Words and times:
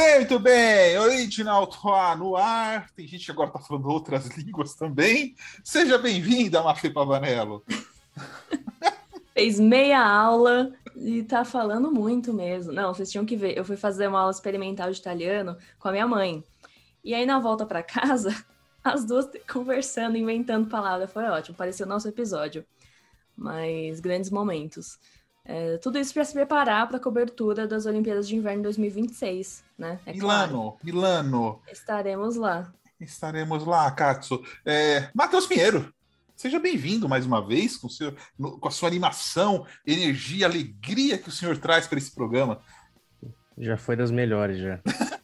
Bem, 0.00 0.16
muito 0.16 0.38
bem. 0.38 0.98
Original 0.98 1.66
Toa 1.66 2.16
no 2.16 2.34
ar. 2.34 2.90
Tem 2.92 3.06
gente 3.06 3.26
que 3.26 3.30
agora 3.30 3.50
tá 3.50 3.58
falando 3.58 3.86
outras 3.86 4.28
línguas 4.34 4.74
também. 4.74 5.36
Seja 5.62 5.98
bem-vinda, 5.98 6.62
Mafê 6.62 6.88
Pavanello. 6.88 7.62
Fez 9.34 9.60
meia 9.60 10.02
aula 10.02 10.72
e 10.96 11.22
tá 11.22 11.44
falando 11.44 11.92
muito 11.92 12.32
mesmo. 12.32 12.72
Não, 12.72 12.94
vocês 12.94 13.10
tinham 13.10 13.26
que 13.26 13.36
ver. 13.36 13.58
Eu 13.58 13.62
fui 13.62 13.76
fazer 13.76 14.06
uma 14.06 14.20
aula 14.20 14.30
experimental 14.30 14.90
de 14.90 14.98
italiano 14.98 15.54
com 15.78 15.88
a 15.88 15.92
minha 15.92 16.08
mãe. 16.08 16.42
E 17.04 17.12
aí, 17.12 17.26
na 17.26 17.38
volta 17.38 17.66
para 17.66 17.82
casa, 17.82 18.34
as 18.82 19.04
duas 19.04 19.28
conversando, 19.52 20.16
inventando 20.16 20.66
palavras. 20.66 21.12
Foi 21.12 21.24
ótimo, 21.24 21.58
pareceu 21.58 21.86
nosso 21.86 22.08
episódio. 22.08 22.64
Mas 23.36 24.00
grandes 24.00 24.30
momentos. 24.30 24.98
É, 25.52 25.78
tudo 25.78 25.98
isso 25.98 26.14
para 26.14 26.24
se 26.24 26.32
preparar 26.32 26.86
para 26.86 26.98
a 26.98 27.00
cobertura 27.00 27.66
das 27.66 27.84
Olimpíadas 27.84 28.28
de 28.28 28.36
Inverno 28.36 28.62
2026, 28.62 29.64
né? 29.76 29.98
É 30.06 30.12
Milano, 30.12 30.52
claro. 30.52 30.76
Milano. 30.80 31.60
Estaremos 31.66 32.36
lá. 32.36 32.72
Estaremos 33.00 33.66
lá, 33.66 33.90
Katsu. 33.90 34.40
É, 34.64 35.10
Matheus 35.12 35.48
Pinheiro, 35.48 35.92
seja 36.36 36.60
bem-vindo 36.60 37.08
mais 37.08 37.26
uma 37.26 37.44
vez 37.44 37.76
com, 37.76 37.88
seu, 37.88 38.14
no, 38.38 38.60
com 38.60 38.68
a 38.68 38.70
sua 38.70 38.88
animação, 38.88 39.66
energia, 39.84 40.46
alegria 40.46 41.18
que 41.18 41.28
o 41.28 41.32
senhor 41.32 41.58
traz 41.58 41.88
para 41.88 41.98
esse 41.98 42.14
programa. 42.14 42.60
Já 43.58 43.76
foi 43.76 43.96
das 43.96 44.12
melhores, 44.12 44.56
já. 44.56 44.78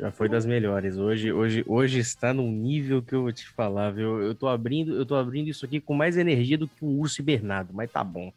Já 0.00 0.10
foi 0.10 0.30
das 0.30 0.46
melhores. 0.46 0.96
Hoje, 0.96 1.30
hoje, 1.30 1.62
hoje 1.66 1.98
está 1.98 2.32
num 2.32 2.50
nível 2.50 3.02
que 3.02 3.14
eu 3.14 3.20
vou 3.20 3.32
te 3.32 3.46
falar, 3.46 3.90
viu? 3.90 4.22
Eu 4.22 4.34
tô 4.34 4.48
abrindo, 4.48 4.96
eu 4.96 5.04
tô 5.04 5.14
abrindo 5.14 5.48
isso 5.48 5.66
aqui 5.66 5.78
com 5.78 5.92
mais 5.92 6.16
energia 6.16 6.56
do 6.56 6.66
que 6.66 6.82
um 6.82 6.98
urso 6.98 7.20
hibernado, 7.20 7.74
mas 7.74 7.90
tá 7.90 8.02
bom. 8.02 8.32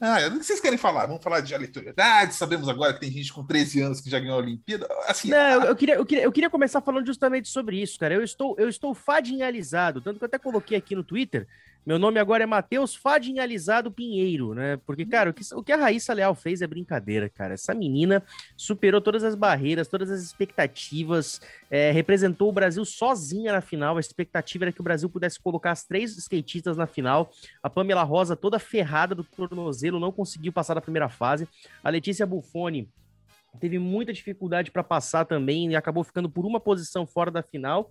Ah, 0.00 0.18
o 0.28 0.38
que 0.38 0.44
vocês 0.44 0.60
querem 0.60 0.78
falar? 0.78 1.06
Vamos 1.06 1.24
falar 1.24 1.40
de 1.40 1.52
aleatoriedade. 1.52 2.36
Sabemos 2.36 2.68
agora 2.68 2.94
que 2.94 3.00
tem 3.00 3.10
gente 3.10 3.32
com 3.32 3.42
13 3.42 3.80
anos 3.80 4.00
que 4.00 4.08
já 4.08 4.20
ganhou 4.20 4.36
a 4.36 4.42
Olimpíada. 4.42 4.86
Assim, 5.08 5.30
Não, 5.30 5.62
a... 5.62 5.66
eu, 5.66 5.74
queria, 5.74 5.96
eu, 5.96 6.06
queria, 6.06 6.22
eu 6.22 6.30
queria 6.30 6.50
começar 6.50 6.80
falando 6.80 7.06
justamente 7.06 7.48
sobre 7.48 7.82
isso, 7.82 7.98
cara. 7.98 8.14
Eu 8.14 8.22
estou, 8.22 8.54
eu 8.56 8.68
estou 8.68 8.94
fadinhalizado, 8.94 10.00
tanto 10.00 10.18
que 10.18 10.24
eu 10.24 10.28
até 10.28 10.38
coloquei 10.38 10.78
aqui 10.78 10.94
no 10.94 11.02
Twitter 11.02 11.48
meu 11.86 12.00
nome 12.00 12.18
agora 12.18 12.42
é 12.42 12.46
Matheus 12.46 12.96
Fadinhalizado 12.96 13.92
Pinheiro, 13.92 14.54
né? 14.54 14.76
Porque, 14.84 15.04
hum. 15.04 15.08
cara, 15.08 15.30
o 15.30 15.32
que, 15.32 15.42
o 15.54 15.62
que 15.62 15.70
a 15.70 15.76
Raíssa 15.76 16.12
Leal 16.12 16.34
fez 16.34 16.60
é 16.60 16.66
brincadeira, 16.66 17.28
cara. 17.28 17.54
Essa 17.54 17.72
menina 17.72 18.24
superou 18.56 19.00
todas 19.00 19.22
as 19.22 19.36
barreiras, 19.36 19.86
todas 19.86 20.10
as 20.10 20.20
expectativas, 20.20 21.40
é, 21.70 21.92
representou 21.92 22.48
o 22.48 22.52
Brasil 22.52 22.84
sozinha 22.84 23.52
na 23.52 23.60
final. 23.60 23.96
A 23.96 24.00
expectativa 24.00 24.64
era 24.64 24.72
que 24.72 24.80
o 24.80 24.84
Brasil 24.84 25.08
pudesse 25.08 25.38
colocar 25.38 25.70
as 25.70 25.84
três 25.84 26.16
skatistas 26.16 26.76
na 26.76 26.88
final. 26.88 27.30
A 27.62 27.70
Pamela 27.70 28.02
Rosa, 28.02 28.34
toda 28.34 28.58
ferrada 28.58 29.14
do 29.14 29.22
tornozelo, 29.22 30.00
não 30.00 30.10
conseguiu 30.10 30.52
passar 30.52 30.74
da 30.74 30.80
primeira 30.80 31.08
fase. 31.08 31.46
A 31.84 31.88
Letícia 31.88 32.26
Buffoni 32.26 32.88
teve 33.60 33.78
muita 33.78 34.12
dificuldade 34.12 34.72
para 34.72 34.82
passar 34.82 35.24
também 35.24 35.70
e 35.70 35.76
acabou 35.76 36.02
ficando 36.02 36.28
por 36.28 36.44
uma 36.44 36.58
posição 36.58 37.06
fora 37.06 37.30
da 37.30 37.44
final. 37.44 37.88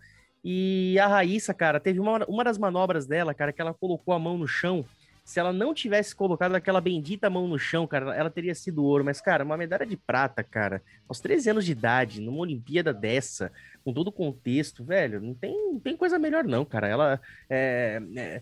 E 0.47 0.99
a 0.99 1.07
Raíssa, 1.07 1.55
cara, 1.55 1.79
teve 1.79 1.99
uma, 1.99 2.23
uma 2.25 2.43
das 2.43 2.59
manobras 2.59 3.07
dela, 3.07 3.33
cara, 3.33 3.51
que 3.51 3.59
ela 3.59 3.73
colocou 3.73 4.13
a 4.13 4.19
mão 4.19 4.37
no 4.37 4.47
chão. 4.47 4.85
Se 5.23 5.39
ela 5.39 5.51
não 5.51 5.73
tivesse 5.73 6.15
colocado 6.15 6.53
aquela 6.53 6.79
bendita 6.79 7.31
mão 7.31 7.47
no 7.47 7.57
chão, 7.57 7.87
cara, 7.87 8.15
ela 8.15 8.29
teria 8.29 8.53
sido 8.53 8.83
ouro. 8.83 9.03
Mas, 9.03 9.19
cara, 9.19 9.43
uma 9.43 9.57
medalha 9.57 9.87
de 9.87 9.97
prata, 9.97 10.43
cara, 10.43 10.83
aos 11.09 11.19
13 11.19 11.49
anos 11.49 11.65
de 11.65 11.71
idade, 11.71 12.21
numa 12.21 12.37
Olimpíada 12.37 12.93
dessa, 12.93 13.51
com 13.83 13.91
todo 13.91 14.09
o 14.09 14.11
contexto, 14.11 14.83
velho, 14.83 15.19
não 15.19 15.33
tem, 15.33 15.73
não 15.73 15.79
tem 15.79 15.97
coisa 15.97 16.19
melhor, 16.19 16.43
não, 16.43 16.63
cara. 16.63 16.87
Ela 16.87 17.19
é, 17.49 17.99
é, 18.15 18.41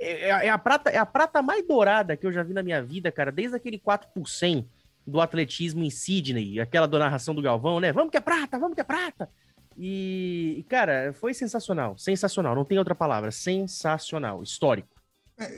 é, 0.00 0.28
é, 0.46 0.48
a 0.48 0.56
prata, 0.56 0.88
é 0.88 0.96
a 0.96 1.04
prata 1.04 1.42
mais 1.42 1.68
dourada 1.68 2.16
que 2.16 2.26
eu 2.26 2.32
já 2.32 2.42
vi 2.42 2.54
na 2.54 2.62
minha 2.62 2.82
vida, 2.82 3.12
cara, 3.12 3.30
desde 3.30 3.54
aquele 3.54 3.78
4 3.78 4.08
por 4.14 4.26
100 4.26 4.66
do 5.06 5.20
atletismo 5.20 5.84
em 5.84 5.90
Sydney, 5.90 6.60
aquela 6.60 6.86
do 6.86 6.98
narração 6.98 7.34
do 7.34 7.42
Galvão, 7.42 7.78
né? 7.78 7.92
Vamos 7.92 8.10
que 8.10 8.16
é 8.16 8.20
prata, 8.20 8.58
vamos 8.58 8.74
que 8.74 8.80
é 8.80 8.84
prata. 8.84 9.28
E, 9.76 10.64
cara, 10.68 11.12
foi 11.12 11.32
sensacional. 11.32 11.96
Sensacional, 11.96 12.54
não 12.54 12.64
tem 12.64 12.78
outra 12.78 12.94
palavra. 12.94 13.30
Sensacional, 13.30 14.42
histórico. 14.42 15.00
É, 15.38 15.50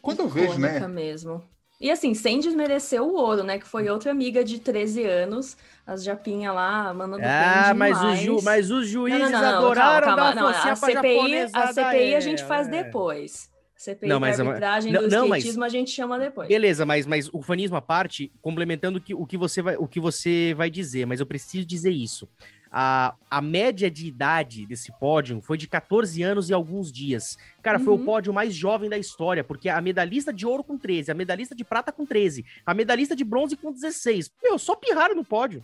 quando 0.00 0.20
eu 0.20 0.28
vejo, 0.28 0.58
né? 0.58 0.86
mesmo. 0.86 1.42
E 1.80 1.90
assim, 1.90 2.14
sem 2.14 2.38
desmerecer 2.38 3.02
o 3.02 3.12
ouro, 3.12 3.42
né? 3.42 3.58
Que 3.58 3.66
foi 3.66 3.88
outra 3.88 4.12
amiga 4.12 4.44
de 4.44 4.60
13 4.60 5.04
anos, 5.04 5.56
as 5.84 6.04
Japinha 6.04 6.52
lá, 6.52 6.94
mandando 6.94 7.24
Ah, 7.24 7.74
mas, 7.74 8.00
o 8.00 8.14
ju, 8.14 8.40
mas 8.44 8.70
os 8.70 8.86
juízes 8.86 9.22
não, 9.22 9.30
não, 9.30 9.40
não, 9.40 9.58
adoraram 9.58 10.06
calma, 10.06 10.22
calma. 10.34 10.40
Não, 10.40 10.48
a 10.48 10.76
CPI, 10.76 11.38
a 11.52 11.72
CPI 11.72 12.14
a 12.14 12.20
gente 12.20 12.44
faz 12.44 12.68
é. 12.68 12.84
depois. 12.84 13.50
CPI 13.76 14.08
não, 14.08 14.20
mas, 14.20 14.38
arbitragem 14.38 14.92
não, 14.92 15.00
do 15.00 15.08
não, 15.08 15.26
mas, 15.26 15.44
a 15.44 15.68
gente 15.68 15.90
chama 15.90 16.20
depois. 16.20 16.46
Beleza, 16.46 16.86
mas, 16.86 17.04
mas 17.04 17.28
o 17.32 17.42
fanismo 17.42 17.76
à 17.76 17.82
parte, 17.82 18.30
complementando 18.40 19.00
que, 19.00 19.12
o, 19.12 19.26
que 19.26 19.36
você 19.36 19.60
vai, 19.60 19.76
o 19.76 19.88
que 19.88 19.98
você 19.98 20.54
vai 20.56 20.70
dizer, 20.70 21.04
mas 21.04 21.18
eu 21.18 21.26
preciso 21.26 21.66
dizer 21.66 21.90
isso 21.90 22.28
a, 22.72 23.14
a 23.30 23.42
média 23.42 23.90
de 23.90 24.06
idade 24.06 24.64
desse 24.64 24.90
pódio 24.98 25.42
foi 25.42 25.58
de 25.58 25.68
14 25.68 26.22
anos 26.22 26.48
e 26.48 26.54
alguns 26.54 26.90
dias. 26.90 27.36
Cara, 27.62 27.78
uhum. 27.78 27.84
foi 27.84 27.92
o 27.92 27.96
uhum. 27.98 28.04
pódio 28.04 28.32
mais 28.32 28.54
jovem 28.54 28.88
da 28.88 28.96
história, 28.96 29.44
porque 29.44 29.68
a 29.68 29.80
medalhista 29.80 30.32
de 30.32 30.46
ouro 30.46 30.64
com 30.64 30.78
13, 30.78 31.10
a 31.10 31.14
medalhista 31.14 31.54
de 31.54 31.64
prata 31.64 31.92
com 31.92 32.06
13, 32.06 32.46
a 32.64 32.72
medalhista 32.72 33.14
de 33.14 33.24
bronze 33.24 33.56
com 33.56 33.70
16. 33.70 34.32
Meu, 34.42 34.58
só 34.58 34.74
pirraram 34.74 35.14
no 35.14 35.24
pódio. 35.24 35.62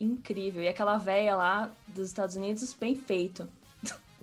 Incrível. 0.00 0.62
E 0.62 0.68
aquela 0.68 0.96
véia 0.96 1.36
lá 1.36 1.70
dos 1.86 2.08
Estados 2.08 2.34
Unidos, 2.34 2.74
bem 2.80 2.94
feito. 2.94 3.46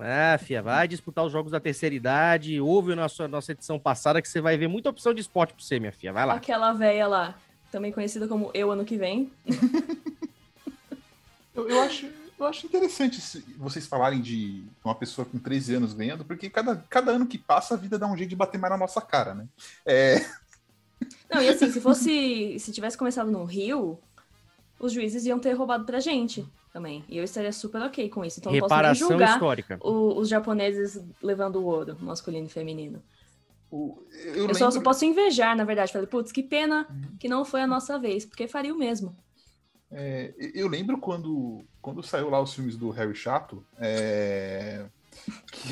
Ah, 0.02 0.38
fia, 0.38 0.62
vai 0.62 0.88
disputar 0.88 1.26
os 1.26 1.32
jogos 1.32 1.52
da 1.52 1.60
terceira 1.60 1.94
idade. 1.94 2.60
Ouve 2.60 2.94
a 2.94 2.96
nossa, 2.96 3.28
nossa 3.28 3.52
edição 3.52 3.78
passada 3.78 4.22
que 4.22 4.30
você 4.30 4.40
vai 4.40 4.58
ver 4.58 4.68
muita 4.68 4.90
opção 4.90 5.14
de 5.14 5.20
esporte 5.22 5.54
pra 5.54 5.62
você, 5.62 5.78
minha 5.80 5.92
filha. 5.92 6.14
Vai 6.14 6.26
lá. 6.26 6.36
Aquela 6.36 6.72
véia 6.72 7.06
lá, 7.06 7.38
também 7.70 7.92
conhecida 7.92 8.28
como 8.28 8.50
Eu 8.54 8.72
Ano 8.72 8.86
Que 8.86 8.98
Vem. 8.98 9.30
Eu, 11.60 11.70
eu, 11.70 11.82
acho, 11.82 12.08
eu 12.40 12.46
acho 12.46 12.66
interessante 12.66 13.22
vocês 13.58 13.86
falarem 13.86 14.22
de 14.22 14.64
uma 14.84 14.96
pessoa 14.96 15.26
com 15.26 15.38
13 15.38 15.76
anos 15.76 15.94
ganhando, 15.94 16.24
porque 16.24 16.50
cada, 16.50 16.76
cada 16.90 17.12
ano 17.12 17.28
que 17.28 17.38
passa 17.38 17.74
a 17.74 17.78
vida 17.78 18.00
dá 18.00 18.08
um 18.08 18.16
jeito 18.16 18.30
de 18.30 18.36
bater 18.36 18.58
mais 18.58 18.72
na 18.72 18.78
nossa 18.78 19.02
cara, 19.02 19.34
né? 19.34 19.48
É... 19.86 20.26
Não, 21.30 21.42
e 21.42 21.50
assim, 21.50 21.72
se 21.72 21.80
fosse. 21.80 22.58
Se 22.60 22.72
tivesse 22.72 22.98
começado 22.98 23.32
no 23.32 23.44
Rio, 23.44 24.00
os 24.80 24.92
juízes 24.92 25.26
iam 25.26 25.40
ter 25.40 25.54
roubado 25.54 25.86
pra 25.86 26.00
gente 26.00 26.46
também. 26.74 27.04
E 27.08 27.18
eu 27.18 27.24
estaria 27.24 27.52
super 27.52 27.82
ok 27.82 28.10
com 28.10 28.24
isso. 28.24 28.40
Então 28.40 28.52
Reparação 28.52 28.82
não 28.82 28.90
posso 28.90 29.10
julgar 29.10 29.34
histórica. 29.34 29.78
O, 29.82 30.20
os 30.20 30.28
japoneses 30.28 31.02
levando 31.22 31.58
o 31.58 31.66
ouro, 31.66 31.98
masculino 32.00 32.48
e 32.48 32.50
feminino. 32.50 33.02
O, 33.72 34.02
eu, 34.12 34.34
eu 34.34 34.48
lembro... 34.48 34.72
só 34.72 34.82
posso 34.82 35.06
invejar, 35.06 35.56
na 35.56 35.64
verdade. 35.64 35.92
Falei, 35.92 36.08
putz, 36.08 36.32
que 36.32 36.42
pena 36.42 36.88
que 37.20 37.28
não 37.28 37.46
foi 37.46 37.62
a 37.62 37.68
nossa 37.68 38.00
vez, 38.00 38.26
porque 38.26 38.48
faria 38.48 38.74
o 38.74 38.78
mesmo. 38.78 39.16
É, 39.92 40.34
eu 40.54 40.68
lembro 40.68 41.00
quando, 41.00 41.66
quando 41.82 42.04
saiu 42.04 42.30
lá 42.30 42.40
os 42.40 42.54
filmes 42.54 42.78
do 42.78 42.90
Harry 42.92 43.16
Chato, 43.16 43.66
é, 43.78 44.86
que, 45.52 45.70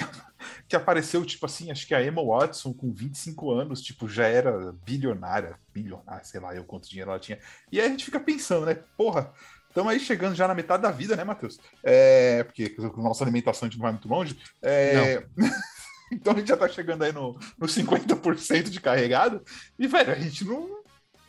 que, 0.67 0.75
apareceu, 0.75 1.23
tipo 1.23 1.45
assim, 1.45 1.69
acho 1.71 1.85
que 1.85 1.93
a 1.93 2.03
Emma 2.03 2.23
Watson, 2.23 2.73
com 2.73 2.91
25 2.91 3.51
anos, 3.51 3.81
tipo, 3.81 4.07
já 4.07 4.27
era 4.27 4.71
bilionária, 4.83 5.59
bilionária, 5.73 6.23
sei 6.23 6.39
lá 6.39 6.55
eu 6.55 6.63
quanto 6.63 6.89
dinheiro 6.89 7.11
ela 7.11 7.19
tinha. 7.19 7.39
E 7.71 7.79
aí 7.79 7.85
a 7.85 7.89
gente 7.89 8.05
fica 8.05 8.19
pensando, 8.19 8.65
né, 8.65 8.75
porra, 8.97 9.31
estamos 9.77 9.91
aí 9.91 9.99
chegando 9.99 10.35
já 10.35 10.47
na 10.47 10.55
metade 10.55 10.81
da 10.81 10.91
vida, 10.91 11.15
né, 11.15 11.23
Matheus? 11.23 11.59
É, 11.83 12.43
porque 12.43 12.75
a 12.79 13.01
nossa 13.01 13.23
alimentação 13.23 13.67
a 13.67 13.69
gente 13.69 13.77
não 13.77 13.83
vai 13.83 13.91
muito 13.91 14.07
longe. 14.07 14.37
É, 14.61 15.23
então 16.11 16.33
a 16.33 16.37
gente 16.37 16.47
já 16.47 16.57
tá 16.57 16.67
chegando 16.67 17.03
aí 17.03 17.11
no, 17.11 17.33
no 17.57 17.67
50% 17.67 18.69
de 18.69 18.81
carregado. 18.81 19.43
E, 19.77 19.87
velho, 19.87 20.11
a 20.11 20.15
gente 20.15 20.43
não. 20.43 20.77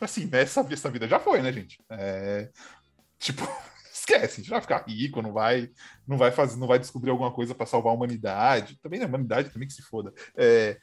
Assim, 0.01 0.29
essa, 0.31 0.65
essa 0.71 0.89
vida 0.89 1.07
já 1.07 1.19
foi, 1.19 1.41
né, 1.41 1.51
gente? 1.51 1.79
É, 1.89 2.49
Tipo, 3.19 3.47
esquece, 3.93 4.35
a 4.35 4.37
gente 4.37 4.49
vai 4.49 4.61
ficar 4.61 4.83
rico, 4.87 5.21
não 5.21 5.33
vai, 5.33 5.69
não 6.07 6.17
vai 6.17 6.31
fazer, 6.31 6.57
não 6.57 6.67
vai 6.67 6.79
descobrir 6.79 7.11
alguma 7.11 7.31
coisa 7.31 7.53
para 7.53 7.65
salvar 7.65 7.91
a 7.91 7.95
humanidade. 7.95 8.79
Também 8.81 9.03
a 9.03 9.05
humanidade 9.05 9.49
também 9.49 9.67
que 9.67 9.73
se 9.73 9.83
foda. 9.83 10.13
É, 10.35 10.79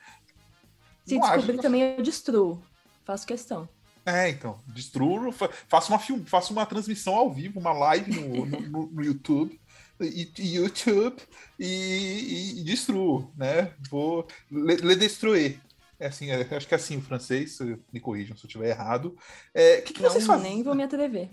se 1.04 1.18
descobrir 1.18 1.52
acho, 1.52 1.62
também 1.62 1.82
eu 1.82 2.02
destruo. 2.02 2.62
Faço 3.04 3.26
questão. 3.26 3.68
É, 4.04 4.28
então, 4.28 4.60
destruo, 4.68 5.32
faço 5.32 5.92
uma 5.92 5.98
film, 5.98 6.24
faço 6.24 6.52
uma 6.52 6.64
transmissão 6.66 7.14
ao 7.14 7.32
vivo, 7.32 7.58
uma 7.58 7.72
live 7.72 8.12
no, 8.12 8.46
no, 8.46 8.86
no 8.86 9.02
YouTube. 9.02 9.60
E, 9.98 10.30
YouTube 10.38 11.16
e, 11.58 11.64
e, 11.64 12.60
e, 12.60 12.64
destruo, 12.64 13.32
né? 13.34 13.72
Vou 13.88 14.28
le, 14.50 14.76
le 14.76 14.94
destruir. 14.94 15.58
É 15.98 16.08
assim, 16.08 16.30
é, 16.30 16.42
acho 16.54 16.68
que 16.68 16.74
é 16.74 16.76
assim 16.76 16.98
o 16.98 17.00
francês, 17.00 17.58
me 17.90 17.98
corrijam 17.98 18.36
se 18.36 18.44
eu 18.44 18.46
estiver 18.46 18.68
errado. 18.68 19.16
É, 19.54 19.80
que 19.80 19.94
que 19.94 20.02
Não, 20.02 20.10
vocês 20.10 20.26
fazem? 20.26 20.52
nem 20.52 20.62
vou 20.62 20.74
me 20.74 20.82
atrever 20.82 21.30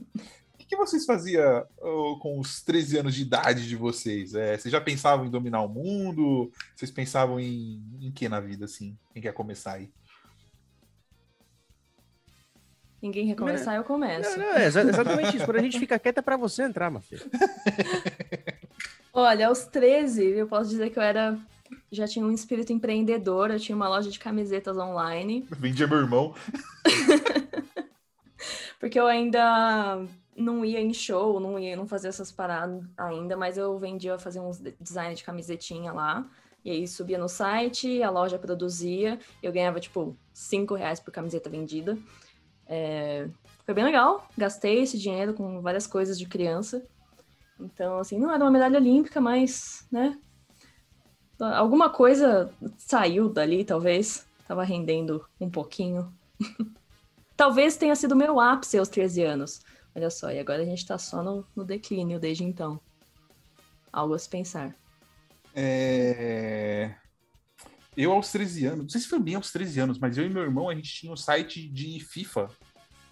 que 0.66 0.76
vocês 0.76 1.06
faziam 1.06 1.66
oh, 1.82 2.18
com 2.20 2.40
os 2.40 2.62
13 2.62 3.00
anos 3.00 3.16
de 3.16 3.22
idade 3.22 3.68
de 3.68 3.76
vocês? 3.76 4.36
É, 4.36 4.58
vocês 4.58 4.72
já 4.72 4.82
pensavam 4.82 5.26
em 5.26 5.30
dominar 5.30 5.62
o 5.62 5.70
mundo? 5.70 6.52
Vocês 6.76 6.92
pensavam 6.92 7.40
em, 7.40 7.82
em 8.02 8.12
que 8.12 8.30
na 8.30 8.40
vida, 8.40 8.66
assim? 8.66 8.98
Quem 9.14 9.22
quer 9.22 9.34
começar 9.34 9.74
aí? 9.74 9.90
Ninguém 13.02 13.28
quer 13.28 13.36
começar, 13.36 13.74
é, 13.74 13.80
eu 13.80 13.84
começo. 13.84 14.40
Não, 14.40 14.46
não, 14.46 14.56
é 14.56 14.66
exatamente 14.66 15.36
isso. 15.36 15.46
Quando 15.46 15.58
a 15.58 15.62
gente 15.62 15.78
fica 15.78 16.00
quieta 16.00 16.22
é 16.22 16.24
pra 16.24 16.38
você 16.38 16.64
entrar, 16.64 16.90
Mafia. 16.90 17.20
Olha, 19.12 19.48
aos 19.48 19.66
13, 19.66 20.24
eu 20.24 20.48
posso 20.48 20.70
dizer 20.70 20.90
que 20.90 20.98
eu 20.98 21.04
era. 21.04 21.38
Já 21.92 22.08
tinha 22.08 22.26
um 22.26 22.32
espírito 22.32 22.72
empreendedor, 22.72 23.52
eu 23.52 23.60
tinha 23.60 23.76
uma 23.76 23.90
loja 23.90 24.10
de 24.10 24.18
camisetas 24.18 24.78
online. 24.78 25.46
Vendia 25.52 25.86
meu 25.86 25.98
irmão. 25.98 26.34
porque 28.84 29.00
eu 29.00 29.08
ainda 29.08 30.06
não 30.36 30.66
ia 30.66 30.82
em 30.82 30.94
show, 30.94 31.40
não 31.40 31.58
ia, 31.58 31.74
não 31.74 31.88
fazia 31.88 32.10
essas 32.10 32.34
paradas 32.34 32.84
ainda, 32.98 33.38
mas 33.38 33.58
eu 33.58 33.80
vendia, 33.80 34.20
fazia 34.20 34.42
uns 34.42 34.62
design 34.78 35.16
de 35.16 35.24
camisetinha 35.24 35.94
lá. 35.94 36.30
E 36.66 36.70
aí 36.70 36.86
subia 36.86 37.18
no 37.18 37.30
site, 37.30 38.04
a 38.04 38.10
loja 38.10 38.38
produzia, 38.38 39.18
eu 39.42 39.54
ganhava 39.54 39.80
tipo 39.80 40.18
5 40.34 40.76
reais 40.76 41.00
por 41.00 41.14
camiseta 41.14 41.50
vendida. 41.50 41.98
É... 42.68 43.30
Foi 43.66 43.74
bem 43.74 43.86
legal, 43.86 44.28
gastei 44.38 44.82
esse 44.82 44.98
dinheiro 44.98 45.34
com 45.34 45.62
várias 45.62 45.88
coisas 45.88 46.20
de 46.20 46.26
criança. 46.26 46.86
Então, 47.58 48.00
assim, 48.00 48.20
não 48.20 48.34
era 48.34 48.44
uma 48.44 48.52
medalha 48.52 48.80
olímpica, 48.80 49.22
mas, 49.22 49.88
né? 49.90 50.20
Alguma 51.40 51.90
coisa 51.90 52.54
saiu 52.78 53.30
dali, 53.30 53.64
talvez. 53.64 54.28
Tava 54.46 54.66
rendendo 54.66 55.26
um 55.40 55.50
pouquinho. 55.50 56.14
talvez 57.44 57.76
tenha 57.76 57.94
sido 57.94 58.16
meu 58.16 58.40
ápice 58.40 58.78
aos 58.78 58.88
13 58.88 59.22
anos. 59.24 59.60
Olha 59.94 60.10
só, 60.10 60.32
e 60.32 60.40
agora 60.40 60.62
a 60.62 60.66
gente 60.66 60.86
tá 60.86 60.98
só 60.98 61.22
no, 61.22 61.46
no 61.54 61.66
declínio 61.66 62.18
desde 62.18 62.46
então. 62.46 62.80
Algo 63.92 64.14
a 64.14 64.20
se 64.20 64.30
pensar. 64.30 64.74
É... 65.54 66.96
Eu, 67.98 68.14
aos 68.14 68.32
13 68.32 68.66
anos, 68.66 68.80
não 68.84 68.90
sei 68.90 69.02
se 69.02 69.10
foi 69.10 69.20
bem 69.20 69.36
aos 69.36 69.52
13 69.52 69.82
anos, 69.82 70.00
mas 70.00 70.18
eu 70.18 70.26
e 70.26 70.30
meu 70.30 70.42
irmão, 70.42 70.70
a 70.70 70.74
gente 70.74 70.90
tinha 70.90 71.12
um 71.12 71.18
site 71.18 71.68
de 71.68 72.00
FIFA 72.00 72.50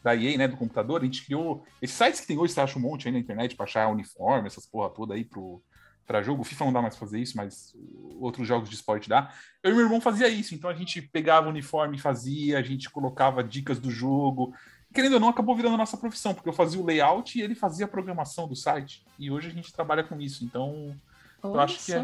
da 0.02 0.16
EA, 0.16 0.38
né, 0.38 0.48
do 0.48 0.56
computador. 0.56 1.02
A 1.02 1.06
gente 1.06 1.26
criou. 1.26 1.66
Esses 1.82 1.98
sites 1.98 2.22
que 2.22 2.28
tem 2.28 2.38
hoje, 2.38 2.54
você 2.54 2.62
acha 2.62 2.80
um 2.80 2.82
monte 2.82 3.10
aí 3.10 3.14
na 3.14 3.20
internet 3.20 3.58
pra 3.58 3.66
achar 3.66 3.90
uniforme, 3.90 4.48
essas 4.48 4.66
porra 4.66 4.90
toda 4.90 5.14
aí 5.14 5.26
pro, 5.26 5.62
pra 6.06 6.22
jogo. 6.22 6.42
O 6.42 6.46
FIFA 6.46 6.66
não 6.66 6.74
dá 6.74 6.82
mais 6.82 6.96
fazer 6.96 7.20
isso, 7.20 7.38
mas 7.38 7.76
outros 8.20 8.48
jogos 8.48 8.70
de 8.70 8.76
esporte 8.76 9.10
dá. 9.10 9.32
Eu 9.64 9.72
e 9.72 9.76
meu 9.76 9.84
irmão 9.84 10.02
fazia 10.02 10.28
isso, 10.28 10.54
então 10.56 10.70
a 10.70 10.74
gente 10.74 11.02
pegava 11.02 11.48
o 11.48 11.50
uniforme 11.50 11.98
e 11.98 12.00
fazia, 12.00 12.60
a 12.60 12.62
gente 12.62 12.90
colocava 12.90 13.44
dicas 13.44 13.80
do 13.80 13.90
jogo. 13.90 14.54
Querendo 14.94 15.14
ou 15.14 15.20
não, 15.20 15.30
acabou 15.30 15.56
virando 15.56 15.76
a 15.76 15.78
nossa 15.78 15.98
profissão, 15.98 16.34
porque 16.34 16.50
eu 16.50 16.54
fazia 16.54 16.80
o 16.80 16.86
layout 16.86 17.38
e 17.38 17.42
ele 17.42 17.56
fazia 17.56 17.86
a 17.86 17.90
programação 17.90 18.48
do 18.48 18.56
site. 18.56 19.06
E 19.18 19.32
hoje 19.32 19.48
a 19.48 19.52
gente 19.52 19.72
trabalha 19.72 20.04
com 20.04 20.20
isso, 20.20 20.44
então 20.44 20.96
Olha 21.42 21.54
eu 21.54 21.60
acho 21.62 21.86
que 21.86 21.94
é, 21.94 22.04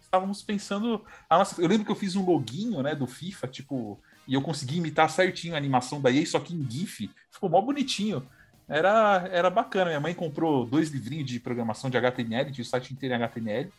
estávamos 0.00 0.42
pensando. 0.42 1.04
Nossa, 1.30 1.60
eu 1.60 1.68
lembro 1.68 1.84
que 1.84 1.92
eu 1.92 1.96
fiz 1.96 2.16
um 2.16 2.24
loginho 2.24 2.82
né, 2.82 2.94
do 2.94 3.06
FIFA, 3.06 3.46
tipo, 3.46 4.00
e 4.26 4.34
eu 4.34 4.42
consegui 4.42 4.78
imitar 4.78 5.08
certinho 5.08 5.54
a 5.54 5.58
animação 5.58 6.00
da 6.00 6.10
EA, 6.10 6.26
só 6.26 6.40
que 6.40 6.54
em 6.54 6.68
GIF. 6.68 7.10
Ficou 7.30 7.48
mó 7.48 7.60
bonitinho. 7.60 8.26
Era, 8.68 9.28
era 9.30 9.50
bacana. 9.50 9.86
Minha 9.86 10.00
mãe 10.00 10.14
comprou 10.14 10.66
dois 10.66 10.90
livrinhos 10.90 11.26
de 11.26 11.38
programação 11.38 11.88
de 11.88 11.96
HTML, 11.96 12.50
tinha 12.50 12.62
o 12.62 12.66
site 12.66 12.92
inteiro 12.92 13.14
em 13.14 13.18
HTML. 13.18 13.72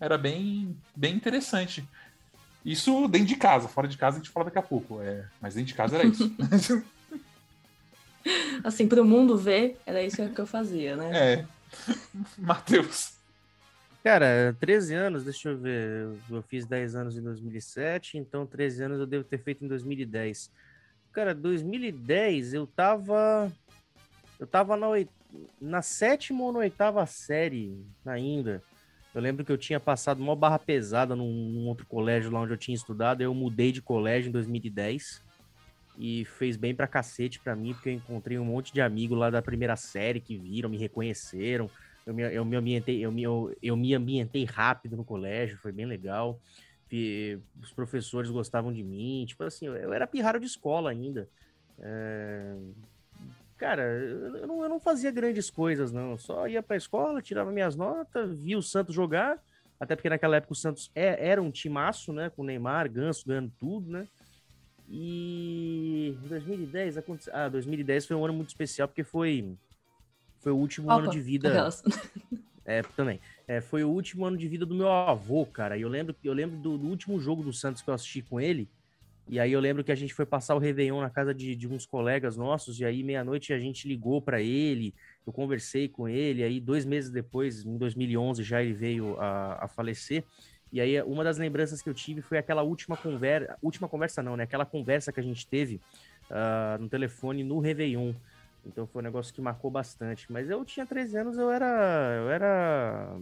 Era 0.00 0.16
bem, 0.16 0.76
bem 0.96 1.14
interessante. 1.14 1.86
Isso 2.64 3.08
dentro 3.08 3.28
de 3.28 3.36
casa, 3.36 3.68
fora 3.68 3.88
de 3.88 3.96
casa 3.96 4.16
a 4.16 4.20
gente 4.20 4.30
fala 4.30 4.46
daqui 4.46 4.58
a 4.58 4.62
pouco. 4.62 5.00
É, 5.02 5.26
mas 5.40 5.54
dentro 5.54 5.68
de 5.68 5.74
casa 5.74 5.96
era 5.96 6.06
isso. 6.06 6.34
assim, 8.64 8.86
para 8.86 9.02
o 9.02 9.04
mundo 9.04 9.36
ver, 9.36 9.78
era 9.86 10.02
isso 10.02 10.26
que 10.28 10.40
eu 10.40 10.46
fazia, 10.46 10.96
né? 10.96 11.10
É. 11.12 11.44
Matheus. 12.38 13.14
Cara, 14.02 14.56
13 14.58 14.94
anos, 14.94 15.24
deixa 15.24 15.50
eu 15.50 15.58
ver. 15.58 16.08
Eu 16.30 16.42
fiz 16.42 16.66
10 16.66 16.96
anos 16.96 17.16
em 17.16 17.22
2007, 17.22 18.16
então 18.16 18.46
13 18.46 18.84
anos 18.84 19.00
eu 19.00 19.06
devo 19.06 19.24
ter 19.24 19.38
feito 19.38 19.64
em 19.64 19.68
2010. 19.68 20.50
Cara, 21.12 21.34
2010 21.34 22.54
eu 22.54 22.66
tava. 22.66 23.52
Eu 24.40 24.46
tava 24.46 24.76
na, 24.76 24.88
oit... 24.88 25.08
na 25.60 25.82
sétima 25.82 26.42
ou 26.42 26.52
na 26.52 26.58
oitava 26.60 27.06
série 27.06 27.78
ainda. 28.04 28.60
Eu 29.14 29.20
lembro 29.20 29.44
que 29.44 29.52
eu 29.52 29.58
tinha 29.58 29.78
passado 29.78 30.20
uma 30.20 30.34
barra 30.34 30.58
pesada 30.58 31.14
num, 31.14 31.68
outro 31.68 31.86
colégio 31.86 32.32
lá 32.32 32.40
onde 32.40 32.52
eu 32.52 32.58
tinha 32.58 32.74
estudado. 32.74 33.20
Eu 33.20 33.32
mudei 33.32 33.70
de 33.70 33.80
colégio 33.80 34.30
em 34.30 34.32
2010 34.32 35.22
e 35.98 36.24
fez 36.24 36.56
bem 36.56 36.74
pra 36.74 36.86
cacete 36.88 37.38
pra 37.38 37.54
mim, 37.54 37.74
porque 37.74 37.90
eu 37.90 37.94
encontrei 37.94 38.38
um 38.38 38.44
monte 38.44 38.72
de 38.72 38.80
amigos 38.80 39.18
lá 39.18 39.30
da 39.30 39.42
primeira 39.42 39.76
série 39.76 40.20
que 40.20 40.36
viram, 40.36 40.70
me 40.70 40.78
reconheceram 40.78 41.70
eu 42.06 42.14
me, 42.14 42.22
eu 42.34 42.44
me 42.44 42.56
ambientei, 42.56 43.04
eu 43.04 43.12
me, 43.12 43.22
eu, 43.22 43.56
eu 43.62 43.76
me 43.76 43.94
ambientei 43.94 44.44
rápido 44.44 44.96
no 44.96 45.04
colégio, 45.04 45.58
foi 45.58 45.72
bem 45.72 45.86
legal. 45.86 46.40
E 46.90 47.38
os 47.62 47.72
professores 47.72 48.30
gostavam 48.30 48.72
de 48.72 48.82
mim, 48.82 49.24
tipo 49.26 49.44
assim, 49.44 49.66
eu 49.66 49.92
era 49.92 50.06
pirraro 50.06 50.40
de 50.40 50.46
escola 50.46 50.90
ainda. 50.90 51.28
É... 51.78 52.56
Cara, 53.60 53.82
eu 53.82 54.46
não, 54.46 54.62
eu 54.62 54.70
não 54.70 54.80
fazia 54.80 55.10
grandes 55.10 55.50
coisas, 55.50 55.92
não. 55.92 56.16
Só 56.16 56.48
ia 56.48 56.62
pra 56.62 56.78
escola, 56.78 57.20
tirava 57.20 57.52
minhas 57.52 57.76
notas, 57.76 58.38
via 58.38 58.56
o 58.56 58.62
Santos 58.62 58.94
jogar, 58.94 59.38
até 59.78 59.94
porque 59.94 60.08
naquela 60.08 60.36
época 60.36 60.54
o 60.54 60.56
Santos 60.56 60.90
é, 60.94 61.28
era 61.28 61.42
um 61.42 61.50
timaço, 61.50 62.10
né? 62.10 62.30
Com 62.30 62.42
Neymar, 62.42 62.90
Ganso 62.90 63.28
ganhando 63.28 63.52
tudo, 63.60 63.90
né? 63.90 64.08
E 64.88 66.16
em 66.24 66.28
2010, 66.28 66.96
ah, 67.30 67.48
2010 67.50 68.06
foi 68.06 68.16
um 68.16 68.24
ano 68.24 68.32
muito 68.32 68.48
especial 68.48 68.88
porque 68.88 69.04
foi 69.04 69.54
foi 70.38 70.52
o 70.52 70.56
último 70.56 70.86
Opa, 70.90 71.02
ano 71.02 71.10
de 71.10 71.20
vida. 71.20 71.68
É, 72.62 72.82
também. 72.82 73.18
É, 73.48 73.60
foi 73.60 73.82
o 73.82 73.88
último 73.88 74.24
ano 74.24 74.36
de 74.36 74.46
vida 74.46 74.64
do 74.64 74.76
meu 74.76 74.88
avô, 74.88 75.44
cara. 75.44 75.76
E 75.76 75.82
eu 75.82 75.88
lembro, 75.88 76.14
eu 76.22 76.32
lembro 76.32 76.56
do, 76.56 76.78
do, 76.78 76.86
último 76.86 77.18
jogo 77.18 77.42
do 77.42 77.52
Santos 77.52 77.82
que 77.82 77.90
eu 77.90 77.94
assisti 77.94 78.22
com 78.22 78.40
ele. 78.40 78.68
E 79.30 79.38
aí 79.38 79.52
eu 79.52 79.60
lembro 79.60 79.84
que 79.84 79.92
a 79.92 79.94
gente 79.94 80.12
foi 80.12 80.26
passar 80.26 80.56
o 80.56 80.58
Réveillon 80.58 81.00
na 81.00 81.08
casa 81.08 81.32
de, 81.32 81.54
de 81.54 81.68
uns 81.68 81.86
colegas 81.86 82.36
nossos. 82.36 82.80
E 82.80 82.84
aí, 82.84 83.00
meia-noite, 83.04 83.52
a 83.52 83.60
gente 83.60 83.86
ligou 83.86 84.20
para 84.20 84.42
ele. 84.42 84.92
Eu 85.24 85.32
conversei 85.32 85.88
com 85.88 86.08
ele. 86.08 86.42
Aí, 86.42 86.58
dois 86.58 86.84
meses 86.84 87.10
depois, 87.10 87.64
em 87.64 87.78
2011, 87.78 88.42
já 88.42 88.60
ele 88.60 88.72
veio 88.72 89.16
a, 89.20 89.66
a 89.66 89.68
falecer. 89.68 90.24
E 90.72 90.80
aí, 90.80 91.00
uma 91.02 91.22
das 91.22 91.38
lembranças 91.38 91.80
que 91.80 91.88
eu 91.88 91.94
tive 91.94 92.20
foi 92.22 92.38
aquela 92.38 92.62
última 92.62 92.96
conversa. 92.96 93.56
Última 93.62 93.88
conversa, 93.88 94.20
não, 94.20 94.36
né? 94.36 94.42
Aquela 94.42 94.66
conversa 94.66 95.12
que 95.12 95.20
a 95.20 95.22
gente 95.22 95.46
teve 95.46 95.80
uh, 96.28 96.82
no 96.82 96.88
telefone 96.88 97.44
no 97.44 97.60
Réveillon. 97.60 98.12
Então 98.66 98.84
foi 98.84 99.00
um 99.00 99.04
negócio 99.04 99.32
que 99.32 99.40
marcou 99.40 99.70
bastante. 99.70 100.26
Mas 100.28 100.50
eu 100.50 100.64
tinha 100.64 100.84
13 100.84 101.16
anos, 101.18 101.38
eu 101.38 101.52
era. 101.52 102.16
Eu 102.16 102.30
era. 102.30 103.16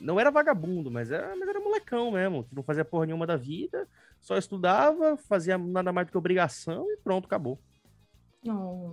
Não 0.00 0.18
era 0.18 0.30
vagabundo, 0.30 0.90
mas 0.90 1.10
era, 1.10 1.34
mas 1.34 1.48
era 1.48 1.60
molecão 1.60 2.12
mesmo, 2.12 2.44
que 2.44 2.54
não 2.54 2.62
fazia 2.62 2.84
porra 2.84 3.06
nenhuma 3.06 3.26
da 3.26 3.36
vida, 3.36 3.88
só 4.20 4.36
estudava, 4.36 5.16
fazia 5.16 5.58
nada 5.58 5.92
mais 5.92 6.06
do 6.06 6.10
que 6.10 6.18
obrigação 6.18 6.90
e 6.90 6.96
pronto, 6.98 7.26
acabou. 7.26 7.58
Oh, 8.46 8.92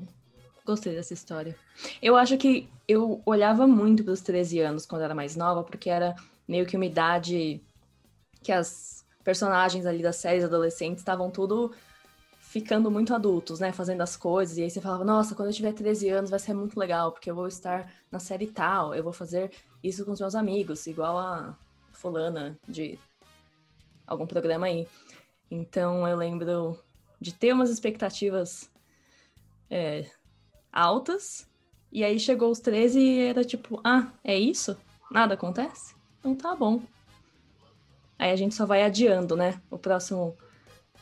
gostei 0.65 0.95
dessa 0.95 1.13
história. 1.13 1.55
Eu 2.01 2.15
acho 2.15 2.37
que 2.37 2.67
eu 2.87 3.21
olhava 3.25 3.67
muito 3.67 4.03
para 4.03 4.13
os 4.13 4.21
13 4.21 4.59
anos 4.59 4.85
quando 4.85 5.03
era 5.03 5.13
mais 5.13 5.35
nova, 5.35 5.63
porque 5.63 5.89
era 5.89 6.15
meio 6.47 6.65
que 6.65 6.75
uma 6.75 6.85
idade 6.85 7.61
que 8.43 8.51
as 8.51 9.05
personagens 9.23 9.85
ali 9.85 10.01
das 10.03 10.17
séries 10.17 10.43
adolescentes 10.43 11.01
estavam 11.01 11.31
tudo 11.31 11.73
ficando 12.39 12.89
muito 12.89 13.13
adultos, 13.13 13.59
né? 13.59 13.71
Fazendo 13.71 14.01
as 14.01 14.15
coisas. 14.15 14.57
E 14.57 14.63
aí 14.63 14.69
você 14.69 14.79
falava, 14.79 15.03
nossa, 15.03 15.35
quando 15.35 15.49
eu 15.49 15.53
tiver 15.53 15.73
13 15.73 16.09
anos 16.09 16.29
vai 16.29 16.39
ser 16.39 16.53
muito 16.53 16.79
legal, 16.79 17.11
porque 17.11 17.29
eu 17.29 17.35
vou 17.35 17.47
estar 17.47 17.91
na 18.11 18.19
série 18.19 18.47
tal, 18.47 18.95
eu 18.95 19.03
vou 19.03 19.11
fazer 19.11 19.51
isso 19.87 20.05
com 20.05 20.11
os 20.11 20.19
meus 20.19 20.35
amigos, 20.35 20.87
igual 20.87 21.17
a 21.17 21.57
fulana 21.91 22.57
de 22.67 22.99
algum 24.07 24.25
programa 24.25 24.67
aí. 24.67 24.87
Então 25.49 26.07
eu 26.07 26.17
lembro 26.17 26.79
de 27.19 27.33
ter 27.33 27.53
umas 27.53 27.69
expectativas 27.69 28.69
é, 29.69 30.09
altas. 30.71 31.47
E 31.91 32.03
aí 32.03 32.19
chegou 32.19 32.51
os 32.51 32.59
13 32.59 32.99
e 32.99 33.19
era 33.21 33.43
tipo, 33.43 33.79
ah, 33.83 34.11
é 34.23 34.37
isso? 34.37 34.77
Nada 35.11 35.35
acontece? 35.35 35.95
Então 36.19 36.35
tá 36.35 36.55
bom. 36.55 36.81
Aí 38.17 38.31
a 38.31 38.35
gente 38.35 38.55
só 38.55 38.65
vai 38.65 38.83
adiando, 38.83 39.35
né? 39.35 39.61
O 39.69 39.77
próximo 39.77 40.35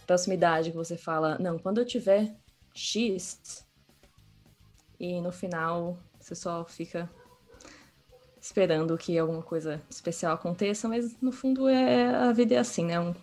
proximidade 0.06 0.72
que 0.72 0.78
você 0.78 0.98
fala, 0.98 1.38
não, 1.40 1.58
quando 1.58 1.80
eu 1.80 1.86
tiver 1.86 2.36
X, 2.74 3.66
e 5.00 5.22
no 5.22 5.32
final 5.32 5.98
você 6.20 6.36
só 6.36 6.64
fica 6.66 7.10
esperando 8.44 8.98
que 8.98 9.18
alguma 9.18 9.42
coisa 9.42 9.82
especial 9.90 10.34
aconteça, 10.34 10.90
mas 10.90 11.16
no 11.22 11.32
fundo 11.32 11.70
é 11.70 12.14
a 12.14 12.34
vida 12.34 12.56
é 12.56 12.58
assim, 12.58 12.86
né? 12.86 13.00
Um... 13.00 13.16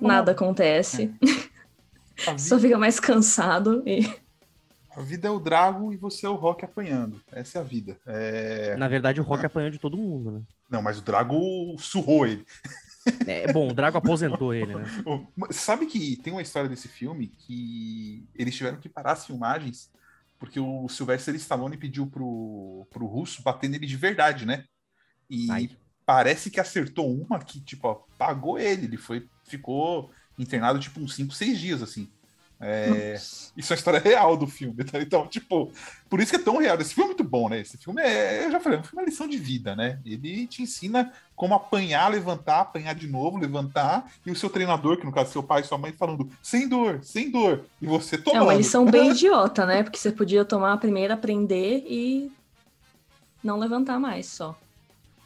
Nada 0.00 0.32
acontece. 0.32 1.14
É. 1.20 1.26
Vida... 2.32 2.38
só 2.38 2.58
fica 2.58 2.78
mais 2.78 2.98
cansado 2.98 3.82
e. 3.86 4.02
A 4.94 5.00
vida 5.02 5.28
é 5.28 5.30
o 5.30 5.38
Drago 5.38 5.92
e 5.92 5.96
você 5.96 6.26
é 6.26 6.28
o 6.28 6.34
Rock 6.34 6.64
apanhando. 6.64 7.20
Essa 7.32 7.58
é 7.58 7.60
a 7.60 7.64
vida. 7.64 7.98
É... 8.06 8.76
Na 8.76 8.88
verdade, 8.88 9.20
o 9.20 9.24
Rock 9.24 9.42
é. 9.42 9.46
apanhou 9.46 9.70
de 9.70 9.78
todo 9.78 9.96
mundo, 9.96 10.30
né? 10.30 10.42
Não, 10.70 10.82
mas 10.82 10.98
o 10.98 11.02
Drago 11.02 11.76
surrou 11.78 12.26
ele. 12.26 12.46
É, 13.26 13.50
bom, 13.52 13.70
o 13.70 13.74
Drago 13.74 13.98
aposentou 13.98 14.52
ele, 14.54 14.74
né? 14.74 14.84
Sabe 15.50 15.86
que 15.86 16.16
tem 16.16 16.32
uma 16.32 16.42
história 16.42 16.68
desse 16.68 16.88
filme 16.88 17.28
que 17.28 18.26
eles 18.34 18.54
tiveram 18.54 18.78
que 18.78 18.88
parar 18.88 19.12
as 19.12 19.26
filmagens 19.26 19.90
porque 20.42 20.58
o 20.58 20.88
Sylvester 20.88 21.36
Stallone 21.36 21.76
pediu 21.76 22.04
pro, 22.04 22.84
pro 22.90 23.06
russo 23.06 23.44
bater 23.44 23.70
nele 23.70 23.86
de 23.86 23.96
verdade, 23.96 24.44
né? 24.44 24.64
E 25.30 25.48
Ai. 25.48 25.70
parece 26.04 26.50
que 26.50 26.58
acertou 26.58 27.16
uma 27.16 27.38
que, 27.38 27.60
tipo, 27.60 27.88
apagou 27.88 28.58
ele. 28.58 28.86
Ele 28.86 28.96
foi, 28.96 29.30
ficou 29.44 30.10
internado, 30.36 30.80
tipo, 30.80 30.98
uns 30.98 31.14
5, 31.14 31.32
6 31.32 31.60
dias, 31.60 31.80
assim. 31.80 32.10
É, 32.64 33.14
isso 33.56 33.72
é 33.72 33.74
a 33.74 33.76
história 33.76 33.98
real 33.98 34.36
do 34.36 34.46
filme, 34.46 34.84
tá? 34.84 35.00
Então, 35.00 35.26
tipo, 35.26 35.72
por 36.08 36.20
isso 36.20 36.30
que 36.30 36.36
é 36.36 36.42
tão 36.42 36.58
real. 36.58 36.80
Esse 36.80 36.94
filme 36.94 37.10
é 37.10 37.14
muito 37.14 37.24
bom, 37.24 37.48
né? 37.48 37.60
Esse 37.60 37.76
filme 37.76 38.00
é, 38.00 38.46
eu 38.46 38.52
já 38.52 38.60
falei, 38.60 38.78
é 38.78 38.80
um 38.80 38.84
filme 38.84 39.02
é 39.02 39.06
lição 39.06 39.26
de 39.26 39.36
vida, 39.36 39.74
né? 39.74 39.98
Ele 40.06 40.46
te 40.46 40.62
ensina 40.62 41.12
como 41.34 41.54
apanhar, 41.54 42.08
levantar, 42.08 42.60
apanhar 42.60 42.94
de 42.94 43.08
novo, 43.08 43.36
levantar, 43.36 44.08
e 44.24 44.30
o 44.30 44.36
seu 44.36 44.48
treinador, 44.48 44.96
que 44.96 45.04
no 45.04 45.10
caso 45.10 45.30
é 45.30 45.32
seu 45.32 45.42
pai 45.42 45.62
e 45.62 45.64
sua 45.64 45.76
mãe, 45.76 45.92
falando 45.92 46.30
sem 46.40 46.68
dor, 46.68 47.00
sem 47.02 47.32
dor, 47.32 47.64
e 47.80 47.86
você 47.86 48.16
tomando. 48.16 48.42
É 48.42 48.44
uma 48.44 48.54
lição 48.54 48.84
bem 48.84 49.10
idiota, 49.12 49.66
né? 49.66 49.82
Porque 49.82 49.98
você 49.98 50.12
podia 50.12 50.44
tomar 50.44 50.74
a 50.74 50.78
primeira, 50.78 51.14
aprender 51.14 51.84
e 51.88 52.30
não 53.42 53.58
levantar 53.58 53.98
mais 53.98 54.26
só. 54.26 54.56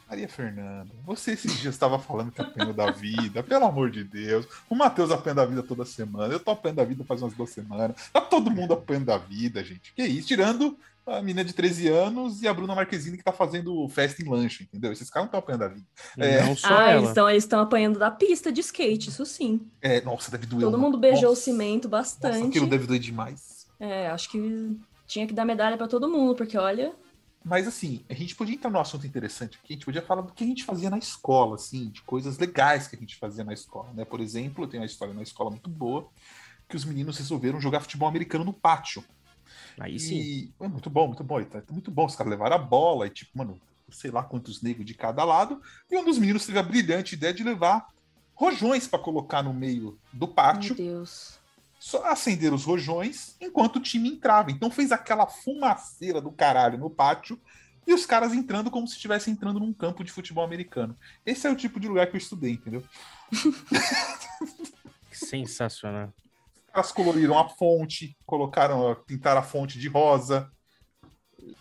Maria 0.09 0.29
Fernanda, 0.29 0.89
você 1.05 1.31
esses 1.31 1.59
dias 1.59 1.73
estava 1.73 1.99
falando 1.99 2.31
que 2.31 2.41
apanhou 2.41 2.73
da 2.73 2.89
vida, 2.91 3.43
pelo 3.43 3.65
amor 3.65 3.91
de 3.91 4.05
Deus. 4.05 4.47
O 4.69 4.75
Matheus 4.75 5.11
apanha 5.11 5.35
da 5.35 5.45
vida 5.45 5.61
toda 5.61 5.83
semana, 5.83 6.33
eu 6.33 6.39
tô 6.39 6.51
apanhando 6.51 6.77
da 6.77 6.85
vida 6.85 7.03
faz 7.03 7.21
umas 7.21 7.33
duas 7.33 7.49
semanas. 7.49 8.09
Tá 8.13 8.21
todo 8.21 8.49
mundo 8.49 8.73
apanhando 8.73 9.05
da 9.05 9.17
vida, 9.17 9.63
gente. 9.63 9.91
Que 9.93 10.03
isso? 10.03 10.29
Tirando 10.29 10.77
a 11.05 11.21
menina 11.21 11.43
de 11.43 11.53
13 11.53 11.87
anos 11.89 12.41
e 12.41 12.47
a 12.47 12.53
Bruna 12.53 12.75
Marquezine 12.75 13.17
que 13.17 13.23
tá 13.23 13.31
fazendo 13.31 13.87
festa 13.89 14.21
em 14.21 14.29
lanche, 14.29 14.63
entendeu? 14.63 14.91
Esses 14.91 15.09
caras 15.09 15.25
não 15.25 15.27
estão 15.27 15.39
apanhando 15.39 15.61
da 15.61 15.67
vida. 15.67 15.85
É... 16.17 16.41
Não 16.43 16.55
só 16.55 16.67
ah, 16.67 16.83
ela. 16.83 16.99
eles 16.99 17.09
estão 17.09 17.29
eles 17.29 17.53
apanhando 17.53 17.99
da 17.99 18.11
pista 18.11 18.51
de 18.51 18.61
skate, 18.61 19.09
isso 19.09 19.25
sim. 19.25 19.61
É, 19.81 20.01
nossa, 20.01 20.31
deve 20.31 20.45
doer. 20.45 20.61
Todo 20.61 20.77
mundo 20.77 20.97
beijou 20.97 21.29
nossa, 21.29 21.41
o 21.41 21.43
cimento 21.43 21.89
bastante. 21.89 22.37
Nossa, 22.37 22.47
aquilo 22.47 22.67
deve 22.67 22.87
doer 22.87 22.99
demais. 22.99 23.67
É, 23.79 24.09
acho 24.09 24.29
que 24.29 24.77
tinha 25.05 25.25
que 25.25 25.33
dar 25.33 25.45
medalha 25.45 25.77
pra 25.77 25.87
todo 25.87 26.09
mundo, 26.09 26.35
porque 26.35 26.57
olha, 26.57 26.93
Mas 27.47 27.65
assim, 27.65 28.03
a 28.09 28.13
gente 28.13 28.35
podia 28.35 28.55
entrar 28.55 28.69
num 28.69 28.79
assunto 28.79 29.07
interessante 29.07 29.57
aqui, 29.57 29.73
a 29.73 29.75
gente 29.75 29.85
podia 29.85 30.01
falar 30.01 30.21
do 30.21 30.33
que 30.33 30.43
a 30.43 30.47
gente 30.47 30.65
fazia 30.65 30.89
na 30.89 30.97
escola, 30.97 31.55
assim, 31.55 31.87
de 31.89 32.01
coisas 32.01 32.37
legais 32.37 32.87
que 32.87 32.95
a 32.95 32.99
gente 32.99 33.15
fazia 33.15 33.43
na 33.43 33.53
escola, 33.53 33.89
né? 33.93 34.03
Por 34.03 34.19
exemplo, 34.19 34.65
eu 34.65 34.67
tenho 34.67 34.83
uma 34.83 34.85
história 34.85 35.13
na 35.13 35.23
escola 35.23 35.49
muito 35.49 35.69
boa, 35.69 36.09
que 36.67 36.75
os 36.75 36.83
meninos 36.83 37.17
resolveram 37.17 37.61
jogar 37.61 37.79
futebol 37.79 38.09
americano 38.09 38.43
no 38.43 38.51
pátio. 38.51 39.01
Aí 39.79 39.97
sim. 39.97 40.15
E 40.15 40.51
é 40.59 40.67
muito 40.67 40.89
bom, 40.89 41.07
muito 41.07 41.23
bom. 41.23 41.41
tá 41.45 41.63
muito 41.71 41.89
bom. 41.89 42.05
Os 42.05 42.15
caras 42.15 42.31
levaram 42.31 42.57
a 42.57 42.59
bola 42.59 43.07
e, 43.07 43.09
tipo, 43.09 43.37
mano, 43.37 43.59
sei 43.89 44.11
lá 44.11 44.23
quantos 44.23 44.61
negros 44.61 44.85
de 44.85 44.93
cada 44.93 45.23
lado. 45.23 45.61
E 45.89 45.97
um 45.97 46.03
dos 46.03 46.17
meninos 46.17 46.45
teve 46.45 46.59
a 46.59 46.63
brilhante 46.63 47.15
ideia 47.15 47.33
de 47.33 47.43
levar 47.43 47.87
rojões 48.35 48.87
para 48.87 48.99
colocar 48.99 49.41
no 49.41 49.53
meio 49.53 49.97
do 50.11 50.27
pátio, 50.27 50.75
meu 50.75 50.85
Deus. 50.85 51.39
Só 51.87 52.03
acender 52.05 52.53
os 52.53 52.65
rojões 52.65 53.37
enquanto 53.39 53.77
o 53.77 53.81
time 53.81 54.09
entrava. 54.09 54.51
Então 54.51 54.69
fez 54.69 54.91
aquela 54.91 55.25
fumaceira 55.25 56.19
do 56.19 56.29
caralho 56.31 56.77
no 56.77 56.89
pátio 56.89 57.39
e 57.87 57.93
os 57.93 58.05
caras 58.05 58.33
entrando 58.33 58.69
como 58.69 58.85
se 58.85 58.95
estivessem 58.95 59.33
entrando 59.33 59.57
num 59.61 59.71
campo 59.71 60.03
de 60.03 60.11
futebol 60.11 60.43
americano. 60.43 60.97
Esse 61.25 61.47
é 61.47 61.49
o 61.49 61.55
tipo 61.55 61.79
de 61.79 61.87
lugar 61.87 62.07
que 62.07 62.15
eu 62.15 62.19
estudei, 62.19 62.51
entendeu? 62.51 62.83
Sensacional. 65.13 66.13
Os 66.67 66.73
caras 66.73 66.91
coloriram 66.91 67.39
a 67.39 67.47
fonte, 67.47 68.17
colocaram, 68.25 68.93
pintaram 69.07 69.39
a 69.39 69.43
fonte 69.43 69.79
de 69.79 69.87
rosa, 69.87 70.51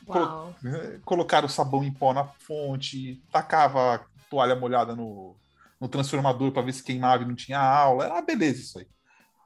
Colo- 0.05 0.25
Uau. 0.25 0.55
né, 0.63 1.01
colocaram 1.05 1.49
sabão 1.49 1.85
em 1.85 1.93
pó 1.93 2.13
na 2.13 2.25
fonte, 2.25 3.23
tacava 3.31 3.95
a 3.95 4.07
toalha 4.29 4.57
molhada 4.57 4.97
no, 4.97 5.37
no 5.81 5.89
transformador 5.89 6.51
para 6.51 6.63
ver 6.63 6.73
se 6.73 6.83
queimava 6.83 7.23
e 7.23 7.27
não 7.27 7.37
tinha 7.37 7.61
aula. 7.61 8.05
Era 8.07 8.15
uma 8.15 8.23
beleza 8.23 8.61
isso 8.61 8.79
aí. 8.81 8.89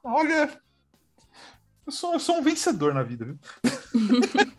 Olha, 0.03 0.59
eu 1.91 1.93
sou, 1.93 2.13
eu 2.13 2.19
sou 2.19 2.37
um 2.37 2.41
vencedor 2.41 2.93
na 2.93 3.03
vida, 3.03 3.25
viu? 3.25 3.37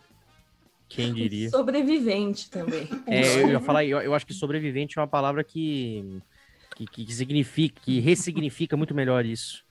Quem 0.87 1.11
diria? 1.11 1.49
Sobrevivente 1.49 2.49
também. 2.51 2.87
É, 3.07 3.41
eu 3.41 3.49
ia 3.49 3.59
falar, 3.59 3.83
eu, 3.83 3.99
eu 3.99 4.13
acho 4.13 4.27
que 4.27 4.33
sobrevivente 4.33 4.99
é 4.99 5.01
uma 5.01 5.07
palavra 5.07 5.43
que, 5.43 6.21
que, 6.75 6.85
que 6.85 7.11
significa, 7.11 7.81
que 7.81 7.99
ressignifica 7.99 8.77
muito 8.77 8.93
melhor 8.93 9.25
isso. 9.25 9.65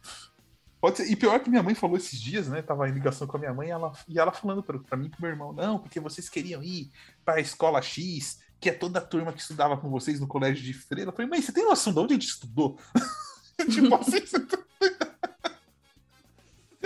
Pode 0.81 0.97
ser. 0.97 1.09
E 1.09 1.15
pior 1.15 1.39
que 1.39 1.49
minha 1.49 1.63
mãe 1.63 1.77
falou 1.77 1.97
esses 1.97 2.21
dias, 2.21 2.49
né? 2.49 2.61
Tava 2.61 2.89
em 2.89 2.93
ligação 2.93 3.29
com 3.29 3.37
a 3.37 3.41
minha 3.41 3.55
mãe 3.55 3.69
e 3.69 3.71
ela, 3.71 3.93
e 4.09 4.19
ela 4.19 4.33
falando 4.33 4.65
pra, 4.65 4.81
pra 4.81 4.97
mim 4.97 5.07
e 5.07 5.11
pro 5.11 5.23
meu 5.23 5.31
irmão: 5.31 5.53
não, 5.53 5.79
porque 5.79 6.01
vocês 6.01 6.29
queriam 6.29 6.61
ir 6.61 6.91
pra 7.25 7.41
escola 7.41 7.81
X, 7.81 8.41
que 8.61 8.69
é 8.69 8.73
toda 8.73 8.99
a 8.99 9.03
turma 9.03 9.33
que 9.33 9.41
estudava 9.41 9.77
com 9.77 9.89
vocês 9.89 10.19
no 10.19 10.27
colégio 10.27 10.65
de 10.65 10.73
freira. 10.73 11.11
Eu 11.11 11.15
falei: 11.15 11.31
mãe, 11.31 11.41
você 11.41 11.53
tem 11.53 11.65
noção 11.65 11.93
de 11.93 12.01
onde 12.01 12.15
a 12.15 12.17
gente 12.17 12.27
estudou? 12.27 12.77
tipo 13.71 13.95
assim, 13.95 14.27
você 14.27 14.41
tem 14.41 14.59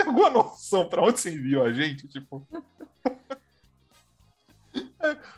alguma 0.07 0.29
noção 0.29 0.87
pra 0.87 1.01
onde 1.03 1.19
você 1.19 1.33
enviou 1.33 1.63
a 1.63 1.71
gente? 1.71 2.07
Tipo, 2.07 2.45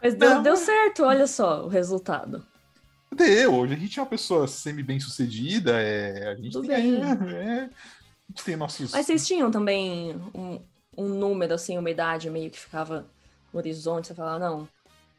Mas 0.01 0.15
deu, 0.15 0.29
Não. 0.35 0.43
deu 0.43 0.55
certo, 0.55 1.03
olha 1.03 1.27
só 1.27 1.65
o 1.65 1.67
resultado. 1.67 2.45
deu. 3.13 3.53
Hoje 3.55 3.73
a 3.73 3.77
gente 3.77 3.99
é 3.99 4.01
uma 4.01 4.09
pessoa 4.09 4.47
semi-bem 4.47 4.99
sucedida, 4.99 5.79
é, 5.81 6.29
a 6.29 6.35
gente 6.35 6.53
Tudo 6.53 6.67
tem. 6.67 6.99
bem. 6.99 7.35
é, 7.35 7.63
a 7.63 7.69
gente 8.29 8.43
tem 8.43 8.55
nossos. 8.55 8.91
Mas 8.91 9.05
vocês 9.05 9.25
tinham 9.27 9.51
também 9.51 10.15
um, 10.33 10.59
um 10.97 11.07
número, 11.09 11.53
assim, 11.53 11.77
uma 11.77 11.89
idade 11.89 12.29
meio 12.29 12.49
que 12.49 12.59
ficava 12.59 13.05
no 13.53 13.59
horizonte, 13.59 14.07
você 14.07 14.15
falava, 14.15 14.39
não, 14.39 14.67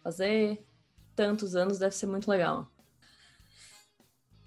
fazer 0.03 0.65
tantos 1.15 1.55
anos 1.55 1.79
deve 1.79 1.95
ser 1.95 2.07
muito 2.07 2.31
legal. 2.31 2.67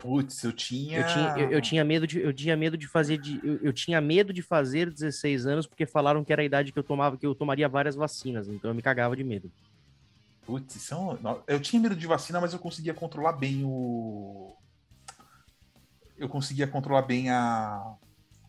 Putz, 0.04 0.44
eu 0.44 0.52
tinha. 0.52 1.00
Eu 1.00 1.08
tinha, 1.08 1.36
eu, 1.38 1.52
eu 1.52 1.62
tinha 1.62 1.86
medo 1.86 2.06
de, 2.06 2.20
eu 2.20 2.34
tinha 2.34 2.58
medo 2.58 2.78
de 2.78 2.90
fazer 2.90 3.18
de, 3.18 3.40
eu, 3.42 3.60
eu 3.64 3.72
tinha 3.72 4.02
medo 4.02 4.34
de 4.34 4.42
fazer 4.42 4.92
16 4.92 5.48
anos 5.48 5.66
porque 5.66 5.86
falaram 5.86 6.26
que 6.26 6.34
era 6.34 6.42
a 6.42 6.46
idade 6.46 6.74
que 6.74 6.78
eu 6.78 6.84
tomava, 6.84 7.16
que 7.18 7.26
eu 7.26 7.34
tomaria 7.34 7.70
várias 7.70 7.96
vacinas, 7.96 8.50
então 8.50 8.70
eu 8.70 8.76
me 8.76 8.82
cagava 8.82 9.16
de 9.16 9.24
medo. 9.24 9.50
Putz, 10.46 10.76
isso 10.76 10.94
é 10.94 11.54
eu 11.56 11.62
tinha 11.62 11.82
medo 11.82 11.96
de 11.96 12.06
vacina, 12.06 12.42
mas 12.42 12.52
eu 12.52 12.60
conseguia 12.60 12.94
controlar 12.94 13.32
bem 13.32 13.64
o. 13.64 14.54
Eu 16.18 16.28
conseguia 16.28 16.68
controlar 16.68 17.04
bem 17.04 17.30
a. 17.30 17.96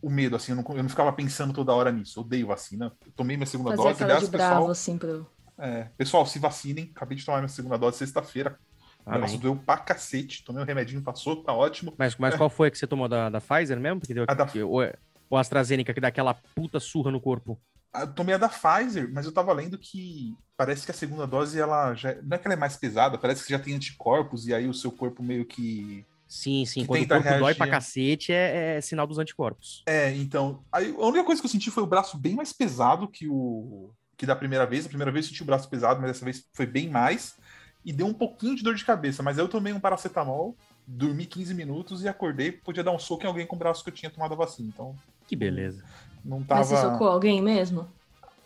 O 0.02 0.10
medo, 0.10 0.34
assim, 0.34 0.50
eu 0.50 0.56
não, 0.56 0.64
eu 0.76 0.82
não 0.82 0.90
ficava 0.90 1.12
pensando 1.12 1.54
toda 1.54 1.72
hora 1.72 1.92
nisso. 1.92 2.18
Eu 2.18 2.24
odeio 2.24 2.48
vacina. 2.48 2.92
Eu 3.06 3.12
tomei 3.12 3.36
minha 3.36 3.46
segunda 3.46 3.70
Fazer 3.70 3.82
dose. 3.90 4.02
Aliás, 4.02 4.24
de 4.24 4.30
bravo, 4.30 4.54
pessoal, 4.54 4.70
assim, 4.72 4.98
pro... 4.98 5.26
é, 5.56 5.84
pessoal, 5.96 6.26
se 6.26 6.40
vacinem. 6.40 6.90
Acabei 6.96 7.16
de 7.16 7.24
tomar 7.24 7.38
minha 7.38 7.48
segunda 7.48 7.78
dose 7.78 7.98
sexta-feira. 7.98 8.58
O 9.04 9.10
Amém. 9.10 9.20
negócio 9.20 9.38
doeu 9.38 9.56
pra 9.56 9.76
cacete. 9.76 10.42
Tomei 10.44 10.62
um 10.62 10.66
remedinho, 10.66 11.02
passou, 11.02 11.42
tá 11.42 11.52
ótimo. 11.52 11.92
Mas, 11.98 12.16
mas 12.16 12.34
qual 12.36 12.48
foi 12.48 12.68
a 12.68 12.70
que 12.70 12.78
você 12.78 12.86
tomou 12.86 13.08
da, 13.08 13.28
da 13.28 13.40
Pfizer 13.40 13.78
mesmo? 13.78 14.00
Porque 14.00 14.14
deu, 14.14 14.24
A 14.26 14.34
da- 14.34 14.46
que- 14.46 14.62
ou, 14.62 14.82
é- 14.82 14.94
ou 15.28 15.36
AstraZeneca 15.38 15.92
que 15.92 16.00
dá 16.00 16.08
aquela 16.08 16.34
puta 16.54 16.80
surra 16.80 17.10
no 17.10 17.20
corpo. 17.20 17.60
Ah, 17.92 18.00
Eu 18.02 18.12
tomei 18.14 18.34
a 18.34 18.38
da 18.38 18.48
Pfizer, 18.48 19.08
mas 19.12 19.26
eu 19.26 19.32
tava 19.32 19.52
lendo 19.52 19.78
que 19.78 20.34
parece 20.56 20.84
que 20.84 20.90
a 20.90 20.94
segunda 20.94 21.26
dose, 21.26 21.60
ela 21.60 21.94
já. 21.94 22.14
Não 22.22 22.34
é 22.34 22.38
que 22.38 22.46
ela 22.46 22.54
é 22.54 22.56
mais 22.58 22.76
pesada, 22.76 23.18
parece 23.18 23.44
que 23.44 23.50
já 23.50 23.58
tem 23.58 23.74
anticorpos, 23.74 24.46
e 24.48 24.54
aí 24.54 24.66
o 24.66 24.74
seu 24.74 24.90
corpo 24.90 25.22
meio 25.22 25.44
que. 25.44 26.04
Sim, 26.26 26.64
sim. 26.64 26.80
Que 26.80 26.86
Quando 26.86 27.02
o 27.04 27.08
corpo 27.08 27.22
dói 27.24 27.38
reagir. 27.38 27.56
pra 27.58 27.66
cacete, 27.68 28.32
é, 28.32 28.76
é 28.76 28.80
sinal 28.80 29.06
dos 29.06 29.18
anticorpos. 29.18 29.82
É, 29.86 30.10
então. 30.16 30.64
A 30.72 30.78
única 30.80 31.22
coisa 31.24 31.40
que 31.40 31.46
eu 31.46 31.50
senti 31.50 31.70
foi 31.70 31.82
o 31.82 31.86
braço 31.86 32.16
bem 32.18 32.34
mais 32.34 32.52
pesado 32.52 33.06
que 33.06 33.28
o. 33.28 33.90
que 34.16 34.26
da 34.26 34.34
primeira 34.34 34.66
vez. 34.66 34.86
A 34.86 34.88
primeira 34.88 35.12
vez 35.12 35.26
eu 35.26 35.28
senti 35.28 35.42
o 35.42 35.46
braço 35.46 35.68
pesado, 35.68 36.00
mas 36.00 36.10
dessa 36.12 36.24
vez 36.24 36.44
foi 36.52 36.66
bem 36.66 36.88
mais. 36.88 37.36
E 37.84 37.92
deu 37.92 38.06
um 38.06 38.14
pouquinho 38.14 38.56
de 38.56 38.62
dor 38.62 38.74
de 38.74 38.84
cabeça. 38.84 39.22
Mas 39.22 39.36
eu 39.38 39.46
tomei 39.48 39.72
um 39.72 39.80
paracetamol, 39.80 40.56
dormi 40.86 41.26
15 41.26 41.54
minutos 41.54 42.02
e 42.02 42.08
acordei. 42.08 42.50
Podia 42.52 42.82
dar 42.82 42.92
um 42.92 42.98
soco 42.98 43.24
em 43.24 43.26
alguém 43.26 43.46
com 43.46 43.56
o 43.56 43.58
braço 43.58 43.82
que 43.84 43.90
eu 43.90 43.94
tinha 43.94 44.10
tomado 44.10 44.32
a 44.32 44.36
vacina. 44.36 44.68
Então, 44.72 44.94
Que 45.26 45.36
beleza. 45.36 45.82
não 46.24 46.42
Mas 46.48 46.68
você 46.68 46.74
tava. 46.74 46.92
socou 46.92 47.08
alguém 47.08 47.42
mesmo? 47.42 47.86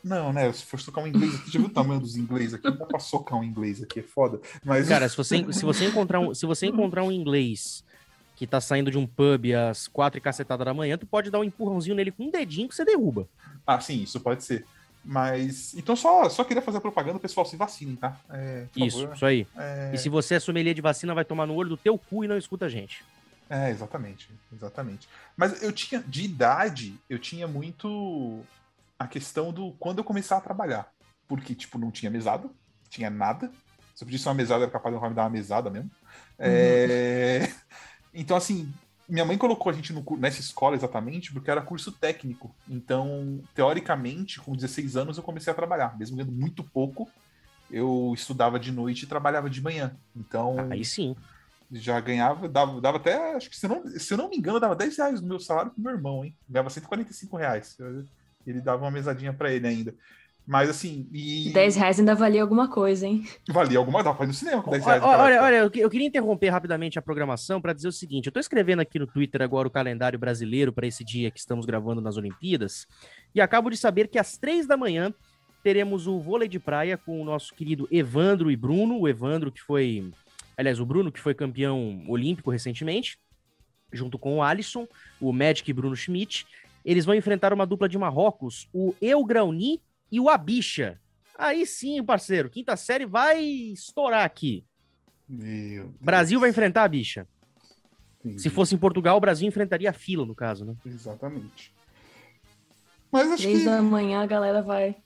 Não, 0.03 0.33
né? 0.33 0.53
Se 0.53 0.65
for 0.65 0.79
socar 0.81 1.03
um 1.05 1.07
inglês 1.09 1.35
aqui, 1.35 1.51
já 1.51 1.59
viu 1.59 1.69
o 1.69 1.73
tamanho 1.73 2.01
dos 2.01 2.17
ingleses 2.17 2.55
aqui? 2.55 2.69
Não 2.71 2.77
dá 2.77 2.87
pra 2.87 2.99
socar 3.01 3.39
um 3.39 3.45
inglês 3.45 3.83
aqui, 3.83 4.01
é 4.01 4.03
foda. 4.03 4.41
Mas. 4.65 4.89
Cara, 4.89 5.09
se 5.09 5.17
você, 5.17 5.53
se 5.53 5.65
você 5.65 5.87
encontrar 5.87 6.21
um, 6.21 6.33
se 6.35 6.47
você 6.47 6.67
encontrar 6.67 7.03
um 7.03 7.11
inglês 7.13 7.85
que 8.37 8.47
tá 8.47 8.61
saindo 8.61 8.91
de 8.93 8.97
um 8.97 9.05
pub 9.07 9.47
às 9.53 9.89
quatro 9.89 10.19
e 10.19 10.21
cacetada 10.21 10.65
da 10.65 10.73
manhã, 10.73 10.97
tu 10.97 11.05
pode 11.05 11.29
dar 11.31 11.41
um 11.41 11.45
empurrãozinho 11.45 11.97
nele 11.97 12.13
com 12.13 12.25
um 12.25 12.31
dedinho 12.31 12.69
que 12.69 12.75
você 12.77 12.85
derruba. 12.85 13.29
Ah, 13.67 13.81
sim, 13.81 14.03
isso 14.03 14.21
pode 14.21 14.45
ser. 14.45 14.65
Mas. 15.05 15.75
Então 15.75 15.97
só, 15.97 16.29
só 16.29 16.45
queria 16.45 16.63
fazer 16.63 16.79
a 16.79 16.81
propaganda, 16.81 17.19
pessoal, 17.19 17.47
se 17.47 17.57
vacinem, 17.57 17.97
tá? 17.97 18.19
É, 18.31 18.67
Isso, 18.77 19.01
favor. 19.01 19.17
isso 19.17 19.27
aí. 19.27 19.47
É... 19.57 19.91
E 19.95 19.99
se 19.99 20.09
você 20.09 20.35
é 20.35 20.41
sommelier 20.41 20.75
de 20.75 20.81
vacina, 20.83 21.15
vai 21.15 21.25
tomar 21.25 21.47
no 21.47 21.55
olho 21.55 21.71
do 21.71 21.77
teu 21.77 21.97
cu 21.99 22.25
e 22.25 22.29
não 22.29 22.37
escuta 22.37 22.67
a 22.67 22.69
gente. 22.69 23.05
É, 23.51 23.71
exatamente, 23.71 24.29
exatamente. 24.53 25.09
Mas 25.37 25.63
eu 25.63 25.73
tinha, 25.73 26.03
de 26.07 26.23
idade, 26.25 26.95
eu 27.09 27.19
tinha 27.19 27.47
muito 27.49 28.41
a 28.99 29.07
questão 29.07 29.53
do 29.53 29.73
quando 29.79 29.99
eu 29.99 30.05
começar 30.05 30.37
a 30.37 30.41
trabalhar. 30.41 30.91
Porque, 31.27 31.55
tipo, 31.55 31.79
não 31.79 31.91
tinha 31.91 32.11
mesada, 32.11 32.49
tinha 32.91 33.09
nada. 33.09 33.51
Se 33.95 34.05
eu 34.05 34.07
pedisse 34.07 34.27
uma 34.29 34.35
mesada, 34.35 34.65
era 34.65 34.71
capaz 34.71 34.95
de 34.95 35.09
me 35.09 35.15
dar 35.15 35.23
uma 35.23 35.31
mesada 35.31 35.71
mesmo. 35.71 35.91
É, 36.39 37.49
Então, 38.13 38.37
assim, 38.37 38.73
minha 39.09 39.25
mãe 39.25 39.39
colocou 39.39 39.71
a 39.71 39.73
gente 39.73 39.93
no 39.93 40.05
nessa 40.19 40.41
escola 40.41 40.77
exatamente 40.77 41.33
porque 41.33 41.51
era 41.51 41.63
curso 41.63 41.91
técnico. 41.91 42.55
Então, 42.69 43.41
teoricamente, 43.55 44.39
com 44.41 44.55
16 44.55 44.97
anos, 44.97 45.17
eu 45.17 45.23
comecei 45.23 45.51
a 45.51 45.57
trabalhar. 45.57 45.97
Mesmo 45.99 46.17
ganhando 46.17 46.33
muito 46.33 46.63
pouco, 46.63 47.09
eu 47.71 48.13
estudava 48.15 48.59
de 48.59 48.71
noite 48.71 49.05
e 49.05 49.09
trabalhava 49.09 49.49
de 49.49 49.63
manhã. 49.63 49.97
Então, 50.15 50.57
Aí 50.71 50.85
sim. 50.85 51.17
já 51.73 51.99
ganhava, 52.01 52.49
dava, 52.49 52.81
dava 52.81 52.97
até, 52.99 53.35
acho 53.35 53.49
que 53.49 53.57
se 53.57 53.65
eu, 53.67 53.71
não, 53.71 53.87
se 53.87 54.13
eu 54.13 54.19
não 54.19 54.29
me 54.29 54.37
engano, 54.37 54.61
dava 54.61 54.77
10 54.77 54.97
reais 54.97 55.21
no 55.21 55.29
meu 55.29 55.41
salário 55.41 55.71
pro 55.71 55.83
meu 55.83 55.93
irmão, 55.93 56.25
hein? 56.25 56.35
Ganhava 56.49 56.69
145 56.69 57.37
reais. 57.37 57.79
Ele 58.47 58.61
dava 58.61 58.85
uma 58.85 58.91
mesadinha 58.91 59.33
para 59.33 59.53
ele 59.53 59.67
ainda. 59.67 59.95
Mas 60.49 60.71
assim. 60.71 61.07
E... 61.13 61.51
10 61.53 61.77
reais 61.77 61.99
ainda 62.01 62.15
valia 62.15 62.41
alguma 62.41 62.71
coisa, 62.71 63.07
hein? 63.07 63.23
Valia 63.51 63.77
alguma 63.77 64.03
dá 64.03 64.15
pra 64.15 64.25
ir 64.25 64.29
no 64.29 64.33
cinema 64.33 64.63
com 64.63 64.71
10 64.71 64.83
reais. 64.83 65.03
Olha, 65.03 65.23
olha, 65.23 65.43
olha, 65.43 65.57
eu, 65.57 65.71
eu 65.75 65.91
queria 65.91 66.07
interromper 66.07 66.49
rapidamente 66.49 66.99
a 66.99 67.03
programação 67.03 67.61
para 67.61 67.75
dizer 67.75 67.89
o 67.89 67.93
seguinte: 67.93 68.29
eu 68.29 68.33
tô 68.33 68.41
escrevendo 68.41 68.81
aqui 68.81 68.99
no 68.99 69.07
Twitter 69.07 69.43
agora 69.43 69.69
o 69.69 69.71
calendário 69.71 70.19
brasileiro 70.19 70.73
para 70.73 70.87
esse 70.87 71.05
dia 71.05 71.31
que 71.31 71.39
estamos 71.39 71.67
gravando 71.67 72.01
nas 72.01 72.17
Olimpíadas, 72.17 72.87
e 73.35 73.43
acabo 73.43 73.69
de 73.69 73.77
saber 73.77 74.09
que 74.09 74.19
às 74.19 74.39
três 74.39 74.67
da 74.67 74.75
manhã 74.75 75.13
teremos 75.63 76.07
o 76.07 76.19
vôlei 76.19 76.49
de 76.49 76.59
praia 76.59 76.97
com 76.97 77.21
o 77.21 77.25
nosso 77.27 77.55
querido 77.55 77.87
Evandro 77.91 78.51
e 78.51 78.57
Bruno. 78.57 78.99
O 78.99 79.07
Evandro, 79.07 79.53
que 79.53 79.61
foi. 79.61 80.11
Aliás, 80.57 80.81
o 80.81 80.87
Bruno, 80.87 81.13
que 81.13 81.21
foi 81.21 81.35
campeão 81.35 82.05
olímpico 82.09 82.51
recentemente, 82.51 83.19
junto 83.93 84.19
com 84.19 84.39
o 84.39 84.43
Alisson, 84.43 84.89
o 85.21 85.31
Magic 85.31 85.71
e 85.71 85.75
Bruno 85.75 85.95
Schmidt. 85.95 86.47
Eles 86.87 87.05
vão 87.05 87.15
enfrentar 87.15 87.53
uma 87.53 87.67
dupla 87.67 87.87
de 87.87 87.99
Marrocos, 87.99 88.67
o 88.73 88.95
Eu 88.99 89.23
Grauni 89.27 89.83
e 90.11 90.19
o 90.21 90.29
Abicha. 90.29 90.99
Aí 91.37 91.65
sim, 91.67 92.03
parceiro, 92.03 92.51
quinta 92.51 92.77
série 92.77 93.07
vai 93.07 93.41
estourar 93.43 94.25
aqui. 94.25 94.65
Meu 95.29 95.95
Brasil 96.01 96.41
vai 96.41 96.51
enfrentar 96.51 96.85
a 96.85 96.89
bicha. 96.89 97.27
Deus. 98.25 98.43
Se 98.43 98.51
fosse 98.51 98.75
em 98.75 98.79
Portugal, 98.79 99.17
o 99.17 99.21
Brasil 99.21 99.47
enfrentaria 99.47 99.91
a 99.91 99.93
fila, 99.93 100.27
no 100.27 100.35
caso, 100.35 100.65
né? 100.65 100.75
Exatamente. 100.85 101.73
Mas 103.11 103.31
acho 103.31 103.43
Três 103.43 103.61
que. 103.61 103.65
da 103.65 103.81
manhã 103.81 104.21
a 104.23 104.27
galera 104.27 104.61
vai 104.63 104.97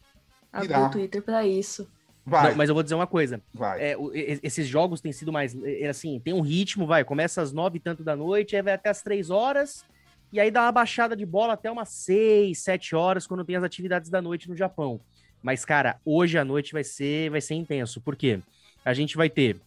abrir 0.52 0.76
o 0.76 0.90
Twitter 0.90 1.22
pra 1.22 1.46
isso. 1.46 1.86
Vai, 2.24 2.50
Não, 2.50 2.56
mas 2.56 2.68
eu 2.68 2.74
vou 2.74 2.82
dizer 2.84 2.94
uma 2.94 3.06
coisa. 3.06 3.42
vai. 3.52 3.90
É, 3.90 3.96
o- 3.98 4.12
esses 4.14 4.66
jogos 4.66 5.00
têm 5.00 5.12
sido 5.12 5.32
mais. 5.32 5.56
é, 5.62 5.88
assim, 5.88 6.20
tem 6.20 6.32
um 6.32 6.40
ritmo, 6.40 6.86
vai. 6.86 7.04
Começa 7.04 7.42
às 7.42 7.52
nove 7.52 7.76
e 7.78 7.80
tanto 7.80 8.02
da 8.04 8.14
noite, 8.16 8.54
aí 8.56 8.62
vai 8.62 8.72
até 8.74 8.90
às 8.90 9.02
três 9.02 9.28
horas. 9.28 9.84
E 10.32 10.40
aí 10.40 10.50
dá 10.50 10.62
uma 10.62 10.72
baixada 10.72 11.14
de 11.14 11.26
bola 11.26 11.52
até 11.52 11.70
umas 11.70 11.90
seis, 11.90 12.60
sete 12.60 12.96
horas, 12.96 13.26
quando 13.26 13.44
tem 13.44 13.56
as 13.56 13.62
atividades 13.62 14.08
da 14.08 14.22
noite 14.22 14.48
no 14.48 14.56
Japão. 14.56 14.98
Mas, 15.42 15.64
cara, 15.64 16.00
hoje 16.04 16.38
à 16.38 16.44
noite 16.44 16.72
vai 16.72 16.84
ser, 16.84 17.30
vai 17.30 17.40
ser 17.40 17.54
intenso. 17.54 18.00
Por 18.00 18.16
quê? 18.16 18.40
A 18.84 18.94
gente 18.94 19.16
vai 19.16 19.28
ter 19.28 19.60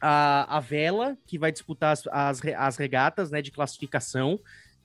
a, 0.00 0.56
a 0.56 0.60
vela, 0.60 1.16
que 1.26 1.38
vai 1.38 1.50
disputar 1.50 1.92
as, 1.92 2.06
as, 2.06 2.40
as 2.56 2.76
regatas 2.76 3.30
né, 3.30 3.42
de 3.42 3.50
classificação, 3.50 4.38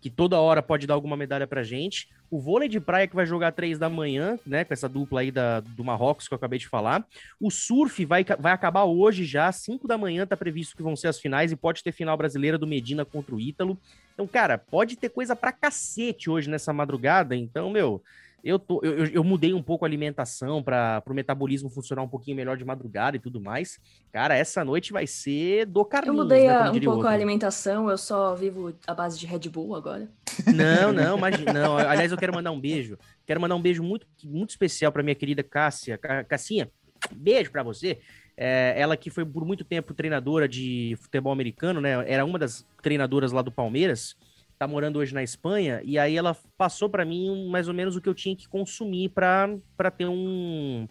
que 0.03 0.09
toda 0.09 0.37
hora 0.37 0.61
pode 0.61 0.85
dar 0.85 0.95
alguma 0.95 1.15
medalha 1.15 1.47
pra 1.47 1.63
gente. 1.63 2.09
O 2.29 2.37
vôlei 2.37 2.67
de 2.67 2.77
praia, 2.77 3.07
que 3.07 3.15
vai 3.15 3.25
jogar 3.25 3.53
três 3.53 3.79
da 3.79 3.89
manhã, 3.89 4.37
né? 4.45 4.65
Com 4.65 4.73
essa 4.73 4.89
dupla 4.89 5.21
aí 5.21 5.31
da, 5.31 5.61
do 5.61 5.81
Marrocos 5.81 6.27
que 6.27 6.33
eu 6.33 6.35
acabei 6.35 6.59
de 6.59 6.67
falar. 6.67 7.07
O 7.39 7.49
surf 7.49 8.03
vai, 8.03 8.25
vai 8.37 8.51
acabar 8.51 8.83
hoje 8.83 9.23
já, 9.23 9.49
5 9.49 9.87
da 9.87 9.97
manhã 9.97 10.27
tá 10.27 10.35
previsto 10.35 10.75
que 10.75 10.83
vão 10.83 10.93
ser 10.93 11.07
as 11.07 11.21
finais 11.21 11.53
e 11.53 11.55
pode 11.55 11.81
ter 11.81 11.93
final 11.93 12.17
brasileira 12.17 12.57
do 12.57 12.67
Medina 12.67 13.05
contra 13.05 13.33
o 13.33 13.39
Ítalo. 13.39 13.79
Então, 14.13 14.27
cara, 14.27 14.57
pode 14.57 14.97
ter 14.97 15.07
coisa 15.07 15.37
pra 15.37 15.53
cacete 15.53 16.29
hoje 16.29 16.49
nessa 16.49 16.73
madrugada. 16.73 17.33
Então, 17.33 17.69
meu, 17.69 18.03
eu, 18.43 18.59
tô, 18.59 18.81
eu, 18.83 18.97
eu- 19.05 19.05
eu 19.07 19.23
mudei 19.23 19.53
um 19.53 19.63
pouco 19.63 19.85
a 19.85 19.87
alimentação 19.87 20.61
para 20.61 21.01
o 21.07 21.13
metabolismo 21.13 21.69
funcionar 21.69 22.01
um 22.03 22.07
pouquinho 22.09 22.35
melhor 22.35 22.57
de 22.57 22.65
madrugada 22.65 23.15
e 23.15 23.19
tudo 23.19 23.39
mais. 23.39 23.79
Cara, 24.11 24.35
essa 24.35 24.65
noite 24.65 24.91
vai 24.91 25.07
ser 25.07 25.65
do 25.65 25.79
Eu 25.79 25.85
Carlinhos, 25.85 26.17
mudei 26.17 26.47
né, 26.47 26.53
a- 26.53 26.71
um 26.71 26.73
pouco 26.73 26.89
a 26.89 26.93
outro. 26.95 27.07
alimentação, 27.07 27.89
eu 27.89 27.97
só 27.97 28.35
vivo 28.35 28.73
à 28.85 28.93
base 28.93 29.17
de 29.17 29.25
Red 29.25 29.47
Bull 29.49 29.75
agora. 29.75 30.09
Não, 30.53 30.91
não, 30.91 31.17
imagina, 31.17 31.53
não. 31.53 31.77
Aliás, 31.77 32.11
eu 32.11 32.17
quero 32.17 32.33
mandar 32.33 32.51
um 32.51 32.59
beijo. 32.59 32.97
Quero 33.25 33.39
mandar 33.39 33.55
um 33.55 33.61
beijo 33.61 33.81
muito, 33.81 34.05
muito 34.23 34.49
especial 34.49 34.91
para 34.91 35.01
minha 35.03 35.15
querida 35.15 35.41
Cássia. 35.41 35.97
Ca- 35.97 36.23
Cassinha, 36.25 36.69
beijo 37.15 37.49
para 37.51 37.63
você. 37.63 37.99
É, 38.35 38.73
ela 38.75 38.97
que 38.97 39.09
foi 39.11 39.23
por 39.23 39.45
muito 39.45 39.63
tempo 39.63 39.93
treinadora 39.93 40.47
de 40.49 40.97
futebol 40.99 41.31
americano, 41.31 41.79
né? 41.79 41.91
Era 42.11 42.25
uma 42.25 42.39
das 42.39 42.65
treinadoras 42.81 43.31
lá 43.31 43.41
do 43.43 43.51
Palmeiras. 43.51 44.15
Tá 44.57 44.67
morando 44.67 44.99
hoje 44.99 45.13
na 45.13 45.23
Espanha 45.23 45.81
e 45.83 45.99
aí 45.99 46.15
ela 46.15 46.37
passou 46.57 46.89
para 46.89 47.03
mim 47.03 47.49
mais 47.49 47.67
ou 47.67 47.73
menos 47.73 47.95
o 47.95 48.01
que 48.01 48.07
eu 48.07 48.13
tinha 48.13 48.35
que 48.35 48.47
consumir 48.47 49.09
para 49.09 49.59
ter 49.97 50.07
um 50.07 50.87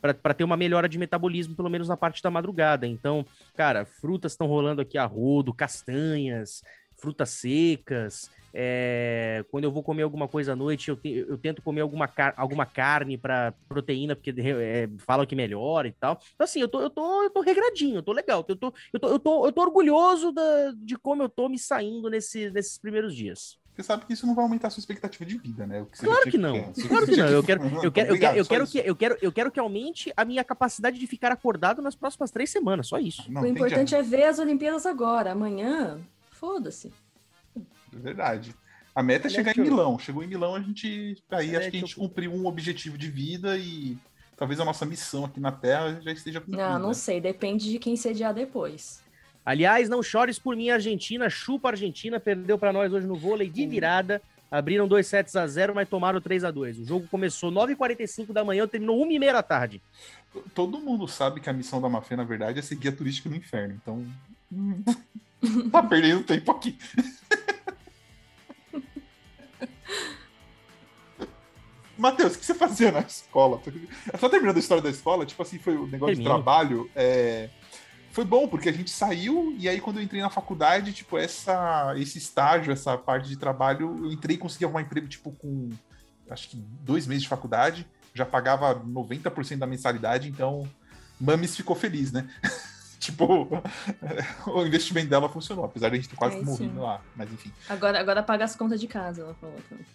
para 0.00 0.32
ter 0.32 0.44
uma 0.44 0.56
melhora 0.56 0.88
de 0.88 0.96
metabolismo, 0.96 1.56
pelo 1.56 1.68
menos 1.68 1.88
na 1.88 1.96
parte 1.96 2.22
da 2.22 2.30
madrugada. 2.30 2.86
Então, 2.86 3.26
cara, 3.56 3.84
frutas 3.84 4.32
estão 4.32 4.46
rolando 4.46 4.80
aqui 4.80 4.96
a 4.96 5.04
rodo, 5.04 5.52
castanhas, 5.52 6.62
frutas 6.96 7.30
secas. 7.30 8.30
É, 8.52 9.44
quando 9.50 9.64
eu 9.64 9.70
vou 9.72 9.82
comer 9.82 10.02
alguma 10.02 10.26
coisa 10.28 10.52
à 10.52 10.56
noite, 10.56 10.88
eu, 10.88 10.96
te- 10.96 11.24
eu 11.28 11.36
tento 11.38 11.62
comer 11.62 11.80
alguma, 11.82 12.08
car- 12.08 12.34
alguma 12.36 12.66
carne 12.66 13.16
para 13.18 13.52
proteína, 13.68 14.14
porque 14.16 14.34
é, 14.38 14.88
falam 14.98 15.26
que 15.26 15.36
melhora 15.36 15.88
e 15.88 15.92
tal. 15.92 16.18
Então, 16.34 16.44
assim, 16.44 16.60
eu 16.60 16.68
tô, 16.68 16.80
eu 16.80 16.90
tô, 16.90 17.22
eu 17.24 17.30
tô 17.30 17.40
regradinho, 17.40 17.96
eu 17.96 18.02
tô 18.02 18.12
legal. 18.12 18.44
Eu 18.48 18.56
tô, 18.56 18.72
eu 18.92 19.00
tô, 19.00 19.08
eu 19.08 19.18
tô, 19.18 19.46
eu 19.46 19.52
tô 19.52 19.62
orgulhoso 19.62 20.32
da- 20.32 20.72
de 20.76 20.96
como 20.96 21.22
eu 21.22 21.28
tô 21.28 21.48
me 21.48 21.58
saindo 21.58 22.08
nesse, 22.10 22.50
nesses 22.50 22.78
primeiros 22.78 23.14
dias. 23.14 23.58
Você 23.74 23.82
sabe 23.84 24.06
que 24.06 24.12
isso 24.12 24.26
não 24.26 24.34
vai 24.34 24.44
aumentar 24.44 24.66
a 24.66 24.70
sua 24.70 24.80
expectativa 24.80 25.24
de 25.24 25.38
vida, 25.38 25.64
né? 25.64 25.86
Que 25.92 26.04
Claro 26.04 26.22
que 26.24 26.30
tinha- 26.32 26.42
não. 26.42 26.56
é, 26.56 26.72
Claro 26.88 27.06
que 27.06 27.16
não. 27.16 27.28
Eu 27.28 27.42
quero, 27.44 27.62
eu 27.84 27.92
quero, 27.92 28.10
eu 28.14 28.18
quero, 28.18 28.36
eu 28.38 28.44
quero 28.46 28.66
que, 28.66 28.78
eu 28.78 28.96
quero, 28.96 29.18
eu 29.22 29.32
quero 29.32 29.50
que 29.52 29.60
aumente 29.60 30.12
a 30.16 30.24
minha 30.24 30.42
capacidade 30.42 30.98
de 30.98 31.06
ficar 31.06 31.30
acordado 31.30 31.80
nas 31.80 31.94
próximas 31.94 32.32
três 32.32 32.50
semanas. 32.50 32.88
Só 32.88 32.98
isso. 32.98 33.30
Não, 33.30 33.42
o 33.42 33.46
importante 33.46 33.94
é 33.94 34.02
ver 34.02 34.24
as 34.24 34.40
Olimpíadas 34.40 34.84
agora. 34.84 35.30
Amanhã, 35.30 36.00
foda-se. 36.32 36.92
É 37.94 37.98
verdade. 37.98 38.54
A 38.94 39.02
meta 39.02 39.28
é 39.28 39.30
chegar 39.30 39.56
em. 39.56 39.60
Milão. 39.60 39.98
Chegou 39.98 40.22
em 40.24 40.26
Milão, 40.26 40.54
a 40.54 40.60
gente. 40.60 41.16
Aí 41.30 41.54
acho 41.56 41.70
que 41.70 41.76
a 41.76 41.80
gente 41.80 41.94
cumpriu 41.96 42.32
um 42.32 42.46
objetivo 42.46 42.98
de 42.98 43.08
vida 43.08 43.56
e 43.56 43.96
talvez 44.36 44.58
a 44.58 44.64
nossa 44.64 44.84
missão 44.84 45.24
aqui 45.24 45.38
na 45.38 45.52
Terra 45.52 46.00
já 46.02 46.10
esteja 46.10 46.40
cumprida. 46.40 46.68
Não, 46.70 46.78
não 46.78 46.94
sei, 46.94 47.20
depende 47.20 47.70
de 47.70 47.78
quem 47.78 47.96
sediar 47.96 48.34
depois. 48.34 49.02
Aliás, 49.44 49.88
não 49.88 50.02
chores 50.02 50.38
por 50.38 50.56
mim, 50.56 50.70
Argentina. 50.70 51.30
Chupa 51.30 51.68
a 51.68 51.70
Argentina, 51.70 52.18
perdeu 52.20 52.58
pra 52.58 52.72
nós 52.72 52.92
hoje 52.92 53.06
no 53.06 53.16
vôlei 53.16 53.48
de 53.48 53.64
Hum. 53.64 53.68
virada. 53.68 54.20
Abriram 54.50 54.88
2 54.88 55.06
sets 55.06 55.36
a 55.36 55.46
0, 55.46 55.74
mas 55.74 55.88
tomaram 55.88 56.20
3 56.22 56.42
a 56.42 56.50
2 56.50 56.78
O 56.78 56.84
jogo 56.84 57.06
começou 57.08 57.52
9h45 57.52 58.32
da 58.32 58.42
manhã, 58.42 58.66
terminou 58.66 58.98
1h30 59.06 59.32
da 59.32 59.42
tarde. 59.42 59.82
Todo 60.54 60.80
mundo 60.80 61.06
sabe 61.06 61.38
que 61.40 61.50
a 61.50 61.52
missão 61.52 61.80
da 61.80 61.88
Mafê, 61.88 62.16
na 62.16 62.24
verdade, 62.24 62.58
é 62.58 62.62
ser 62.62 62.76
guia 62.76 62.90
turístico 62.90 63.28
no 63.28 63.36
inferno. 63.36 63.78
Então. 63.80 64.04
tá 65.70 65.82
perdendo 65.82 66.24
tempo 66.24 66.50
aqui. 66.50 66.76
Matheus, 71.96 72.36
o 72.36 72.38
que 72.38 72.46
você 72.46 72.54
fazia 72.54 72.92
na 72.92 73.00
escola? 73.00 73.60
Só 74.18 74.28
terminando 74.28 74.56
a 74.56 74.60
história 74.60 74.82
da 74.82 74.88
escola, 74.90 75.26
tipo 75.26 75.42
assim, 75.42 75.58
foi 75.58 75.76
o 75.76 75.86
negócio 75.86 76.14
de 76.14 76.22
Termina. 76.22 76.30
trabalho. 76.42 76.88
é, 76.94 77.50
Foi 78.12 78.24
bom, 78.24 78.46
porque 78.46 78.68
a 78.68 78.72
gente 78.72 78.90
saiu, 78.90 79.54
e 79.58 79.68
aí 79.68 79.80
quando 79.80 79.96
eu 79.96 80.02
entrei 80.02 80.20
na 80.22 80.30
faculdade, 80.30 80.92
tipo, 80.92 81.18
essa, 81.18 81.92
esse 81.96 82.18
estágio, 82.18 82.72
essa 82.72 82.96
parte 82.96 83.28
de 83.28 83.36
trabalho, 83.36 83.98
eu 84.04 84.12
entrei 84.12 84.36
e 84.36 84.38
consegui 84.38 84.64
arrumar 84.64 84.82
emprego, 84.82 85.08
tipo, 85.08 85.32
com 85.32 85.70
acho 86.30 86.50
que 86.50 86.56
dois 86.82 87.06
meses 87.06 87.24
de 87.24 87.28
faculdade, 87.28 87.86
já 88.14 88.24
pagava 88.24 88.74
90% 88.74 89.56
da 89.58 89.66
mensalidade, 89.66 90.28
então 90.28 90.68
Mames 91.20 91.56
ficou 91.56 91.74
feliz, 91.74 92.12
né? 92.12 92.28
tipo, 92.98 93.48
o 94.46 94.66
investimento 94.66 95.08
dela 95.08 95.28
funcionou, 95.28 95.64
apesar 95.64 95.88
de 95.88 95.94
a 95.94 95.96
gente 95.96 96.08
ter 96.08 96.16
quase 96.16 96.36
Aí 96.36 96.44
morrido 96.44 96.80
lá, 96.80 97.00
mas 97.14 97.32
enfim. 97.32 97.52
Agora, 97.68 98.00
agora 98.00 98.22
paga 98.22 98.44
as 98.44 98.56
contas 98.56 98.80
de 98.80 98.86
casa, 98.86 99.22
ela 99.22 99.34
falou. 99.34 99.56
também. 99.68 99.86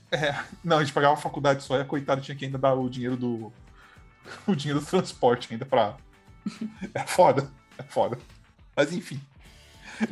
Não, 0.63 0.77
a 0.77 0.83
gente 0.83 0.93
pagava 0.93 1.13
a 1.13 1.17
faculdade 1.17 1.63
só 1.63 1.77
e 1.77 1.81
a 1.81 1.85
coitada 1.85 2.21
tinha 2.21 2.35
que 2.35 2.45
ainda 2.45 2.57
dar 2.57 2.73
o 2.73 2.89
dinheiro 2.89 3.17
do. 3.17 3.51
o 4.47 4.55
dinheiro 4.55 4.79
do 4.79 4.85
transporte 4.85 5.49
ainda 5.51 5.65
pra. 5.65 5.95
É 6.93 7.05
foda. 7.05 7.49
É 7.77 7.83
foda. 7.83 8.17
Mas 8.75 8.91
enfim, 8.91 9.19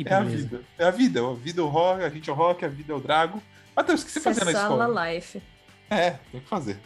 é 0.06 0.14
a 0.14 0.22
vida. 0.22 0.62
É 0.78 0.86
a 0.86 0.92
vida. 0.92 1.20
A 1.20 1.34
vida 1.34 1.62
é 1.62 1.64
o 1.64 1.68
rock, 1.68 2.04
a 2.04 2.10
gente 2.10 2.30
é 2.30 2.34
o 2.34 2.36
rock, 2.36 2.64
a 2.64 2.68
vida 2.68 2.94
é 2.94 2.96
o 2.96 3.00
drago. 3.00 3.42
Matheus, 3.76 4.02
o 4.02 4.06
que 4.06 4.12
você 4.12 4.22
fazia 4.22 4.46
na 4.46 4.52
Sala 4.52 4.86
escola? 4.86 5.14
Life. 5.14 5.42
É, 5.90 6.12
tem 6.32 6.40
que 6.40 6.48
fazer. 6.48 6.80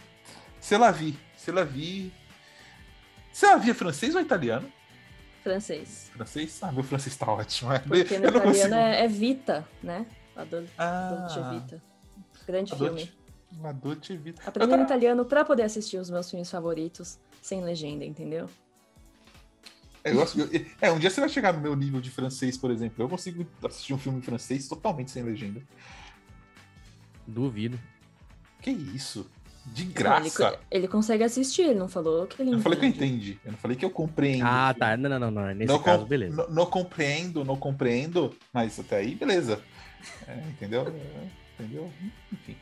C'est 0.60 0.78
la 0.78 0.90
vie 0.90 1.16
é 3.70 3.74
francês 3.74 4.14
ou 4.14 4.20
italiano? 4.20 4.70
Francês. 5.50 6.10
Francês? 6.12 6.58
Ah, 6.60 6.72
meu 6.72 6.82
francês 6.82 7.16
tá 7.16 7.30
ótimo. 7.30 7.72
é. 7.72 7.78
Porque 7.78 8.18
no 8.18 8.26
italiano 8.28 8.40
consigo. 8.42 8.74
é, 8.74 9.04
é 9.04 9.08
Vita, 9.08 9.68
né? 9.80 10.04
A 10.34 10.44
Ah, 10.76 11.50
Vita. 11.54 11.82
Grande 12.46 12.72
a 12.72 12.76
filme. 12.76 13.12
Dolce- 13.52 13.68
a 13.68 13.72
Dolce 13.72 14.16
Vita. 14.16 14.42
Eu 14.42 14.48
Aprendendo 14.48 14.70
tava- 14.72 14.82
italiano 14.82 15.24
pra 15.24 15.44
poder 15.44 15.62
assistir 15.62 15.98
os 15.98 16.10
meus 16.10 16.28
filmes 16.28 16.50
favoritos 16.50 17.18
sem 17.40 17.62
legenda, 17.62 18.04
entendeu? 18.04 18.50
É, 20.02 20.10
eu 20.12 20.18
eu- 20.20 20.66
é, 20.80 20.90
um 20.92 20.98
dia 20.98 21.10
você 21.10 21.20
vai 21.20 21.28
chegar 21.28 21.52
no 21.52 21.60
meu 21.60 21.76
nível 21.76 22.00
de 22.00 22.10
francês, 22.10 22.56
por 22.58 22.72
exemplo. 22.72 23.04
Eu 23.04 23.08
consigo 23.08 23.46
assistir 23.64 23.94
um 23.94 23.98
filme 23.98 24.18
em 24.18 24.22
francês 24.22 24.66
totalmente 24.68 25.12
sem 25.12 25.22
legenda. 25.22 25.62
Duvido. 27.26 27.78
Que 28.60 28.70
isso? 28.72 29.30
De 29.66 29.82
Ele, 29.82 29.92
graça. 29.92 30.50
co- 30.52 30.58
ele 30.70 30.86
consegue 30.88 31.24
assistir, 31.24 31.62
ele 31.62 31.74
não 31.78 31.88
falou 31.88 32.26
que 32.26 32.40
ele 32.40 32.50
Eu 32.50 32.54
não 32.54 32.60
falei 32.62 32.78
que 32.78 32.84
eu 32.84 32.88
entendi. 32.88 33.38
Eu 33.44 33.50
não 33.52 33.58
falei 33.58 33.76
que 33.76 33.84
eu 33.84 33.90
compreendo. 33.90 34.46
Ah, 34.46 34.72
tá. 34.78 34.96
Não, 34.96 35.10
não, 35.10 35.18
não, 35.18 35.30
não. 35.30 35.54
Nesse 35.54 35.66
Não 35.72 35.82
caso, 35.82 36.02
com- 36.02 36.08
beleza. 36.08 36.36
Não, 36.36 36.48
não 36.50 36.66
compreendo, 36.66 37.44
não 37.44 37.56
compreendo, 37.56 38.34
mas 38.52 38.78
até 38.78 38.98
aí, 38.98 39.14
beleza. 39.16 39.60
É, 40.28 40.34
entendeu? 40.50 40.82
É, 40.86 41.62
entendeu? 41.62 41.90
Enfim. 42.32 42.56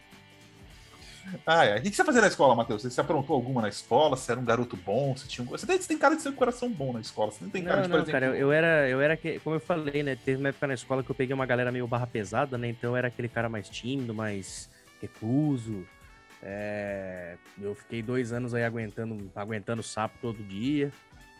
Ah, 1.46 1.64
é. 1.64 1.78
O 1.78 1.82
que 1.82 1.90
você 1.90 2.04
fazia 2.04 2.20
na 2.20 2.26
escola, 2.28 2.54
Matheus? 2.54 2.82
Você 2.82 2.90
se 2.90 3.00
aprontou 3.00 3.34
alguma 3.36 3.62
na 3.62 3.68
escola? 3.68 4.16
Você 4.16 4.30
era 4.32 4.40
um 4.40 4.44
garoto 4.44 4.76
bom? 4.76 5.16
Você, 5.16 5.26
tinha 5.26 5.44
um... 5.46 5.48
você, 5.50 5.66
tem, 5.66 5.76
você 5.80 5.88
tem 5.88 5.98
cara 5.98 6.14
de 6.16 6.22
ser 6.22 6.28
um 6.30 6.34
coração 6.34 6.70
bom 6.70 6.92
na 6.92 7.00
escola. 7.00 7.30
Você 7.32 7.42
não 7.44 7.50
tem 7.50 7.64
cara 7.64 7.76
Não, 7.76 7.82
de, 7.82 7.88
por 7.88 7.94
não, 7.96 8.02
exemplo... 8.04 8.12
cara, 8.20 8.26
eu, 8.26 8.34
eu 8.36 8.52
era, 8.52 8.88
eu 8.88 9.00
era, 9.00 9.16
que- 9.16 9.40
como 9.40 9.56
eu 9.56 9.60
falei, 9.60 10.02
né? 10.02 10.16
Teve 10.22 10.38
uma 10.38 10.50
época 10.50 10.66
na 10.66 10.74
escola 10.74 11.02
que 11.02 11.10
eu 11.10 11.14
peguei 11.14 11.34
uma 11.34 11.46
galera 11.46 11.72
meio 11.72 11.86
barra 11.86 12.06
pesada, 12.06 12.56
né? 12.58 12.68
Então 12.68 12.90
eu 12.90 12.96
era 12.96 13.08
aquele 13.08 13.28
cara 13.28 13.48
mais 13.48 13.68
tímido, 13.68 14.12
mais 14.14 14.68
recluso. 15.00 15.86
É, 16.46 17.38
eu 17.58 17.74
fiquei 17.74 18.02
dois 18.02 18.30
anos 18.30 18.52
aí 18.54 18.62
aguentando, 18.62 19.30
aguentando 19.34 19.82
sapo 19.82 20.18
todo 20.20 20.44
dia. 20.44 20.92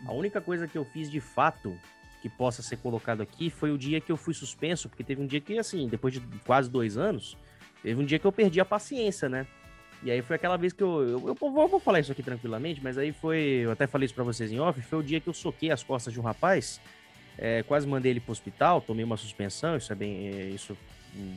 A 0.07 0.13
única 0.13 0.41
coisa 0.41 0.67
que 0.67 0.77
eu 0.77 0.85
fiz 0.85 1.11
de 1.11 1.21
fato 1.21 1.79
que 2.23 2.29
possa 2.29 2.63
ser 2.63 2.79
colocado 2.79 3.23
aqui 3.23 3.51
foi 3.51 3.71
o 3.71 3.77
dia 3.77 4.01
que 4.01 4.11
eu 4.11 4.17
fui 4.17 4.33
suspenso, 4.33 4.89
porque 4.89 5.05
teve 5.05 5.21
um 5.21 5.27
dia 5.27 5.43
que, 5.43 5.59
assim, 5.59 5.87
depois 5.87 6.15
de 6.15 6.21
quase 6.47 6.71
dois 6.71 6.97
anos, 6.97 7.37
teve 7.83 8.01
um 8.01 8.05
dia 8.05 8.19
que 8.19 8.27
eu 8.27 8.33
perdi 8.33 8.61
a 8.61 8.65
paciência, 8.65 9.29
né? 9.29 9.47
E 10.03 10.11
aí 10.11 10.23
foi 10.23 10.37
aquela 10.37 10.57
vez 10.57 10.73
que 10.73 10.83
eu. 10.83 11.03
Eu, 11.03 11.29
eu, 11.29 11.37
eu 11.41 11.69
vou 11.69 11.81
falar 11.81 12.01
isso 12.01 12.13
aqui 12.13 12.23
tranquilamente, 12.23 12.81
mas 12.83 12.97
aí 12.97 13.13
foi. 13.13 13.61
Eu 13.65 13.71
até 13.71 13.87
falei 13.87 14.07
isso 14.07 14.15
pra 14.15 14.25
vocês 14.25 14.51
em 14.51 14.59
off. 14.59 14.81
Foi 14.83 14.99
o 14.99 15.03
dia 15.03 15.21
que 15.21 15.29
eu 15.29 15.35
soquei 15.35 15.71
as 15.71 15.83
costas 15.83 16.13
de 16.13 16.21
um 16.21 16.23
rapaz. 16.23 16.81
É, 17.37 17.63
quase 17.63 17.87
mandei 17.87 18.13
ele 18.13 18.21
pro 18.21 18.33
hospital, 18.33 18.81
tomei 18.81 19.05
uma 19.05 19.17
suspensão, 19.17 19.77
isso 19.77 19.93
é 19.93 19.97
bem. 19.97 20.29
É, 20.29 20.49
isso, 20.49 20.77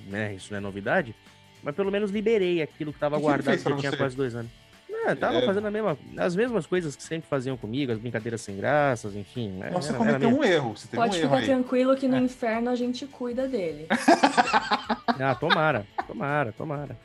né, 0.08 0.36
isso 0.36 0.52
não 0.52 0.58
é 0.58 0.62
novidade. 0.62 1.16
Mas 1.64 1.76
pelo 1.76 1.92
menos 1.92 2.12
liberei 2.12 2.62
aquilo 2.62 2.92
que 2.92 2.98
estava 2.98 3.18
guardado 3.18 3.58
que 3.58 3.70
eu 3.70 3.78
tinha 3.78 3.96
quase 3.96 4.16
dois 4.16 4.36
anos. 4.36 4.52
Não, 4.90 5.16
tava 5.16 5.38
é... 5.38 5.46
fazendo 5.46 5.68
a 5.68 5.72
mesma, 5.72 5.98
as 6.18 6.36
mesmas 6.36 6.66
coisas 6.66 6.96
que 6.96 7.04
sempre 7.04 7.30
faziam 7.30 7.56
comigo, 7.56 7.92
as 7.92 8.00
brincadeiras 8.00 8.42
sem 8.42 8.58
graças, 8.58 9.16
enfim. 9.16 9.52
Né, 9.52 9.70
Nossa, 9.70 9.92
você 9.92 9.98
cometeu 9.98 10.30
um 10.30 10.44
erro. 10.44 10.76
Você 10.76 10.88
Pode 10.96 11.18
um 11.18 11.22
ficar 11.22 11.38
erro 11.38 11.46
tranquilo 11.46 11.96
que 11.96 12.08
no 12.08 12.18
é. 12.18 12.20
inferno 12.20 12.70
a 12.70 12.76
gente 12.76 13.06
cuida 13.06 13.48
dele. 13.48 13.88
ah, 15.20 15.36
tomara, 15.36 15.86
tomara, 16.08 16.52
tomara. 16.52 16.98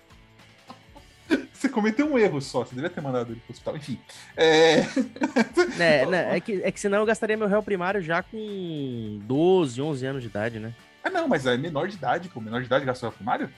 Você 1.52 1.68
cometeu 1.68 2.12
um 2.12 2.18
erro 2.18 2.40
só, 2.40 2.64
você 2.64 2.74
devia 2.74 2.90
ter 2.90 3.00
mandado 3.00 3.32
ele 3.32 3.40
pro 3.40 3.52
hospital. 3.52 3.76
Enfim. 3.76 3.98
É, 4.36 4.80
é, 5.78 6.06
né, 6.06 6.36
é, 6.36 6.40
que, 6.40 6.60
é 6.62 6.72
que 6.72 6.80
senão 6.80 6.98
eu 6.98 7.06
gastaria 7.06 7.36
meu 7.36 7.46
réu 7.46 7.62
primário 7.62 8.02
já 8.02 8.20
com 8.20 9.20
12, 9.22 9.80
11 9.80 10.06
anos 10.06 10.22
de 10.22 10.28
idade, 10.28 10.58
né? 10.58 10.74
Ah, 11.04 11.10
não, 11.10 11.28
mas 11.28 11.46
é 11.46 11.56
menor 11.56 11.86
de 11.86 11.94
idade, 11.94 12.28
pô. 12.28 12.40
Menor 12.40 12.60
de 12.60 12.66
idade 12.66 12.84
gastou 12.84 13.10
réu 13.10 13.16
primário? 13.16 13.48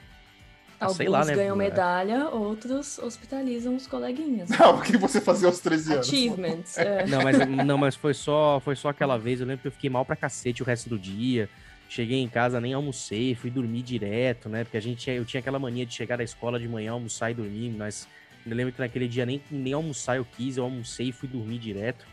Ah, 0.79 0.85
Alguns 0.85 0.97
sei 0.97 1.07
lá, 1.07 1.23
né? 1.23 1.35
ganham 1.35 1.55
medalha, 1.55 2.29
outros 2.29 2.99
hospitalizam 2.99 3.75
os 3.75 3.87
coleguinhas. 3.87 4.49
Não, 4.49 4.77
o 4.77 4.81
que 4.81 4.97
você 4.97 5.21
fazia 5.21 5.47
aos 5.47 5.59
13 5.59 5.93
anos? 5.93 6.07
Achievements. 6.07 6.77
É. 6.85 7.05
Não, 7.07 7.21
mas, 7.23 7.37
não, 7.65 7.77
mas 7.77 7.95
foi, 7.95 8.13
só, 8.13 8.59
foi 8.59 8.75
só 8.75 8.89
aquela 8.89 9.17
vez. 9.17 9.39
Eu 9.39 9.47
lembro 9.47 9.61
que 9.61 9.67
eu 9.67 9.71
fiquei 9.71 9.89
mal 9.89 10.05
pra 10.05 10.15
cacete 10.15 10.61
o 10.61 10.65
resto 10.65 10.89
do 10.89 10.99
dia. 10.99 11.49
Cheguei 11.87 12.19
em 12.19 12.27
casa, 12.27 12.59
nem 12.59 12.73
almocei, 12.73 13.35
fui 13.35 13.49
dormir 13.49 13.81
direto, 13.83 14.49
né? 14.49 14.63
Porque 14.63 14.75
a 14.77 14.81
gente, 14.81 15.09
eu 15.09 15.23
tinha 15.23 15.39
aquela 15.39 15.59
mania 15.59 15.85
de 15.85 15.93
chegar 15.93 16.17
da 16.17 16.23
escola 16.23 16.59
de 16.59 16.67
manhã, 16.67 16.91
almoçar 16.91 17.31
e 17.31 17.33
dormir, 17.33 17.69
mas 17.77 18.07
eu 18.45 18.55
lembro 18.55 18.73
que 18.73 18.79
naquele 18.79 19.07
dia 19.07 19.25
nem, 19.25 19.41
nem 19.49 19.71
almoçar 19.73 20.17
eu 20.17 20.25
quis, 20.35 20.57
eu 20.57 20.63
almocei 20.63 21.09
e 21.09 21.11
fui 21.11 21.29
dormir 21.29 21.59
direto. 21.59 22.05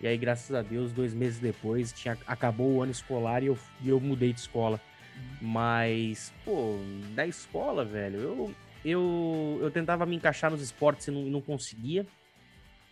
E 0.00 0.06
aí, 0.06 0.16
graças 0.16 0.54
a 0.54 0.62
Deus, 0.62 0.92
dois 0.92 1.14
meses 1.14 1.38
depois, 1.38 1.92
tinha, 1.92 2.16
acabou 2.26 2.72
o 2.72 2.82
ano 2.82 2.90
escolar 2.90 3.42
e 3.42 3.46
eu, 3.46 3.58
eu 3.84 4.00
mudei 4.00 4.32
de 4.32 4.40
escola. 4.40 4.80
Mas, 5.40 6.32
pô, 6.44 6.78
da 7.14 7.26
escola, 7.26 7.84
velho, 7.84 8.18
eu, 8.18 8.54
eu, 8.84 9.58
eu 9.62 9.70
tentava 9.70 10.04
me 10.04 10.16
encaixar 10.16 10.50
nos 10.50 10.62
esportes 10.62 11.08
e 11.08 11.10
não, 11.10 11.22
não 11.22 11.40
conseguia. 11.40 12.06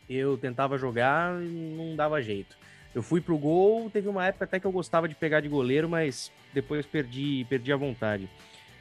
Eu 0.08 0.38
tentava 0.38 0.78
jogar 0.78 1.42
e 1.42 1.48
não 1.48 1.94
dava 1.94 2.22
jeito. 2.22 2.56
Eu 2.94 3.02
fui 3.02 3.20
pro 3.20 3.36
gol, 3.36 3.90
teve 3.90 4.08
uma 4.08 4.26
época 4.26 4.44
até 4.44 4.58
que 4.58 4.66
eu 4.66 4.72
gostava 4.72 5.08
de 5.08 5.14
pegar 5.14 5.40
de 5.40 5.48
goleiro, 5.48 5.88
mas 5.88 6.32
depois 6.54 6.86
perdi, 6.86 7.46
perdi 7.48 7.72
a 7.72 7.76
vontade. 7.76 8.28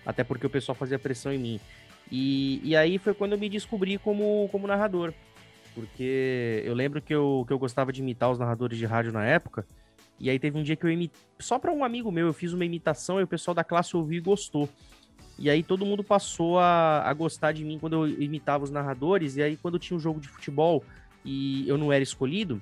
Até 0.06 0.24
porque 0.24 0.48
o 0.48 0.50
pessoal 0.50 0.76
fazia 0.76 0.98
pressão 0.98 1.34
em 1.34 1.38
mim. 1.38 1.60
E, 2.10 2.62
e 2.64 2.76
aí 2.76 2.98
foi 2.98 3.14
quando 3.14 3.34
eu 3.34 3.38
me 3.38 3.50
descobri 3.50 3.98
como, 3.98 4.48
como 4.52 4.66
narrador. 4.66 5.14
Porque 5.76 6.64
eu 6.66 6.74
lembro 6.74 7.02
que 7.02 7.14
eu, 7.14 7.44
que 7.46 7.54
eu 7.54 7.60
gostava 7.60 7.92
de 7.92 8.02
imitar 8.02 8.32
os 8.32 8.40
narradores 8.40 8.78
de 8.78 8.86
rádio 8.86 9.12
na 9.12 9.26
época. 9.26 9.68
E 10.20 10.30
aí 10.30 10.40
teve 10.40 10.58
um 10.58 10.64
dia 10.64 10.76
que 10.76 10.86
eu 10.86 10.90
imitei. 10.90 11.20
Só 11.40 11.60
para 11.60 11.72
um 11.72 11.84
amigo 11.84 12.12
meu, 12.12 12.28
eu 12.28 12.34
fiz 12.34 12.54
uma 12.54 12.66
imitação 12.66 13.20
e 13.20 13.24
o 13.24 13.28
pessoal 13.28 13.54
da 13.54 13.64
classe 13.64 13.96
ouviu 13.96 14.18
e 14.18 14.22
gostou. 14.22 14.68
E 15.38 15.50
aí 15.50 15.62
todo 15.62 15.86
mundo 15.86 16.04
passou 16.04 16.58
a, 16.58 17.02
a 17.04 17.14
gostar 17.14 17.52
de 17.52 17.64
mim 17.64 17.78
quando 17.78 18.06
eu 18.06 18.22
imitava 18.22 18.64
os 18.64 18.72
narradores. 18.72 19.38
E 19.38 19.44
aí, 19.44 19.56
quando 19.56 19.78
tinha 19.78 19.96
um 19.96 20.00
jogo 20.00 20.20
de 20.20 20.28
futebol 20.28 20.84
e 21.24 21.68
eu 21.70 21.78
não 21.78 21.94
era 21.94 22.02
escolhido, 22.02 22.62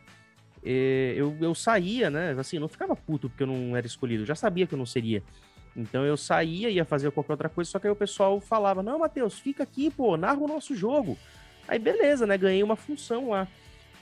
eh, 0.64 1.14
eu, 1.16 1.38
eu 1.40 1.56
saía, 1.56 2.10
né? 2.10 2.36
Assim, 2.38 2.60
não 2.60 2.68
ficava 2.68 2.96
puto 2.96 3.30
porque 3.30 3.44
eu 3.44 3.48
não 3.48 3.78
era 3.78 3.88
escolhido, 3.88 4.24
eu 4.24 4.28
já 4.28 4.36
sabia 4.36 4.68
que 4.68 4.74
eu 4.74 4.78
não 4.78 4.86
seria. 4.86 5.24
Então 5.76 6.06
eu 6.06 6.18
saía, 6.18 6.70
ia 6.70 6.86
fazer 6.86 7.12
qualquer 7.12 7.34
outra 7.34 7.50
coisa, 7.50 7.70
só 7.70 7.80
que 7.80 7.88
aí 7.88 7.92
o 7.92 7.96
pessoal 7.96 8.40
falava: 8.42 8.82
Não, 8.82 9.00
Matheus, 9.00 9.40
fica 9.40 9.64
aqui, 9.64 9.90
pô, 9.90 10.18
narra 10.18 10.40
o 10.40 10.48
nosso 10.48 10.76
jogo. 10.76 11.18
Aí 11.68 11.80
beleza, 11.80 12.26
né? 12.26 12.38
Ganhei 12.38 12.64
uma 12.64 12.76
função 12.76 13.30
lá. 13.30 13.48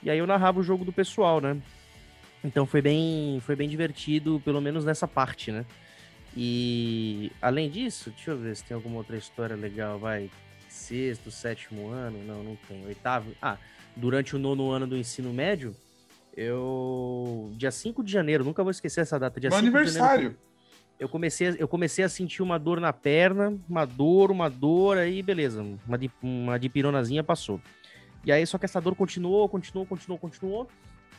E 0.02 0.10
aí 0.10 0.18
eu 0.18 0.28
narrava 0.28 0.60
o 0.60 0.64
jogo 0.64 0.84
do 0.84 0.92
pessoal, 0.92 1.40
né? 1.40 1.62
Então 2.44 2.66
foi 2.66 2.82
bem, 2.82 3.40
foi 3.42 3.56
bem 3.56 3.70
divertido, 3.70 4.42
pelo 4.44 4.60
menos 4.60 4.84
nessa 4.84 5.08
parte, 5.08 5.52
né? 5.52 5.66
E 6.36 7.32
além 7.42 7.70
disso, 7.70 8.10
deixa 8.10 8.32
eu 8.32 8.38
ver 8.38 8.56
se 8.56 8.64
tem 8.64 8.76
alguma 8.76 8.98
outra 8.98 9.16
história 9.16 9.56
legal, 9.56 10.00
vai. 10.00 10.30
Sexto, 10.68 11.30
sétimo 11.30 11.90
ano? 11.90 12.18
Não, 12.26 12.44
não 12.44 12.58
tem. 12.68 12.84
Oitavo. 12.86 13.32
Ah, 13.42 13.58
durante 13.96 14.36
o 14.36 14.40
nono 14.40 14.72
ano 14.72 14.88
do 14.88 14.98
ensino 14.98 15.32
médio, 15.32 15.76
eu. 16.36 17.52
Dia 17.56 17.72
5 17.72 18.04
de 18.04 18.12
janeiro, 18.12 18.44
nunca 18.44 18.64
vou 18.64 18.72
esquecer 18.72 19.02
essa 19.02 19.20
data. 19.20 19.40
Dia 19.40 19.52
Meu 19.52 19.60
aniversário. 19.60 20.24
Janeiro, 20.24 20.38
eu 21.00 21.08
comecei, 21.08 21.56
eu 21.60 21.68
comecei 21.68 22.04
a 22.04 22.10
sentir 22.10 22.42
uma 22.42 22.58
dor 22.58 22.80
na 22.80 22.92
perna, 22.92 23.56
uma 23.70 23.86
dor, 23.86 24.32
uma 24.32 24.50
dor, 24.50 24.98
aí 24.98 25.22
beleza, 25.22 25.62
uma, 25.62 26.00
uma 26.22 26.58
dipironazinha 26.58 27.24
passou. 27.24 27.62
E 28.26 28.32
aí, 28.32 28.46
só 28.48 28.58
que 28.58 28.66
essa 28.66 28.80
dor 28.80 28.96
continuou, 28.96 29.48
continuou, 29.50 29.86
continuou, 29.86 30.18
continuou. 30.18 30.68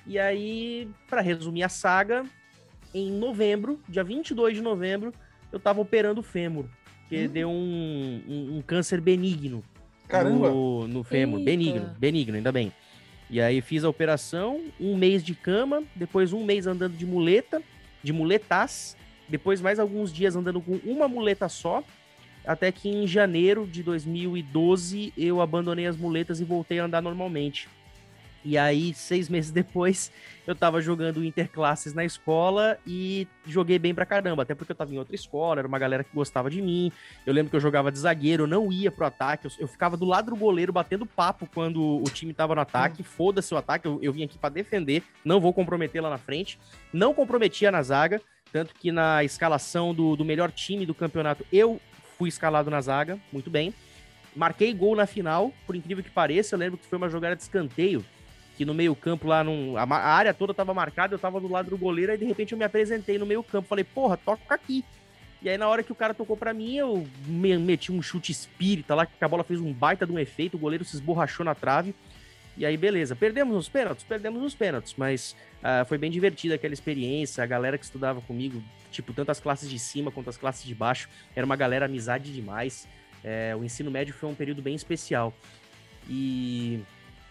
E 0.07 0.19
aí, 0.19 0.89
para 1.09 1.21
resumir 1.21 1.63
a 1.63 1.69
saga, 1.69 2.25
em 2.93 3.11
novembro, 3.11 3.81
dia 3.89 4.05
22 4.05 4.57
de 4.57 4.63
novembro, 4.63 5.13
eu 5.51 5.59
tava 5.59 5.81
operando 5.81 6.21
o 6.21 6.23
fêmur, 6.23 6.67
que 7.09 7.27
hum. 7.27 7.29
deu 7.29 7.49
um, 7.49 8.23
um, 8.29 8.57
um, 8.59 8.63
câncer 8.63 9.01
benigno 9.01 9.63
Caramba. 10.07 10.51
no, 10.51 10.87
no 10.87 11.03
fêmur. 11.03 11.39
Eita. 11.39 11.51
Benigno, 11.51 11.91
benigno, 11.99 12.37
ainda 12.37 12.53
bem. 12.53 12.73
E 13.31 13.41
aí 13.41 13.61
fiz 13.61 13.83
a 13.85 13.89
operação, 13.89 14.61
um 14.79 14.97
mês 14.97 15.25
de 15.25 15.35
cama, 15.35 15.83
depois 15.95 16.33
um 16.33 16.45
mês 16.45 16.67
andando 16.67 16.97
de 16.97 17.07
muleta, 17.07 17.63
de 18.03 18.13
muletas, 18.13 18.97
depois 19.29 19.61
mais 19.61 19.79
alguns 19.79 20.13
dias 20.13 20.37
andando 20.37 20.61
com 20.61 20.79
uma 20.85 21.09
muleta 21.09 21.49
só, 21.49 21.83
até 22.47 22.71
que 22.71 22.89
em 22.89 23.07
janeiro 23.07 23.67
de 23.67 23.83
2012 23.83 25.15
eu 25.17 25.41
abandonei 25.41 25.87
as 25.87 25.97
muletas 25.97 26.41
e 26.41 26.45
voltei 26.45 26.79
a 26.79 26.85
andar 26.85 27.01
normalmente. 27.01 27.69
E 28.45 28.59
aí, 28.59 28.93
seis 28.93 29.29
meses 29.29 29.51
depois, 29.53 30.13
eu 30.47 30.55
tava 30.55 30.81
jogando 30.81 31.25
interclasses 31.25 31.95
na 31.95 32.05
escola 32.05 32.79
e 32.87 33.27
joguei 33.47 33.79
bem 33.79 33.95
pra 33.95 34.05
caramba. 34.05 34.43
Até 34.43 34.55
porque 34.55 34.73
eu 34.73 34.77
tava 34.77 34.93
em 34.93 34.99
outra 34.99 35.15
escola, 35.15 35.61
era 35.61 35.69
uma 35.69 35.79
galera 35.79 36.05
que 36.05 36.15
gostava 36.15 36.51
de 36.51 36.61
mim. 36.61 36.93
Eu 37.25 37.33
lembro 37.33 37.51
que 37.51 37.57
eu 37.57 37.61
jogava 37.61 37.91
de 37.91 37.99
zagueiro, 37.99 38.45
eu 38.45 38.47
não 38.47 38.71
ia 38.71 38.91
pro 38.91 39.07
ataque. 39.07 39.47
Eu, 39.47 39.53
eu 39.61 39.69
ficava 39.69 39.97
do 39.97 40.05
lado 40.05 40.31
do 40.31 40.37
goleiro 40.37 40.73
batendo 40.73 41.07
papo 41.07 41.49
quando 41.53 42.03
o 42.03 42.05
time 42.05 42.35
tava 42.35 42.55
no 42.55 42.61
ataque. 42.61 43.01
Hum. 43.01 43.05
Foda-se 43.05 43.55
o 43.55 43.57
ataque, 43.57 43.87
eu, 43.87 43.99
eu 44.03 44.13
vim 44.13 44.25
aqui 44.25 44.37
para 44.37 44.53
defender, 44.53 45.03
não 45.25 45.41
vou 45.41 45.53
comprometer 45.53 46.03
lá 46.03 46.11
na 46.11 46.19
frente. 46.19 46.59
Não 46.93 47.15
comprometia 47.15 47.71
na 47.71 47.83
zaga, 47.83 48.21
tanto 48.53 48.75
que 48.75 48.93
na 48.93 49.25
escalação 49.25 49.95
do, 49.95 50.15
do 50.15 50.25
melhor 50.25 50.53
time 50.53 50.85
do 50.85 50.95
campeonato 50.95 51.47
eu 51.51 51.81
fui 52.19 52.29
escalado 52.29 52.71
na 52.71 52.81
zaga, 52.81 53.19
muito 53.33 53.51
bem. 53.51 53.75
Marquei 54.37 54.73
gol 54.75 54.97
na 54.97 55.07
final, 55.07 55.53
por 55.67 55.77
incrível 55.77 56.03
que 56.03 56.11
pareça. 56.11 56.55
Eu 56.55 56.59
lembro 56.59 56.77
que 56.79 56.87
foi 56.87 56.99
uma 56.99 57.09
jogada 57.09 57.37
de 57.37 57.43
escanteio 57.43 58.05
que 58.57 58.65
no 58.65 58.75
meio-campo 58.75 59.27
lá, 59.27 59.43
num, 59.43 59.77
a, 59.77 59.83
a, 59.83 60.15
área 60.15 60.33
toda 60.33 60.55
tava 60.55 60.73
marcada, 60.73 61.15
eu 61.15 61.19
tava 61.19 61.41
do 61.41 61.49
lado 61.49 61.71
do 61.71 61.79
goleiro, 61.79 62.13
aí 62.13 62.19
de 62.19 62.25
repente 62.25 62.53
eu 62.53 62.59
me 62.59 62.65
apresentei 62.65 63.19
no 63.19 63.27
meio-campo, 63.27 63.69
falei, 63.69 63.85
porra, 63.85 64.17
toca 64.17 64.55
aqui. 64.55 64.85
E 65.43 65.49
aí 65.49 65.59
na 65.59 65.69
hora 65.69 65.83
que 65.83 65.93
o 65.93 65.95
cara 65.95 66.15
tocou 66.15 66.37
para 66.37 66.55
mim, 66.55 66.77
eu 66.77 67.07
me, 67.27 67.57
meti 67.59 67.93
um 67.93 68.01
chute 68.01 68.33
espírita 68.33 68.95
lá, 68.95 69.07
que 69.07 69.23
a 69.23 69.29
bola 69.29 69.45
fez 69.45 69.61
um 69.61 69.73
baita 69.73 70.07
de 70.07 70.13
um 70.13 70.19
efeito, 70.19 70.57
o 70.57 70.61
goleiro 70.61 70.85
se 70.85 70.97
esborrachou 70.97 71.45
na 71.45 71.55
trave. 71.55 71.95
E 72.57 72.65
aí, 72.65 72.77
beleza, 72.77 73.17
perdemos 73.17 73.55
nos 73.55 73.69
pênaltis, 73.69 74.05
perdemos 74.05 74.41
nos 74.41 74.55
pênaltis, 74.55 74.95
mas 74.97 75.35
uh, 75.59 75.85
foi 75.87 75.99
bem 75.99 76.11
divertida 76.11 76.55
aquela 76.55 76.73
experiência. 76.73 77.43
A 77.43 77.47
galera 77.47 77.77
que 77.77 77.85
estudava 77.85 78.21
comigo, 78.21 78.63
tipo, 78.93 79.13
tanto 79.13 79.31
as 79.31 79.41
classes 79.41 79.69
de 79.69 79.79
cima 79.79 80.13
quanto 80.13 80.31
as 80.31 80.37
classes 80.37 80.65
de 80.65 80.75
baixo, 80.75 81.09
era 81.35 81.45
uma 81.45 81.57
galera 81.57 81.87
amizade 81.87 82.33
demais. 82.33 82.87
É, 83.25 83.57
o 83.57 83.65
ensino 83.65 83.91
médio 83.91 84.15
foi 84.15 84.29
um 84.29 84.35
período 84.35 84.63
bem 84.63 84.75
especial. 84.77 85.35
E 86.09 86.81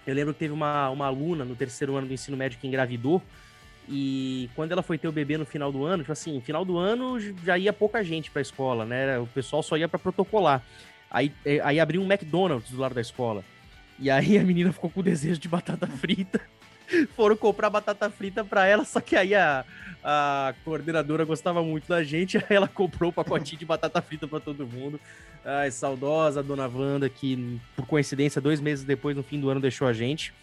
eu 0.05 0.13
lembro 0.13 0.33
que 0.33 0.39
teve 0.39 0.53
uma, 0.53 0.89
uma 0.89 1.05
aluna 1.05 1.45
no 1.45 1.55
terceiro 1.55 1.95
ano 1.95 2.07
do 2.07 2.13
ensino 2.13 2.37
médio 2.37 2.59
que 2.59 2.67
engravidou. 2.67 3.21
E 3.87 4.49
quando 4.55 4.71
ela 4.71 4.81
foi 4.81 4.97
ter 4.97 5.07
o 5.07 5.11
bebê 5.11 5.37
no 5.37 5.45
final 5.45 5.71
do 5.71 5.83
ano, 5.83 6.03
tipo 6.03 6.11
assim, 6.11 6.39
final 6.41 6.63
do 6.63 6.77
ano 6.77 7.19
já 7.43 7.57
ia 7.57 7.73
pouca 7.73 8.03
gente 8.03 8.31
pra 8.31 8.41
escola, 8.41 8.85
né? 8.85 9.19
O 9.19 9.27
pessoal 9.27 9.61
só 9.61 9.75
ia 9.75 9.89
para 9.89 9.99
protocolar. 9.99 10.63
Aí, 11.11 11.31
é, 11.45 11.59
aí 11.63 11.79
abriu 11.79 12.01
um 12.01 12.11
McDonald's 12.11 12.71
do 12.71 12.79
lado 12.79 12.95
da 12.95 13.01
escola. 13.01 13.43
E 13.99 14.09
aí 14.09 14.37
a 14.37 14.43
menina 14.43 14.71
ficou 14.71 14.89
com 14.89 15.01
desejo 15.01 15.39
de 15.39 15.47
batata 15.47 15.85
frita. 15.87 16.41
Foram 17.15 17.35
comprar 17.35 17.69
batata 17.69 18.09
frita 18.09 18.43
pra 18.43 18.65
ela, 18.65 18.85
só 18.85 18.99
que 18.99 19.15
aí 19.15 19.33
a, 19.35 19.65
a 20.03 20.53
coordenadora 20.63 21.25
gostava 21.25 21.63
muito 21.63 21.87
da 21.87 22.03
gente, 22.03 22.37
aí 22.49 22.55
ela 22.55 22.67
comprou 22.67 23.09
o 23.09 23.13
pacotinho 23.13 23.59
de 23.59 23.65
batata 23.65 24.01
frita 24.01 24.27
para 24.27 24.39
todo 24.39 24.67
mundo. 24.67 24.99
Ai, 25.45 25.71
saudosa 25.71 26.41
dona 26.41 26.67
Wanda, 26.67 27.09
que 27.09 27.59
por 27.75 27.85
coincidência, 27.85 28.41
dois 28.41 28.61
meses 28.61 28.85
depois, 28.85 29.15
no 29.15 29.23
fim 29.23 29.39
do 29.39 29.49
ano, 29.49 29.59
deixou 29.59 29.87
a 29.87 29.93
gente. 29.93 30.33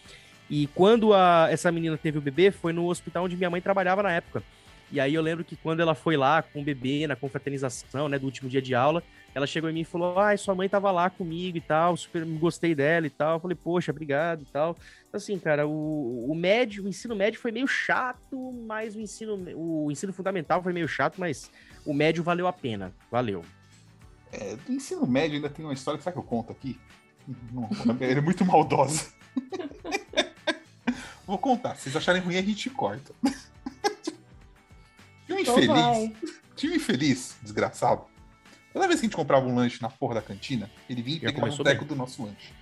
E 0.49 0.67
quando 0.75 1.15
a, 1.15 1.49
essa 1.51 1.71
menina 1.71 1.97
teve 1.97 2.19
o 2.19 2.21
bebê, 2.21 2.51
foi 2.51 2.73
no 2.73 2.87
hospital 2.87 3.25
onde 3.25 3.37
minha 3.37 3.49
mãe 3.49 3.61
trabalhava 3.61 4.03
na 4.03 4.11
época. 4.11 4.43
E 4.93 4.99
aí 4.99 5.15
eu 5.15 5.23
lembro 5.23 5.45
que 5.45 5.57
quando 5.57 5.81
ela 5.81 5.95
foi 5.95 6.17
lá 6.17 6.43
com 6.43 6.61
o 6.61 6.65
bebê 6.65 7.07
na 7.07 7.15
confraternização, 7.15 8.09
né, 8.09 8.19
do 8.19 8.27
último 8.27 8.49
dia 8.49 8.61
de 8.61 8.75
aula, 8.75 9.03
ela 9.35 9.47
chegou 9.47 9.71
em 9.71 9.73
mim 9.73 9.81
e 9.81 9.85
falou: 9.85 10.19
"Ai, 10.19 10.37
sua 10.37 10.55
mãe 10.55 10.69
tava 10.69 10.91
lá 10.91 11.09
comigo 11.09 11.57
e 11.57 11.61
tal, 11.61 11.97
super 11.97 12.25
gostei 12.25 12.75
dela 12.75 13.07
e 13.07 13.11
tal". 13.11 13.35
Eu 13.35 13.41
falei: 13.41 13.57
"Poxa, 13.57 13.93
obrigado 13.93 14.43
e 14.43 14.47
tal". 14.47 14.77
Então, 15.09 15.19
assim, 15.19 15.39
cara, 15.39 15.67
o, 15.67 16.31
o 16.31 16.35
médio, 16.35 16.85
o 16.85 16.89
ensino 16.89 17.15
médio 17.15 17.41
foi 17.41 17.53
meio 17.53 17.69
chato, 17.69 18.53
mas 18.67 18.97
o 18.97 19.01
ensino 19.01 19.39
o 19.55 19.91
ensino 19.91 20.13
fundamental 20.13 20.63
foi 20.63 20.73
meio 20.73 20.89
chato, 20.89 21.21
mas 21.21 21.51
o 21.87 21.95
médio 21.95 22.23
valeu 22.23 22.47
a 22.47 22.53
pena. 22.53 22.93
Valeu. 23.11 23.45
É, 24.33 24.57
do 24.57 24.73
ensino 24.73 25.07
médio 25.07 25.37
ainda 25.37 25.49
tem 25.49 25.65
uma 25.65 25.75
história, 25.75 26.01
será 26.01 26.13
que 26.13 26.19
eu 26.19 26.23
conto 26.23 26.53
aqui? 26.53 26.79
Não, 27.53 27.69
ela 28.01 28.19
é 28.19 28.21
muito 28.21 28.45
maldosa. 28.45 29.13
Vou 31.27 31.39
contar. 31.39 31.77
Se 31.77 31.83
vocês 31.83 31.97
acharem 31.97 32.21
ruim, 32.21 32.37
a 32.37 32.43
gente 32.43 32.69
corta. 32.71 33.13
Tinha 35.45 35.55
um 35.55 35.59
Então 35.61 35.75
infeliz. 35.77 36.13
vai. 36.63 36.71
Um 36.73 36.75
infeliz, 36.77 37.37
desgraçado. 37.43 38.05
Toda 38.73 38.87
vez 38.87 39.01
que 39.01 39.07
a 39.07 39.09
gente 39.09 39.17
comprava 39.17 39.47
um 39.47 39.55
lanche 39.55 39.81
na 39.83 39.89
porra 39.89 40.15
da 40.17 40.23
cantina, 40.23 40.71
ele 40.89 41.03
vinha 41.03 41.17
e 41.17 41.21
pegava 41.21 41.39
um 41.39 41.41
começou 41.41 41.65
teco 41.65 41.81
bem. 41.81 41.89
do 41.89 41.97
nosso 41.97 42.23
lanche. 42.25 42.53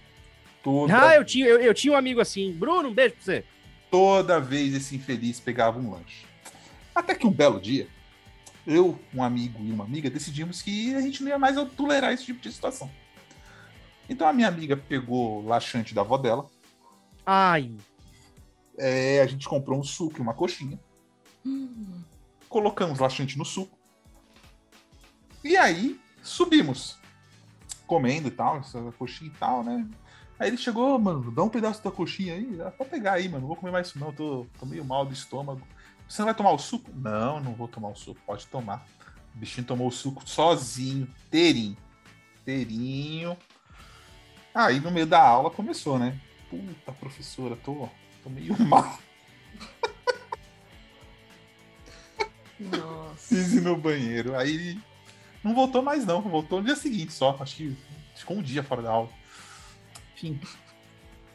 Toda, 0.62 1.08
Ah, 1.08 1.14
eu 1.16 1.24
tinha, 1.24 1.46
eu, 1.46 1.58
eu 1.60 1.74
tinha 1.74 1.92
um 1.92 1.96
amigo 1.96 2.20
assim. 2.20 2.52
Bruno, 2.52 2.88
um 2.88 2.94
beijo 2.94 3.14
pra 3.14 3.24
você. 3.24 3.44
toda 3.90 4.40
vez 4.40 4.74
esse 4.74 4.96
infeliz 4.96 5.38
pegava 5.40 5.78
um 5.78 5.90
lanche. 5.90 6.26
Até 6.94 7.14
que 7.14 7.26
um 7.26 7.30
belo 7.30 7.60
dia, 7.60 7.86
eu, 8.66 8.98
um 9.14 9.22
amigo 9.22 9.62
e 9.64 9.70
uma 9.70 9.84
amiga 9.84 10.08
decidimos 10.10 10.62
que 10.62 10.94
a 10.94 11.00
gente 11.00 11.22
não 11.22 11.28
ia 11.30 11.38
mais 11.38 11.56
tolerar 11.76 12.12
esse 12.12 12.24
tipo 12.24 12.40
de 12.40 12.50
situação. 12.52 12.90
Então 14.08 14.26
a 14.26 14.32
minha 14.32 14.48
amiga 14.48 14.76
pegou 14.76 15.42
o 15.42 15.46
laxante 15.46 15.94
da 15.94 16.00
avó 16.00 16.16
dela, 16.16 16.46
Ai, 17.26 17.70
é, 18.78 19.20
a 19.20 19.26
gente 19.26 19.46
comprou 19.46 19.78
um 19.78 19.82
suco 19.84 20.18
e 20.18 20.20
uma 20.22 20.32
coxinha, 20.34 20.78
Hum, 21.46 22.02
colocamos 22.48 22.98
laxante 22.98 23.37
no 23.38 23.44
suco. 23.44 23.78
E 25.44 25.56
aí 25.56 26.00
subimos, 26.22 26.98
comendo 27.87 28.28
e 28.28 28.30
tal, 28.30 28.58
essa 28.58 28.80
coxinha 28.98 29.30
e 29.30 29.34
tal, 29.34 29.62
né? 29.62 29.87
Aí 30.38 30.48
ele 30.48 30.56
chegou, 30.56 30.94
"Ô, 30.94 30.98
mano, 30.98 31.30
dá 31.32 31.42
um 31.42 31.48
pedaço 31.48 31.82
da 31.82 31.90
coxinha 31.90 32.34
aí. 32.34 32.61
Ah, 32.61 32.70
pode 32.70 32.90
pegar 32.90 33.14
aí, 33.14 33.28
mano. 33.28 33.40
Não 33.40 33.48
vou 33.48 33.56
comer 33.56 33.72
mais 33.72 33.88
isso, 33.88 33.98
não. 33.98 34.12
Tô, 34.12 34.46
tô 34.58 34.66
meio 34.66 34.84
mal 34.84 35.04
do 35.04 35.12
estômago. 35.12 35.66
Você 36.08 36.22
não 36.22 36.26
vai 36.26 36.34
tomar 36.34 36.52
o 36.52 36.58
suco? 36.58 36.90
Não, 36.94 37.40
não 37.40 37.54
vou 37.54 37.66
tomar 37.66 37.88
o 37.88 37.96
suco. 37.96 38.20
Pode 38.24 38.46
tomar. 38.46 38.87
O 39.34 39.38
bichinho 39.38 39.66
tomou 39.66 39.88
o 39.88 39.92
suco 39.92 40.22
sozinho, 40.28 41.08
terinho. 41.30 41.76
Terinho. 42.44 43.37
Aí 44.54 44.80
no 44.80 44.90
meio 44.90 45.06
da 45.06 45.20
aula 45.20 45.50
começou, 45.50 45.98
né? 45.98 46.18
Puta, 46.48 46.92
professora, 46.92 47.56
tô, 47.56 47.88
tô 48.22 48.30
meio 48.30 48.58
mal. 48.64 48.98
Nossa. 52.61 53.35
Fiz 53.35 53.55
no 53.62 53.77
banheiro. 53.77 54.37
Aí 54.37 54.55
ele 54.55 54.81
não 55.42 55.55
voltou 55.55 55.83
mais, 55.83 56.05
não. 56.05 56.21
Voltou 56.21 56.61
no 56.61 56.66
dia 56.66 56.77
seguinte 56.77 57.12
só. 57.12 57.37
Acho 57.40 57.57
que 57.57 57.77
ficou 58.14 58.37
um 58.37 58.42
dia 58.42 58.62
fora 58.62 58.83
da 58.83 58.90
aula. 58.90 59.09
Enfim. 60.14 60.40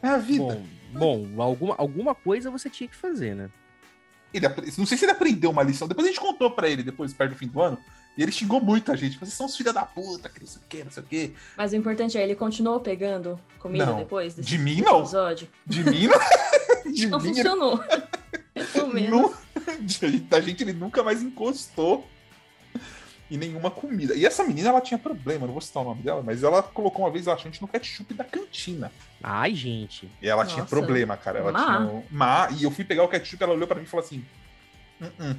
É 0.02 0.08
a 0.08 0.18
vida. 0.18 0.62
bom, 0.92 1.24
bom 1.26 1.42
alguma, 1.42 1.74
alguma 1.78 2.14
coisa 2.14 2.50
você 2.50 2.68
tinha 2.68 2.88
que 2.88 2.96
fazer, 2.96 3.34
né? 3.34 3.50
Ele, 4.32 4.46
não 4.76 4.84
sei 4.84 4.98
se 4.98 5.04
ele 5.04 5.12
aprendeu 5.12 5.50
uma 5.50 5.62
lição. 5.62 5.86
Depois 5.88 6.06
a 6.06 6.10
gente 6.10 6.20
contou 6.20 6.50
pra 6.50 6.68
ele, 6.68 6.82
depois, 6.82 7.14
perto 7.14 7.30
do 7.32 7.36
fim 7.38 7.46
do 7.46 7.62
ano. 7.62 7.78
E 8.16 8.22
ele 8.22 8.30
xingou 8.32 8.60
muito 8.60 8.92
a 8.92 8.96
gente. 8.96 9.16
Vocês 9.18 9.32
são 9.32 9.46
os 9.46 9.56
filhos 9.56 9.72
da 9.72 9.84
puta, 9.86 10.28
que 10.28 10.40
não 10.40 10.46
sei 10.46 10.60
o 10.60 10.64
que, 10.68 10.84
não 10.84 10.90
sei 10.90 11.02
o 11.02 11.06
que. 11.06 11.34
Mas 11.56 11.72
o 11.72 11.76
importante 11.76 12.18
é, 12.18 12.22
ele 12.22 12.34
continuou 12.34 12.80
pegando 12.80 13.40
comida 13.58 13.86
Não. 13.86 13.96
depois 13.96 14.34
desse 14.34 14.48
De 14.48 14.58
mim, 14.58 14.76
desse 14.76 14.84
não. 14.90 15.00
episódio? 15.00 15.48
De 15.66 15.82
mim, 15.84 16.06
não. 16.08 16.18
De 16.92 17.06
Não 17.06 17.18
mim, 17.18 17.28
ele 17.28 17.34
funcionou. 17.36 17.82
Pelo 18.72 18.92
menos. 18.92 19.32
Da 20.28 20.40
gente 20.40 20.62
ele 20.62 20.72
nunca 20.72 21.02
mais 21.02 21.22
encostou 21.22 22.06
em 23.30 23.38
nenhuma 23.38 23.70
comida. 23.70 24.14
E 24.14 24.26
essa 24.26 24.44
menina, 24.44 24.68
ela 24.68 24.80
tinha 24.80 24.98
problema, 24.98 25.46
não 25.46 25.52
vou 25.54 25.60
citar 25.62 25.82
o 25.82 25.86
nome 25.86 26.02
dela, 26.02 26.22
mas 26.22 26.42
ela 26.42 26.62
colocou 26.62 27.04
uma 27.04 27.10
vez 27.10 27.26
laxante 27.26 27.62
no 27.62 27.68
ketchup 27.68 28.12
da 28.14 28.24
cantina. 28.24 28.92
Ai, 29.22 29.54
gente. 29.54 30.10
E 30.20 30.28
ela 30.28 30.44
tinha 30.44 30.58
Nossa. 30.62 30.70
problema, 30.76 31.16
cara. 31.16 31.38
Ela 31.38 31.52
Má. 31.52 31.64
tinha 31.64 31.80
um... 31.80 32.02
má. 32.10 32.48
E 32.50 32.64
eu 32.64 32.70
fui 32.70 32.84
pegar 32.84 33.04
o 33.04 33.08
ketchup, 33.08 33.42
ela 33.42 33.54
olhou 33.54 33.66
pra 33.66 33.76
mim 33.76 33.84
e 33.84 33.88
falou 33.88 34.04
assim: 34.04 34.24
"Hum, 35.00 35.10
hum." 35.18 35.36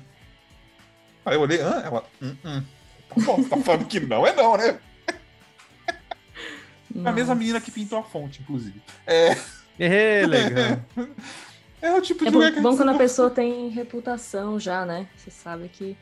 Aí 1.25 1.35
eu 1.35 1.41
olhei, 1.41 1.59
hã? 1.61 1.81
Ela, 1.83 2.03
hum, 2.21 2.35
hum. 2.43 2.63
Tá 3.09 3.15
bom, 3.21 3.43
tá 3.43 3.57
falando 3.57 3.85
que 3.85 3.99
não, 3.99 4.25
é 4.25 4.33
não, 4.33 4.57
né? 4.57 4.79
É 5.07 5.13
a 7.09 7.11
mesma 7.11 7.11
Nossa. 7.13 7.35
menina 7.35 7.61
que 7.61 7.69
pintou 7.71 7.99
a 7.99 8.03
fonte, 8.03 8.41
inclusive. 8.41 8.81
É, 9.05 9.35
É, 9.77 10.25
legal. 10.25 10.79
É 11.81 11.91
o 11.93 12.01
tipo 12.01 12.23
É 12.23 12.27
de 12.27 12.31
bom, 12.31 12.37
lugar 12.39 12.53
que 12.53 12.61
bom 12.61 12.75
quando 12.75 12.89
a 12.89 12.97
pessoa 12.97 13.29
tem 13.29 13.69
reputação 13.69 14.59
já, 14.59 14.85
né? 14.85 15.07
Você 15.17 15.29
sabe 15.31 15.69
que. 15.69 15.97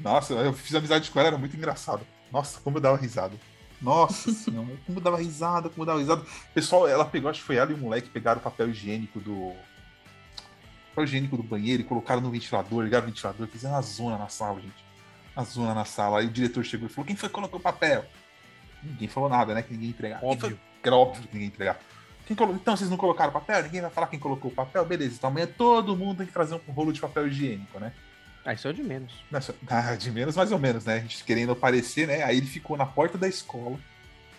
Nossa, 0.00 0.34
eu 0.34 0.52
fiz 0.52 0.74
amizade 0.74 1.10
com 1.10 1.18
ela, 1.18 1.28
era 1.28 1.38
muito 1.38 1.56
engraçado. 1.56 2.06
Nossa, 2.32 2.60
como 2.60 2.76
eu 2.78 2.80
dava 2.80 2.96
risada. 2.96 3.34
Nossa 3.80 4.30
senhora, 4.32 4.68
como 4.86 4.98
eu 4.98 5.02
dava 5.02 5.16
risada, 5.18 5.68
como 5.68 5.82
eu 5.82 5.86
dava 5.86 5.98
risada. 5.98 6.24
Pessoal, 6.52 6.88
ela 6.88 7.04
pegou, 7.04 7.30
acho 7.30 7.40
que 7.40 7.46
foi 7.46 7.56
ela 7.56 7.70
e 7.70 7.74
o 7.74 7.78
moleque 7.78 8.08
pegaram 8.08 8.40
o 8.40 8.42
papel 8.42 8.70
higiênico 8.70 9.20
do. 9.20 9.52
Papel 10.90 11.04
higiênico 11.04 11.36
do 11.36 11.42
banheiro 11.42 11.82
e 11.82 11.84
colocaram 11.84 12.20
no 12.20 12.30
ventilador, 12.30 12.82
ligaram 12.84 13.04
o 13.04 13.08
ventilador, 13.08 13.46
fizeram 13.48 13.74
uma 13.74 13.82
zona 13.82 14.18
na 14.18 14.28
sala, 14.28 14.60
gente. 14.60 14.84
Uma 15.36 15.44
zona 15.44 15.74
na 15.74 15.84
sala. 15.84 16.20
Aí 16.20 16.26
o 16.26 16.30
diretor 16.30 16.64
chegou 16.64 16.86
e 16.88 16.90
falou: 16.90 17.06
quem 17.06 17.16
foi 17.16 17.28
que 17.28 17.34
colocou 17.34 17.58
o 17.58 17.62
papel? 17.62 18.04
Ninguém 18.82 19.08
falou 19.08 19.28
nada, 19.28 19.54
né? 19.54 19.62
Que 19.62 19.72
ninguém 19.74 19.92
foi- 19.92 20.12
Óbvio. 20.22 20.58
que 20.82 20.88
era 20.88 20.96
óbvio 20.96 21.22
que 21.22 21.28
ninguém 21.34 21.42
ia 21.48 21.54
entregar. 21.54 21.80
Quem 22.26 22.34
colocou? 22.36 22.56
Então 22.60 22.76
vocês 22.76 22.88
não 22.90 22.96
colocaram 22.96 23.32
papel? 23.32 23.62
Ninguém 23.64 23.80
vai 23.82 23.90
falar 23.90 24.06
quem 24.06 24.18
colocou 24.18 24.50
o 24.50 24.54
papel? 24.54 24.84
Beleza, 24.84 25.14
então 25.16 25.28
amanhã 25.30 25.46
todo 25.46 25.96
mundo 25.96 26.18
tem 26.18 26.26
que 26.26 26.32
trazer 26.32 26.54
um 26.68 26.72
rolo 26.72 26.92
de 26.92 27.00
papel 27.00 27.28
higiênico, 27.28 27.78
né? 27.78 27.92
Ah, 28.46 28.52
isso 28.52 28.66
é 28.68 28.70
o 28.70 28.74
de 28.74 28.82
menos. 28.82 29.12
Não, 29.30 29.40
só- 29.40 29.54
ah, 29.68 29.94
de 29.94 30.10
menos, 30.10 30.36
mais 30.36 30.52
ou 30.52 30.58
menos, 30.58 30.84
né? 30.84 30.96
A 30.96 31.00
gente 31.00 31.22
querendo 31.24 31.52
aparecer, 31.52 32.06
né? 32.06 32.22
Aí 32.22 32.36
ele 32.38 32.46
ficou 32.46 32.76
na 32.76 32.86
porta 32.86 33.16
da 33.18 33.28
escola. 33.28 33.78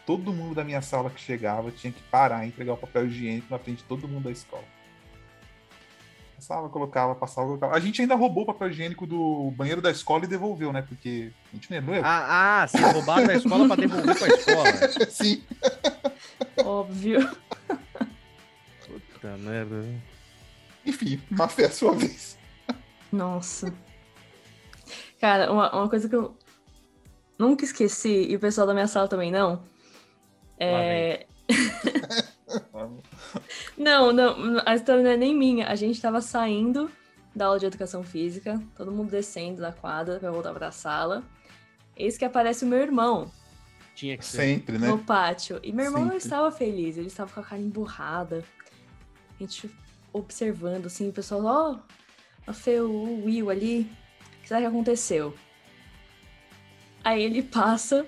Todo 0.06 0.32
mundo 0.34 0.54
da 0.56 0.64
minha 0.64 0.82
sala 0.82 1.10
que 1.10 1.20
chegava 1.20 1.72
tinha 1.72 1.92
que 1.92 2.02
parar 2.04 2.46
e 2.46 2.50
entregar 2.50 2.74
o 2.74 2.78
papel 2.78 3.08
higiênico 3.08 3.48
na 3.50 3.58
frente 3.58 3.78
de 3.80 3.84
todo 3.86 4.08
mundo 4.08 4.26
da 4.26 4.32
escola. 4.32 4.64
Passava, 6.36 6.70
colocava, 6.70 7.16
passava, 7.16 7.48
colocava. 7.48 7.76
A 7.76 7.80
gente 7.80 8.02
ainda 8.02 8.14
roubou 8.14 8.44
o 8.44 8.46
papel 8.46 8.70
higiênico 8.70 9.08
do 9.08 9.52
banheiro 9.58 9.82
da 9.82 9.90
escola 9.90 10.26
e 10.26 10.28
devolveu, 10.28 10.72
né? 10.72 10.84
Porque 10.84 11.32
a 11.52 11.56
gente 11.56 11.72
não 11.82 11.94
é. 11.96 12.02
Ah, 12.04 12.62
ah, 12.62 12.68
vocês 12.68 12.84
roubaram 12.94 13.26
da 13.26 13.34
escola 13.36 13.66
pra 13.68 13.76
devolver 13.78 14.16
pra 14.18 14.28
escola. 14.28 14.72
Sim. 15.10 15.42
Óbvio. 16.64 17.28
Puta 18.86 19.38
merda. 19.38 19.84
Enfim, 20.86 21.22
má 21.30 21.48
fé 21.48 21.66
a 21.66 21.72
sua 21.72 21.94
vez. 21.94 22.38
Nossa. 23.12 23.74
Cara, 25.20 25.52
uma, 25.52 25.74
uma 25.76 25.90
coisa 25.90 26.08
que 26.08 26.16
eu 26.16 26.38
nunca 27.38 27.66
esqueci, 27.66 28.28
e 28.30 28.36
o 28.36 28.40
pessoal 28.40 28.68
da 28.68 28.74
minha 28.74 28.88
sala 28.88 29.08
também 29.08 29.32
não. 29.32 29.64
É. 30.60 31.26
Não, 33.78 34.14
não, 34.14 34.62
a 34.66 34.76
história 34.76 35.04
não 35.04 35.12
é 35.12 35.18
nem 35.18 35.36
minha. 35.36 35.68
A 35.68 35.76
gente 35.76 36.02
tava 36.02 36.22
saindo 36.22 36.90
da 37.36 37.48
aula 37.48 37.60
de 37.60 37.66
educação 37.66 38.04
física, 38.04 38.62
todo 38.76 38.92
mundo 38.92 39.12
descendo 39.12 39.62
da 39.62 39.72
quadra 39.74 40.20
pra 40.20 40.32
voltar 40.32 40.54
pra 40.54 40.72
sala. 40.72 41.24
Eis 41.98 42.18
que 42.18 42.24
aparece 42.24 42.64
o 42.64 42.68
meu 42.68 42.80
irmão 42.80 43.30
Tinha 43.96 44.18
que 44.18 44.26
ser. 44.26 44.38
Sempre, 44.38 44.78
né? 44.78 44.88
no 44.90 45.00
pátio. 45.00 45.60
E 45.64 45.72
meu 45.72 45.86
irmão 45.86 46.02
não 46.02 46.12
Sempre. 46.12 46.26
estava 46.26 46.52
feliz, 46.52 46.98
ele 46.98 47.08
estava 47.08 47.32
com 47.32 47.40
a 47.40 47.44
cara 47.44 47.62
emburrada. 47.62 48.44
A 49.40 49.44
gente 49.44 49.70
observando, 50.12 50.86
assim, 50.86 51.10
o 51.10 51.14
pessoal, 51.14 51.44
ó, 51.46 51.80
a 52.46 52.54
Fê, 52.54 52.80
o 52.82 53.24
Will 53.26 53.50
ali, 53.50 53.90
o 54.38 54.42
que 54.42 54.48
será 54.48 54.60
que 54.60 54.66
aconteceu? 54.66 55.34
Aí 57.04 57.22
ele 57.24 57.42
passa, 57.44 58.06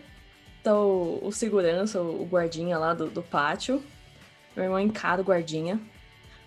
tá 0.63 0.75
o, 0.75 1.19
o 1.25 1.31
segurança, 1.31 2.01
o 2.01 2.25
guardinha 2.25 2.77
lá 2.77 2.93
do, 2.93 3.07
do 3.09 3.21
pátio. 3.21 3.81
Meu 4.55 4.65
irmão 4.65 4.79
encara 4.79 5.21
o 5.21 5.25
guardinha. 5.25 5.79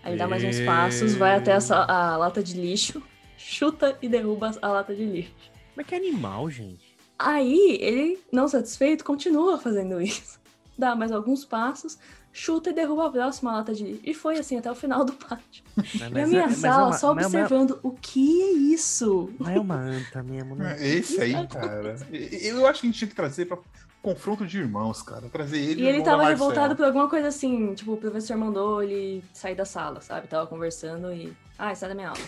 Aí 0.03 0.13
ele 0.13 0.19
dá 0.19 0.27
mais 0.27 0.43
uns 0.43 0.61
passos, 0.61 1.15
vai 1.15 1.37
até 1.37 1.53
a, 1.53 1.61
sa- 1.61 1.85
a 1.85 2.17
lata 2.17 2.43
de 2.43 2.55
lixo, 2.55 3.03
chuta 3.37 3.97
e 4.03 4.09
derruba 4.09 4.51
a 4.61 4.69
lata 4.69 4.95
de 4.95 5.05
lixo. 5.05 5.35
Mas 5.77 5.87
que 5.87 5.95
animal, 5.95 6.51
gente. 6.51 6.90
Aí 7.23 7.77
ele, 7.81 8.19
não 8.33 8.49
satisfeito, 8.49 9.05
continua 9.05 9.59
fazendo 9.59 10.01
isso. 10.01 10.39
Dá 10.79 10.95
mais 10.97 11.13
alguns 11.13 11.45
passos, 11.45 11.99
chuta 12.33 12.71
e 12.71 12.73
derruba 12.73 13.07
a 13.09 13.11
próxima 13.11 13.53
lata 13.53 13.75
de 13.75 13.85
lixo. 13.85 14.01
E 14.05 14.15
foi 14.15 14.39
assim 14.39 14.57
até 14.57 14.71
o 14.71 14.75
final 14.75 15.05
do 15.05 15.13
pátio. 15.13 15.63
Mas, 15.77 15.95
e 15.95 16.03
a 16.05 16.11
mas 16.11 16.29
minha 16.31 16.43
é- 16.43 16.47
mas 16.47 16.57
é 16.57 16.61
sala 16.61 16.87
uma- 16.87 16.93
só 16.95 17.15
mas 17.15 17.25
é 17.25 17.29
uma- 17.29 17.45
observando 17.45 17.79
o 17.83 17.91
que 17.91 18.43
é 18.43 18.53
isso. 18.53 19.31
Não 19.39 19.51
é 19.51 19.61
uma 19.61 19.75
anta 19.77 20.23
mesmo, 20.23 20.55
né? 20.57 20.77
Esse 20.81 21.21
aí, 21.21 21.35
cara. 21.49 21.97
Eu 22.11 22.67
acho 22.67 22.81
que 22.81 22.87
a 22.87 22.91
gente 22.91 22.99
tinha 22.99 23.09
que 23.09 23.15
trazer 23.15 23.45
pra 23.47 23.59
confronto 24.03 24.47
de 24.47 24.57
irmãos, 24.59 25.03
cara. 25.03 25.29
Trazer 25.29 25.59
ele 25.59 25.83
E 25.83 25.85
o 25.85 25.89
ele 25.89 26.03
tava 26.03 26.25
revoltado 26.25 26.75
por 26.75 26.87
alguma 26.87 27.09
coisa 27.11 27.29
assim, 27.29 27.75
tipo, 27.75 27.93
o 27.93 27.97
professor 27.99 28.35
mandou 28.39 28.83
ele 28.83 29.23
sair 29.35 29.55
da 29.55 29.67
sala, 29.67 30.01
sabe? 30.01 30.27
Tava 30.27 30.47
conversando 30.47 31.13
e. 31.13 31.31
Ah, 31.59 31.75
sai 31.75 31.91
da 31.91 31.95
minha 31.95 32.09
aula. 32.09 32.21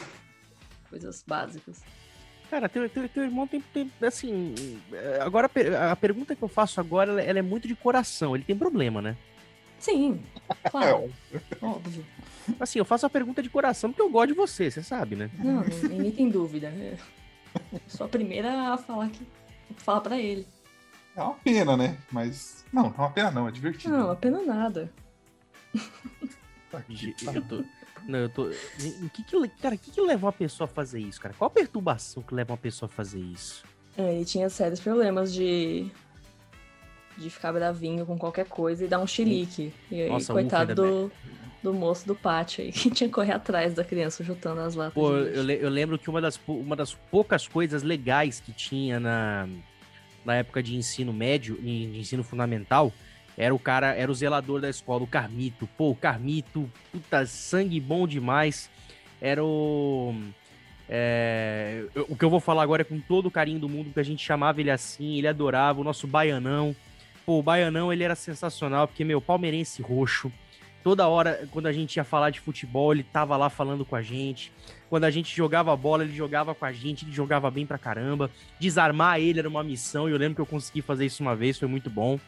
Coisas 0.90 1.24
básicas. 1.26 1.80
Cara, 2.52 2.68
teu, 2.68 2.86
teu, 2.86 3.08
teu 3.08 3.22
irmão 3.24 3.46
tem, 3.46 3.62
tem, 3.72 3.90
assim. 4.02 4.78
é, 4.92 5.22
Agora, 5.22 5.46
a 5.46 5.48
per- 5.48 5.74
a 5.74 5.96
pergunta 5.96 6.36
que 6.36 6.42
eu 6.42 6.48
faço 6.48 6.80
agora, 6.80 7.10
ela, 7.10 7.22
ela 7.22 7.38
é 7.38 7.42
muito 7.42 7.66
de 7.66 7.74
coração. 7.74 8.34
Ele 8.36 8.44
tem 8.44 8.54
problema, 8.54 9.00
né? 9.00 9.16
Sim, 9.78 10.20
É 10.62 10.68
claro, 10.68 10.96
óbvio. 11.04 11.42
óbvio. 11.62 12.06
Assim, 12.60 12.78
eu 12.78 12.84
faço 12.84 13.06
a 13.06 13.10
pergunta 13.10 13.42
de 13.42 13.48
coração 13.48 13.88
porque 13.90 14.02
eu 14.02 14.10
gosto 14.10 14.28
de 14.28 14.34
você, 14.34 14.70
você 14.70 14.82
sabe, 14.82 15.16
né? 15.16 15.30
Não, 15.38 15.62
ninguém 15.88 16.10
tem 16.10 16.28
dúvida. 16.28 16.66
É. 16.66 16.96
Sou 17.88 18.04
a 18.04 18.08
primeira 18.10 18.74
a 18.74 18.76
falar 18.76 19.08
que. 19.08 19.26
falar 19.78 20.02
pra 20.02 20.18
ele. 20.18 20.46
É 21.16 21.22
uma 21.22 21.32
pena, 21.36 21.74
né? 21.74 21.96
Mas. 22.10 22.66
Não, 22.70 22.82
não 22.82 22.90
é 22.90 22.98
uma 22.98 23.10
pena, 23.12 23.30
não. 23.30 23.48
É 23.48 23.50
divertido. 23.50 23.96
Não, 23.96 24.10
apenas 24.10 24.46
nada. 24.46 24.92
Tá 26.70 26.78
aqui, 26.78 26.94
Gente, 26.96 27.24
tá. 27.24 27.32
Eu 27.32 27.42
tô. 27.42 27.64
Não, 28.06 28.18
eu 28.18 28.28
tô. 28.28 28.44
O 28.44 29.10
que 29.10 29.22
que, 29.22 29.48
cara, 29.60 29.74
o 29.74 29.78
que 29.78 29.90
que 29.90 30.00
leva 30.00 30.26
uma 30.26 30.32
pessoa 30.32 30.66
a 30.66 30.68
fazer 30.68 31.00
isso, 31.00 31.20
cara? 31.20 31.34
Qual 31.36 31.48
a 31.48 31.50
perturbação 31.50 32.22
que 32.22 32.34
leva 32.34 32.52
uma 32.52 32.58
pessoa 32.58 32.86
a 32.86 32.94
fazer 32.94 33.20
isso? 33.20 33.64
É, 33.96 34.14
ele 34.14 34.24
tinha 34.24 34.48
sérios 34.48 34.80
problemas 34.80 35.32
de. 35.32 35.86
de 37.16 37.30
ficar 37.30 37.52
bravinho 37.52 38.04
com 38.06 38.18
qualquer 38.18 38.46
coisa 38.46 38.84
e 38.84 38.88
dar 38.88 38.98
um 38.98 39.06
chilique. 39.06 39.72
E 39.90 40.02
aí, 40.02 40.08
Nossa, 40.08 40.32
coitado 40.32 40.72
ufa, 40.72 40.82
do, 40.82 41.12
do 41.62 41.74
moço 41.74 42.06
do 42.06 42.14
pátio 42.14 42.64
aí, 42.64 42.72
que 42.72 42.90
tinha 42.90 43.08
que 43.08 43.14
correr 43.14 43.32
atrás 43.32 43.74
da 43.74 43.84
criança 43.84 44.24
juntando 44.24 44.60
as 44.60 44.74
latas. 44.74 44.94
Pô, 44.94 45.12
eu, 45.12 45.48
eu 45.48 45.70
lembro 45.70 45.98
que 45.98 46.10
uma 46.10 46.20
das, 46.20 46.40
uma 46.46 46.74
das 46.74 46.94
poucas 46.94 47.46
coisas 47.46 47.82
legais 47.82 48.40
que 48.40 48.52
tinha 48.52 48.98
na, 48.98 49.48
na 50.24 50.36
época 50.36 50.62
de 50.62 50.74
ensino 50.74 51.12
médio, 51.12 51.58
e 51.62 51.86
de 51.86 52.00
ensino 52.00 52.24
fundamental, 52.24 52.92
era 53.36 53.54
o 53.54 53.58
cara, 53.58 53.94
era 53.94 54.10
o 54.10 54.14
zelador 54.14 54.60
da 54.60 54.68
escola, 54.68 55.02
o 55.02 55.06
Carmito. 55.06 55.66
Pô, 55.76 55.90
o 55.90 55.96
Carmito, 55.96 56.70
puta, 56.90 57.24
sangue 57.26 57.80
bom 57.80 58.06
demais. 58.06 58.70
Era 59.20 59.42
o. 59.42 60.14
é, 60.88 61.84
o 62.08 62.16
que 62.16 62.24
eu 62.24 62.30
vou 62.30 62.40
falar 62.40 62.62
agora 62.62 62.82
é 62.82 62.84
com 62.84 63.00
todo 63.00 63.26
o 63.26 63.30
carinho 63.30 63.58
do 63.58 63.68
mundo, 63.68 63.86
porque 63.86 64.00
a 64.00 64.04
gente 64.04 64.24
chamava 64.24 64.60
ele 64.60 64.70
assim, 64.70 65.16
ele 65.16 65.28
adorava, 65.28 65.80
o 65.80 65.84
nosso 65.84 66.06
baianão. 66.06 66.74
Pô, 67.24 67.38
o 67.38 67.42
baianão, 67.42 67.92
ele 67.92 68.02
era 68.02 68.16
sensacional, 68.16 68.88
porque, 68.88 69.04
meu, 69.04 69.20
palmeirense 69.20 69.80
roxo. 69.80 70.30
Toda 70.82 71.06
hora, 71.06 71.48
quando 71.52 71.66
a 71.66 71.72
gente 71.72 71.96
ia 71.96 72.02
falar 72.02 72.30
de 72.30 72.40
futebol, 72.40 72.92
ele 72.92 73.04
tava 73.04 73.36
lá 73.36 73.48
falando 73.48 73.84
com 73.84 73.94
a 73.94 74.02
gente. 74.02 74.52
Quando 74.90 75.04
a 75.04 75.10
gente 75.10 75.34
jogava 75.34 75.74
bola, 75.76 76.02
ele 76.02 76.12
jogava 76.12 76.54
com 76.56 76.64
a 76.64 76.72
gente, 76.72 77.04
ele 77.04 77.12
jogava 77.12 77.48
bem 77.48 77.64
pra 77.64 77.78
caramba. 77.78 78.28
Desarmar 78.58 79.20
ele 79.20 79.38
era 79.38 79.48
uma 79.48 79.62
missão, 79.62 80.08
e 80.08 80.12
eu 80.12 80.18
lembro 80.18 80.34
que 80.34 80.40
eu 80.40 80.46
consegui 80.46 80.82
fazer 80.82 81.06
isso 81.06 81.22
uma 81.22 81.36
vez, 81.36 81.56
foi 81.56 81.68
muito 81.68 81.88
bom. 81.88 82.18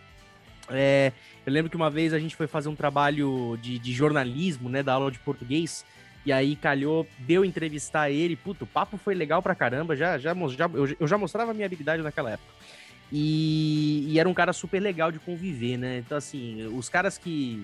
É, 0.71 1.13
eu 1.45 1.53
lembro 1.53 1.71
que 1.71 1.77
uma 1.77 1.91
vez 1.91 2.13
a 2.15 2.19
gente 2.19 2.35
foi 2.37 2.47
fazer 2.47 2.69
um 2.69 2.75
trabalho 2.77 3.59
de, 3.61 3.79
de 3.79 3.93
jornalismo, 3.93 4.69
né, 4.69 4.83
da 4.83 4.95
aula 4.95 5.11
de 5.11 5.19
português, 5.19 5.85
e 6.25 6.33
aí 6.33 6.57
calhou, 6.57 7.07
deu 7.19 7.45
entrevistar 7.45 8.11
ele, 8.11 8.35
puto, 8.35 8.65
o 8.65 8.67
papo 8.67 8.97
foi 8.97 9.15
legal 9.15 9.43
pra 9.43 9.55
caramba, 9.55 9.95
já, 9.95 10.17
já, 10.19 10.35
já- 10.49 10.71
eu, 10.73 10.97
eu 10.99 11.07
já 11.07 11.19
mostrava 11.19 11.51
a 11.51 11.55
minha 11.55 11.67
habilidade 11.67 12.03
naquela 12.03 12.31
época. 12.33 12.53
E, 13.13 14.07
e 14.09 14.19
era 14.19 14.29
um 14.29 14.35
cara 14.35 14.53
super 14.53 14.81
legal 14.81 15.13
de 15.13 15.19
conviver, 15.19 15.77
né? 15.77 15.99
Então, 15.99 16.17
assim, 16.17 16.67
os 16.75 16.89
caras 16.89 17.19
que, 17.19 17.63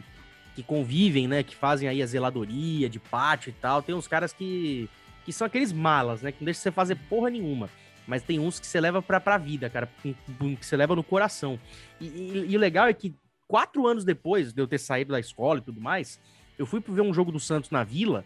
que 0.54 0.62
convivem, 0.62 1.26
né, 1.26 1.42
que 1.42 1.56
fazem 1.56 1.88
aí 1.88 2.02
a 2.02 2.06
zeladoria 2.06 2.88
de 2.88 2.98
pátio 2.98 3.48
e 3.50 3.52
tal, 3.54 3.82
tem 3.82 3.94
uns 3.94 4.06
caras 4.06 4.32
que, 4.32 4.88
que 5.24 5.32
são 5.32 5.46
aqueles 5.46 5.72
malas, 5.72 6.20
né, 6.20 6.30
que 6.30 6.38
não 6.40 6.44
deixam 6.44 6.62
você 6.62 6.70
fazer 6.70 6.96
porra 7.08 7.30
nenhuma. 7.30 7.70
Mas 8.10 8.22
tem 8.24 8.40
uns 8.40 8.58
que 8.58 8.66
você 8.66 8.80
leva 8.80 9.00
pra, 9.00 9.20
pra 9.20 9.38
vida, 9.38 9.70
cara, 9.70 9.88
que, 10.02 10.16
você 10.60 10.76
leva 10.76 10.96
no 10.96 11.02
coração. 11.04 11.58
E, 12.00 12.06
e- 12.06 12.46
e 12.50 12.56
o 12.56 12.60
legal 12.60 12.88
é 12.88 12.92
que 12.92 13.14
quatro 13.46 13.86
anos 13.86 14.04
depois 14.04 14.52
de 14.52 14.60
eu 14.60 14.66
ter 14.66 14.78
saído 14.78 15.12
da 15.12 15.20
escola 15.20 15.60
e 15.60 15.62
tudo 15.62 15.80
mais, 15.80 16.20
eu 16.58 16.66
fui 16.66 16.82
ver 16.86 17.00
um 17.02 17.14
jogo 17.14 17.30
do 17.30 17.38
Santos 17.38 17.70
na 17.70 17.84
Vila. 17.84 18.24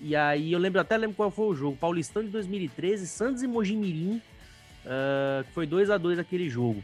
E 0.00 0.14
aí 0.14 0.52
eu 0.52 0.58
lembro, 0.60 0.80
até 0.80 0.96
lembro 0.96 1.16
qual 1.16 1.30
foi 1.32 1.46
o 1.46 1.54
jogo. 1.54 1.76
Paulistão 1.76 2.22
de 2.22 2.28
2013, 2.28 3.08
Santos 3.08 3.42
e 3.42 3.48
Mojimirim. 3.48 4.22
que 5.46 5.52
foi 5.52 5.66
2 5.66 5.90
a 5.90 5.98
2 5.98 6.18
aquele 6.18 6.48
jogo. 6.48 6.82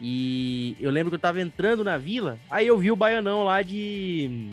E 0.00 0.76
eu 0.80 0.90
lembro 0.90 1.10
que 1.10 1.14
eu 1.14 1.20
tava 1.20 1.40
entrando 1.40 1.82
na 1.84 1.96
vila, 1.96 2.38
aí 2.50 2.66
eu 2.66 2.76
vi 2.78 2.90
o 2.90 2.96
Baianão 2.96 3.44
lá 3.44 3.62
de. 3.62 4.50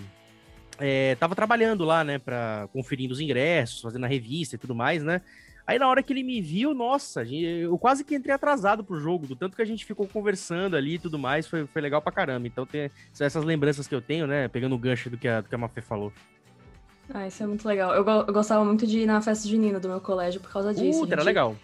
é, 0.79 1.15
tava 1.15 1.35
trabalhando 1.35 1.83
lá, 1.85 2.03
né, 2.03 2.17
pra 2.19 2.67
conferindo 2.73 3.13
os 3.13 3.19
ingressos, 3.19 3.81
fazendo 3.81 4.05
a 4.05 4.07
revista 4.07 4.55
e 4.55 4.59
tudo 4.59 4.73
mais, 4.75 5.03
né? 5.03 5.21
Aí 5.67 5.79
na 5.79 5.87
hora 5.87 6.03
que 6.03 6.13
ele 6.13 6.21
me 6.21 6.41
viu, 6.41 6.73
nossa, 6.75 7.23
eu 7.23 7.75
quase 7.77 8.03
que 8.03 8.15
entrei 8.15 8.35
atrasado 8.35 8.83
pro 8.83 8.99
jogo, 8.99 9.25
do 9.25 9.35
tanto 9.35 9.55
que 9.55 9.61
a 9.61 9.65
gente 9.65 9.83
ficou 9.83 10.07
conversando 10.07 10.75
ali 10.75 10.95
e 10.95 10.99
tudo 10.99 11.17
mais, 11.17 11.47
foi, 11.47 11.65
foi 11.65 11.81
legal 11.81 12.01
pra 12.01 12.11
caramba. 12.11 12.45
Então 12.45 12.65
tem 12.65 12.91
são 13.11 13.25
essas 13.25 13.43
lembranças 13.43 13.87
que 13.87 13.95
eu 13.95 14.01
tenho, 14.01 14.27
né, 14.27 14.47
pegando 14.47 14.75
o 14.75 14.77
gancho 14.77 15.09
do 15.09 15.17
que 15.17 15.27
a, 15.27 15.41
do 15.41 15.49
que 15.49 15.55
a 15.55 15.57
Mafê 15.57 15.81
falou. 15.81 16.13
Ah, 17.13 17.27
isso 17.27 17.41
é 17.41 17.47
muito 17.47 17.67
legal. 17.67 17.93
Eu, 17.93 18.05
eu 18.05 18.33
gostava 18.33 18.63
muito 18.63 18.85
de 18.85 18.99
ir 18.99 19.05
na 19.05 19.21
festa 19.21 19.47
junina 19.47 19.79
do 19.79 19.87
meu 19.87 19.99
colégio 20.01 20.39
por 20.41 20.51
causa 20.51 20.73
disso. 20.73 20.99
Puta, 21.01 21.13
A 21.13 21.15
era 21.15 21.23
legal. 21.23 21.55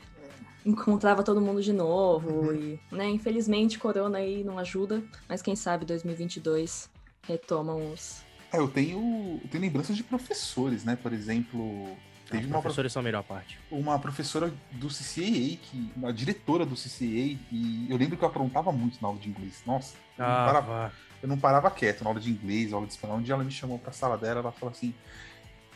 Encontrava 0.66 1.24
todo 1.24 1.42
mundo 1.42 1.62
de 1.62 1.74
novo 1.74 2.30
Uhum. 2.30 2.54
e, 2.54 2.80
né, 2.92 3.08
infelizmente, 3.10 3.80
corona 3.80 4.20
aí 4.20 4.44
não 4.44 4.60
ajuda, 4.60 5.02
mas 5.28 5.42
quem 5.42 5.56
sabe 5.56 5.86
2022 5.86 6.90
retomam 7.24 7.92
os... 7.92 8.22
É, 8.54 8.58
eu 8.60 8.68
tenho, 8.68 9.40
eu 9.44 9.50
tenho 9.50 9.64
lembranças 9.64 9.96
de 9.96 10.04
professores, 10.04 10.84
né? 10.84 10.96
Por 11.02 11.14
exemplo, 11.14 11.88
teve 12.32 12.46
Os 12.46 12.52
uma, 12.66 12.90
são 12.90 13.00
a 13.02 13.04
melhor 13.04 13.24
parte. 13.24 13.60
uma 13.70 14.00
professora 14.00 14.52
do 14.72 14.88
CCAA, 14.88 15.58
que, 15.62 15.92
a 16.04 16.12
diretora 16.12 16.66
do 16.66 16.76
CCAA, 16.76 17.38
e 17.52 17.88
eu 17.90 17.98
lembro 17.98 18.18
que 18.18 18.24
eu 18.24 18.28
aprontava 18.30 18.72
muito 18.72 19.00
na 19.02 19.08
aula 19.10 19.20
de 19.20 19.30
inglês. 19.30 19.62
Nossa, 19.66 19.96
eu, 20.18 20.24
não 20.26 20.32
Ah, 20.34 20.46
parava, 20.46 20.68
vá. 20.68 20.92
eu 21.22 21.28
não 21.30 21.38
parava 21.38 21.70
quieto 21.70 22.04
na 22.04 22.10
aula 22.10 22.20
de 22.20 22.32
inglês, 22.32 22.74
aula 22.74 22.88
de 22.88 22.94
espanhol. 22.94 23.18
Um 23.18 23.22
dia 23.22 23.34
ela 23.34 23.44
me 23.44 23.52
chamou 23.52 23.78
pra 23.78 23.92
sala 23.92 24.18
dela, 24.18 24.40
ela 24.40 24.52
falou 24.52 24.72
assim: 24.72 24.94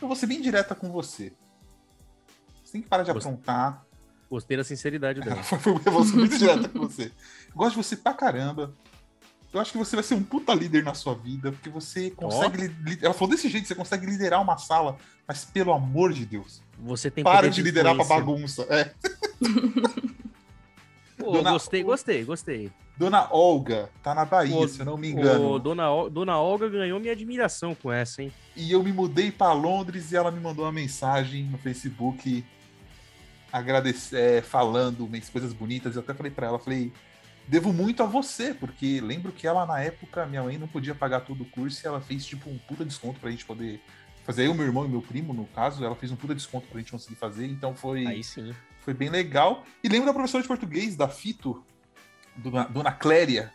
Eu 0.00 0.08
vou 0.08 0.16
ser 0.16 0.26
bem 0.26 0.40
direta 0.40 0.74
com 0.74 0.90
você. 0.90 1.32
Você 2.64 2.72
tem 2.72 2.82
que 2.82 2.88
parar 2.88 3.02
de 3.04 3.12
Gost- 3.12 3.26
aprontar. 3.26 3.84
Gostei 4.28 4.56
da 4.56 4.64
sinceridade 4.64 5.20
dela. 5.22 5.40
Eu 5.84 5.92
vou 5.92 6.04
ser 6.04 6.16
muito 6.16 6.36
direta 6.38 6.68
com 6.68 6.80
você. 6.80 7.12
Eu 7.48 7.54
gosto 7.54 7.76
de 7.76 7.84
você 7.84 7.96
pra 7.96 8.12
caramba. 8.12 8.74
Eu 9.56 9.60
acho 9.62 9.72
que 9.72 9.78
você 9.78 9.96
vai 9.96 10.02
ser 10.02 10.14
um 10.14 10.22
puta 10.22 10.52
líder 10.54 10.84
na 10.84 10.92
sua 10.94 11.14
vida, 11.14 11.50
porque 11.50 11.68
você 11.70 12.10
consegue. 12.10 12.66
li- 12.84 12.98
Ela 13.00 13.14
falou 13.14 13.30
desse 13.34 13.48
jeito, 13.48 13.66
você 13.66 13.74
consegue 13.74 14.04
liderar 14.04 14.42
uma 14.42 14.58
sala, 14.58 14.96
mas 15.26 15.44
pelo 15.46 15.72
amor 15.72 16.12
de 16.12 16.26
Deus, 16.26 16.62
Você 16.78 17.10
tem 17.10 17.24
para 17.24 17.48
de 17.48 17.62
liderar 17.62 17.94
pra 17.96 18.04
bagunça. 18.04 18.66
É. 18.68 18.92
Pô, 21.16 21.32
Dona- 21.32 21.52
gostei, 21.52 21.82
gostei, 21.82 22.24
gostei. 22.24 22.70
Dona 22.98 23.28
Olga 23.32 23.90
tá 24.02 24.14
na 24.14 24.24
Bahia, 24.26 24.68
se 24.68 24.80
eu 24.80 24.86
não 24.86 24.96
me 24.98 25.10
engano. 25.10 25.58
Dona, 25.58 25.84
Dona 26.10 26.38
Olga 26.38 26.68
ganhou 26.68 27.00
minha 27.00 27.12
admiração 27.12 27.74
com 27.74 27.90
essa, 27.90 28.22
hein? 28.22 28.32
E 28.54 28.70
eu 28.72 28.82
me 28.82 28.92
mudei 28.92 29.30
pra 29.30 29.52
Londres 29.54 30.12
e 30.12 30.16
ela 30.16 30.30
me 30.30 30.40
mandou 30.40 30.64
uma 30.66 30.72
mensagem 30.72 31.44
no 31.44 31.56
Facebook 31.58 32.44
agradecer, 33.52 34.16
é, 34.38 34.42
falando 34.42 35.06
umas 35.06 35.28
coisas 35.30 35.52
bonitas. 35.52 35.94
Eu 35.96 36.02
até 36.02 36.12
falei 36.14 36.30
pra 36.30 36.46
ela, 36.48 36.58
falei, 36.58 36.92
devo 37.48 37.72
muito 37.72 38.02
a 38.02 38.06
você, 38.06 38.52
porque 38.54 39.00
lembro 39.00 39.32
que 39.32 39.46
ela 39.46 39.64
na 39.66 39.80
época, 39.80 40.26
minha 40.26 40.42
mãe 40.42 40.58
não 40.58 40.68
podia 40.68 40.94
pagar 40.94 41.20
todo 41.20 41.42
o 41.42 41.46
curso 41.46 41.84
e 41.84 41.86
ela 41.86 42.00
fez 42.00 42.24
tipo 42.24 42.50
um 42.50 42.58
puta 42.58 42.84
desconto 42.84 43.20
pra 43.20 43.30
gente 43.30 43.44
poder 43.44 43.80
fazer. 44.24 44.46
Eu, 44.46 44.54
meu 44.54 44.66
irmão 44.66 44.84
e 44.84 44.88
meu 44.88 45.00
primo, 45.02 45.32
no 45.32 45.46
caso, 45.46 45.84
ela 45.84 45.94
fez 45.94 46.10
um 46.10 46.16
puta 46.16 46.34
desconto 46.34 46.66
pra 46.66 46.78
gente 46.78 46.90
conseguir 46.92 47.16
fazer, 47.16 47.46
então 47.46 47.74
foi, 47.74 48.06
Aí 48.06 48.24
sim. 48.24 48.54
foi 48.80 48.92
bem 48.94 49.08
legal. 49.08 49.64
E 49.82 49.88
lembro 49.88 50.06
da 50.06 50.12
professora 50.12 50.42
de 50.42 50.48
português, 50.48 50.96
da 50.96 51.08
Fito, 51.08 51.64
dona, 52.36 52.64
dona 52.64 52.92
Cléria, 52.92 53.52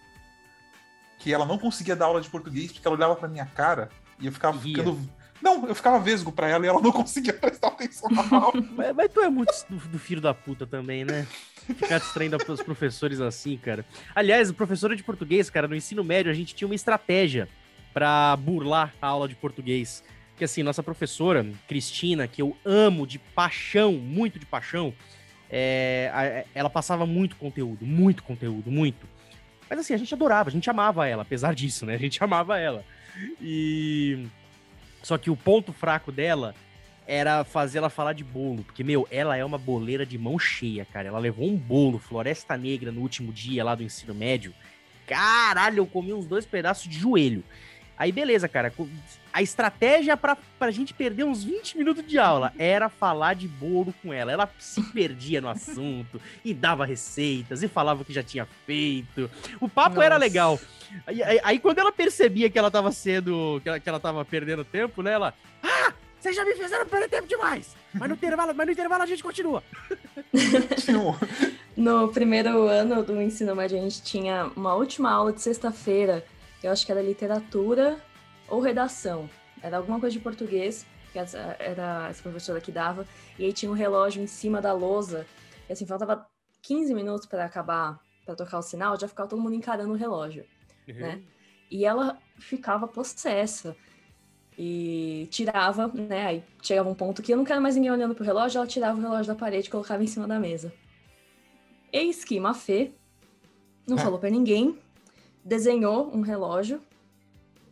que 1.20 1.34
ela 1.34 1.46
não 1.46 1.58
conseguia 1.58 1.96
dar 1.96 2.06
aula 2.06 2.22
de 2.22 2.30
português 2.30 2.72
porque 2.72 2.88
ela 2.88 2.96
olhava 2.96 3.16
pra 3.16 3.28
minha 3.28 3.46
cara 3.46 3.90
e 4.20 4.26
eu 4.26 4.32
ficava 4.32 4.58
Ria. 4.60 4.78
ficando. 4.78 5.21
Não, 5.42 5.68
eu 5.68 5.74
ficava 5.76 6.00
vesgo 6.00 6.32
pra 6.32 6.48
ela 6.48 6.66
e 6.66 6.70
ela 6.70 6.82
não 6.82 6.92
conseguia 6.94 7.34
prestar 7.34 7.70
atenção 7.70 8.10
na 8.10 8.38
aula. 8.38 8.62
Mas, 8.76 8.96
mas 8.96 9.12
tu 9.12 9.22
é 9.22 9.30
muito 9.30 9.52
do, 9.70 9.76
do 9.90 10.00
filho 10.00 10.22
da 10.22 10.34
puta 10.34 10.66
também, 10.68 11.04
né? 11.06 11.26
Ficar 11.66 12.00
distraindo 12.00 12.38
os 12.48 12.62
professores 12.62 13.20
assim, 13.22 13.58
cara. 13.58 13.86
Aliás, 14.16 14.52
professora 14.52 14.96
de 14.96 15.04
português, 15.04 15.50
cara, 15.50 15.68
no 15.68 15.76
ensino 15.76 16.04
médio 16.04 16.32
a 16.32 16.36
gente 16.36 16.54
tinha 16.56 16.68
uma 16.68 16.76
estratégia 16.76 17.48
pra 17.94 18.36
burlar 18.38 18.94
a 19.02 19.08
aula 19.08 19.28
de 19.28 19.36
português. 19.36 20.04
Que 20.38 20.44
assim, 20.46 20.64
nossa 20.64 20.82
professora, 20.82 21.46
Cristina, 21.68 22.28
que 22.28 22.42
eu 22.42 22.56
amo 22.66 23.06
de 23.06 23.20
paixão, 23.20 23.94
muito 23.94 24.40
de 24.40 24.46
paixão, 24.46 24.94
é, 25.50 26.10
a- 26.14 26.46
ela 26.58 26.70
passava 26.70 27.06
muito 27.06 27.36
conteúdo, 27.36 27.86
muito 27.86 28.24
conteúdo, 28.24 28.72
muito. 28.72 29.06
Mas 29.70 29.80
assim, 29.80 29.94
a 29.94 29.98
gente 29.98 30.14
adorava, 30.14 30.50
a 30.50 30.52
gente 30.52 30.70
amava 30.70 31.08
ela, 31.08 31.22
apesar 31.22 31.54
disso, 31.54 31.86
né? 31.86 31.94
A 31.96 32.00
gente 32.00 32.22
amava 32.24 32.58
ela. 32.60 32.84
E. 33.40 34.26
Só 35.02 35.18
que 35.18 35.30
o 35.30 35.36
ponto 35.36 35.74
fraco 35.74 36.12
dela 36.12 36.56
era 37.08 37.44
fazer 37.44 37.80
ela 37.80 37.90
falar 37.90 38.14
de 38.14 38.24
bolo. 38.24 38.64
Porque, 38.64 38.84
meu, 38.84 39.08
ela 39.12 39.36
é 39.36 39.44
uma 39.44 39.58
boleira 39.58 40.06
de 40.06 40.18
mão 40.18 40.38
cheia, 40.38 40.86
cara. 40.86 41.08
Ela 41.08 41.20
levou 41.20 41.48
um 41.48 41.58
bolo, 41.58 42.00
Floresta 42.00 42.56
Negra, 42.58 42.92
no 42.92 43.02
último 43.02 43.32
dia 43.34 43.64
lá 43.64 43.76
do 43.76 43.84
ensino 43.84 44.14
médio. 44.14 44.54
Caralho, 45.08 45.80
eu 45.80 45.86
comi 45.86 46.14
uns 46.14 46.26
dois 46.26 46.46
pedaços 46.46 46.88
de 46.88 46.98
joelho. 46.98 47.44
Aí, 48.02 48.12
beleza, 48.12 48.48
cara. 48.50 48.74
A 49.32 49.44
estratégia 49.44 50.18
pra, 50.18 50.36
pra 50.58 50.72
gente 50.72 50.92
perder 50.92 51.24
uns 51.24 51.44
20 51.44 51.78
minutos 51.78 52.04
de 52.08 52.18
aula 52.18 52.52
era 52.58 52.90
falar 52.90 53.36
de 53.36 53.48
bolo 53.48 53.94
com 54.02 54.12
ela. 54.12 54.32
Ela 54.32 54.50
se 54.58 54.82
perdia 54.92 55.40
no 55.40 55.48
assunto 55.48 56.20
e 56.44 56.52
dava 56.52 56.84
receitas 56.84 57.62
e 57.62 57.68
falava 57.68 58.02
o 58.02 58.06
que 58.06 58.12
já 58.12 58.24
tinha 58.24 58.48
feito. 58.66 59.30
O 59.60 59.70
papo 59.70 60.02
era 60.02 60.16
Nossa. 60.16 60.26
legal. 60.26 60.60
Aí, 61.06 61.22
aí- 61.22 61.40
aí 61.44 61.60
quando 61.60 61.78
ela 61.78 61.92
percebia 61.92 62.50
que 62.50 62.58
ela 62.58 62.72
tava 62.72 62.92
sendo. 62.92 63.60
que 63.62 63.70
ela, 63.70 63.80
que 63.80 63.88
ela 63.88 64.00
tava 64.00 64.26
perdendo 64.26 64.66
tempo, 64.66 65.04
né? 65.04 65.14
Ela. 65.14 65.36
Ah! 65.62 65.94
Vocês 66.20 66.36
já 66.36 66.44
me 66.44 66.56
fizeram 66.56 66.88
perder 66.88 67.08
tempo 67.10 67.28
demais! 67.28 67.76
Mas 67.94 68.10
no 68.10 68.16
intervalo, 68.16 68.54
mas 68.56 68.66
no 68.66 68.72
intervalo 68.74 69.04
a 69.04 69.08
gente 69.08 69.22
continua. 69.22 69.64
No 71.76 72.10
primeiro 72.10 72.68
ano 72.68 73.02
do 73.04 73.20
ensino 73.22 73.56
médio, 73.56 73.78
a 73.78 73.82
gente 73.82 74.04
tinha 74.04 74.52
uma 74.56 74.76
última 74.76 75.10
aula 75.10 75.32
de 75.32 75.42
sexta-feira, 75.42 76.24
Eu 76.64 76.72
acho 76.72 76.86
que 76.86 76.92
era 76.92 77.02
literatura 77.02 78.00
ou 78.48 78.60
redação. 78.60 79.30
Era 79.62 79.78
alguma 79.78 80.00
coisa 80.00 80.14
de 80.14 80.22
português, 80.22 80.86
que 81.12 81.20
era 81.20 82.08
essa 82.10 82.22
professora 82.22 82.62
que 82.62 82.72
dava. 82.72 83.06
E 83.38 83.46
aí 83.46 83.54
tinha 83.54 83.72
um 83.72 83.76
relógio 83.76 84.22
em 84.22 84.28
cima 84.28 84.62
da 84.62 84.74
lousa. 84.74 85.26
E 85.68 85.74
assim, 85.74 85.86
faltava 85.86 86.28
15 86.62 86.94
minutos 86.94 87.26
para 87.26 87.46
acabar, 87.46 88.00
para 88.26 88.36
tocar 88.36 88.60
o 88.60 88.62
sinal, 88.62 89.00
já 89.00 89.08
ficava 89.08 89.30
todo 89.30 89.42
mundo 89.42 89.56
encarando 89.56 89.94
o 89.94 89.98
relógio, 89.98 90.46
uhum. 90.88 90.96
né? 90.96 91.22
E 91.70 91.86
ela 91.86 92.20
ficava 92.38 92.88
possessa 92.88 93.76
e 94.58 95.28
tirava, 95.32 95.88
né? 95.88 96.26
Aí 96.28 96.44
chegava 96.62 96.90
um 96.90 96.96
ponto 96.96 97.22
que 97.22 97.34
eu 97.34 97.38
não 97.38 97.46
quero 97.46 97.62
mais 97.62 97.76
ninguém 97.76 97.92
olhando 97.92 98.14
pro 98.14 98.24
relógio, 98.24 98.60
ela 98.60 98.68
tirava 98.68 98.98
o 98.98 99.02
relógio 99.02 99.34
da 99.34 99.40
parede 99.40 99.68
e 99.68 99.72
colocava 99.72 100.04
em 100.04 100.08
cima 100.08 100.28
da 100.28 100.40
mesa. 100.40 100.74
Eis 101.92 102.24
que 102.24 102.40
Mafê 102.40 102.92
não 103.88 103.98
é. 103.98 104.02
falou 104.02 104.20
para 104.20 104.30
ninguém, 104.30 104.78
desenhou 105.44 106.16
um 106.16 106.22
relógio 106.22 106.82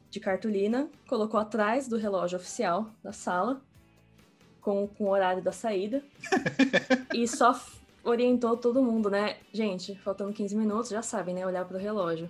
de 0.09 0.19
cartolina, 0.19 0.89
colocou 1.07 1.39
atrás 1.39 1.87
do 1.87 1.97
relógio 1.97 2.37
oficial 2.37 2.89
da 3.03 3.13
sala, 3.13 3.61
com, 4.59 4.87
com 4.87 5.05
o 5.05 5.09
horário 5.09 5.41
da 5.41 5.51
saída, 5.51 6.03
e 7.13 7.27
só 7.27 7.59
orientou 8.03 8.57
todo 8.57 8.81
mundo, 8.81 9.09
né? 9.09 9.37
Gente, 9.53 9.95
faltando 9.99 10.33
15 10.33 10.55
minutos, 10.55 10.89
já 10.89 11.01
sabem, 11.01 11.35
né? 11.35 11.45
Olhar 11.45 11.65
pro 11.65 11.77
relógio. 11.77 12.29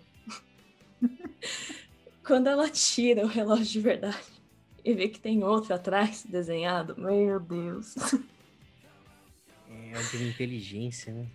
Quando 2.26 2.48
ela 2.48 2.70
tira 2.70 3.24
o 3.24 3.28
relógio 3.28 3.66
de 3.66 3.80
verdade 3.80 4.40
e 4.84 4.94
vê 4.94 5.08
que 5.08 5.20
tem 5.20 5.44
outro 5.44 5.74
atrás 5.74 6.26
desenhado, 6.28 6.96
meu 6.98 7.40
Deus. 7.40 7.96
É, 9.70 9.92
é 9.94 10.18
de 10.18 10.30
inteligência, 10.30 11.14
né? 11.14 11.28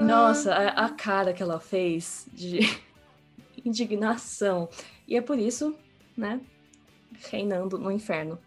Nossa, 0.00 0.54
a, 0.54 0.86
a 0.86 0.88
cara 0.90 1.32
que 1.32 1.42
ela 1.42 1.60
fez 1.60 2.26
de 2.32 2.60
indignação. 3.64 4.68
E 5.06 5.16
é 5.16 5.20
por 5.20 5.38
isso, 5.38 5.74
né, 6.16 6.40
reinando 7.30 7.78
no 7.78 7.90
inferno. 7.90 8.38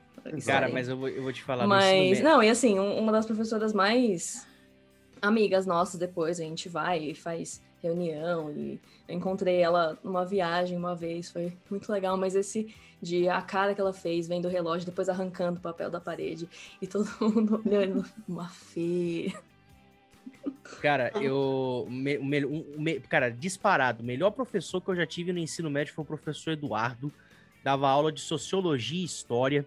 Cara, 0.46 0.70
mas 0.70 0.90
eu 0.90 0.98
vou, 0.98 1.08
eu 1.08 1.22
vou 1.22 1.32
te 1.32 1.44
falar. 1.44 1.68
Mas, 1.68 2.20
não, 2.20 2.42
e 2.42 2.50
assim, 2.50 2.80
uma 2.80 3.12
das 3.12 3.26
professoras 3.26 3.74
mais 3.74 4.48
amigas 5.22 5.66
nossas 5.66 6.00
depois, 6.00 6.40
a 6.40 6.44
gente 6.44 6.68
vai 6.68 7.12
e 7.12 7.16
faz 7.16 7.62
reunião 7.82 8.52
e 8.52 8.80
eu 9.08 9.16
encontrei 9.16 9.62
ela 9.62 9.98
numa 10.04 10.26
viagem 10.26 10.78
uma 10.78 10.96
vez, 10.96 11.30
foi 11.30 11.54
muito 11.70 11.92
legal, 11.92 12.18
mas 12.18 12.36
esse 12.36 12.74
de 13.02 13.30
a 13.30 13.42
cara 13.42 13.76
que 13.76 13.82
ela 13.82 13.94
fez 13.94 14.28
vendo 14.28 14.46
o 14.46 14.52
relógio, 14.52 14.86
depois 14.86 15.08
arrancando 15.10 15.60
o 15.60 15.62
papel 15.62 15.92
da 15.92 16.00
parede 16.00 16.50
e 16.82 16.88
todo 16.88 17.08
mundo 17.22 17.62
olhando 17.64 18.04
uma 18.28 18.50
feia. 18.50 19.34
Cara, 20.82 21.12
eu. 21.22 21.88
Me, 21.90 22.18
me, 22.18 22.46
me, 22.78 23.00
cara, 23.02 23.30
disparado. 23.30 24.04
O 24.04 24.06
melhor 24.06 24.32
professor 24.32 24.82
que 24.82 24.90
eu 24.90 24.96
já 24.96 25.06
tive 25.06 25.32
no 25.32 25.40
ensino 25.40 25.70
médio 25.70 25.94
foi 25.94 26.04
o 26.04 26.08
professor 26.08 26.52
Eduardo. 26.52 27.12
Dava 27.64 27.90
aula 27.90 28.12
de 28.12 28.22
sociologia 28.22 29.02
e 29.02 29.06
história. 29.06 29.66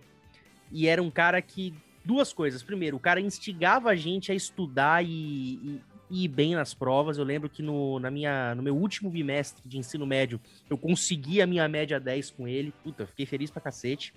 E 0.70 0.86
era 0.86 1.02
um 1.02 1.10
cara 1.10 1.40
que. 1.40 1.74
Duas 2.04 2.32
coisas. 2.32 2.62
Primeiro, 2.62 2.96
o 2.96 3.00
cara 3.00 3.20
instigava 3.20 3.90
a 3.90 3.94
gente 3.94 4.32
a 4.32 4.34
estudar 4.34 5.04
e, 5.04 5.08
e, 5.08 5.80
e 6.10 6.24
ir 6.24 6.28
bem 6.28 6.54
nas 6.54 6.72
provas. 6.72 7.18
Eu 7.18 7.24
lembro 7.24 7.50
que 7.50 7.62
no, 7.62 7.98
na 7.98 8.10
minha, 8.10 8.54
no 8.54 8.62
meu 8.62 8.74
último 8.74 9.10
bimestre 9.10 9.62
de 9.66 9.76
ensino 9.76 10.06
médio, 10.06 10.40
eu 10.70 10.78
consegui 10.78 11.42
a 11.42 11.46
minha 11.46 11.68
média 11.68 12.00
10 12.00 12.30
com 12.30 12.48
ele. 12.48 12.72
Puta, 12.82 13.06
fiquei 13.06 13.26
feliz 13.26 13.50
pra 13.50 13.60
cacete. 13.60 14.14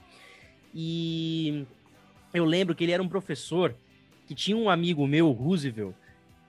E 0.74 1.66
eu 2.34 2.46
lembro 2.46 2.74
que 2.74 2.84
ele 2.84 2.94
era 2.94 3.04
um 3.04 3.10
professor 3.10 3.76
que 4.26 4.34
tinha 4.34 4.56
um 4.56 4.70
amigo 4.70 5.06
meu, 5.06 5.30
Roosevelt, 5.32 5.94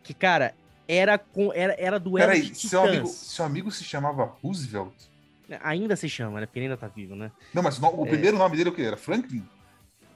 que, 0.03 0.15
cara, 0.15 0.55
era 0.89 1.19
com 1.19 1.53
era, 1.53 1.75
era 1.79 1.99
duelo 1.99 2.29
Peraí, 2.29 2.51
de 2.51 2.69
seu 2.69 2.83
amigo, 2.83 3.07
seu 3.07 3.45
amigo 3.45 3.71
se 3.71 3.85
chamava 3.85 4.25
Roosevelt? 4.43 4.93
Ainda 5.63 5.97
se 5.97 6.09
chama, 6.09 6.41
né? 6.41 6.47
Porque 6.47 6.59
ele 6.59 6.67
ainda 6.67 6.77
tá 6.77 6.89
vivo, 6.89 7.15
né? 7.15 7.31
Não, 7.53 7.63
mas 7.63 7.79
o, 7.79 7.87
o 7.87 8.07
é... 8.07 8.09
primeiro 8.09 8.39
nome 8.39 8.57
dele 8.57 8.71
é 8.71 8.73
o 8.73 8.75
que? 8.75 8.83
Era 8.83 8.97
Franklin? 8.97 9.45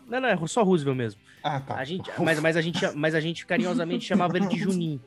Não, 0.09 0.21
não, 0.21 0.29
é 0.29 0.47
só 0.47 0.63
Roosevelt 0.63 0.97
mesmo. 0.97 1.21
Ah, 1.43 1.61
tá. 1.61 1.75
A 1.75 1.85
gente, 1.85 2.11
mas, 2.19 2.41
mas, 2.41 2.57
a 2.57 2.61
gente, 2.61 2.81
mas 2.95 3.15
a 3.15 3.21
gente 3.21 3.45
carinhosamente 3.45 4.05
chamava 4.07 4.37
ele 4.37 4.47
de 4.47 4.59
Juninho. 4.59 5.01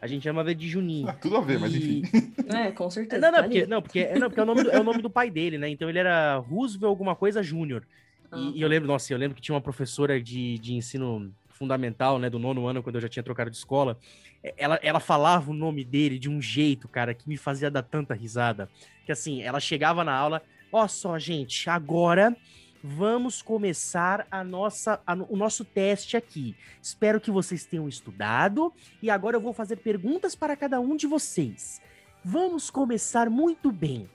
A 0.00 0.06
gente 0.06 0.22
chamava 0.22 0.50
ele 0.50 0.58
de 0.58 0.68
Juninho. 0.68 1.08
Ah, 1.08 1.12
tudo 1.12 1.36
a 1.36 1.40
ver, 1.40 1.56
e... 1.56 1.58
mas 1.58 1.74
enfim. 1.74 2.02
É, 2.50 2.72
com 2.72 2.90
certeza. 2.90 3.20
Não, 3.20 3.30
não, 3.30 3.38
tá 3.38 3.42
porque, 3.44 3.66
não, 3.66 3.82
porque, 3.82 4.06
não, 4.18 4.28
porque 4.28 4.40
é, 4.40 4.42
o 4.42 4.46
nome 4.46 4.64
do, 4.64 4.70
é 4.70 4.80
o 4.80 4.84
nome 4.84 5.02
do 5.02 5.08
pai 5.08 5.30
dele, 5.30 5.56
né? 5.56 5.68
Então 5.68 5.88
ele 5.88 6.00
era 6.00 6.36
Roosevelt 6.36 6.90
alguma 6.90 7.14
coisa 7.14 7.42
Júnior. 7.42 7.86
Ah. 8.30 8.36
E, 8.36 8.58
e, 8.58 8.62
eu 8.62 8.68
lembro, 8.68 8.88
nossa, 8.88 9.12
eu 9.12 9.18
lembro 9.18 9.36
que 9.36 9.42
tinha 9.42 9.54
uma 9.54 9.60
professora 9.60 10.20
de, 10.20 10.58
de 10.58 10.74
ensino 10.74 11.32
fundamental, 11.60 12.18
né, 12.18 12.30
do 12.30 12.38
nono 12.38 12.66
ano, 12.66 12.82
quando 12.82 12.94
eu 12.94 13.02
já 13.02 13.08
tinha 13.08 13.22
trocado 13.22 13.50
de 13.50 13.56
escola, 13.58 13.98
é, 14.42 14.54
ela, 14.56 14.80
ela 14.82 14.98
falava 14.98 15.50
o 15.50 15.54
nome 15.54 15.84
dele 15.84 16.18
de 16.18 16.30
um 16.30 16.40
jeito, 16.40 16.88
cara, 16.88 17.12
que 17.12 17.28
me 17.28 17.36
fazia 17.36 17.70
dar 17.70 17.82
tanta 17.82 18.14
risada. 18.14 18.70
Que 19.04 19.12
assim, 19.12 19.42
ela 19.42 19.60
chegava 19.60 20.02
na 20.02 20.14
aula, 20.14 20.42
ó 20.72 20.88
só, 20.88 21.18
gente, 21.18 21.68
agora 21.68 22.34
vamos 22.82 23.42
começar 23.42 24.26
a 24.30 24.42
nossa, 24.42 25.02
a, 25.06 25.12
o 25.12 25.36
nosso 25.36 25.62
teste 25.62 26.16
aqui. 26.16 26.56
Espero 26.80 27.20
que 27.20 27.30
vocês 27.30 27.66
tenham 27.66 27.86
estudado 27.86 28.72
e 29.02 29.10
agora 29.10 29.36
eu 29.36 29.40
vou 29.40 29.52
fazer 29.52 29.76
perguntas 29.76 30.34
para 30.34 30.56
cada 30.56 30.80
um 30.80 30.96
de 30.96 31.06
vocês. 31.06 31.82
Vamos 32.24 32.70
começar 32.70 33.28
muito 33.28 33.70
bem. 33.70 34.08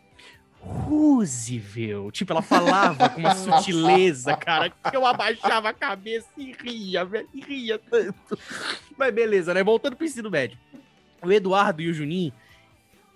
Roosevelt. 0.65 2.13
Tipo, 2.13 2.33
ela 2.33 2.41
falava 2.41 3.09
com 3.09 3.19
uma 3.19 3.35
sutileza, 3.35 4.35
cara, 4.35 4.69
que 4.69 4.95
eu 4.95 5.05
abaixava 5.05 5.69
a 5.69 5.73
cabeça 5.73 6.27
e 6.37 6.51
ria, 6.51 7.05
velho, 7.05 7.29
e 7.33 7.41
ria 7.41 7.79
tanto. 7.79 8.37
Mas 8.97 9.13
beleza, 9.13 9.53
né? 9.53 9.63
Voltando 9.63 9.95
pro 9.95 10.05
ensino 10.05 10.29
médio. 10.29 10.57
O 11.21 11.31
Eduardo 11.31 11.81
e 11.81 11.89
o 11.89 11.93
Juninho, 11.93 12.33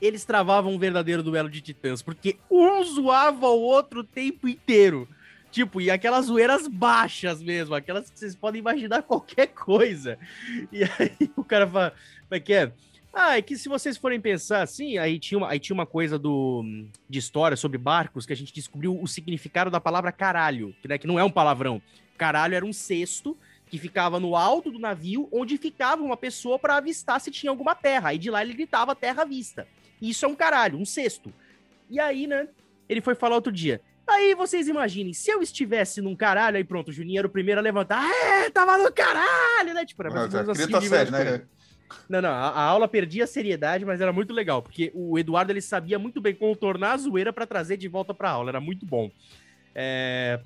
eles 0.01 0.23
travavam 0.23 0.73
um 0.73 0.79
verdadeiro 0.79 1.21
duelo 1.21 1.49
de 1.49 1.61
titãs, 1.61 2.01
porque 2.01 2.37
um 2.49 2.83
zoava 2.83 3.47
o 3.47 3.61
outro 3.61 4.01
o 4.01 4.03
tempo 4.03 4.47
inteiro. 4.47 5.07
Tipo, 5.51 5.81
e 5.81 5.89
aquelas 5.89 6.27
zoeiras 6.27 6.67
baixas 6.67 7.41
mesmo, 7.41 7.73
aquelas 7.73 8.09
que 8.09 8.19
vocês 8.19 8.35
podem 8.35 8.59
imaginar 8.59 9.01
qualquer 9.01 9.47
coisa. 9.47 10.17
E 10.71 10.83
aí 10.83 11.31
o 11.35 11.43
cara 11.43 11.67
fala, 11.67 11.93
como 12.27 12.35
é 12.35 12.39
que 12.39 12.53
é? 12.53 12.71
Ah, 13.13 13.37
é 13.37 13.41
que 13.41 13.57
se 13.57 13.67
vocês 13.67 13.97
forem 13.97 14.21
pensar 14.21 14.61
assim, 14.61 14.97
aí 14.97 15.19
tinha 15.19 15.37
uma, 15.37 15.49
aí 15.49 15.59
tinha 15.59 15.73
uma 15.73 15.85
coisa 15.85 16.17
do, 16.17 16.63
de 17.09 17.19
história 17.19 17.57
sobre 17.57 17.77
barcos 17.77 18.25
que 18.25 18.33
a 18.33 18.35
gente 18.35 18.53
descobriu 18.53 18.99
o 19.01 19.07
significado 19.07 19.71
da 19.71 19.79
palavra 19.81 20.11
caralho, 20.11 20.75
que, 20.81 20.87
né, 20.87 20.97
que 20.97 21.07
não 21.07 21.19
é 21.19 21.23
um 21.23 21.31
palavrão. 21.31 21.81
Caralho 22.17 22.55
era 22.55 22.65
um 22.65 22.73
cesto 22.73 23.35
que 23.67 23.77
ficava 23.77 24.19
no 24.19 24.35
alto 24.35 24.71
do 24.71 24.79
navio, 24.79 25.27
onde 25.31 25.57
ficava 25.57 26.03
uma 26.03 26.17
pessoa 26.17 26.57
para 26.59 26.77
avistar 26.77 27.19
se 27.19 27.31
tinha 27.31 27.49
alguma 27.49 27.75
terra. 27.75 28.09
Aí 28.09 28.17
de 28.17 28.29
lá 28.29 28.41
ele 28.41 28.53
gritava 28.53 28.95
terra 28.95 29.23
à 29.23 29.25
vista. 29.25 29.67
Isso 30.01 30.25
é 30.25 30.27
um 30.27 30.35
caralho, 30.35 30.77
um 30.77 30.85
cesto. 30.85 31.33
E 31.89 31.99
aí, 31.99 32.27
né, 32.27 32.47
ele 32.87 33.01
foi 33.01 33.15
falar 33.15 33.35
outro 33.35 33.51
dia. 33.51 33.81
Aí 34.07 34.33
vocês 34.33 34.67
imaginem, 34.67 35.13
se 35.13 35.29
eu 35.29 35.41
estivesse 35.41 36.01
num 36.01 36.15
caralho, 36.15 36.57
aí 36.57 36.63
pronto, 36.63 36.89
o 36.89 36.91
Juninho 36.91 37.19
era 37.19 37.27
o 37.27 37.29
primeiro 37.29 37.59
a 37.59 37.63
levantar. 37.63 38.03
É, 38.09 38.49
tava 38.49 38.77
no 38.77 38.91
caralho, 38.91 39.73
né? 39.73 39.85
Tipo, 39.85 40.01
era 40.03 40.11
mais 40.11 40.33
ou 40.33 40.39
menos 40.39 40.49
assim. 40.73 40.87
Sério, 40.87 41.11
né? 41.11 41.41
Não, 42.07 42.21
não, 42.21 42.29
a, 42.29 42.49
a, 42.49 42.61
aula 42.63 42.87
perdia 42.87 43.23
a 43.23 43.27
seriedade, 43.27 43.85
mas 43.85 44.01
era 44.01 44.13
muito 44.13 44.33
legal, 44.33 44.61
porque 44.61 44.91
o 44.93 45.17
Eduardo 45.17 45.51
ele 45.51 45.61
sabia 45.61 45.97
muito 45.99 46.21
bem 46.21 46.33
contornar 46.33 46.93
a 46.93 46.97
zoeira 46.97 47.33
para 47.33 47.47
trazer 47.47 47.77
de 47.77 47.87
volta 47.87 48.13
para 48.13 48.29
a 48.29 48.33
aula, 48.33 48.51
era 48.51 48.59
muito 48.59 48.85
bom. 48.85 49.11
É... 49.73 50.39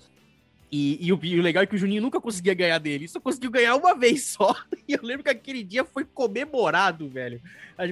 E, 0.76 0.98
e, 1.06 1.14
o, 1.14 1.20
e, 1.22 1.40
o, 1.40 1.44
legal 1.44 1.62
é 1.62 1.68
que 1.68 1.76
o 1.76 1.78
Juninho 1.78 2.02
nunca 2.02 2.20
conseguia 2.20 2.56
ganhar 2.56 2.80
dele, 2.80 3.08
só 3.08 3.20
conseguiu 3.20 3.52
ganhar 3.52 3.76
uma 3.76 3.94
vez 3.94 4.24
só. 4.24 4.56
E 4.88 4.94
eu 4.94 5.00
lembro 5.04 5.24
que 5.24 5.30
aquele 5.30 5.64
dia 5.64 5.86
foi 5.86 6.04
comemorado, 6.04 7.08
velho. 7.08 7.40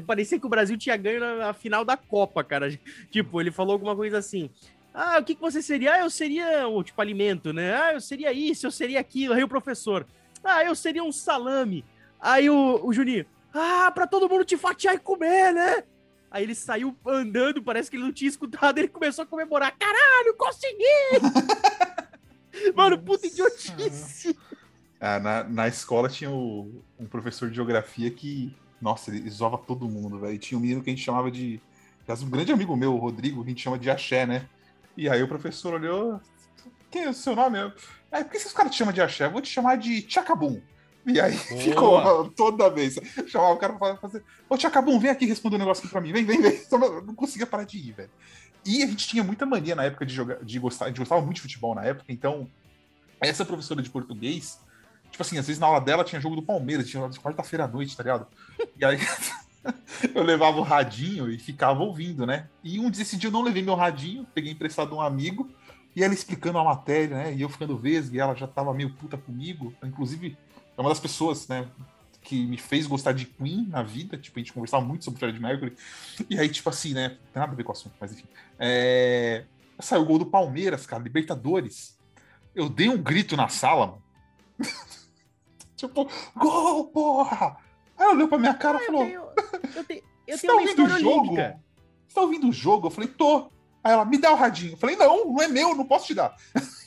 Parecia 0.06 0.40
que 0.40 0.46
o 0.46 0.50
Brasil 0.50 0.78
tinha 0.78 0.98
ganho 0.98 1.20
na, 1.20 1.36
na 1.36 1.54
final 1.54 1.86
da 1.86 1.96
Copa, 1.96 2.44
cara. 2.44 2.70
Tipo, 3.12 3.40
ele 3.40 3.52
falou 3.52 3.74
alguma 3.74 3.96
coisa 3.96 4.18
assim: 4.18 4.50
Ah, 4.94 5.20
o 5.20 5.24
que, 5.24 5.36
que 5.36 5.42
você 5.42 5.62
seria? 5.62 5.94
Ah, 5.94 6.00
eu 6.00 6.10
seria, 6.10 6.64
tipo, 6.84 7.00
alimento, 7.00 7.54
né? 7.54 7.74
Ah, 7.76 7.94
eu 7.94 8.02
seria 8.02 8.34
isso, 8.34 8.66
eu 8.66 8.72
seria 8.72 9.00
aquilo. 9.00 9.36
Aí 9.36 9.44
o 9.44 9.48
professor: 9.48 10.08
Ah, 10.44 10.66
eu 10.66 10.74
seria 10.74 11.04
um 11.04 11.12
salame. 11.12 11.86
Aí 12.20 12.50
o, 12.50 12.82
o 12.84 12.92
Juninho: 12.92 13.28
ah, 13.54 13.92
pra 13.92 14.08
todo 14.08 14.30
mundo 14.30 14.46
te 14.46 14.58
fatiar 14.58 14.96
e 14.96 15.00
comer, 15.00 15.54
né? 15.54 15.84
Aí 16.30 16.44
ele 16.44 16.56
saiu 16.56 16.96
andando, 17.06 17.62
parece 17.62 17.90
que 17.90 17.98
ele 17.98 18.06
não 18.06 18.14
tinha 18.14 18.30
escutado, 18.30 18.78
ele 18.78 18.88
começou 18.88 19.24
a 19.24 19.28
comemorar. 19.28 19.76
Caralho, 19.78 20.34
consegui! 20.38 20.86
Mano, 22.74 22.98
puta 22.98 23.28
idiotice! 23.28 24.38
Ah, 25.00 25.20
na, 25.20 25.44
na 25.44 25.68
escola 25.68 26.08
tinha 26.08 26.30
o, 26.30 26.84
um 26.98 27.06
professor 27.06 27.50
de 27.50 27.56
geografia 27.56 28.10
que, 28.10 28.56
nossa, 28.82 29.12
ele 29.12 29.30
zoava 29.30 29.58
todo 29.58 29.90
mundo, 29.90 30.20
velho. 30.20 30.38
Tinha 30.38 30.58
um 30.58 30.62
menino 30.62 30.82
que 30.82 30.90
a 30.90 30.94
gente 30.94 31.04
chamava 31.04 31.30
de. 31.30 31.62
Um 32.24 32.30
grande 32.30 32.52
amigo 32.52 32.76
meu, 32.76 32.94
o 32.94 32.98
Rodrigo, 32.98 33.42
que 33.42 33.48
a 33.48 33.50
gente 33.50 33.64
chama 33.64 33.80
de 33.80 33.90
Axé, 33.90 34.26
né? 34.26 34.48
E 34.98 35.10
aí 35.10 35.24
o 35.24 35.28
professor 35.28 35.74
olhou. 35.74 36.20
Quem 36.90 37.04
é 37.04 37.10
o 37.10 37.14
seu 37.14 37.36
nome? 37.36 37.58
É, 38.12 38.24
por 38.24 38.32
que 38.32 38.38
esses 38.38 38.52
caras 38.52 38.72
te 38.72 38.78
chamam 38.78 38.94
de 38.94 39.02
Axé? 39.02 39.26
Eu 39.26 39.32
vou 39.32 39.42
te 39.42 39.48
chamar 39.48 39.78
de 39.78 40.02
Tchacabum. 40.02 40.62
E 41.06 41.20
aí 41.20 41.36
Boa. 41.36 41.62
ficou 41.62 42.30
toda 42.32 42.70
vez. 42.70 43.00
Chamava 43.28 43.54
o 43.54 43.58
cara 43.58 43.74
pra 43.74 43.98
fazer. 43.98 44.24
Ô, 44.50 44.58
Tchacabum, 44.58 45.00
vem 45.00 45.10
aqui 45.10 45.26
responder 45.26 45.56
um 45.56 45.60
negócio 45.60 45.84
aqui 45.84 45.92
pra 45.92 46.02
mim. 46.02 46.14
Vem, 46.14 46.26
vem, 46.26 46.42
vem. 46.42 46.62
não 47.06 47.16
conseguia 47.16 47.48
parar 47.48 47.64
de 47.64 47.78
ir, 47.78 47.94
velho. 47.94 48.10
E 48.66 48.84
a 48.84 48.88
gente 48.88 49.08
tinha 49.08 49.24
muita 49.24 49.46
mania 49.46 49.76
na 49.76 49.84
época 49.84 50.06
de 50.06 50.14
jogar, 50.14 50.44
de 50.44 50.60
gostar, 50.60 50.86
a 50.86 50.88
gente 50.90 51.00
gostava 51.00 51.22
muito 51.22 51.36
de 51.36 51.42
futebol 51.42 51.74
na 51.74 51.84
época, 51.84 52.12
então 52.12 52.48
essa 53.20 53.44
professora 53.44 53.82
de 53.82 53.90
português, 53.90 54.60
tipo 55.10 55.22
assim, 55.22 55.38
às 55.38 55.48
vezes 55.48 55.60
na 55.60 55.68
aula 55.68 55.82
dela 55.82 56.04
tinha 56.04 56.22
jogo 56.22 56.36
do 56.36 56.44
Palmeiras, 56.44 56.88
tinha 56.88 57.08
de 57.10 57.20
quarta-feira 57.20 57.66
à 57.66 57.68
noite, 57.68 57.98
tá 57.98 58.04
ligado? 58.04 58.28
E 58.78 58.86
aí 58.86 59.00
eu 60.14 60.24
levava 60.24 60.60
o 60.60 60.64
radinho 60.64 61.30
e 61.30 61.40
ficava 61.40 61.82
ouvindo, 61.82 62.26
né? 62.26 62.48
E 62.64 62.80
um 62.80 62.90
dia, 62.90 63.02
esse 63.02 63.18
dia 63.18 63.30
eu 63.30 63.34
não 63.34 63.42
levei 63.42 63.64
meu 63.64 63.76
radinho, 63.76 64.28
peguei 64.34 64.52
emprestado 64.52 64.90
de 64.90 64.96
um 64.96 65.02
amigo, 65.02 65.50
e 65.96 66.04
ela 66.04 66.14
explicando 66.14 66.58
a 66.58 66.64
matéria, 66.64 67.18
né? 67.18 67.34
E 67.34 67.42
eu 67.42 67.50
ficando 67.50 67.78
vesgo, 67.78 68.16
e 68.16 68.20
ela 68.20 68.36
já 68.36 68.48
tava 68.48 68.74
meio 68.74 68.92
puta 68.92 69.18
comigo. 69.18 69.74
Inclusive, 69.84 70.38
é 70.78 70.82
uma 70.82 70.90
das 70.90 71.00
pessoas, 71.00 71.48
né? 71.48 71.68
Que 72.22 72.46
me 72.46 72.58
fez 72.58 72.88
gostar 72.88 73.14
de 73.14 73.26
Queen 73.26 73.68
na 73.68 73.82
vida. 73.84 74.18
Tipo, 74.18 74.40
a 74.40 74.42
gente 74.42 74.54
conversava 74.54 74.86
muito 74.86 75.04
sobre 75.04 75.20
Fred 75.20 75.40
Mercury. 75.40 75.76
E 76.30 76.40
aí, 76.40 76.50
tipo 76.50 76.70
assim, 76.70 76.94
né? 76.94 77.10
Não 77.10 77.16
tem 77.16 77.40
nada 77.40 77.52
a 77.52 77.56
ver 77.56 77.64
com 77.64 77.72
o 77.72 77.76
assunto, 77.76 77.96
mas 78.00 78.12
enfim. 78.12 78.28
É... 78.60 79.46
Saiu 79.80 80.04
o 80.04 80.06
gol 80.06 80.20
do 80.20 80.26
Palmeiras, 80.26 80.86
cara, 80.86 81.02
Libertadores. 81.02 81.98
Eu 82.54 82.70
dei 82.70 82.90
um 82.90 83.02
grito 83.02 83.36
na 83.36 83.48
sala, 83.48 83.88
mano. 83.88 84.04
tipo, 85.76 86.08
gol, 86.36 86.86
porra! 86.88 87.58
Aí 87.98 88.06
ela 88.06 88.14
olhou 88.14 88.28
pra 88.28 88.38
minha 88.38 88.54
cara 88.54 88.80
e 88.80 88.82
ah, 88.82 88.86
falou: 88.86 89.04
Eu 89.04 89.08
tenho, 89.08 89.22
eu 89.76 89.84
tenho, 89.84 90.02
eu 90.28 90.40
tenho 90.40 90.54
tá 90.54 90.60
uma 90.60 90.70
história 90.70 91.00
jogo? 91.00 91.20
olímpica. 91.20 91.60
Você 92.08 92.16
tá 92.16 92.22
ouvindo 92.22 92.50
o 92.50 92.54
jogo? 92.54 92.88
Eu 92.88 92.92
falei: 92.92 93.10
tô. 93.10 93.50
Aí 93.84 93.94
ela, 93.94 94.06
me 94.06 94.18
dá 94.18 94.32
o 94.32 94.36
radinho. 94.36 94.74
Eu 94.74 94.78
falei: 94.78 94.96
não, 94.96 95.32
não 95.32 95.42
é 95.42 95.48
meu, 95.48 95.76
não 95.76 95.86
posso 95.86 96.08
te 96.08 96.14
dar. 96.14 96.36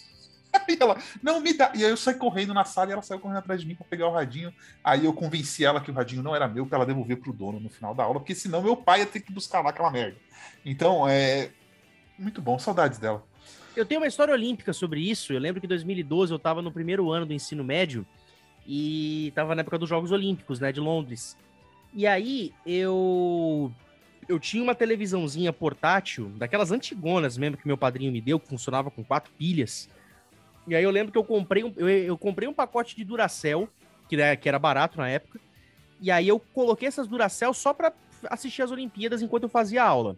Ela, 0.81 0.99
não, 1.23 1.41
me 1.41 1.53
dá. 1.53 1.73
E 1.75 1.85
aí 1.85 1.91
eu 1.91 1.97
saí 1.97 2.15
correndo 2.15 2.53
na 2.53 2.65
sala 2.65 2.91
e 2.91 2.93
ela 2.93 3.03
saiu 3.03 3.21
correndo 3.21 3.39
atrás 3.39 3.61
de 3.61 3.67
mim 3.67 3.75
para 3.75 3.87
pegar 3.87 4.09
o 4.09 4.13
radinho. 4.13 4.53
Aí 4.83 5.05
eu 5.05 5.13
convenci 5.13 5.65
ela 5.65 5.81
que 5.81 5.91
o 5.91 5.95
radinho 5.95 6.23
não 6.23 6.35
era 6.35 6.49
meu, 6.49 6.67
para 6.67 6.77
ela 6.77 6.87
devolver 6.87 7.17
pro 7.17 7.33
dono 7.33 7.59
no 7.61 7.71
final 7.71 7.95
da 7.95 8.05
aula, 8.05 8.21
porque 8.21 8.35
senão 8.35 8.63
meu 8.63 8.77
pai 8.77 9.01
ia 9.01 9.07
ter 9.07 9.21
que 9.21 9.33
buscar 9.33 9.61
lá 9.61 9.71
aquela 9.71 9.91
merda. 9.91 10.17
Então, 10.65 11.09
é. 11.09 11.51
Muito 12.19 12.41
bom, 12.41 12.59
saudades 12.59 12.99
dela. 12.99 13.25
Eu 13.77 13.85
tenho 13.85 14.01
uma 14.01 14.07
história 14.07 14.33
olímpica 14.33 14.73
sobre 14.73 15.01
isso. 15.01 15.33
Eu 15.33 15.41
lembro 15.41 15.61
que 15.61 15.67
em 15.67 15.69
2012 15.69 16.33
eu 16.33 16.37
estava 16.37 16.63
no 16.63 16.71
primeiro 16.71 17.11
ano 17.11 17.27
do 17.27 17.33
ensino 17.33 17.65
médio 17.65 18.07
e 18.67 19.29
estava 19.29 19.55
na 19.55 19.63
época 19.63 19.79
dos 19.79 19.89
Jogos 19.89 20.13
Olímpicos, 20.13 20.61
né, 20.61 20.71
de 20.71 20.81
Londres. 20.81 21.37
E 21.93 22.07
aí 22.07 22.53
eu 22.65 23.73
eu 24.29 24.41
tinha 24.41 24.63
uma 24.63 24.75
televisãozinha 24.75 25.53
portátil, 25.53 26.31
daquelas 26.37 26.73
antigonas 26.73 27.37
mesmo 27.37 27.57
que 27.57 27.67
meu 27.67 27.77
padrinho 27.77 28.13
me 28.13 28.21
deu, 28.21 28.41
que 28.41 28.49
funcionava 28.49 28.91
com 28.91 29.05
quatro 29.05 29.31
pilhas. 29.37 29.89
E 30.67 30.75
aí 30.75 30.83
eu 30.83 30.91
lembro 30.91 31.13
que 31.13 31.19
eu 31.19 31.25
comprei 31.25 31.63
um, 31.65 31.73
eu, 31.77 31.89
eu 31.89 32.19
comprei 32.19 32.49
um 32.49 32.55
pacote 32.55 32.97
de 32.97 33.05
Duracell, 33.05 33.69
que, 34.09 34.17
né, 34.17 34.37
que 34.37 34.49
era 34.49 34.59
barato 34.59 34.99
na 34.99 35.09
época. 35.09 35.41
E 36.01 36.11
aí 36.11 36.29
eu 36.29 36.39
coloquei 36.39 36.89
essas 36.89 37.07
Duracell 37.07 37.53
só 37.55 37.73
para 37.73 37.93
assistir 38.31 38.63
as 38.63 38.71
Olimpíadas 38.71 39.23
enquanto 39.23 39.45
eu 39.45 39.49
fazia 39.49 39.83
aula. 39.83 40.17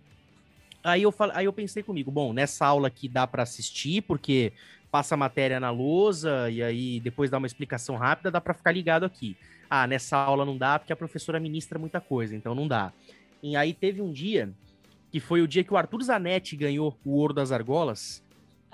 Aí 0.83 1.03
eu, 1.03 1.13
aí 1.35 1.45
eu 1.45 1.53
pensei 1.53 1.83
comigo, 1.83 2.11
bom, 2.11 2.33
nessa 2.33 2.65
aula 2.65 2.89
aqui 2.89 3.09
dá 3.09 3.27
para 3.27 3.43
assistir, 3.43 4.03
porque 4.03 4.53
passa 4.91 5.15
a 5.15 5.19
matéria 5.19 5.59
na 5.59 5.71
lousa 5.71 6.49
e 6.49 6.63
aí 6.63 7.01
depois 7.01 7.29
dá 7.29 7.39
uma 7.39 7.47
explicação 7.47 7.97
rápida, 7.97 8.31
dá 8.31 8.41
para 8.41 8.55
ficar 8.55 8.71
ligado 8.71 9.05
aqui. 9.05 9.37
Ah, 9.69 9.87
nessa 9.87 10.17
aula 10.17 10.45
não 10.45 10.57
dá 10.57 10.79
porque 10.79 10.93
a 10.93 10.97
professora 10.97 11.41
ministra 11.41 11.79
muita 11.79 12.01
coisa, 12.01 12.37
então 12.37 12.55
não 12.55 12.69
dá. 12.69 12.93
E 13.43 13.57
aí 13.57 13.75
teve 13.75 14.01
um 14.01 14.13
dia 14.13 14.53
que 15.11 15.21
foi 15.21 15.43
o 15.43 15.49
dia 15.49 15.65
que 15.65 15.73
o 15.73 15.77
Arthur 15.77 16.03
Zanetti 16.03 16.57
ganhou 16.57 16.97
o 17.05 17.17
Ouro 17.17 17.35
das 17.35 17.51
Argolas. 17.53 18.23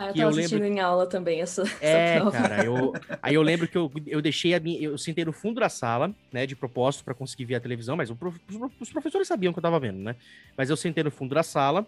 Ah, 0.02 0.08
eu 0.08 0.14
tava 0.14 0.20
eu 0.20 0.28
assistindo 0.28 0.62
lembro... 0.62 0.78
em 0.78 0.80
aula 0.80 1.06
também 1.06 1.40
essa, 1.40 1.62
é, 1.80 2.16
essa 2.16 2.30
cara, 2.30 2.64
eu... 2.64 2.92
aí 3.22 3.34
eu 3.34 3.42
lembro 3.42 3.68
que 3.68 3.76
eu, 3.76 3.90
eu 4.06 4.20
deixei 4.20 4.54
a 4.54 4.60
minha... 4.60 4.80
Eu 4.80 4.98
sentei 4.98 5.24
no 5.24 5.32
fundo 5.32 5.60
da 5.60 5.68
sala, 5.68 6.14
né, 6.32 6.46
de 6.46 6.56
propósito 6.56 7.04
para 7.04 7.14
conseguir 7.14 7.44
ver 7.44 7.54
a 7.54 7.60
televisão, 7.60 7.96
mas 7.96 8.10
prof... 8.10 8.38
os 8.80 8.90
professores 8.90 9.28
sabiam 9.28 9.52
que 9.52 9.58
eu 9.58 9.62
tava 9.62 9.78
vendo, 9.78 9.98
né? 9.98 10.16
Mas 10.56 10.70
eu 10.70 10.76
sentei 10.76 11.04
no 11.04 11.10
fundo 11.10 11.34
da 11.34 11.42
sala, 11.42 11.86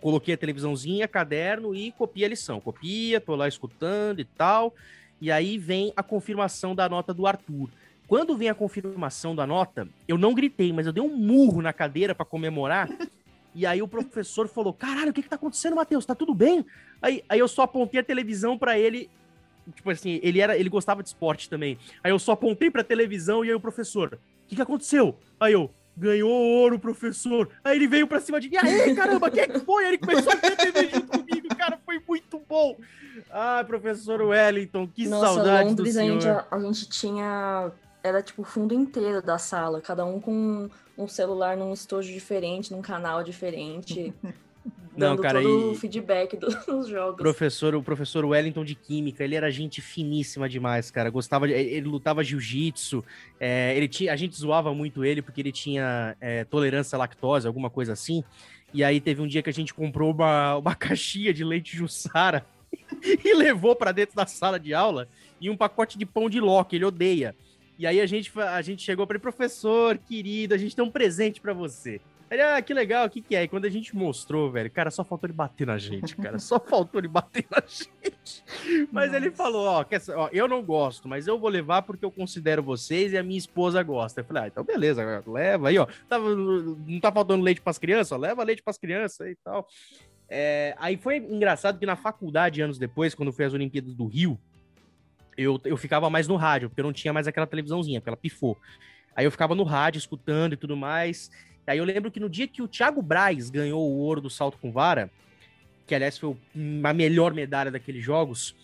coloquei 0.00 0.34
a 0.34 0.36
televisãozinha, 0.36 1.08
caderno 1.08 1.74
e 1.74 1.92
copia 1.92 2.26
a 2.26 2.28
lição. 2.28 2.60
Copia, 2.60 3.20
tô 3.20 3.34
lá 3.34 3.48
escutando 3.48 4.20
e 4.20 4.24
tal. 4.24 4.74
E 5.20 5.30
aí 5.30 5.56
vem 5.56 5.92
a 5.96 6.02
confirmação 6.02 6.74
da 6.74 6.88
nota 6.88 7.14
do 7.14 7.26
Arthur. 7.26 7.70
Quando 8.08 8.36
vem 8.36 8.48
a 8.48 8.54
confirmação 8.54 9.34
da 9.34 9.46
nota, 9.46 9.88
eu 10.06 10.18
não 10.18 10.34
gritei, 10.34 10.72
mas 10.72 10.86
eu 10.86 10.92
dei 10.92 11.02
um 11.02 11.16
murro 11.16 11.62
na 11.62 11.72
cadeira 11.72 12.14
para 12.14 12.26
comemorar. 12.26 12.88
E 13.54 13.66
aí 13.66 13.82
o 13.82 13.88
professor 13.88 14.48
falou: 14.48 14.72
Caralho, 14.72 15.10
o 15.10 15.12
que 15.12 15.22
que 15.22 15.28
tá 15.28 15.36
acontecendo, 15.36 15.76
Matheus? 15.76 16.06
Tá 16.06 16.14
tudo 16.14 16.34
bem? 16.34 16.64
Aí, 17.00 17.22
aí 17.28 17.38
eu 17.38 17.48
só 17.48 17.62
apontei 17.62 18.00
a 18.00 18.04
televisão 18.04 18.58
para 18.58 18.78
ele. 18.78 19.10
Tipo 19.74 19.90
assim, 19.90 20.18
ele 20.22 20.40
era, 20.40 20.56
ele 20.56 20.68
gostava 20.68 21.02
de 21.02 21.08
esporte 21.08 21.48
também. 21.48 21.78
Aí 22.02 22.10
eu 22.10 22.18
só 22.18 22.32
apontei 22.32 22.70
pra 22.70 22.82
televisão 22.82 23.44
e 23.44 23.48
aí 23.48 23.54
o 23.54 23.60
professor: 23.60 24.14
O 24.14 24.48
que 24.48 24.56
que 24.56 24.62
aconteceu? 24.62 25.16
Aí 25.38 25.52
eu: 25.52 25.70
ganhou 25.96 26.30
ouro, 26.30 26.78
professor. 26.78 27.48
Aí 27.62 27.76
ele 27.76 27.86
veio 27.86 28.06
pra 28.06 28.20
cima 28.20 28.40
de 28.40 28.48
mim, 28.48 28.56
aí, 28.56 28.94
caramba, 28.94 29.30
quem 29.30 29.42
é 29.42 29.48
que 29.48 29.60
foi? 29.60 29.84
Aí 29.84 29.90
ele 29.90 29.98
começou 29.98 30.32
a 30.32 30.36
TV 30.36 30.88
junto 30.88 31.06
comigo, 31.06 31.48
cara, 31.56 31.78
foi 31.84 32.00
muito 32.06 32.40
bom. 32.48 32.76
Ah, 33.30 33.64
professor 33.66 34.20
Wellington, 34.22 34.86
que 34.88 35.06
Nossa, 35.06 35.26
saudade 35.26 35.68
Londres, 35.68 35.94
do 35.94 35.98
senhor. 35.98 36.16
A 36.16 36.20
gente, 36.20 36.46
a 36.50 36.58
gente 36.60 36.88
tinha, 36.88 37.72
era 38.02 38.22
tipo 38.22 38.42
o 38.42 38.44
fundo 38.44 38.74
inteiro 38.74 39.22
da 39.22 39.38
sala, 39.38 39.80
cada 39.80 40.04
um 40.04 40.20
com 40.20 40.68
um 40.96 41.08
celular 41.08 41.56
num 41.56 41.72
estojo 41.72 42.12
diferente, 42.12 42.72
num 42.72 42.82
canal 42.82 43.22
diferente. 43.22 44.12
Não, 44.94 45.16
cara, 45.16 45.40
todo 45.40 45.70
e... 45.70 45.72
o 45.72 45.74
feedback 45.74 46.36
dos 46.66 46.86
jogos. 46.86 47.16
Professor, 47.16 47.74
o 47.74 47.82
professor 47.82 48.24
Wellington 48.24 48.64
de 48.64 48.74
Química, 48.74 49.24
ele 49.24 49.34
era 49.34 49.50
gente 49.50 49.80
finíssima 49.80 50.48
demais, 50.48 50.90
cara. 50.90 51.08
Gostava 51.08 51.48
de, 51.48 51.54
ele 51.54 51.88
lutava 51.88 52.22
jiu-jitsu. 52.22 53.02
É, 53.40 53.74
ele 53.74 53.88
tinha, 53.88 54.12
a 54.12 54.16
gente 54.16 54.38
zoava 54.38 54.74
muito 54.74 55.04
ele 55.04 55.22
porque 55.22 55.40
ele 55.40 55.52
tinha 55.52 56.14
é, 56.20 56.44
tolerância 56.44 56.96
à 56.96 56.98
lactose, 56.98 57.46
alguma 57.46 57.70
coisa 57.70 57.94
assim. 57.94 58.22
E 58.74 58.84
aí 58.84 59.00
teve 59.00 59.22
um 59.22 59.26
dia 59.26 59.42
que 59.42 59.50
a 59.50 59.52
gente 59.52 59.72
comprou 59.72 60.12
uma, 60.12 60.56
uma 60.56 60.74
caixinha 60.76 61.32
de 61.32 61.42
leite 61.42 61.76
Jussara 61.76 62.44
e 63.02 63.34
levou 63.34 63.74
para 63.74 63.92
dentro 63.92 64.14
da 64.14 64.26
sala 64.26 64.58
de 64.58 64.72
aula 64.74 65.08
e 65.40 65.50
um 65.50 65.56
pacote 65.56 65.98
de 65.98 66.06
pão 66.06 66.28
de 66.28 66.40
ló, 66.40 66.62
que 66.64 66.76
ele 66.76 66.84
odeia. 66.84 67.34
E 67.82 67.86
aí 67.86 68.00
a 68.00 68.06
gente, 68.06 68.30
a 68.38 68.62
gente 68.62 68.80
chegou 68.80 69.04
para 69.08 69.16
ele, 69.16 69.22
professor, 69.22 69.98
querido, 69.98 70.54
a 70.54 70.56
gente 70.56 70.76
tem 70.76 70.84
um 70.84 70.90
presente 70.90 71.40
para 71.40 71.52
você. 71.52 72.00
Ele, 72.30 72.40
ah, 72.40 72.62
que 72.62 72.72
legal, 72.72 73.08
o 73.08 73.10
que 73.10 73.20
que 73.20 73.34
é? 73.34 73.42
E 73.42 73.48
quando 73.48 73.64
a 73.64 73.68
gente 73.68 73.96
mostrou, 73.96 74.52
velho, 74.52 74.70
cara, 74.70 74.88
só 74.88 75.02
faltou 75.02 75.26
ele 75.26 75.34
bater 75.34 75.66
na 75.66 75.76
gente, 75.76 76.14
cara. 76.14 76.38
Só 76.38 76.60
faltou 76.64 77.00
ele 77.00 77.08
bater 77.08 77.44
na 77.50 77.60
gente. 77.60 78.44
Mas 78.92 79.06
Nossa. 79.06 79.16
ele 79.16 79.32
falou, 79.32 79.66
ó, 79.66 79.82
quer, 79.82 80.00
ó, 80.10 80.28
eu 80.32 80.46
não 80.46 80.62
gosto, 80.62 81.08
mas 81.08 81.26
eu 81.26 81.36
vou 81.40 81.50
levar 81.50 81.82
porque 81.82 82.04
eu 82.04 82.10
considero 82.12 82.62
vocês 82.62 83.14
e 83.14 83.18
a 83.18 83.22
minha 83.24 83.36
esposa 83.36 83.82
gosta. 83.82 84.20
Eu 84.20 84.26
falei, 84.26 84.44
ah, 84.44 84.46
então 84.46 84.62
beleza, 84.62 85.24
leva 85.26 85.68
aí, 85.68 85.76
ó. 85.76 85.88
Tava, 86.08 86.36
não 86.36 87.00
tá 87.00 87.10
faltando 87.10 87.42
leite 87.42 87.60
pras 87.60 87.78
crianças? 87.78 88.16
Leva 88.16 88.44
leite 88.44 88.62
pras 88.62 88.78
crianças 88.78 89.26
e 89.26 89.36
tal. 89.42 89.66
É, 90.28 90.76
aí 90.78 90.96
foi 90.96 91.16
engraçado 91.16 91.80
que 91.80 91.84
na 91.84 91.96
faculdade, 91.96 92.62
anos 92.62 92.78
depois, 92.78 93.12
quando 93.12 93.32
foi 93.32 93.44
as 93.44 93.52
Olimpíadas 93.52 93.92
do 93.92 94.06
Rio, 94.06 94.38
eu, 95.36 95.60
eu 95.64 95.76
ficava 95.76 96.08
mais 96.10 96.28
no 96.28 96.36
rádio, 96.36 96.68
porque 96.68 96.80
eu 96.80 96.84
não 96.84 96.92
tinha 96.92 97.12
mais 97.12 97.26
aquela 97.26 97.46
televisãozinha, 97.46 98.00
porque 98.00 98.10
ela 98.10 98.16
pifou. 98.16 98.58
Aí 99.14 99.24
eu 99.24 99.30
ficava 99.30 99.54
no 99.54 99.62
rádio, 99.62 99.98
escutando 99.98 100.54
e 100.54 100.56
tudo 100.56 100.76
mais. 100.76 101.30
Aí 101.66 101.78
eu 101.78 101.84
lembro 101.84 102.10
que 102.10 102.20
no 102.20 102.28
dia 102.28 102.48
que 102.48 102.62
o 102.62 102.68
Thiago 102.68 103.00
Braz 103.02 103.50
ganhou 103.50 103.88
o 103.88 103.98
ouro 103.98 104.20
do 104.20 104.30
salto 104.30 104.58
com 104.58 104.72
vara, 104.72 105.10
que 105.86 105.94
aliás 105.94 106.18
foi 106.18 106.36
a 106.84 106.92
melhor 106.92 107.34
medalha 107.34 107.70
daqueles 107.70 108.02
jogos, 108.02 108.54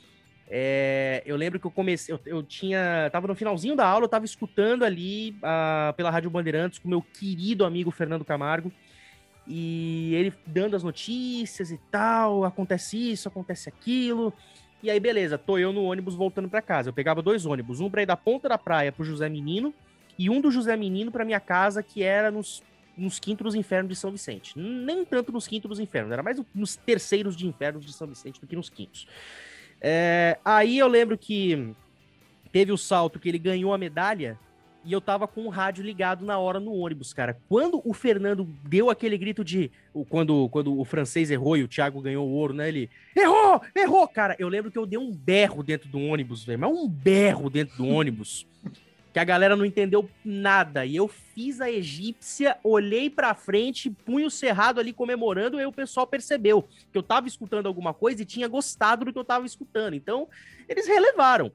é, 0.50 1.22
eu 1.26 1.36
lembro 1.36 1.60
que 1.60 1.66
eu 1.66 1.70
comecei, 1.70 2.14
eu, 2.14 2.20
eu, 2.24 2.42
tinha, 2.42 3.10
tava 3.12 3.28
no 3.28 3.34
finalzinho 3.34 3.76
da 3.76 3.86
aula, 3.86 4.06
eu 4.06 4.08
tava 4.08 4.24
escutando 4.24 4.82
ali 4.82 5.36
a, 5.42 5.92
pela 5.94 6.10
Rádio 6.10 6.30
Bandeirantes 6.30 6.78
com 6.78 6.88
meu 6.88 7.02
querido 7.02 7.66
amigo 7.66 7.90
Fernando 7.90 8.24
Camargo, 8.24 8.72
e 9.46 10.14
ele 10.14 10.32
dando 10.46 10.74
as 10.74 10.82
notícias 10.82 11.70
e 11.70 11.78
tal, 11.90 12.44
acontece 12.44 13.12
isso, 13.12 13.28
acontece 13.28 13.68
aquilo, 13.68 14.32
e 14.82 14.90
aí 14.90 15.00
beleza, 15.00 15.36
tô 15.36 15.58
eu 15.58 15.72
no 15.72 15.84
ônibus 15.84 16.14
voltando 16.14 16.48
para 16.48 16.62
casa, 16.62 16.88
eu 16.88 16.92
pegava 16.92 17.22
dois 17.22 17.46
ônibus, 17.46 17.80
um 17.80 17.90
para 17.90 18.02
ir 18.02 18.06
da 18.06 18.16
ponta 18.16 18.48
da 18.48 18.58
praia 18.58 18.92
pro 18.92 19.04
José 19.04 19.28
Menino, 19.28 19.74
e 20.18 20.28
um 20.28 20.40
do 20.40 20.50
José 20.50 20.76
Menino 20.76 21.12
para 21.12 21.24
minha 21.24 21.40
casa, 21.40 21.82
que 21.82 22.02
era 22.02 22.30
nos 22.30 22.62
nos 22.96 23.20
quintos 23.20 23.44
dos 23.44 23.54
infernos 23.54 23.90
de 23.90 23.94
São 23.94 24.10
Vicente. 24.10 24.58
Nem 24.58 25.04
tanto 25.04 25.30
nos 25.30 25.46
quintos 25.46 25.68
dos 25.68 25.78
infernos, 25.78 26.10
era 26.10 26.22
mais 26.22 26.42
nos 26.52 26.74
terceiros 26.74 27.36
de 27.36 27.46
infernos 27.46 27.86
de 27.86 27.92
São 27.92 28.08
Vicente 28.08 28.40
do 28.40 28.46
que 28.46 28.56
nos 28.56 28.68
quintos. 28.68 29.06
É, 29.80 30.36
aí 30.44 30.78
eu 30.78 30.88
lembro 30.88 31.16
que 31.16 31.72
teve 32.50 32.72
o 32.72 32.76
salto 32.76 33.20
que 33.20 33.28
ele 33.28 33.38
ganhou 33.38 33.72
a 33.72 33.78
medalha 33.78 34.36
e 34.88 34.92
eu 34.92 35.02
tava 35.02 35.28
com 35.28 35.44
o 35.44 35.50
rádio 35.50 35.84
ligado 35.84 36.24
na 36.24 36.38
hora 36.38 36.58
no 36.58 36.72
ônibus, 36.72 37.12
cara. 37.12 37.38
Quando 37.46 37.82
o 37.84 37.92
Fernando 37.92 38.48
deu 38.64 38.88
aquele 38.88 39.18
grito 39.18 39.44
de. 39.44 39.70
Quando, 40.08 40.48
quando 40.48 40.80
o 40.80 40.82
francês 40.82 41.30
errou 41.30 41.58
e 41.58 41.62
o 41.62 41.68
Thiago 41.68 42.00
ganhou 42.00 42.26
o 42.26 42.32
ouro, 42.32 42.54
né? 42.54 42.68
Ele. 42.68 42.88
Errou! 43.14 43.60
Errou! 43.76 44.08
Cara, 44.08 44.34
eu 44.38 44.48
lembro 44.48 44.70
que 44.70 44.78
eu 44.78 44.86
dei 44.86 44.98
um 44.98 45.12
berro 45.12 45.62
dentro 45.62 45.90
do 45.90 46.00
ônibus, 46.00 46.42
velho. 46.42 46.60
Mas 46.60 46.70
um 46.70 46.88
berro 46.88 47.50
dentro 47.50 47.76
do 47.76 47.86
ônibus 47.86 48.46
que 49.12 49.18
a 49.18 49.24
galera 49.24 49.54
não 49.54 49.66
entendeu 49.66 50.08
nada. 50.24 50.86
E 50.86 50.96
eu 50.96 51.06
fiz 51.06 51.60
a 51.60 51.70
egípcia, 51.70 52.56
olhei 52.64 53.10
pra 53.10 53.34
frente, 53.34 53.90
punho 53.90 54.30
cerrado 54.30 54.80
ali 54.80 54.94
comemorando, 54.94 55.60
e 55.60 55.66
o 55.66 55.72
pessoal 55.72 56.06
percebeu 56.06 56.66
que 56.90 56.96
eu 56.96 57.02
tava 57.02 57.28
escutando 57.28 57.66
alguma 57.66 57.92
coisa 57.92 58.22
e 58.22 58.24
tinha 58.24 58.48
gostado 58.48 59.04
do 59.04 59.12
que 59.12 59.18
eu 59.18 59.24
tava 59.24 59.44
escutando. 59.44 59.92
Então, 59.92 60.26
eles 60.66 60.86
relevaram. 60.86 61.52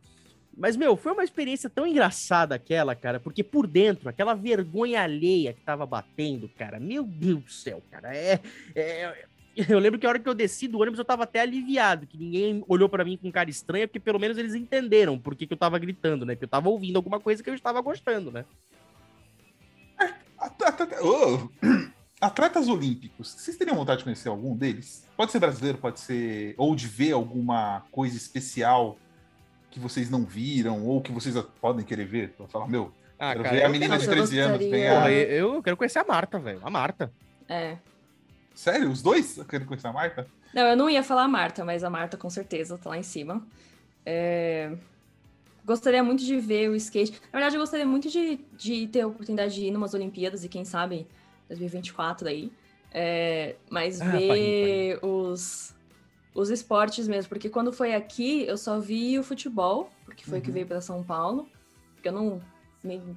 Mas, 0.55 0.77
meu, 0.77 0.95
foi 0.95 1.11
uma 1.11 1.23
experiência 1.23 1.69
tão 1.69 1.85
engraçada 1.87 2.55
aquela, 2.55 2.95
cara, 2.95 3.19
porque 3.19 3.43
por 3.43 3.65
dentro, 3.65 4.07
aquela 4.07 4.33
vergonha 4.33 5.01
alheia 5.01 5.53
que 5.53 5.61
tava 5.61 5.85
batendo, 5.85 6.47
cara, 6.49 6.79
meu 6.79 7.03
Deus 7.03 7.43
do 7.43 7.51
céu, 7.51 7.81
cara, 7.89 8.15
é, 8.15 8.39
é 8.75 9.25
eu 9.55 9.77
lembro 9.77 9.99
que 9.99 10.05
a 10.05 10.09
hora 10.09 10.19
que 10.19 10.27
eu 10.27 10.33
desci 10.33 10.67
do 10.67 10.79
ônibus 10.79 10.97
eu 10.97 11.05
tava 11.05 11.23
até 11.23 11.39
aliviado, 11.39 12.07
que 12.07 12.17
ninguém 12.17 12.63
olhou 12.67 12.89
para 12.89 13.05
mim 13.05 13.17
com 13.17 13.31
cara 13.31 13.49
estranha, 13.49 13.87
porque 13.87 13.99
pelo 13.99 14.19
menos 14.19 14.37
eles 14.37 14.55
entenderam 14.55 15.19
por 15.19 15.35
que, 15.35 15.45
que 15.45 15.53
eu 15.53 15.57
tava 15.57 15.77
gritando, 15.77 16.25
né? 16.25 16.35
Que 16.35 16.43
eu 16.43 16.47
tava 16.47 16.69
ouvindo 16.69 16.95
alguma 16.95 17.19
coisa 17.19 17.43
que 17.43 17.49
eu 17.49 17.53
estava 17.53 17.79
gostando, 17.81 18.31
né? 18.31 18.45
Atletas 22.19 22.67
olímpicos, 22.67 23.31
vocês 23.31 23.57
teriam 23.57 23.75
vontade 23.75 23.99
de 23.99 24.05
conhecer 24.05 24.29
algum 24.29 24.55
deles? 24.55 25.05
Pode 25.15 25.31
ser 25.31 25.39
brasileiro, 25.39 25.77
pode 25.77 25.99
ser. 25.99 26.55
Ou 26.57 26.75
de 26.75 26.87
ver 26.87 27.11
alguma 27.11 27.83
coisa 27.91 28.17
especial 28.17 28.97
que 29.73 29.79
vocês 29.79 30.07
não 30.07 30.23
viram, 30.23 30.85
ou 30.85 31.01
que 31.01 31.11
vocês 31.11 31.35
podem 31.59 31.83
querer 31.83 32.05
ver? 32.05 32.29
Pra 32.33 32.47
falar, 32.47 32.67
meu, 32.67 32.93
ah, 33.17 33.31
quero 33.31 33.43
cara, 33.43 33.55
ver 33.55 33.63
a 33.63 33.69
menina 33.69 33.97
de 33.97 34.07
13 34.07 34.39
anos 34.39 34.59
ganhar. 34.69 35.11
Eu, 35.11 35.55
eu 35.55 35.63
quero 35.63 35.75
conhecer 35.75 35.97
a 35.97 36.03
Marta, 36.03 36.37
velho. 36.37 36.59
A 36.61 36.69
Marta. 36.69 37.11
É. 37.49 37.77
Sério? 38.53 38.91
Os 38.91 39.01
dois 39.01 39.41
querem 39.49 39.65
conhecer 39.65 39.87
a 39.87 39.91
Marta? 39.91 40.27
Não, 40.53 40.61
eu 40.61 40.77
não 40.77 40.87
ia 40.87 41.01
falar 41.01 41.23
a 41.23 41.27
Marta, 41.27 41.65
mas 41.65 41.83
a 41.83 41.89
Marta 41.89 42.15
com 42.17 42.29
certeza 42.29 42.77
tá 42.77 42.91
lá 42.91 42.99
em 42.99 43.03
cima. 43.03 43.43
É... 44.05 44.71
Gostaria 45.65 46.03
muito 46.03 46.23
de 46.23 46.37
ver 46.39 46.69
o 46.69 46.75
skate. 46.75 47.13
Na 47.31 47.39
verdade, 47.39 47.55
eu 47.55 47.59
gostaria 47.59 47.85
muito 47.85 48.09
de, 48.09 48.39
de 48.55 48.87
ter 48.89 49.01
a 49.01 49.07
oportunidade 49.07 49.55
de 49.55 49.65
ir 49.65 49.71
numas 49.71 49.95
Olimpíadas 49.95 50.43
e 50.43 50.49
quem 50.49 50.63
sabe 50.63 51.07
2024 51.49 52.27
aí. 52.27 52.51
É, 52.93 53.55
mas 53.71 53.99
ah, 53.99 54.05
ver 54.05 54.99
os, 55.01 55.73
os 56.33 56.49
esportes 56.49 57.07
mesmo, 57.07 57.29
porque 57.29 57.49
quando 57.49 57.71
foi 57.71 57.93
aqui 57.93 58.45
eu 58.47 58.57
só 58.57 58.79
vi 58.79 59.19
o 59.19 59.23
futebol, 59.23 59.89
porque 60.05 60.23
foi 60.25 60.39
uhum. 60.39 60.43
que 60.43 60.51
veio 60.51 60.65
para 60.65 60.81
São 60.81 61.03
Paulo. 61.03 61.47
Porque 61.95 62.09
eu 62.09 62.13
não. 62.13 62.41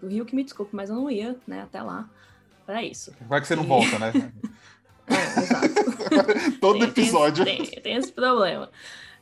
O 0.02 0.06
Rio 0.06 0.24
que 0.24 0.36
me 0.36 0.44
desculpe, 0.44 0.76
mas 0.76 0.90
eu 0.90 0.96
não 0.96 1.10
ia, 1.10 1.36
né, 1.46 1.62
até 1.62 1.82
lá 1.82 2.08
para 2.64 2.82
isso. 2.82 3.12
Vai 3.28 3.40
que 3.40 3.46
você 3.46 3.56
não 3.56 3.64
volta, 3.64 3.98
né? 3.98 4.12
é, 5.06 5.40
exato. 5.40 6.58
Todo 6.60 6.78
tem, 6.78 6.88
episódio. 6.88 7.44
Tem, 7.44 7.64
tem, 7.64 7.80
tem 7.80 7.96
esse 7.96 8.12
problema. 8.12 8.70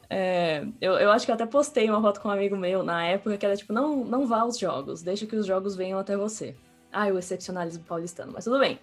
É, 0.09 0.67
eu, 0.81 0.93
eu 0.95 1.11
acho 1.11 1.25
que 1.25 1.31
eu 1.31 1.35
até 1.35 1.47
postei 1.47 1.89
uma 1.89 2.01
foto 2.01 2.21
com 2.21 2.29
um 2.29 2.33
amigo 2.33 2.57
meu 2.57 2.83
na 2.83 3.05
época 3.05 3.37
que 3.37 3.45
era 3.45 3.57
tipo, 3.57 3.73
não, 3.73 4.05
não 4.05 4.27
vá 4.27 4.41
aos 4.41 4.59
jogos, 4.59 5.03
deixa 5.03 5.27
que 5.27 5.37
os 5.37 5.47
jogos 5.47 5.77
venham 5.77 5.99
até 5.99 6.17
você. 6.17 6.55
Ah, 6.93 7.07
o 7.07 7.19
excepcionalismo 7.19 7.85
paulistano, 7.85 8.33
mas 8.33 8.45
tudo 8.45 8.59
bem. 8.59 8.79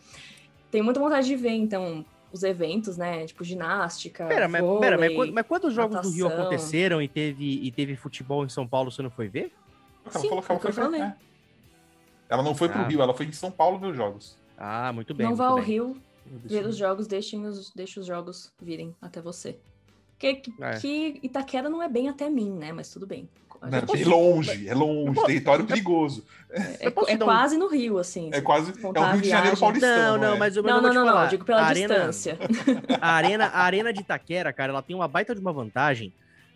Tenho 0.70 0.84
muita 0.84 1.00
vontade 1.00 1.28
de 1.28 1.36
ver, 1.36 1.52
então, 1.52 2.06
os 2.32 2.44
eventos, 2.44 2.98
né? 2.98 3.26
Tipo, 3.26 3.44
ginástica. 3.44 4.26
Pera, 4.26 4.48
mas, 4.48 4.62
vôlei, 4.62 4.80
pera, 4.82 4.98
mas, 4.98 5.16
quando, 5.16 5.34
mas 5.34 5.48
quantos 5.48 5.74
jogos 5.74 5.96
natação. 5.96 6.12
do 6.12 6.16
Rio 6.16 6.28
aconteceram 6.28 7.02
e 7.02 7.08
teve, 7.08 7.60
e 7.64 7.72
teve 7.72 7.96
futebol 7.96 8.46
em 8.46 8.50
São 8.50 8.68
Paulo, 8.68 8.92
você 8.92 9.02
não 9.02 9.10
foi 9.10 9.28
ver? 9.28 9.52
Ela 10.06 10.20
Sim, 10.20 10.30
falou 10.30 10.44
que 10.44 10.52
ela 10.52 10.60
foi 10.60 10.72
ver, 10.72 10.90
né? 10.90 11.18
Ela 12.30 12.44
não 12.44 12.56
foi 12.56 12.68
ah. 12.70 12.72
pro 12.72 12.84
Rio, 12.84 13.02
ela 13.02 13.14
foi 13.14 13.26
em 13.26 13.32
São 13.32 13.52
Paulo 13.52 13.78
ver 13.78 13.88
os 13.88 13.98
jogos. 13.98 14.38
Ah, 14.58 14.92
muito 14.94 15.14
bem. 15.14 15.28
Não 15.28 15.36
vá 15.36 15.48
ao 15.48 15.56
bem. 15.56 15.66
Rio 15.66 16.02
ver 16.26 16.66
os 16.66 16.78
jogos, 16.78 17.08
deixem 17.08 17.46
os, 17.46 17.72
deixe 17.72 18.00
os 18.00 18.06
jogos 18.06 18.54
virem 18.62 18.96
até 19.02 19.22
você. 19.22 19.60
Que, 20.18 20.42
é. 20.62 20.80
que 20.80 21.20
Itaquera 21.24 21.70
não 21.70 21.82
é 21.82 21.90
bem 21.90 22.08
até 22.08 22.30
mim, 22.30 22.52
né? 22.52 22.72
Mas 22.72 22.92
tudo 22.92 23.08
bem. 23.08 23.28
Não, 23.62 23.78
é 23.78 24.06
longe, 24.06 24.68
é 24.68 24.74
longe, 24.74 25.24
território 25.24 25.66
perigoso. 25.66 26.26
É, 26.50 26.88
é, 26.88 27.14
é 27.14 27.18
quase 27.18 27.58
no 27.58 27.68
Rio, 27.68 28.00
assim. 28.00 28.32
É 28.34 28.42
quase. 28.42 28.74
É 28.74 29.00
o 29.00 29.12
Rio 29.12 29.22
de 29.22 29.30
Janeiro 29.30 29.58
paulistano. 29.58 30.18
Não, 30.18 30.18
não, 30.18 30.36
é. 30.36 30.38
mas 30.38 30.58
eu 30.58 30.64
não, 30.64 30.82
não, 30.82 30.94
não, 30.94 31.06
não, 31.06 31.24
eu 31.24 31.30
digo 31.30 31.46
pela 31.46 31.68
a 31.68 31.74
distância. 31.74 32.38
Arena, 32.42 32.98
a, 33.00 33.12
arena, 33.12 33.46
a 33.46 33.62
Arena 33.62 33.94
de 33.94 34.02
Itaquera, 34.02 34.52
cara, 34.52 34.72
ela 34.72 34.82
tem 34.82 34.96
uma 34.96 35.08
baita 35.08 35.36
de 35.36 35.40
uma 35.40 35.54
vantagem 35.54 36.12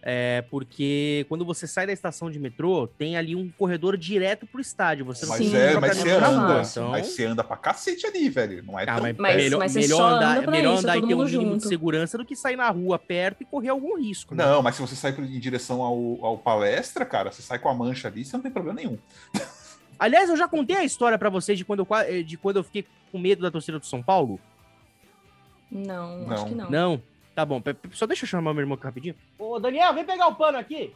é, 0.08 0.44
porque 0.52 1.26
quando 1.28 1.44
você 1.44 1.66
sai 1.66 1.88
da 1.88 1.92
estação 1.92 2.30
de 2.30 2.38
metrô, 2.38 2.86
tem 2.86 3.18
ali 3.18 3.36
um 3.36 3.50
corredor 3.50 3.98
direto 3.98 4.46
pro 4.46 4.62
estádio. 4.62 5.04
Você 5.06 5.26
mas 5.26 5.40
não 5.40 5.60
é, 5.60 5.80
mas 5.80 5.98
você 5.98 6.12
anda, 6.12 6.62
então... 6.62 6.90
mas 6.92 7.08
você 7.08 7.26
anda 7.26 7.44
pra 7.44 7.58
cacete 7.58 8.06
ali, 8.06 8.30
velho. 8.30 8.64
Não 8.64 8.80
é 8.80 8.84
ah, 8.84 8.94
tão... 8.94 9.02
mas, 9.02 9.18
mas, 9.18 9.36
melhor, 9.36 9.58
mas 9.58 9.76
melhor 9.76 10.14
andar, 10.14 10.48
melhor 10.48 10.76
isso, 10.76 10.84
andar 10.84 10.98
e 10.98 11.02
ter 11.02 11.16
um 11.16 11.24
mínimo 11.24 11.28
junto. 11.28 11.58
de 11.64 11.68
segurança 11.68 12.20
do 12.20 12.24
que 12.24 12.36
sair 12.36 12.56
na 12.56 12.70
rua 12.70 13.00
perto 13.00 13.42
e 13.42 13.46
correr 13.46 13.70
algum 13.70 13.98
risco. 13.98 14.36
Né? 14.36 14.46
Não, 14.46 14.62
mas 14.62 14.76
se 14.76 14.82
você 14.82 14.96
sai 14.96 15.12
em 15.12 15.40
direção 15.40 15.82
ao, 15.82 16.24
ao 16.24 16.38
palestra, 16.38 17.04
cara, 17.04 17.32
você 17.32 17.42
sai 17.42 17.58
com 17.58 17.68
a 17.68 17.74
mancha 17.74 18.08
ali, 18.08 18.24
você 18.24 18.38
não 18.38 18.44
tem 18.44 18.52
problema 18.52 18.80
nenhum. 18.80 19.00
Aliás, 19.98 20.30
eu 20.30 20.38
já 20.38 20.48
contei 20.48 20.76
a 20.76 20.84
história 20.84 21.18
para 21.18 21.32
vocês 21.32 21.58
de 21.58 21.66
quando, 21.66 21.88
eu, 22.08 22.24
de 22.24 22.38
quando 22.38 22.58
eu 22.58 22.64
fiquei 22.64 22.86
com 23.12 23.18
medo 23.18 23.42
da 23.42 23.50
torcida 23.50 23.80
do 23.80 23.86
São 23.88 24.04
Paulo? 24.04 24.40
Não, 25.72 26.20
não. 26.20 26.32
acho 26.32 26.46
que 26.46 26.54
não. 26.54 26.70
Não. 26.70 27.02
Tá 27.36 27.46
bom, 27.46 27.62
só 27.92 28.08
deixa 28.08 28.24
eu 28.24 28.30
chamar 28.30 28.54
meu 28.54 28.62
irmão 28.62 28.76
aqui 28.76 28.86
rapidinho. 28.86 29.16
Ô, 29.38 29.60
Daniel, 29.60 29.94
vem 29.94 30.06
pegar 30.06 30.28
o 30.28 30.36
pano 30.36 30.58
aqui. 30.58 30.94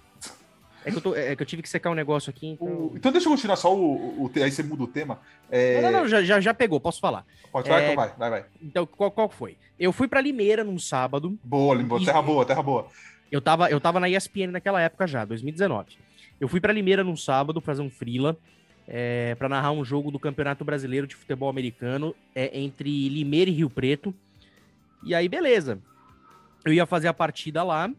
É 0.85 0.89
que, 0.89 0.97
eu 0.97 1.01
tô, 1.01 1.13
é 1.13 1.35
que 1.35 1.43
eu 1.43 1.45
tive 1.45 1.61
que 1.61 1.67
secar 1.67 1.91
um 1.91 1.93
negócio 1.93 2.29
aqui. 2.29 2.47
Então, 2.47 2.67
o, 2.67 2.93
então 2.95 3.11
deixa 3.11 3.27
eu 3.27 3.31
continuar 3.31 3.57
só 3.57 3.75
o, 3.75 4.23
o, 4.23 4.31
Aí 4.41 4.49
você 4.49 4.63
muda 4.63 4.83
o 4.83 4.87
tema. 4.87 5.19
É... 5.51 5.81
Não, 5.81 5.91
não, 5.91 5.99
não, 5.99 6.07
já, 6.07 6.23
já, 6.23 6.39
já 6.39 6.53
pegou, 6.53 6.79
posso 6.79 7.01
falar. 7.01 7.25
Pode 7.51 7.67
falar, 7.67 7.81
é... 7.81 7.91
então 7.91 7.95
vai, 7.97 8.13
vai, 8.17 8.29
vai. 8.29 8.45
Então, 8.61 8.85
qual, 8.85 9.11
qual 9.11 9.27
foi? 9.27 9.57
Eu 9.77 9.91
fui 9.91 10.07
pra 10.07 10.21
Limeira 10.21 10.63
num 10.63 10.79
sábado. 10.79 11.37
Boa, 11.43 11.75
Limeira, 11.75 12.05
terra 12.05 12.21
boa, 12.21 12.45
terra 12.45 12.63
boa. 12.63 12.87
Eu 13.29 13.41
tava, 13.41 13.69
eu 13.69 13.81
tava 13.81 13.99
na 13.99 14.09
ESPN 14.09 14.51
naquela 14.51 14.79
época 14.79 15.05
já, 15.05 15.25
2019. 15.25 15.97
Eu 16.39 16.47
fui 16.47 16.61
pra 16.61 16.71
Limeira 16.71 17.03
num 17.03 17.17
sábado 17.17 17.59
fazer 17.59 17.81
um 17.81 17.89
freela. 17.89 18.37
É, 18.91 19.35
para 19.35 19.47
narrar 19.47 19.71
um 19.71 19.85
jogo 19.85 20.09
do 20.09 20.17
Campeonato 20.17 20.65
Brasileiro 20.65 21.05
de 21.05 21.15
Futebol 21.15 21.47
Americano 21.47 22.15
é, 22.33 22.57
entre 22.57 23.09
Limeira 23.09 23.51
e 23.51 23.53
Rio 23.53 23.69
Preto. 23.69 24.15
E 25.03 25.13
aí, 25.13 25.27
beleza 25.27 25.79
eu 26.65 26.73
ia 26.73 26.85
fazer 26.85 27.07
a 27.07 27.13
partida 27.13 27.63
lá, 27.63 27.91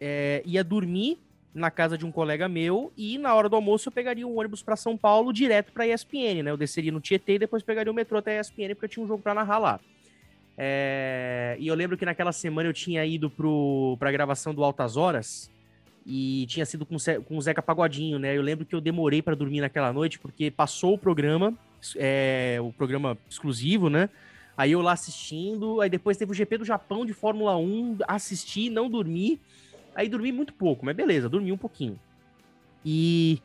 é, 0.00 0.42
ia 0.44 0.62
dormir 0.64 1.18
na 1.52 1.70
casa 1.70 1.98
de 1.98 2.06
um 2.06 2.12
colega 2.12 2.48
meu 2.48 2.92
e 2.96 3.18
na 3.18 3.34
hora 3.34 3.48
do 3.48 3.56
almoço 3.56 3.88
eu 3.88 3.92
pegaria 3.92 4.26
um 4.26 4.38
ônibus 4.38 4.62
para 4.62 4.76
São 4.76 4.96
Paulo 4.96 5.32
direto 5.32 5.72
para 5.72 5.86
ESPN, 5.86 6.42
né? 6.44 6.50
Eu 6.50 6.56
desceria 6.56 6.92
no 6.92 7.00
Tietê 7.00 7.34
e 7.34 7.38
depois 7.38 7.62
pegaria 7.62 7.90
o 7.90 7.94
metrô 7.94 8.18
até 8.18 8.38
a 8.38 8.40
ESPN 8.40 8.74
porque 8.74 8.84
eu 8.84 8.88
tinha 8.88 9.04
um 9.04 9.08
jogo 9.08 9.22
para 9.22 9.34
narrar 9.34 9.58
lá. 9.58 9.80
É, 10.56 11.56
e 11.58 11.66
eu 11.66 11.74
lembro 11.74 11.96
que 11.96 12.04
naquela 12.04 12.32
semana 12.32 12.68
eu 12.68 12.72
tinha 12.72 13.04
ido 13.04 13.30
para 13.98 14.08
a 14.08 14.12
gravação 14.12 14.54
do 14.54 14.62
Altas 14.62 14.96
Horas 14.96 15.50
e 16.06 16.46
tinha 16.48 16.64
sido 16.66 16.86
com, 16.86 16.96
com 17.26 17.36
o 17.36 17.40
Zeca 17.40 17.62
Pagodinho, 17.62 18.18
né? 18.18 18.36
Eu 18.36 18.42
lembro 18.42 18.64
que 18.64 18.74
eu 18.74 18.80
demorei 18.80 19.22
para 19.22 19.34
dormir 19.34 19.60
naquela 19.60 19.92
noite 19.92 20.18
porque 20.18 20.50
passou 20.50 20.94
o 20.94 20.98
programa, 20.98 21.54
é, 21.96 22.58
o 22.60 22.72
programa 22.72 23.18
exclusivo, 23.28 23.90
né? 23.90 24.08
Aí 24.60 24.72
eu 24.72 24.82
lá 24.82 24.92
assistindo, 24.92 25.80
aí 25.80 25.88
depois 25.88 26.18
teve 26.18 26.32
o 26.32 26.34
GP 26.34 26.58
do 26.58 26.66
Japão 26.66 27.06
de 27.06 27.14
Fórmula 27.14 27.56
1, 27.56 28.00
assisti, 28.06 28.68
não 28.68 28.90
dormi. 28.90 29.40
Aí 29.94 30.06
dormi 30.06 30.30
muito 30.32 30.52
pouco, 30.52 30.84
mas 30.84 30.94
beleza, 30.94 31.30
dormi 31.30 31.50
um 31.50 31.56
pouquinho. 31.56 31.98
E 32.84 33.40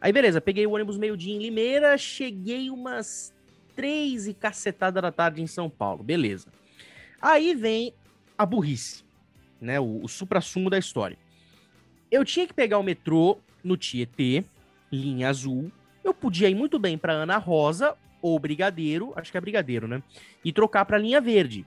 aí 0.00 0.12
beleza, 0.12 0.40
peguei 0.40 0.64
o 0.68 0.70
ônibus 0.70 0.96
meio-dia 0.96 1.34
em 1.34 1.40
Limeira, 1.40 1.98
cheguei 1.98 2.70
umas 2.70 3.34
três 3.74 4.28
e 4.28 4.32
cacetada 4.32 5.02
da 5.02 5.10
tarde 5.10 5.42
em 5.42 5.46
São 5.48 5.68
Paulo, 5.68 6.04
beleza. 6.04 6.46
Aí 7.20 7.52
vem 7.52 7.92
a 8.38 8.46
burrice, 8.46 9.02
né, 9.60 9.80
o, 9.80 10.04
o 10.04 10.08
supra-sumo 10.08 10.70
da 10.70 10.78
história. 10.78 11.18
Eu 12.12 12.24
tinha 12.24 12.46
que 12.46 12.54
pegar 12.54 12.78
o 12.78 12.84
metrô 12.84 13.38
no 13.64 13.76
Tietê, 13.76 14.44
linha 14.92 15.30
azul. 15.30 15.72
Eu 16.04 16.14
podia 16.14 16.48
ir 16.48 16.54
muito 16.54 16.78
bem 16.78 16.96
para 16.96 17.12
Ana 17.12 17.38
Rosa 17.38 17.96
ou 18.22 18.38
Brigadeiro, 18.38 19.12
acho 19.16 19.30
que 19.30 19.38
é 19.38 19.40
Brigadeiro, 19.40 19.86
né? 19.86 20.02
E 20.44 20.52
trocar 20.52 20.84
para 20.84 20.98
linha 20.98 21.20
verde. 21.20 21.66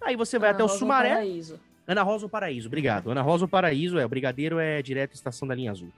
Aí 0.00 0.16
você 0.16 0.38
vai 0.38 0.50
Ana 0.50 0.56
até 0.56 0.62
Rosa 0.62 0.74
o 0.74 0.78
Sumaré. 0.78 1.10
Paraíso. 1.10 1.60
Ana 1.86 2.02
Rosa 2.02 2.26
ou 2.26 2.28
Paraíso, 2.28 2.68
obrigado. 2.68 3.10
Ana 3.10 3.22
Rosa 3.22 3.44
ou 3.44 3.48
Paraíso, 3.48 3.98
é, 3.98 4.04
o 4.04 4.08
Brigadeiro 4.08 4.58
é 4.58 4.82
direto 4.82 5.14
estação 5.14 5.48
da 5.48 5.54
linha 5.54 5.70
azul. 5.70 5.90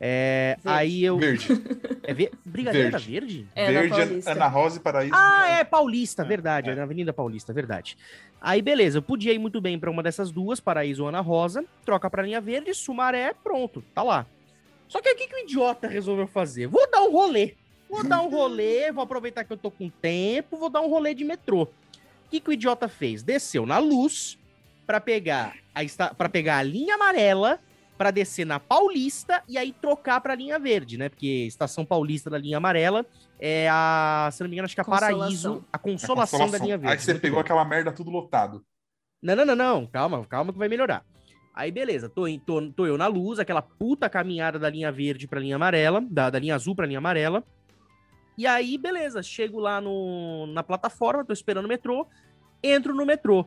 É, 0.00 0.58
aí 0.64 1.04
eu. 1.04 1.18
Verde. 1.18 1.48
É 2.02 2.14
ver... 2.14 2.30
Brigadeiro 2.44 2.90
verde. 2.90 3.10
verde? 3.10 3.48
É, 3.54 3.72
verde, 3.72 4.28
Ana 4.28 4.46
Rosa 4.46 4.76
e 4.76 4.80
Paraíso. 4.80 5.14
Ah, 5.14 5.48
é 5.48 5.64
Paulista, 5.64 6.22
é, 6.22 6.24
verdade. 6.24 6.70
É. 6.70 6.74
na 6.74 6.82
Avenida 6.82 7.12
Paulista, 7.12 7.52
verdade. 7.52 7.96
Aí, 8.40 8.60
beleza, 8.62 8.98
eu 8.98 9.02
podia 9.02 9.32
ir 9.32 9.38
muito 9.38 9.60
bem 9.60 9.78
para 9.78 9.90
uma 9.90 10.02
dessas 10.02 10.30
duas, 10.30 10.60
Paraíso 10.60 11.02
ou 11.02 11.08
Ana 11.08 11.20
Rosa, 11.20 11.64
troca 11.84 12.08
pra 12.08 12.22
linha 12.22 12.40
verde, 12.40 12.74
Sumaré, 12.74 13.34
pronto, 13.42 13.82
tá 13.94 14.02
lá. 14.02 14.26
Só 14.86 15.00
que 15.00 15.10
o 15.10 15.16
que, 15.16 15.26
que 15.26 15.34
o 15.34 15.38
idiota 15.40 15.88
resolveu 15.88 16.26
fazer? 16.26 16.66
Vou 16.66 16.88
dar 16.90 17.02
um 17.02 17.10
rolê. 17.10 17.54
Vou 17.88 18.02
dar 18.02 18.20
um 18.20 18.28
rolê, 18.28 18.90
vou 18.90 19.04
aproveitar 19.04 19.44
que 19.44 19.52
eu 19.52 19.56
tô 19.56 19.70
com 19.70 19.88
tempo, 19.88 20.56
vou 20.56 20.68
dar 20.68 20.80
um 20.80 20.88
rolê 20.88 21.14
de 21.14 21.24
metrô. 21.24 21.62
O 21.62 21.68
que, 22.30 22.40
que 22.40 22.50
o 22.50 22.52
idiota 22.52 22.88
fez? 22.88 23.22
Desceu 23.22 23.64
na 23.64 23.78
luz 23.78 24.38
para 24.86 25.00
pegar 25.00 25.56
a 25.74 26.14
para 26.14 26.28
pegar 26.28 26.58
a 26.58 26.62
linha 26.62 26.94
amarela 26.94 27.60
para 27.96 28.10
descer 28.10 28.44
na 28.44 28.60
Paulista 28.60 29.42
e 29.48 29.56
aí 29.56 29.72
trocar 29.72 30.20
para 30.20 30.34
a 30.34 30.36
linha 30.36 30.58
verde, 30.58 30.98
né? 30.98 31.08
Porque 31.08 31.46
estação 31.46 31.84
Paulista 31.84 32.28
da 32.28 32.38
linha 32.38 32.58
amarela 32.58 33.06
é 33.38 33.68
a, 33.70 34.28
se 34.32 34.42
não 34.42 34.48
me 34.48 34.54
engano, 34.54 34.66
acho 34.66 34.74
que 34.74 34.80
é 34.80 34.82
a 34.82 34.86
Paraíso, 34.86 35.64
a 35.72 35.78
consolação, 35.78 36.14
a 36.14 36.18
consolação. 36.18 36.50
da 36.50 36.64
linha 36.64 36.78
verde. 36.78 36.92
Aí 36.92 37.00
você 37.00 37.14
pegou 37.14 37.40
aquela 37.40 37.64
merda 37.64 37.90
tudo 37.92 38.10
lotado. 38.10 38.64
Não, 39.22 39.34
não, 39.34 39.46
não, 39.46 39.56
não, 39.56 39.86
calma, 39.86 40.24
calma 40.26 40.52
que 40.52 40.58
vai 40.58 40.68
melhorar. 40.68 41.04
Aí 41.54 41.70
beleza, 41.70 42.08
tô, 42.08 42.24
tô, 42.44 42.70
tô 42.70 42.86
eu 42.86 42.98
na 42.98 43.06
luz, 43.06 43.38
aquela 43.38 43.62
puta 43.62 44.10
caminhada 44.10 44.58
da 44.58 44.68
linha 44.68 44.92
verde 44.92 45.26
para 45.26 45.40
linha 45.40 45.56
amarela, 45.56 46.04
da, 46.10 46.28
da 46.28 46.38
linha 46.38 46.54
azul 46.54 46.74
para 46.74 46.86
linha 46.86 46.98
amarela. 46.98 47.42
E 48.36 48.46
aí, 48.46 48.76
beleza, 48.76 49.22
chego 49.22 49.58
lá 49.58 49.80
no, 49.80 50.46
na 50.48 50.62
plataforma, 50.62 51.24
tô 51.24 51.32
esperando 51.32 51.64
o 51.64 51.68
metrô, 51.68 52.06
entro 52.62 52.94
no 52.94 53.06
metrô. 53.06 53.46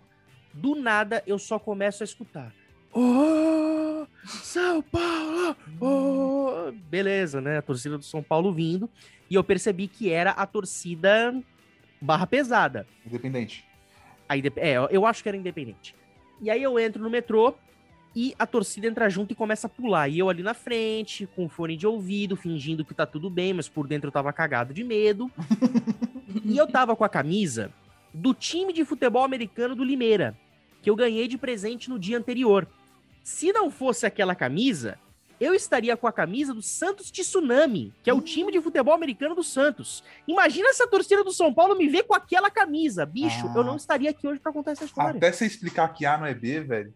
Do 0.54 0.76
nada, 0.76 1.24
eu 1.28 1.38
só 1.38 1.60
começo 1.60 2.02
a 2.02 2.06
escutar. 2.06 2.52
Oh, 2.92 4.08
São 4.26 4.82
Paulo! 4.82 5.56
Oh! 5.80 6.72
Beleza, 6.90 7.40
né? 7.40 7.60
A 7.60 7.62
torcida 7.62 7.98
do 7.98 8.04
São 8.04 8.24
Paulo 8.24 8.52
vindo. 8.52 8.90
E 9.30 9.36
eu 9.36 9.44
percebi 9.44 9.88
que 9.88 10.10
era 10.12 10.32
a 10.32 10.48
torcida 10.48 11.40
barra 12.02 12.26
pesada. 12.26 12.88
Independente. 13.06 13.64
Aí, 14.28 14.42
é, 14.56 14.76
eu 14.90 15.06
acho 15.06 15.22
que 15.22 15.30
era 15.30 15.38
independente. 15.38 15.96
E 16.42 16.50
aí 16.50 16.64
eu 16.64 16.80
entro 16.80 17.02
no 17.04 17.10
metrô, 17.10 17.54
e 18.22 18.36
a 18.38 18.46
torcida 18.46 18.86
entra 18.86 19.10
junto 19.10 19.32
e 19.32 19.36
começa 19.36 19.68
a 19.68 19.70
pular. 19.70 20.10
E 20.10 20.20
eu 20.20 20.28
ali 20.30 20.44
na 20.44 20.54
frente, 20.54 21.26
com 21.38 21.48
fone 21.48 21.78
de 21.78 21.88
ouvido, 21.88 22.36
fingindo 22.36 22.84
que 22.84 22.94
tá 22.94 23.06
tudo 23.06 23.30
bem, 23.30 23.54
mas 23.54 23.70
por 23.70 23.88
dentro 23.88 24.10
eu 24.10 24.12
tava 24.12 24.34
cagado 24.34 24.74
de 24.74 24.84
medo. 24.84 25.32
E 26.46 26.56
eu 26.58 26.68
tava 26.68 26.96
com 26.96 27.04
a 27.04 27.10
camisa 27.10 27.72
do 28.14 28.34
time 28.36 28.72
de 28.72 28.86
futebol 28.86 29.24
americano 29.24 29.76
do 29.76 29.84
Limeira, 29.84 30.38
que 30.82 30.90
eu 30.90 30.96
ganhei 30.96 31.28
de 31.28 31.38
presente 31.40 31.90
no 31.90 31.98
dia 31.98 32.18
anterior. 32.18 32.68
Se 33.24 33.52
não 33.52 33.72
fosse 33.72 34.06
aquela 34.06 34.36
camisa, 34.36 34.98
eu 35.40 35.54
estaria 35.56 35.98
com 35.98 36.06
a 36.08 36.12
camisa 36.12 36.54
do 36.54 36.62
Santos 36.62 37.10
Tsunami, 37.10 37.92
que 38.04 38.10
é 38.10 38.14
o 38.14 38.22
time 38.22 38.52
de 38.52 38.62
futebol 38.62 38.94
americano 38.94 39.34
do 39.34 39.44
Santos. 39.44 40.04
Imagina 40.28 40.72
se 40.74 40.84
a 40.84 40.88
torcida 40.88 41.24
do 41.24 41.32
São 41.32 41.52
Paulo 41.54 41.76
me 41.76 41.88
ver 41.88 42.04
com 42.04 42.14
aquela 42.14 42.50
camisa. 42.52 43.06
Bicho, 43.08 43.48
Ah. 43.48 43.54
eu 43.58 43.64
não 43.64 43.76
estaria 43.76 44.10
aqui 44.12 44.28
hoje 44.28 44.40
pra 44.40 44.52
contar 44.54 44.72
essa 44.72 44.86
história. 44.86 45.18
Até 45.18 45.32
você 45.32 45.46
explicar 45.48 45.88
que 45.94 46.06
A 46.06 46.18
não 46.18 46.26
é 46.28 46.34
B, 46.34 46.60
velho. 46.62 46.94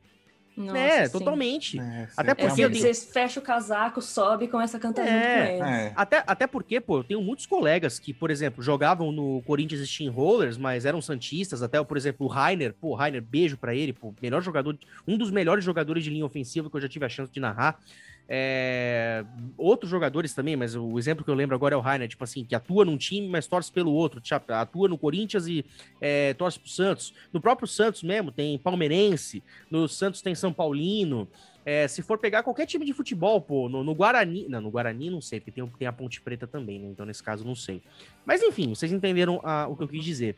Nossa, 0.55 0.77
é, 0.77 1.05
sim. 1.07 1.11
totalmente. 1.11 1.79
É, 1.79 2.07
Até 2.15 2.31
É, 2.31 2.35
porque 2.35 2.63
eu 2.63 2.71
tenho- 2.71 2.93
você 2.93 2.93
fecha 3.11 3.39
o 3.39 3.43
casaco, 3.43 4.01
sobe 4.01 4.45
e 4.45 4.47
começa 4.47 4.77
a 4.77 4.79
cantar 4.79 5.03
junto 5.03 5.15
É, 5.15 5.57
com 5.57 5.65
ele. 5.65 5.75
É. 5.75 5.93
Até, 5.95 6.23
até 6.27 6.45
porque, 6.47 6.79
pô, 6.79 6.99
eu 6.99 7.03
tenho 7.03 7.21
muitos 7.21 7.45
colegas 7.45 7.97
que, 7.97 8.13
por 8.13 8.29
exemplo, 8.29 8.61
jogavam 8.63 9.11
no 9.11 9.41
Corinthians 9.47 9.87
Steamrollers, 9.89 10.57
mas 10.57 10.85
eram 10.85 11.01
santistas, 11.01 11.63
até, 11.63 11.83
por 11.83 11.97
exemplo, 11.97 12.25
o 12.25 12.29
Rainer, 12.29 12.73
pô, 12.73 12.93
Rainer, 12.93 13.21
beijo 13.21 13.57
pra 13.57 13.73
ele, 13.73 13.93
pô, 13.93 14.13
melhor 14.21 14.41
jogador, 14.43 14.77
um 15.07 15.17
dos 15.17 15.31
melhores 15.31 15.63
jogadores 15.65 16.03
de 16.03 16.09
linha 16.09 16.25
ofensiva 16.25 16.69
que 16.69 16.75
eu 16.75 16.81
já 16.81 16.87
tive 16.89 17.05
a 17.05 17.09
chance 17.09 17.31
de 17.31 17.39
narrar. 17.39 17.79
É, 18.27 19.25
Outros 19.57 19.91
jogadores 19.91 20.33
também, 20.33 20.55
mas 20.55 20.75
o 20.75 20.97
exemplo 20.97 21.23
que 21.23 21.29
eu 21.29 21.35
lembro 21.35 21.55
agora 21.55 21.75
é 21.75 21.77
o 21.77 21.81
Rainer, 21.81 22.07
tipo 22.07 22.23
assim, 22.23 22.43
que 22.43 22.55
atua 22.55 22.85
num 22.85 22.97
time, 22.97 23.27
mas 23.27 23.47
torce 23.47 23.71
pelo 23.71 23.91
outro, 23.91 24.19
tipo, 24.21 24.51
atua 24.53 24.87
no 24.87 24.97
Corinthians 24.97 25.47
e 25.47 25.65
é, 25.99 26.33
torce 26.33 26.59
pro 26.59 26.69
Santos. 26.69 27.13
No 27.31 27.41
próprio 27.41 27.67
Santos 27.67 28.03
mesmo, 28.03 28.31
tem 28.31 28.57
palmeirense, 28.57 29.43
no 29.69 29.87
Santos 29.87 30.21
tem 30.21 30.33
São 30.33 30.53
Paulino, 30.53 31.27
é, 31.65 31.87
se 31.87 32.01
for 32.01 32.17
pegar 32.17 32.43
qualquer 32.43 32.65
time 32.65 32.85
de 32.85 32.93
futebol, 32.93 33.39
pô, 33.39 33.69
no, 33.69 33.83
no 33.83 33.95
Guarani. 33.95 34.47
Não, 34.49 34.59
no 34.59 34.69
Guarani 34.69 35.09
não 35.09 35.21
sei, 35.21 35.39
porque 35.39 35.51
tem, 35.51 35.65
tem 35.67 35.87
a 35.87 35.93
Ponte 35.93 36.19
Preta 36.19 36.45
também, 36.45 36.79
né? 36.79 36.89
Então, 36.89 37.05
nesse 37.05 37.23
caso, 37.23 37.45
não 37.45 37.55
sei. 37.55 37.81
Mas, 38.25 38.41
enfim, 38.41 38.69
vocês 38.69 38.91
entenderam 38.91 39.39
ah, 39.43 39.67
o 39.69 39.75
que 39.75 39.83
eu 39.83 39.87
quis 39.87 40.03
dizer. 40.03 40.35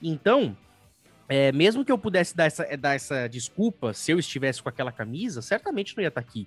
Então, 0.00 0.56
é, 1.28 1.50
mesmo 1.50 1.84
que 1.84 1.90
eu 1.90 1.98
pudesse 1.98 2.36
dar 2.36 2.44
essa, 2.44 2.64
eh, 2.64 2.76
dar 2.76 2.94
essa 2.94 3.28
desculpa, 3.28 3.92
se 3.92 4.12
eu 4.12 4.18
estivesse 4.18 4.62
com 4.62 4.68
aquela 4.68 4.92
camisa, 4.92 5.42
certamente 5.42 5.96
não 5.96 6.02
ia 6.02 6.08
estar 6.08 6.20
aqui. 6.20 6.46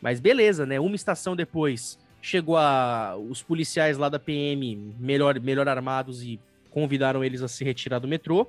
Mas 0.00 0.20
beleza, 0.20 0.64
né? 0.64 0.80
Uma 0.80 0.96
estação 0.96 1.36
depois, 1.36 1.98
chegou 2.22 2.56
a, 2.56 3.16
os 3.16 3.42
policiais 3.42 3.98
lá 3.98 4.08
da 4.08 4.18
PM, 4.18 4.94
melhor, 4.98 5.38
melhor 5.40 5.68
armados, 5.68 6.22
e 6.22 6.40
convidaram 6.70 7.24
eles 7.24 7.42
a 7.42 7.48
se 7.48 7.64
retirar 7.64 7.98
do 7.98 8.08
metrô. 8.08 8.46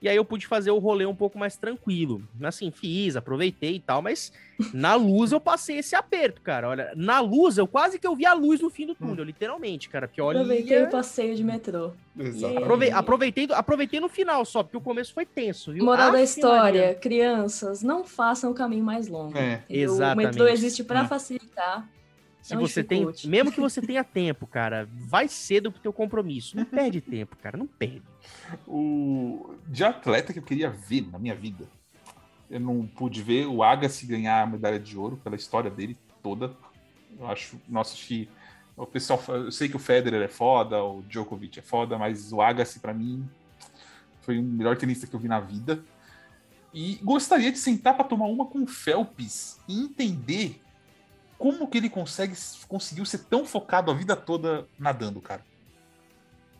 E 0.00 0.08
aí 0.08 0.16
eu 0.16 0.24
pude 0.24 0.46
fazer 0.46 0.70
o 0.70 0.78
rolê 0.78 1.06
um 1.06 1.14
pouco 1.14 1.38
mais 1.38 1.56
tranquilo. 1.56 2.22
Assim, 2.42 2.70
fiz, 2.70 3.16
aproveitei 3.16 3.76
e 3.76 3.80
tal, 3.80 4.02
mas 4.02 4.30
na 4.72 4.94
luz 4.94 5.32
eu 5.32 5.40
passei 5.40 5.78
esse 5.78 5.96
aperto, 5.96 6.40
cara. 6.42 6.68
Olha, 6.68 6.92
na 6.94 7.18
luz 7.20 7.56
eu 7.56 7.66
quase 7.66 7.98
que 7.98 8.06
eu 8.06 8.14
vi 8.14 8.26
a 8.26 8.34
luz 8.34 8.60
no 8.60 8.68
fim 8.68 8.86
do 8.86 8.94
túnel, 8.94 9.24
literalmente, 9.24 9.88
cara. 9.88 10.06
Porque 10.06 10.20
olha. 10.20 10.40
Aproveitei 10.40 10.82
o 10.84 10.90
passeio 10.90 11.34
de 11.34 11.42
metrô. 11.42 11.92
Exato. 12.18 12.58
Aprove- 12.58 12.90
aproveitei, 12.90 13.48
aproveitei 13.50 13.98
no 13.98 14.08
final 14.08 14.44
só, 14.44 14.62
porque 14.62 14.76
o 14.76 14.80
começo 14.82 15.14
foi 15.14 15.24
tenso, 15.24 15.72
viu? 15.72 15.84
Moral 15.84 16.12
da 16.12 16.22
história, 16.22 16.94
crianças, 16.94 17.82
não 17.82 18.04
façam 18.04 18.50
o 18.50 18.54
caminho 18.54 18.84
mais 18.84 19.08
longo. 19.08 19.36
É. 19.36 19.62
Exatamente. 19.68 20.26
O 20.26 20.28
metrô 20.30 20.46
existe 20.48 20.84
para 20.84 21.00
É. 21.00 21.06
facilitar. 21.06 21.88
Se 22.46 22.54
não 22.54 22.60
você 22.60 22.84
tem, 22.84 23.04
mesmo 23.24 23.50
que 23.50 23.60
você 23.60 23.82
tenha 23.82 24.04
tempo, 24.04 24.46
cara, 24.46 24.88
vai 24.92 25.26
cedo 25.26 25.72
pro 25.72 25.80
teu 25.80 25.92
compromisso. 25.92 26.56
Não 26.56 26.64
perde 26.64 27.00
tempo, 27.00 27.36
cara, 27.36 27.56
não 27.56 27.66
perde. 27.66 28.02
O 28.68 29.56
de 29.66 29.82
atleta 29.82 30.32
que 30.32 30.38
eu 30.38 30.44
queria 30.44 30.70
ver 30.70 31.10
na 31.10 31.18
minha 31.18 31.34
vida. 31.34 31.68
Eu 32.48 32.60
não 32.60 32.86
pude 32.86 33.20
ver 33.20 33.46
o 33.46 33.64
Agassi 33.64 34.06
ganhar 34.06 34.42
a 34.42 34.46
medalha 34.46 34.78
de 34.78 34.96
ouro 34.96 35.16
pela 35.16 35.34
história 35.34 35.68
dele 35.68 35.98
toda. 36.22 36.56
Eu 37.18 37.26
acho, 37.26 37.60
nossa, 37.68 37.94
acho 37.94 38.06
que 38.06 38.28
o 38.76 38.86
pessoal, 38.86 39.20
eu 39.26 39.50
sei 39.50 39.68
que 39.68 39.74
o 39.74 39.80
Federer 39.80 40.22
é 40.22 40.28
foda, 40.28 40.80
o 40.80 41.02
Djokovic 41.02 41.58
é 41.58 41.62
foda, 41.62 41.98
mas 41.98 42.32
o 42.32 42.40
Agassi 42.40 42.78
pra 42.78 42.94
mim 42.94 43.28
foi 44.20 44.38
o 44.38 44.42
melhor 44.42 44.76
tenista 44.76 45.04
que 45.04 45.16
eu 45.16 45.18
vi 45.18 45.26
na 45.26 45.40
vida. 45.40 45.82
E 46.72 47.00
gostaria 47.02 47.50
de 47.50 47.58
sentar 47.58 47.96
para 47.96 48.04
tomar 48.04 48.26
uma 48.26 48.46
com 48.46 48.62
o 48.62 48.66
Phelps 48.68 49.58
e 49.66 49.80
entender 49.80 50.60
como 51.38 51.68
que 51.68 51.78
ele 51.78 51.90
consegue 51.90 52.34
conseguiu 52.68 53.04
ser 53.04 53.18
tão 53.24 53.44
focado 53.44 53.90
a 53.90 53.94
vida 53.94 54.16
toda 54.16 54.66
nadando, 54.78 55.20
cara. 55.20 55.44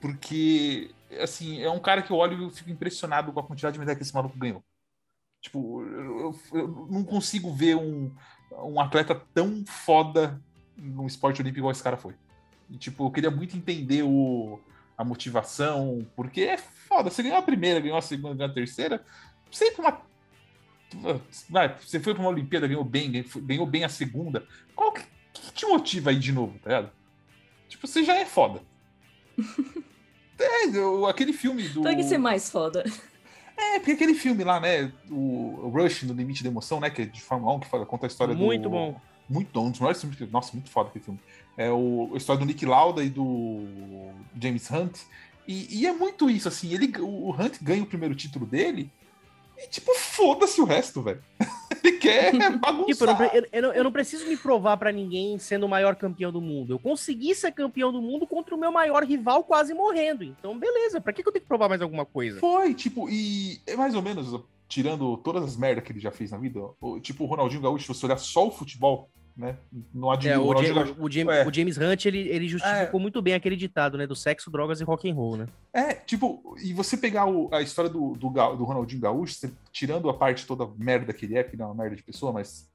Porque, 0.00 0.94
assim, 1.20 1.60
é 1.62 1.70
um 1.70 1.78
cara 1.80 2.02
que 2.02 2.10
eu 2.10 2.16
olho 2.16 2.38
e 2.38 2.42
eu 2.44 2.50
fico 2.50 2.70
impressionado 2.70 3.32
com 3.32 3.40
a 3.40 3.42
quantidade 3.42 3.74
de 3.74 3.78
medalha 3.78 3.96
que 3.96 4.02
esse 4.02 4.14
maluco 4.14 4.38
ganhou. 4.38 4.62
Tipo, 5.40 5.82
eu, 5.82 6.34
eu- 6.52 6.86
não 6.90 7.04
consigo 7.04 7.52
ver 7.52 7.76
um, 7.76 8.14
um 8.52 8.80
atleta 8.80 9.14
tão 9.34 9.64
foda 9.66 10.40
num 10.76 11.06
esporte 11.06 11.40
olímpico 11.40 11.60
igual 11.60 11.72
esse 11.72 11.82
cara 11.82 11.96
foi. 11.96 12.14
E, 12.68 12.76
tipo, 12.76 13.06
eu 13.06 13.10
queria 13.10 13.30
muito 13.30 13.56
entender 13.56 14.02
o, 14.02 14.60
a 14.98 15.04
motivação, 15.04 16.06
porque 16.14 16.42
é 16.42 16.58
foda. 16.58 17.10
Você 17.10 17.22
ganhou 17.22 17.38
a 17.38 17.42
primeira, 17.42 17.80
ganhou 17.80 17.96
a 17.96 18.02
segunda, 18.02 18.34
ganhou 18.34 18.50
a 18.50 18.54
terceira, 18.54 19.04
sempre 19.50 19.80
uma. 19.80 20.02
Vai, 21.48 21.76
você 21.78 21.98
foi 22.00 22.14
pra 22.14 22.22
uma 22.22 22.30
Olimpíada, 22.30 22.66
ganhou 22.66 22.84
bem, 22.84 23.24
ganhou, 23.42 23.66
bem 23.66 23.84
a 23.84 23.88
segunda. 23.88 24.46
Qual 24.74 24.92
que, 24.92 25.02
que 25.32 25.52
te 25.52 25.66
motiva 25.66 26.10
aí 26.10 26.18
de 26.18 26.32
novo, 26.32 26.58
tá 26.62 26.70
ligado? 26.70 26.92
Tipo, 27.68 27.86
você 27.86 28.04
já 28.04 28.16
é 28.16 28.24
foda. 28.24 28.62
é, 30.38 30.66
eu- 30.68 31.06
aquele 31.06 31.32
filme 31.32 31.68
do. 31.68 31.82
Tem 31.82 31.96
que 31.96 32.04
ser 32.04 32.18
mais 32.18 32.50
foda. 32.50 32.84
É, 33.56 33.78
porque 33.78 33.92
aquele 33.92 34.14
filme 34.14 34.44
lá, 34.44 34.60
né? 34.60 34.92
O 35.10 35.70
Rush 35.74 36.02
no 36.04 36.12
Limite 36.14 36.42
da 36.42 36.50
Emoção, 36.50 36.78
né? 36.78 36.90
Que 36.90 37.02
é 37.02 37.04
de 37.06 37.20
Fórmula 37.22 37.54
1, 37.54 37.60
que 37.60 37.66
fala, 37.68 37.86
conta 37.86 38.06
a 38.06 38.08
história 38.08 38.34
do. 38.34 38.40
Muito 38.44 38.68
bom. 38.68 39.00
Muito 39.28 39.50
bom, 39.52 39.66
um 39.66 39.70
dos 39.70 39.80
melhores 39.80 40.00
filmes. 40.00 40.30
Nossa, 40.30 40.52
muito 40.52 40.70
foda 40.70 40.88
aquele 40.90 41.04
filme. 41.04 41.18
É 41.56 41.70
o, 41.70 42.10
a 42.14 42.16
história 42.16 42.38
do 42.38 42.46
Nick 42.46 42.64
Lauda 42.64 43.02
e 43.02 43.08
do 43.08 43.64
James 44.40 44.70
Hunt. 44.70 45.00
E, 45.48 45.80
e 45.80 45.86
é 45.86 45.92
muito 45.92 46.30
isso, 46.30 46.46
assim. 46.46 46.72
Ele, 46.72 46.92
o 47.00 47.30
Hunt 47.32 47.56
ganha 47.60 47.82
o 47.82 47.86
primeiro 47.86 48.14
título 48.14 48.46
dele 48.46 48.90
e, 49.58 49.68
tipo, 49.68 49.92
foda-se 49.94 50.60
o 50.60 50.64
resto, 50.64 51.02
velho. 51.02 51.22
ele 51.84 51.98
quer 51.98 52.30
Tipo, 52.32 52.42
eu 52.44 52.50
não, 52.50 52.58
bagunçar. 52.58 53.16
pre- 53.16 53.30
eu- 53.38 53.46
eu 53.52 53.62
não- 53.62 53.72
eu 53.72 53.84
não 53.84 53.92
preciso 53.92 54.26
me 54.26 54.36
provar 54.36 54.76
pra 54.76 54.92
ninguém 54.92 55.38
sendo 55.38 55.66
o 55.66 55.68
maior 55.68 55.94
campeão 55.96 56.30
do 56.32 56.40
mundo. 56.40 56.72
Eu 56.74 56.78
consegui 56.78 57.34
ser 57.34 57.52
campeão 57.52 57.92
do 57.92 58.00
mundo 58.02 58.26
contra 58.26 58.54
o 58.54 58.58
meu 58.58 58.70
maior 58.72 59.04
rival 59.04 59.44
quase 59.44 59.72
morrendo. 59.74 60.24
Então, 60.24 60.58
beleza. 60.58 61.00
Pra 61.00 61.12
que, 61.12 61.22
que 61.22 61.28
eu 61.28 61.32
tenho 61.32 61.42
que 61.42 61.48
provar 61.48 61.68
mais 61.68 61.80
alguma 61.82 62.04
coisa? 62.04 62.38
Foi, 62.40 62.74
tipo, 62.74 63.08
e 63.10 63.60
é 63.66 63.76
mais 63.76 63.94
ou 63.94 64.02
menos, 64.02 64.40
tirando 64.68 65.16
todas 65.18 65.44
as 65.44 65.56
merdas 65.56 65.84
que 65.84 65.92
ele 65.92 66.00
já 66.00 66.10
fez 66.10 66.30
na 66.32 66.38
vida, 66.38 66.60
tipo 67.02 67.24
o 67.24 67.26
Ronaldinho 67.26 67.62
Gaúcho, 67.62 67.84
se 67.92 68.00
você 68.00 68.06
olhar 68.06 68.18
só 68.18 68.46
o 68.46 68.50
futebol, 68.50 69.08
né? 69.36 69.56
Não 69.92 70.10
admira 70.10 70.34
É, 70.36 70.38
o 70.38 70.42
o, 70.42 70.46
Ronaldinho 70.46 70.74
Ja- 70.74 70.82
Gaúcho. 70.84 70.96
o 71.04 71.10
James, 71.10 71.34
É. 71.36 71.46
o 71.46 71.52
James 71.52 71.78
Hunt, 71.78 72.06
ele, 72.06 72.18
ele 72.28 72.48
justificou 72.48 72.98
muito 72.98 73.20
bem 73.20 73.34
aquele 73.34 73.56
ditado, 73.56 73.98
né? 73.98 74.06
Do 74.06 74.16
sexo, 74.16 74.50
drogas 74.50 74.80
e 74.80 74.84
rock 74.84 75.10
and 75.10 75.14
roll, 75.14 75.36
né? 75.36 75.46
É, 75.72 75.92
tipo, 75.94 76.56
e 76.62 76.72
você 76.72 76.96
pegar 76.96 77.26
o- 77.26 77.48
a 77.52 77.60
história 77.60 77.90
do, 77.90 78.14
do, 78.14 78.30
do 78.30 78.64
Ronaldinho 78.64 79.00
Gaúcho, 79.02 79.34
você- 79.34 79.52
tirando 79.70 80.08
a 80.08 80.14
parte 80.14 80.46
toda 80.46 80.66
merda 80.78 81.12
que 81.12 81.26
ele 81.26 81.36
é, 81.36 81.44
que 81.44 81.54
ele 81.54 81.62
é 81.62 81.66
uma 81.66 81.74
merda 81.74 81.96
de 81.96 82.02
pessoa, 82.02 82.32
mas 82.32 82.68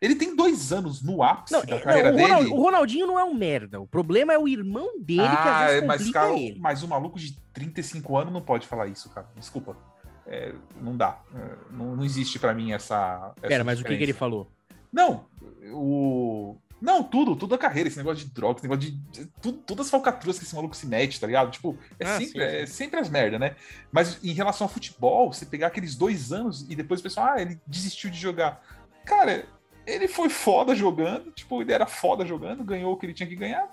ele 0.00 0.14
tem 0.14 0.34
dois 0.34 0.72
anos 0.72 1.02
no 1.02 1.22
ápice 1.22 1.52
Não, 1.52 1.64
da 1.66 1.76
é- 1.76 1.80
carreira 1.80 2.10
não, 2.12 2.18
o, 2.18 2.22
Ronald- 2.22 2.44
dele. 2.44 2.54
o 2.54 2.62
Ronaldinho 2.62 3.06
não 3.06 3.18
é 3.18 3.24
um 3.24 3.34
merda. 3.34 3.80
O 3.80 3.86
problema 3.86 4.32
é 4.32 4.38
o 4.38 4.48
irmão 4.48 4.98
dele 4.98 5.20
que 5.28 5.36
às 5.36 5.46
ah, 5.46 5.66
vezes 5.66 5.86
mas, 5.86 5.98
complica 5.98 6.20
cara, 6.20 6.38
ele. 6.38 6.58
mas 6.58 6.82
um 6.82 6.86
maluco 6.86 7.18
de 7.18 7.36
35 7.52 8.16
anos 8.16 8.32
não 8.32 8.40
pode 8.40 8.66
falar 8.66 8.86
isso, 8.86 9.10
cara. 9.10 9.26
Desculpa. 9.36 9.76
É, 10.24 10.54
não 10.80 10.96
dá. 10.96 11.20
É, 11.34 11.56
não, 11.72 11.96
não 11.96 12.04
existe 12.04 12.38
pra 12.38 12.54
mim 12.54 12.72
essa. 12.72 13.34
essa 13.36 13.48
Pera, 13.48 13.64
mas 13.64 13.80
o 13.80 13.82
que, 13.82 13.88
que 13.88 13.94
ele 13.94 14.12
diferença. 14.12 14.18
falou? 14.20 14.50
Não, 14.92 15.26
o. 15.72 16.56
Não, 16.80 17.04
tudo, 17.04 17.36
tudo 17.36 17.54
a 17.54 17.58
carreira, 17.58 17.88
esse 17.88 17.96
negócio 17.96 18.24
de 18.26 18.32
droga, 18.32 18.58
esse 18.58 18.68
negócio 18.68 18.90
de. 18.90 19.26
Tudo, 19.40 19.58
todas 19.58 19.86
as 19.86 19.90
falcatruas 19.90 20.36
que 20.36 20.44
esse 20.44 20.54
maluco 20.54 20.76
se 20.76 20.86
mete, 20.86 21.20
tá 21.20 21.26
ligado? 21.28 21.50
Tipo, 21.52 21.78
é, 21.98 22.04
Ah, 22.04 22.18
sempre, 22.18 22.26
sim, 22.26 22.56
é 22.56 22.66
sempre 22.66 23.00
as 23.00 23.08
merda, 23.08 23.38
né? 23.38 23.54
Mas 23.92 24.22
em 24.22 24.32
relação 24.32 24.66
ao 24.66 24.72
futebol, 24.72 25.32
você 25.32 25.46
pegar 25.46 25.68
aqueles 25.68 25.94
dois 25.94 26.32
anos 26.32 26.66
e 26.68 26.74
depois 26.74 26.98
o 26.98 27.02
pessoal, 27.04 27.34
ah, 27.34 27.40
ele 27.40 27.60
desistiu 27.66 28.10
de 28.10 28.18
jogar. 28.18 28.60
Cara, 29.04 29.46
ele 29.86 30.08
foi 30.08 30.28
foda 30.28 30.74
jogando, 30.74 31.30
tipo, 31.30 31.62
ele 31.62 31.72
era 31.72 31.86
foda 31.86 32.26
jogando, 32.26 32.64
ganhou 32.64 32.92
o 32.92 32.96
que 32.96 33.06
ele 33.06 33.14
tinha 33.14 33.28
que 33.28 33.36
ganhar. 33.36 33.70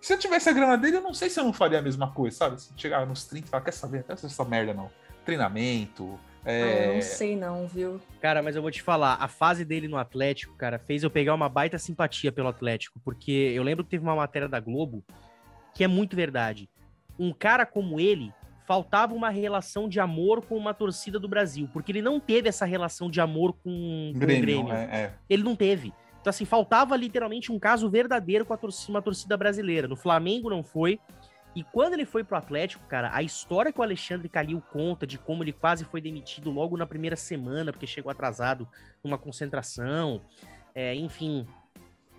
Se 0.00 0.12
eu 0.12 0.18
tivesse 0.18 0.48
a 0.48 0.52
grana 0.52 0.76
dele, 0.76 0.98
eu 0.98 1.00
não 1.00 1.14
sei 1.14 1.30
se 1.30 1.40
eu 1.40 1.44
não 1.44 1.52
faria 1.52 1.78
a 1.78 1.82
mesma 1.82 2.12
coisa, 2.12 2.36
sabe? 2.36 2.60
Se 2.60 2.70
chegar 2.76 3.06
nos 3.06 3.24
30 3.24 3.46
e 3.46 3.50
falar, 3.50 3.64
quer 3.64 3.72
saber? 3.72 3.98
Não 3.98 4.04
quero 4.04 4.18
saber 4.20 4.32
essa 4.32 4.44
merda, 4.44 4.74
não. 4.74 4.90
Treinamento. 5.24 6.20
Ah, 6.44 6.50
É... 6.52 6.88
eu 6.90 6.94
não 6.94 7.02
sei 7.02 7.36
não, 7.36 7.66
viu? 7.66 8.00
Cara, 8.20 8.42
mas 8.42 8.54
eu 8.56 8.62
vou 8.62 8.70
te 8.70 8.82
falar, 8.82 9.14
a 9.20 9.28
fase 9.28 9.64
dele 9.64 9.88
no 9.88 9.96
Atlético, 9.96 10.54
cara, 10.56 10.78
fez 10.78 11.02
eu 11.02 11.10
pegar 11.10 11.34
uma 11.34 11.48
baita 11.48 11.78
simpatia 11.78 12.30
pelo 12.30 12.48
Atlético, 12.48 13.00
porque 13.04 13.32
eu 13.54 13.62
lembro 13.62 13.84
que 13.84 13.90
teve 13.90 14.04
uma 14.04 14.16
matéria 14.16 14.48
da 14.48 14.60
Globo 14.60 15.04
que 15.74 15.82
é 15.82 15.88
muito 15.88 16.14
verdade. 16.14 16.68
Um 17.18 17.32
cara 17.32 17.64
como 17.66 17.98
ele 17.98 18.32
faltava 18.66 19.12
uma 19.14 19.28
relação 19.28 19.88
de 19.88 20.00
amor 20.00 20.42
com 20.44 20.56
uma 20.56 20.72
torcida 20.72 21.18
do 21.18 21.28
Brasil, 21.28 21.68
porque 21.72 21.92
ele 21.92 22.00
não 22.02 22.18
teve 22.18 22.48
essa 22.48 22.64
relação 22.64 23.10
de 23.10 23.20
amor 23.20 23.52
com, 23.62 24.10
com 24.12 24.18
Grêmio, 24.18 24.60
o 24.60 24.66
Grêmio. 24.66 24.72
é, 24.72 24.84
é. 24.84 25.12
Ele 25.28 25.42
não 25.42 25.54
teve. 25.54 25.92
Então, 26.20 26.30
assim, 26.30 26.46
faltava 26.46 26.96
literalmente 26.96 27.52
um 27.52 27.58
caso 27.58 27.90
verdadeiro 27.90 28.46
com 28.46 28.54
a 28.54 28.56
torcida, 28.56 28.90
uma 28.90 29.02
torcida 29.02 29.36
brasileira. 29.36 29.86
No 29.86 29.96
Flamengo 29.96 30.48
não 30.48 30.62
foi. 30.62 30.98
E 31.54 31.62
quando 31.62 31.92
ele 31.94 32.04
foi 32.04 32.24
pro 32.24 32.36
Atlético, 32.36 32.84
cara, 32.88 33.10
a 33.12 33.22
história 33.22 33.72
que 33.72 33.78
o 33.78 33.82
Alexandre 33.82 34.28
Calil 34.28 34.60
conta 34.72 35.06
de 35.06 35.18
como 35.18 35.44
ele 35.44 35.52
quase 35.52 35.84
foi 35.84 36.00
demitido 36.00 36.50
logo 36.50 36.76
na 36.76 36.86
primeira 36.86 37.14
semana, 37.14 37.72
porque 37.72 37.86
chegou 37.86 38.10
atrasado 38.10 38.68
numa 39.02 39.16
concentração, 39.16 40.20
é, 40.74 40.94
enfim. 40.94 41.46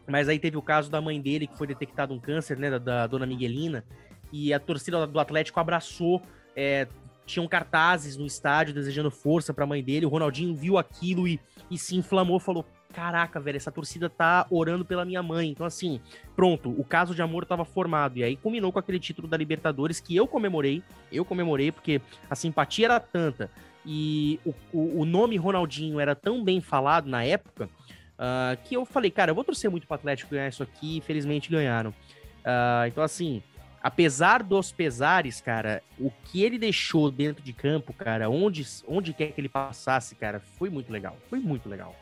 Mas 0.08 0.30
aí 0.30 0.40
teve 0.40 0.56
o 0.56 0.62
caso 0.62 0.90
da 0.90 1.02
mãe 1.02 1.20
dele, 1.20 1.48
que 1.48 1.58
foi 1.58 1.68
detectado 1.68 2.14
um 2.14 2.20
câncer, 2.20 2.58
né, 2.58 2.70
da, 2.70 2.78
da 2.78 3.08
dona 3.08 3.26
Miguelina. 3.26 3.84
e 4.32 4.54
a 4.54 4.60
torcida 4.60 5.06
do 5.06 5.20
Atlético 5.20 5.60
abraçou, 5.60 6.22
é, 6.56 6.88
tinham 7.26 7.48
cartazes 7.48 8.16
no 8.16 8.26
estádio 8.26 8.74
desejando 8.74 9.12
força 9.12 9.54
para 9.54 9.64
a 9.64 9.68
mãe 9.68 9.84
dele. 9.84 10.06
O 10.06 10.10
Ronaldinho 10.10 10.56
viu 10.56 10.78
aquilo 10.78 11.28
e, 11.28 11.40
e 11.70 11.78
se 11.78 11.96
inflamou, 11.96 12.40
falou: 12.40 12.66
Caraca, 12.94 13.40
velho, 13.40 13.58
essa 13.58 13.72
torcida 13.72 14.10
tá 14.10 14.48
orando 14.50 14.86
pela 14.86 15.04
minha 15.04 15.22
mãe. 15.22 15.50
Então, 15.50 15.66
assim, 15.66 16.00
pronto, 16.36 16.70
o 16.70 16.84
caso 16.84 17.14
de 17.14 17.22
amor 17.22 17.44
estava 17.44 17.66
formado. 17.66 18.18
E 18.18 18.24
aí 18.24 18.38
combinou 18.38 18.72
com 18.72 18.80
aquele 18.80 19.00
título 19.00 19.28
da 19.28 19.36
Libertadores 19.36 20.00
que 20.00 20.16
eu 20.16 20.26
comemorei. 20.28 20.82
Eu 21.12 21.26
comemorei 21.26 21.72
porque 21.72 22.02
a 22.30 22.36
simpatia 22.36 22.86
era 22.86 23.00
tanta 23.00 23.52
e 23.86 24.40
o, 24.46 24.54
o, 24.74 25.02
o 25.02 25.06
nome 25.06 25.38
Ronaldinho 25.38 26.00
era 26.00 26.16
tão 26.16 26.44
bem 26.44 26.60
falado 26.60 27.08
na 27.08 27.24
época 27.24 27.70
uh, 28.16 28.58
que 28.64 28.76
eu 28.76 28.86
falei, 28.86 29.12
cara, 29.12 29.32
eu 29.32 29.36
vou 29.36 29.44
torcer 29.44 29.70
muito 29.70 29.86
pro 29.86 29.96
Atlético 29.96 30.32
ganhar 30.32 30.48
isso 30.48 30.64
aqui. 30.64 30.98
E 30.98 31.02
felizmente 31.02 31.50
ganharam. 31.50 31.92
Uh, 31.92 32.88
então, 32.88 33.04
assim, 33.04 33.44
apesar 33.82 34.42
dos 34.42 34.72
pesares, 34.72 35.42
cara, 35.42 35.82
o 36.00 36.12
que 36.26 36.44
ele 36.44 36.58
deixou 36.58 37.12
dentro 37.12 37.44
de 37.44 37.54
campo, 37.54 37.94
cara, 37.94 38.30
onde, 38.30 38.66
onde 38.88 39.14
quer 39.14 39.32
que 39.32 39.42
ele 39.42 39.50
passasse, 39.50 40.16
cara, 40.16 40.40
foi 40.40 40.70
muito 40.70 40.92
legal. 40.92 41.18
Foi 41.30 41.40
muito 41.40 41.70
legal. 41.70 41.96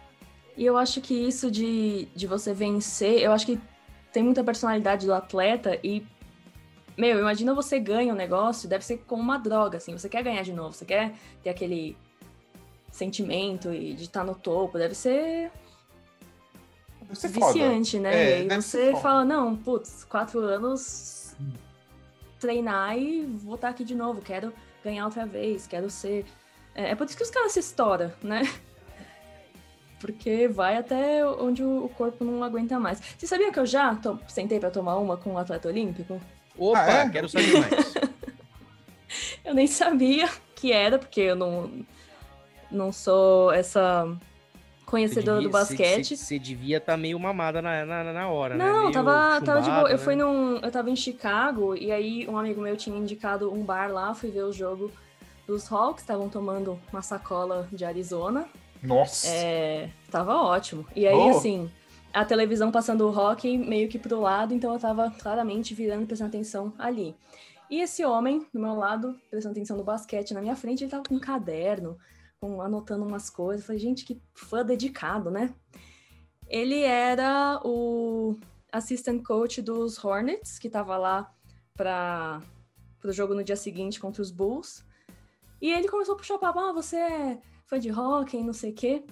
E 0.56 0.66
eu 0.66 0.78
acho 0.78 1.01
que 1.01 1.14
isso 1.14 1.49
de, 1.49 2.08
de 2.16 2.28
você 2.28 2.54
vencer, 2.54 3.22
eu 3.22 3.32
acho 3.32 3.45
que 3.45 3.60
tem 4.12 4.24
muita 4.24 4.43
personalidade 4.43 5.06
do 5.06 5.14
atleta 5.14 5.80
e. 5.84 6.06
Meu, 6.95 7.20
imagina 7.20 7.56
você 7.56 7.80
ganha 7.80 8.14
um 8.14 8.16
negócio, 8.16 8.70
deve 8.70 8.86
ser 8.86 8.97
como 9.08 9.24
uma 9.24 9.39
droga, 9.39 9.78
assim. 9.78 9.97
Você 9.97 10.08
quer 10.08 10.24
ganhar 10.24 10.43
de 10.43 10.54
novo, 10.54 10.74
você 10.74 10.86
quer 10.86 11.14
ter 11.41 11.49
aquele 11.49 11.97
sentimento 12.91 13.74
e 13.74 13.95
de 13.95 14.04
estar 14.04 14.24
no 14.24 14.36
topo, 14.36 14.78
deve 14.78 14.93
ser. 14.93 15.51
Deve 17.01 17.16
ser 17.16 17.30
viciante, 17.30 17.97
foda. 17.97 18.10
né? 18.10 18.16
É, 18.16 18.43
e 18.43 18.62
você 18.62 18.95
fala, 18.97 19.26
não, 19.26 19.56
putz, 19.56 20.04
quatro 20.04 20.39
anos 20.39 21.36
treinar 22.39 22.97
e 22.97 23.26
voltar 23.26 23.70
aqui 23.70 23.86
de 23.86 23.95
novo, 23.95 24.22
quero 24.22 24.54
ganhar 24.84 25.06
outra 25.06 25.26
vez, 25.26 25.66
quero 25.66 25.89
ser. 25.89 26.26
É, 26.76 26.91
é 26.91 26.95
por 26.95 27.08
isso 27.08 27.16
que 27.16 27.24
os 27.24 27.30
caras 27.30 27.54
se 27.54 27.60
estouram, 27.60 28.12
né? 28.22 28.43
Porque 30.04 30.49
vai 30.49 30.76
até 30.76 31.26
onde 31.26 31.64
o 31.64 31.89
corpo 31.95 32.26
não 32.26 32.43
aguenta 32.43 32.78
mais. 32.78 33.01
Você 33.18 33.26
sabia 33.26 33.54
que 33.54 33.58
eu 33.58 33.66
já 33.66 33.95
to... 33.95 34.20
sentei 34.28 34.60
para 34.60 34.70
tomar 34.70 34.97
uma 34.97 35.16
com 35.16 35.32
um 35.32 35.38
atleta 35.38 35.70
olímpico? 35.70 36.20
Opa, 36.58 36.84
ah, 36.84 36.91
é? 36.91 37.10
quero 37.10 37.30
saber 37.30 37.54
mais. 37.54 37.93
eu 39.45 39.54
nem 39.54 39.66
sabia 39.66 40.28
que 40.56 40.74
era, 40.74 40.99
porque 40.99 41.22
eu 41.22 41.38
não, 41.38 41.86
não 42.70 42.91
sou 42.91 43.54
essa 43.54 44.06
conhecedora 44.86 45.38
devia, 45.38 45.49
do 45.49 45.54
basquete. 45.54 46.18
Você 46.18 46.38
devia 46.38 46.80
estar 46.80 46.91
tá 46.91 46.97
meio 46.97 47.18
mamada 47.18 47.62
na, 47.62 47.86
na, 47.86 48.04
na 48.04 48.28
hora, 48.28 48.56
né? 48.56 48.66
Não, 48.66 48.91
tava, 48.91 49.39
tava 49.39 49.62
de 49.62 49.70
boa. 49.70 49.88
Né? 49.88 49.93
Eu 49.93 49.99
fui 49.99 50.18
num. 50.18 50.58
Eu 50.58 50.70
tava 50.70 50.89
em 50.89 50.97
Chicago 50.97 51.78
e 51.78 51.93
aí 51.93 52.28
um 52.28 52.38
amigo 52.38 52.60
meu 52.60 52.76
tinha 52.76 52.97
indicado 52.97 53.54
um 53.54 53.64
bar 53.64 53.89
lá, 53.89 54.14
fui 54.14 54.30
ver 54.30 54.43
o 54.43 54.51
jogo 54.51 54.91
dos 55.47 55.72
Hawks, 55.72 56.04
estavam 56.04 56.28
tomando 56.28 56.78
uma 56.91 57.01
sacola 57.01 57.70
de 57.72 57.86
Arizona. 57.86 58.45
Nossa! 58.84 59.27
É, 59.27 59.89
tava 60.11 60.36
ótimo. 60.36 60.86
E 60.95 61.07
aí, 61.07 61.15
oh. 61.15 61.29
assim, 61.29 61.71
a 62.13 62.25
televisão 62.25 62.71
passando 62.71 63.07
o 63.07 63.11
hockey 63.11 63.57
meio 63.57 63.88
que 63.88 63.97
pro 63.97 64.19
lado, 64.19 64.53
então 64.53 64.73
eu 64.73 64.79
tava 64.79 65.09
claramente 65.09 65.73
virando, 65.73 66.05
prestando 66.05 66.29
atenção 66.29 66.73
ali. 66.77 67.15
E 67.69 67.81
esse 67.81 68.05
homem, 68.05 68.45
do 68.53 68.59
meu 68.59 68.75
lado, 68.75 69.17
prestando 69.31 69.53
atenção 69.53 69.77
no 69.77 69.84
basquete 69.84 70.34
na 70.34 70.41
minha 70.41 70.55
frente, 70.55 70.84
ele 70.84 70.91
tava 70.91 71.03
com 71.07 71.15
um 71.15 71.19
caderno, 71.19 71.97
com, 72.39 72.61
anotando 72.61 73.05
umas 73.05 73.29
coisas. 73.29 73.61
Eu 73.61 73.67
falei, 73.67 73.81
gente, 73.81 74.05
que 74.05 74.21
fã 74.36 74.63
dedicado, 74.63 75.31
né? 75.31 75.53
Ele 76.47 76.81
era 76.81 77.59
o 77.63 78.38
assistant 78.71 79.23
coach 79.23 79.61
dos 79.61 80.03
Hornets, 80.03 80.59
que 80.59 80.67
estava 80.67 80.97
lá 80.97 81.34
para 81.75 82.41
o 83.03 83.11
jogo 83.11 83.34
no 83.34 83.43
dia 83.43 83.55
seguinte 83.55 83.99
contra 83.99 84.21
os 84.21 84.29
Bulls. 84.29 84.86
E 85.61 85.71
ele 85.71 85.88
começou 85.88 86.13
a 86.13 86.17
puxar 86.17 86.38
papo, 86.38 86.59
ah, 86.59 86.73
você 86.73 86.97
é 86.97 87.38
fã 87.74 87.80
de 87.80 87.91
hockey, 87.91 88.43
não 88.43 88.53
sei 88.53 88.71
o 88.71 88.76
quê. 88.76 89.03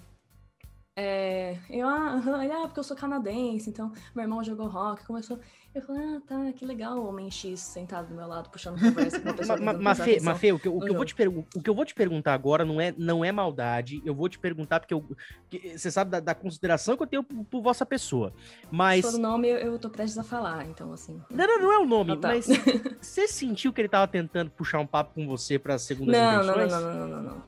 É, 0.94 1.58
eu, 1.70 1.88
ah, 1.88 2.22
ele, 2.44 2.52
ah, 2.52 2.64
porque 2.64 2.80
eu 2.80 2.84
sou 2.84 2.98
canadense, 2.98 3.70
então 3.70 3.92
meu 4.14 4.24
irmão 4.24 4.44
jogou 4.44 4.68
rock, 4.68 5.06
começou. 5.06 5.40
Eu 5.74 5.82
falei, 5.82 6.04
ah, 6.04 6.22
tá, 6.28 6.52
que 6.52 6.66
legal 6.66 6.98
o 6.98 7.08
homem 7.08 7.32
X 7.32 7.62
sentado 7.62 8.10
do 8.10 8.14
meu 8.14 8.28
lado, 8.28 8.50
puxando 8.50 8.78
conversa 8.78 9.18
com 9.22 9.30
uma 9.30 9.34
pessoa. 9.40 9.58
Mas, 9.58 10.00
Fê, 10.00 10.20
mas 10.22 10.38
Fê, 10.38 10.52
o 10.52 10.60
que, 10.60 10.68
o 10.68 10.82
que 10.82 10.90
eu 10.90 10.94
vou 10.94 11.06
te 11.06 11.16
o 11.56 11.62
que 11.62 11.70
eu 11.70 11.74
vou 11.74 11.86
te 11.86 11.96
perguntar 11.96 12.34
agora 12.34 12.66
não 12.66 12.82
é, 12.82 12.94
não 12.98 13.24
é 13.24 13.32
maldade, 13.32 14.02
eu 14.06 14.14
vou 14.14 14.28
te 14.28 14.38
perguntar 14.38 14.82
porque 14.82 14.94
eu, 14.94 15.06
que, 15.50 15.78
você 15.78 15.90
sabe 15.90 16.12
da, 16.12 16.20
da, 16.20 16.36
consideração 16.36 16.98
que 16.98 17.04
eu 17.04 17.08
tenho 17.08 17.24
por, 17.24 17.46
por 17.46 17.62
vossa 17.62 17.86
pessoa, 17.86 18.34
mas... 18.70 19.02
Todo 19.06 19.18
nome 19.18 19.48
eu, 19.48 19.58
eu 19.58 19.80
tô 19.80 19.90
prestes 19.90 20.18
a 20.18 20.24
falar, 20.24 20.66
então 20.66 20.92
assim... 20.92 21.22
Não, 21.30 21.48
não, 21.48 21.62
não 21.62 21.72
é 21.72 21.80
o 21.80 21.86
nome, 21.86 22.12
ah, 22.12 22.18
tá. 22.18 22.28
mas 22.28 22.48
você 23.00 23.30
sentiu 23.30 23.72
que 23.72 23.80
ele 23.80 23.88
tava 23.88 24.10
tentando 24.10 24.52
puxar 24.52 24.80
um 24.80 24.88
papo 24.88 25.14
com 25.16 25.26
você 25.26 25.58
pra 25.58 25.80
segunda 25.80 26.12
não, 26.12 26.46
não, 26.46 26.58
não, 26.58 26.68
não, 26.68 26.82
não, 26.82 27.08
não, 27.08 27.08
não. 27.08 27.24
Não, 27.24 27.44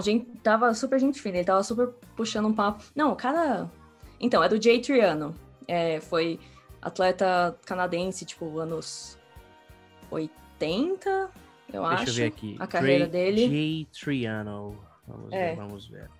gente, 0.00 0.26
tava 0.38 0.74
super 0.74 0.98
gente 0.98 1.20
fina, 1.20 1.38
ele 1.38 1.46
tava 1.46 1.62
super 1.62 1.88
puxando 2.16 2.46
um 2.46 2.54
papo. 2.54 2.84
Não, 2.94 3.12
o 3.12 3.16
cara... 3.16 3.70
Então, 4.18 4.42
é 4.42 4.48
do 4.48 4.62
Jay 4.62 4.80
Triano. 4.80 5.34
É, 5.66 6.00
foi 6.00 6.38
atleta 6.82 7.58
canadense, 7.64 8.24
tipo, 8.24 8.58
anos 8.58 9.18
80, 10.10 11.30
eu 11.72 11.82
Deixa 11.82 11.86
acho. 11.86 12.04
Deixa 12.04 12.10
eu 12.10 12.14
ver 12.14 12.24
aqui. 12.24 12.56
A 12.58 12.66
carreira 12.66 13.06
dele. 13.06 13.48
Jay 13.48 13.88
Triano. 13.92 14.76
Vamos 15.06 15.32
é. 15.32 15.50
ver, 15.50 15.56
vamos 15.56 15.86
ver. 15.86 16.10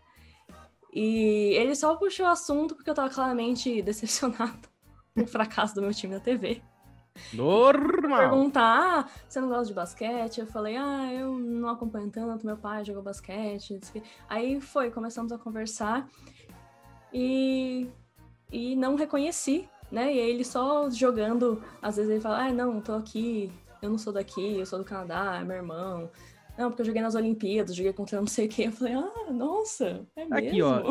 E 0.92 1.54
ele 1.56 1.74
só 1.74 1.94
puxou 1.96 2.26
o 2.26 2.28
assunto 2.28 2.74
porque 2.74 2.90
eu 2.90 2.94
tava 2.94 3.10
claramente 3.10 3.80
decepcionado 3.82 4.68
com 5.14 5.22
o 5.22 5.26
fracasso 5.26 5.74
do 5.74 5.82
meu 5.82 5.92
time 5.92 6.14
na 6.14 6.20
TV. 6.20 6.62
Normal. 7.32 8.18
Perguntar, 8.18 9.06
ah, 9.06 9.08
você 9.28 9.40
não 9.40 9.48
gosta 9.48 9.66
de 9.66 9.74
basquete? 9.74 10.40
Eu 10.40 10.46
falei, 10.46 10.76
ah, 10.76 11.12
eu 11.12 11.38
não 11.38 11.68
acompanho 11.68 12.10
tanto, 12.10 12.46
meu 12.46 12.56
pai 12.56 12.84
jogou 12.84 13.02
basquete. 13.02 13.80
Aí 14.28 14.60
foi, 14.60 14.90
começamos 14.90 15.32
a 15.32 15.38
conversar 15.38 16.08
e, 17.12 17.88
e 18.50 18.76
não 18.76 18.94
reconheci 18.94 19.68
né? 19.90 20.14
E 20.14 20.20
aí 20.20 20.30
ele 20.30 20.44
só 20.44 20.88
jogando, 20.90 21.62
às 21.82 21.96
vezes 21.96 22.10
ele 22.10 22.20
fala, 22.20 22.46
ah, 22.46 22.52
não, 22.52 22.80
tô 22.80 22.94
aqui, 22.94 23.52
eu 23.82 23.90
não 23.90 23.98
sou 23.98 24.12
daqui, 24.12 24.58
eu 24.58 24.66
sou 24.66 24.78
do 24.78 24.84
Canadá, 24.84 25.38
é 25.40 25.44
meu 25.44 25.56
irmão. 25.56 26.10
Não, 26.56 26.68
porque 26.68 26.82
eu 26.82 26.86
joguei 26.86 27.02
nas 27.02 27.14
Olimpíadas, 27.14 27.74
joguei 27.74 27.92
contra 27.92 28.20
não 28.20 28.26
sei 28.26 28.46
quem. 28.46 28.66
Eu 28.66 28.72
falei, 28.72 28.94
ah, 28.94 29.32
nossa, 29.32 30.06
é 30.14 30.24
mesmo. 30.24 30.34
Aqui, 30.34 30.62
ó. 30.62 30.82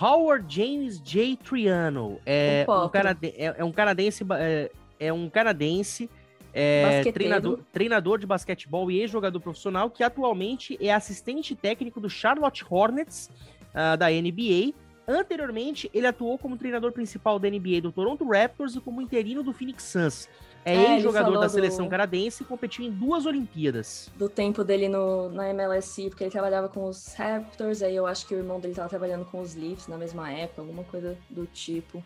Howard 0.00 0.54
James 0.54 1.00
J. 1.00 1.36
Triano 1.38 2.20
é 2.24 2.64
um, 2.68 2.88
canade 2.88 3.34
é, 3.36 3.54
é, 3.58 3.64
um 3.64 3.72
canadense, 3.72 4.24
é, 4.38 4.70
é 4.98 5.12
um 5.12 5.28
canadense 5.28 6.08
é, 6.52 7.02
treinador, 7.12 7.60
treinador 7.72 8.18
de 8.18 8.26
basquetebol 8.26 8.90
e 8.90 9.00
ex-jogador 9.00 9.40
profissional 9.40 9.90
que 9.90 10.02
atualmente 10.02 10.78
é 10.80 10.92
assistente 10.92 11.54
técnico 11.54 12.00
do 12.00 12.08
Charlotte 12.08 12.64
Hornets 12.68 13.30
uh, 13.70 13.96
da 13.96 14.08
NBA 14.08 14.74
Anteriormente, 15.10 15.90
ele 15.94 16.06
atuou 16.06 16.36
como 16.36 16.58
treinador 16.58 16.92
principal 16.92 17.38
da 17.38 17.48
NBA 17.48 17.80
do 17.80 17.90
Toronto 17.90 18.28
Raptors 18.28 18.76
e 18.76 18.80
como 18.80 19.00
interino 19.00 19.42
do 19.42 19.54
Phoenix 19.54 19.84
Suns. 19.84 20.28
É, 20.66 20.74
é 20.74 20.94
ex-jogador 20.96 21.40
da 21.40 21.48
seleção 21.48 21.86
do... 21.86 21.90
canadense 21.90 22.42
e 22.42 22.46
competiu 22.46 22.84
em 22.84 22.90
duas 22.90 23.24
Olimpíadas. 23.24 24.10
Do 24.16 24.28
tempo 24.28 24.62
dele 24.62 24.86
no, 24.86 25.30
na 25.30 25.48
MLSC, 25.48 26.10
porque 26.10 26.24
ele 26.24 26.30
trabalhava 26.30 26.68
com 26.68 26.86
os 26.86 27.14
Raptors, 27.14 27.82
aí 27.82 27.96
eu 27.96 28.06
acho 28.06 28.28
que 28.28 28.34
o 28.34 28.38
irmão 28.38 28.60
dele 28.60 28.72
estava 28.72 28.90
trabalhando 28.90 29.24
com 29.24 29.40
os 29.40 29.54
Leafs 29.54 29.88
na 29.88 29.96
mesma 29.96 30.30
época, 30.30 30.60
alguma 30.60 30.84
coisa 30.84 31.16
do 31.30 31.46
tipo. 31.46 32.04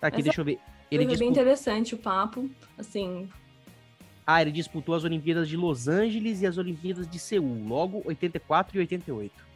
Aqui, 0.00 0.16
Mas 0.16 0.24
deixa 0.24 0.40
eu 0.40 0.46
ver. 0.46 0.58
Ele 0.90 1.06
foi 1.06 1.16
bem 1.16 1.28
interessante 1.28 1.94
o 1.94 1.98
papo, 1.98 2.48
assim... 2.76 3.28
Ah, 4.26 4.42
ele 4.42 4.52
disputou 4.52 4.94
as 4.94 5.04
Olimpíadas 5.04 5.48
de 5.48 5.56
Los 5.56 5.88
Angeles 5.88 6.42
e 6.42 6.46
as 6.46 6.58
Olimpíadas 6.58 7.08
de 7.08 7.18
Seul, 7.18 7.66
logo 7.66 8.02
84 8.04 8.76
e 8.76 8.80
88. 8.80 9.48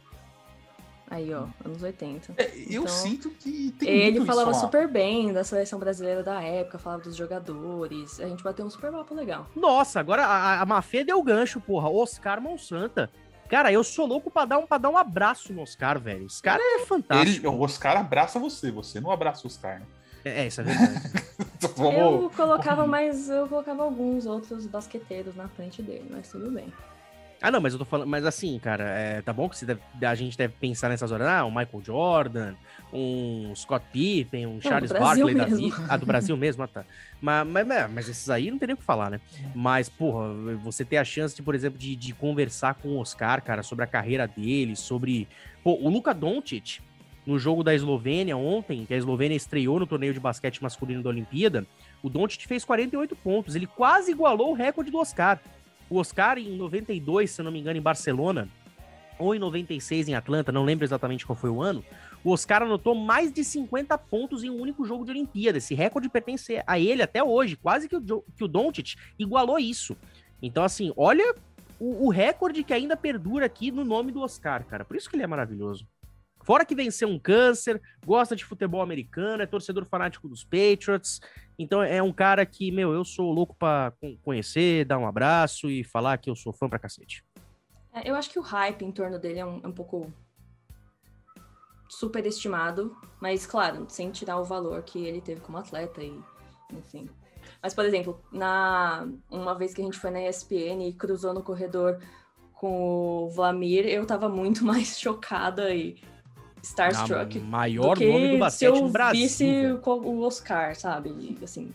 Aí, 1.13 1.31
ó, 1.31 1.45
anos 1.63 1.83
80. 1.83 2.33
É, 2.37 2.51
eu 2.57 2.81
então, 2.81 2.87
sinto 2.87 3.29
que 3.29 3.71
tem 3.77 3.87
Ele 3.87 4.25
falava 4.25 4.51
super 4.55 4.87
bem 4.87 5.31
da 5.31 5.43
seleção 5.43 5.77
brasileira 5.77 6.23
da 6.23 6.41
época, 6.41 6.79
falava 6.79 7.03
dos 7.03 7.15
jogadores. 7.15 8.19
A 8.19 8.27
gente 8.27 8.43
bateu 8.43 8.65
um 8.65 8.69
super 8.69 8.91
papo 8.91 9.13
legal. 9.13 9.47
Nossa, 9.55 9.99
agora 9.99 10.25
a, 10.25 10.61
a 10.61 10.65
Mafê 10.65 11.03
deu 11.03 11.21
gancho, 11.21 11.61
porra. 11.61 11.87
Oscar 11.87 12.41
Monsanta. 12.41 13.11
Cara, 13.47 13.71
eu 13.71 13.83
sou 13.83 14.07
louco 14.07 14.31
pra 14.31 14.45
dar 14.45 14.57
um, 14.57 14.65
pra 14.65 14.79
dar 14.79 14.89
um 14.89 14.97
abraço 14.97 15.53
no 15.53 15.61
Oscar, 15.61 15.99
velho. 15.99 16.25
Esse 16.25 16.41
cara 16.41 16.63
é 16.63 16.79
fantástico. 16.83 17.45
Ele, 17.45 17.55
o 17.55 17.61
Oscar 17.61 17.95
abraça 17.97 18.39
você, 18.39 18.71
você 18.71 18.99
não 18.99 19.11
abraça 19.11 19.43
o 19.43 19.47
Oscar, 19.47 19.81
né? 19.81 19.85
É, 20.25 20.43
é 20.43 20.47
isso 20.47 20.61
é 20.61 20.63
verdade. 20.63 21.01
Então, 21.63 21.91
eu 21.91 22.29
colocava 22.29 22.85
mais, 22.85 23.29
eu 23.29 23.47
colocava 23.47 23.83
alguns 23.83 24.25
outros 24.25 24.67
basqueteiros 24.67 25.33
na 25.33 25.47
frente 25.47 25.81
dele, 25.81 26.05
mas 26.09 26.29
tudo 26.29 26.51
bem. 26.51 26.67
Ah, 27.43 27.51
não, 27.51 27.59
mas 27.59 27.73
eu 27.73 27.79
tô 27.79 27.83
falando, 27.83 28.07
mas 28.07 28.25
assim, 28.25 28.57
cara, 28.57 28.85
é, 28.85 29.21
tá 29.21 29.33
bom 29.33 29.49
que 29.49 29.65
deve, 29.65 29.81
a 30.01 30.15
gente 30.15 30.37
deve 30.37 30.53
pensar 30.57 30.87
nessas 30.87 31.11
horas, 31.11 31.27
ah, 31.27 31.43
um 31.43 31.49
Michael 31.49 31.83
Jordan, 31.83 32.53
um 32.93 33.53
Scott 33.53 33.85
Pippen, 33.91 34.47
um 34.47 34.61
Charles 34.61 34.91
não, 34.91 34.99
Barkley 35.01 35.35
da 35.35 35.45
vida. 35.47 35.75
Ah, 35.89 35.97
do 35.97 36.05
Brasil 36.05 36.37
mesmo, 36.37 36.63
ah, 36.63 36.69
tá. 36.69 36.85
Mas, 37.21 37.45
mas, 37.45 37.91
mas, 37.91 38.07
esses 38.07 38.29
aí 38.29 38.49
não 38.49 38.57
tem 38.57 38.67
nem 38.67 38.75
o 38.75 38.77
que 38.77 38.83
falar, 38.85 39.09
né? 39.09 39.19
Mas, 39.53 39.89
porra, 39.89 40.33
você 40.63 40.85
ter 40.85 40.95
a 40.95 41.03
chance, 41.03 41.35
de, 41.35 41.43
por 41.43 41.53
exemplo, 41.53 41.77
de, 41.77 41.97
de 41.97 42.13
conversar 42.13 42.75
com 42.75 42.87
o 42.89 42.99
Oscar, 42.99 43.43
cara, 43.43 43.61
sobre 43.61 43.83
a 43.83 43.87
carreira 43.87 44.25
dele, 44.25 44.77
sobre. 44.77 45.27
Pô, 45.61 45.73
o 45.73 45.89
Luca 45.89 46.13
Doncic, 46.13 46.79
no 47.25 47.39
jogo 47.39 47.63
da 47.63 47.73
Eslovênia 47.73 48.35
ontem, 48.35 48.85
que 48.85 48.93
a 48.93 48.97
Eslovênia 48.97 49.35
estreou 49.35 49.79
no 49.79 49.87
torneio 49.87 50.13
de 50.13 50.19
basquete 50.19 50.61
masculino 50.61 51.01
da 51.01 51.09
Olimpíada, 51.09 51.65
o 52.01 52.09
Doncic 52.09 52.45
fez 52.45 52.65
48 52.65 53.15
pontos. 53.15 53.55
Ele 53.55 53.67
quase 53.67 54.11
igualou 54.11 54.51
o 54.51 54.53
recorde 54.53 54.91
do 54.91 54.97
Oscar. 54.97 55.39
O 55.89 55.97
Oscar, 55.97 56.37
em 56.37 56.57
92, 56.57 57.31
se 57.31 57.41
não 57.41 57.51
me 57.51 57.59
engano, 57.59 57.77
em 57.77 57.81
Barcelona, 57.81 58.49
ou 59.17 59.33
em 59.33 59.39
96 59.39 60.09
em 60.09 60.15
Atlanta, 60.15 60.51
não 60.51 60.65
lembro 60.65 60.85
exatamente 60.85 61.25
qual 61.25 61.35
foi 61.35 61.49
o 61.49 61.61
ano, 61.61 61.83
o 62.23 62.31
Oscar 62.31 62.63
anotou 62.63 62.95
mais 62.95 63.31
de 63.31 63.43
50 63.43 63.97
pontos 63.97 64.43
em 64.43 64.49
um 64.49 64.59
único 64.59 64.85
jogo 64.85 65.05
de 65.05 65.11
Olimpíada. 65.11 65.57
Esse 65.57 65.75
recorde 65.75 66.09
pertence 66.09 66.61
a 66.65 66.79
ele 66.79 67.01
até 67.01 67.23
hoje, 67.23 67.55
quase 67.55 67.87
que 67.87 67.95
o, 67.95 68.23
que 68.35 68.43
o 68.43 68.47
Doncic 68.47 68.95
igualou 69.19 69.59
isso. 69.59 69.95
Então, 70.41 70.63
assim, 70.63 70.91
olha 70.95 71.35
o, 71.79 72.07
o 72.07 72.09
recorde 72.09 72.63
que 72.63 72.73
ainda 72.73 72.95
perdura 72.95 73.45
aqui 73.45 73.71
no 73.71 73.83
nome 73.83 74.11
do 74.11 74.21
Oscar, 74.21 74.65
cara. 74.65 74.85
Por 74.85 74.95
isso 74.95 75.09
que 75.09 75.15
ele 75.15 75.23
é 75.23 75.27
maravilhoso. 75.27 75.85
Fora 76.43 76.65
que 76.65 76.75
venceu 76.75 77.07
um 77.07 77.17
câncer, 77.17 77.81
gosta 78.05 78.35
de 78.35 78.43
futebol 78.43 78.81
americano, 78.81 79.41
é 79.41 79.45
torcedor 79.45 79.85
fanático 79.85 80.27
dos 80.27 80.43
Patriots. 80.43 81.21
Então 81.57 81.81
é 81.81 82.03
um 82.03 82.11
cara 82.11 82.45
que, 82.45 82.71
meu, 82.71 82.93
eu 82.93 83.05
sou 83.05 83.31
louco 83.31 83.55
para 83.57 83.93
conhecer, 84.21 84.85
dar 84.85 84.97
um 84.97 85.07
abraço 85.07 85.69
e 85.69 85.83
falar 85.83 86.17
que 86.17 86.29
eu 86.29 86.35
sou 86.35 86.51
fã 86.51 86.67
pra 86.67 86.79
cacete. 86.79 87.23
É, 87.93 88.09
eu 88.09 88.15
acho 88.15 88.29
que 88.29 88.39
o 88.39 88.41
hype 88.41 88.83
em 88.83 88.91
torno 88.91 89.17
dele 89.17 89.39
é 89.39 89.45
um, 89.45 89.61
é 89.63 89.67
um 89.67 89.71
pouco 89.71 90.11
superestimado, 91.87 92.95
mas 93.21 93.45
claro, 93.45 93.85
sem 93.87 94.11
tirar 94.11 94.37
o 94.39 94.43
valor 94.43 94.81
que 94.83 95.05
ele 95.05 95.21
teve 95.21 95.41
como 95.41 95.57
atleta 95.57 96.03
e, 96.03 96.19
enfim. 96.73 97.07
Mas, 97.61 97.73
por 97.73 97.85
exemplo, 97.85 98.21
na 98.31 99.07
uma 99.29 99.53
vez 99.53 99.73
que 99.73 99.81
a 99.81 99.85
gente 99.85 99.97
foi 99.97 100.11
na 100.11 100.27
ESPN 100.27 100.87
e 100.87 100.93
cruzou 100.93 101.33
no 101.33 101.43
corredor 101.43 102.01
com 102.53 103.25
o 103.25 103.29
Vlamir, 103.29 103.85
eu 103.85 104.05
tava 104.05 104.27
muito 104.27 104.65
mais 104.65 104.99
chocada 104.99 105.73
e 105.73 106.01
starstruck. 106.63 107.39
Na 107.39 107.45
maior 107.45 107.97
do 107.97 108.05
nome 108.05 108.31
do 108.31 108.37
basquete 108.39 108.81
no 108.81 108.89
Brasil. 108.89 109.29
Se 109.29 109.43
eu 109.43 109.77
visse 109.77 109.89
o 109.89 110.21
Oscar, 110.21 110.75
sabe? 110.75 111.09
E, 111.09 111.43
assim, 111.43 111.73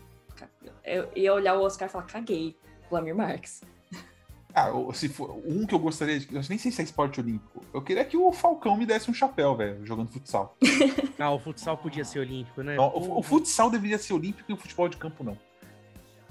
eu 0.83 1.09
ia 1.15 1.33
olhar 1.33 1.55
o 1.55 1.61
Oscar 1.61 1.87
e 1.87 1.91
falar, 1.91 2.05
caguei, 2.05 2.57
Vlamir 2.89 3.15
Marques. 3.15 3.61
Ah, 4.51 4.71
se 4.95 5.07
for 5.07 5.29
um 5.45 5.63
que 5.63 5.75
eu 5.75 5.79
gostaria 5.79 6.19
de. 6.19 6.35
Eu 6.35 6.41
nem 6.49 6.57
sei 6.57 6.71
se 6.71 6.81
é 6.81 6.83
esporte 6.83 7.19
olímpico. 7.19 7.63
Eu 7.71 7.83
queria 7.83 8.03
que 8.03 8.17
o 8.17 8.31
Falcão 8.31 8.75
me 8.75 8.83
desse 8.83 9.09
um 9.09 9.13
chapéu, 9.13 9.55
velho, 9.55 9.85
jogando 9.85 10.09
futsal. 10.09 10.57
ah, 11.19 11.31
o 11.31 11.39
futsal 11.39 11.77
podia 11.77 12.03
ser 12.03 12.17
olímpico, 12.17 12.63
né? 12.63 12.75
Não, 12.75 12.87
o, 12.87 13.19
o, 13.19 13.21
futsal 13.21 13.69
deveria 13.69 13.99
ser 13.99 14.11
olímpico 14.11 14.51
e 14.51 14.53
o 14.53 14.57
futebol 14.57 14.89
de 14.89 14.97
campo 14.97 15.23
não. 15.23 15.37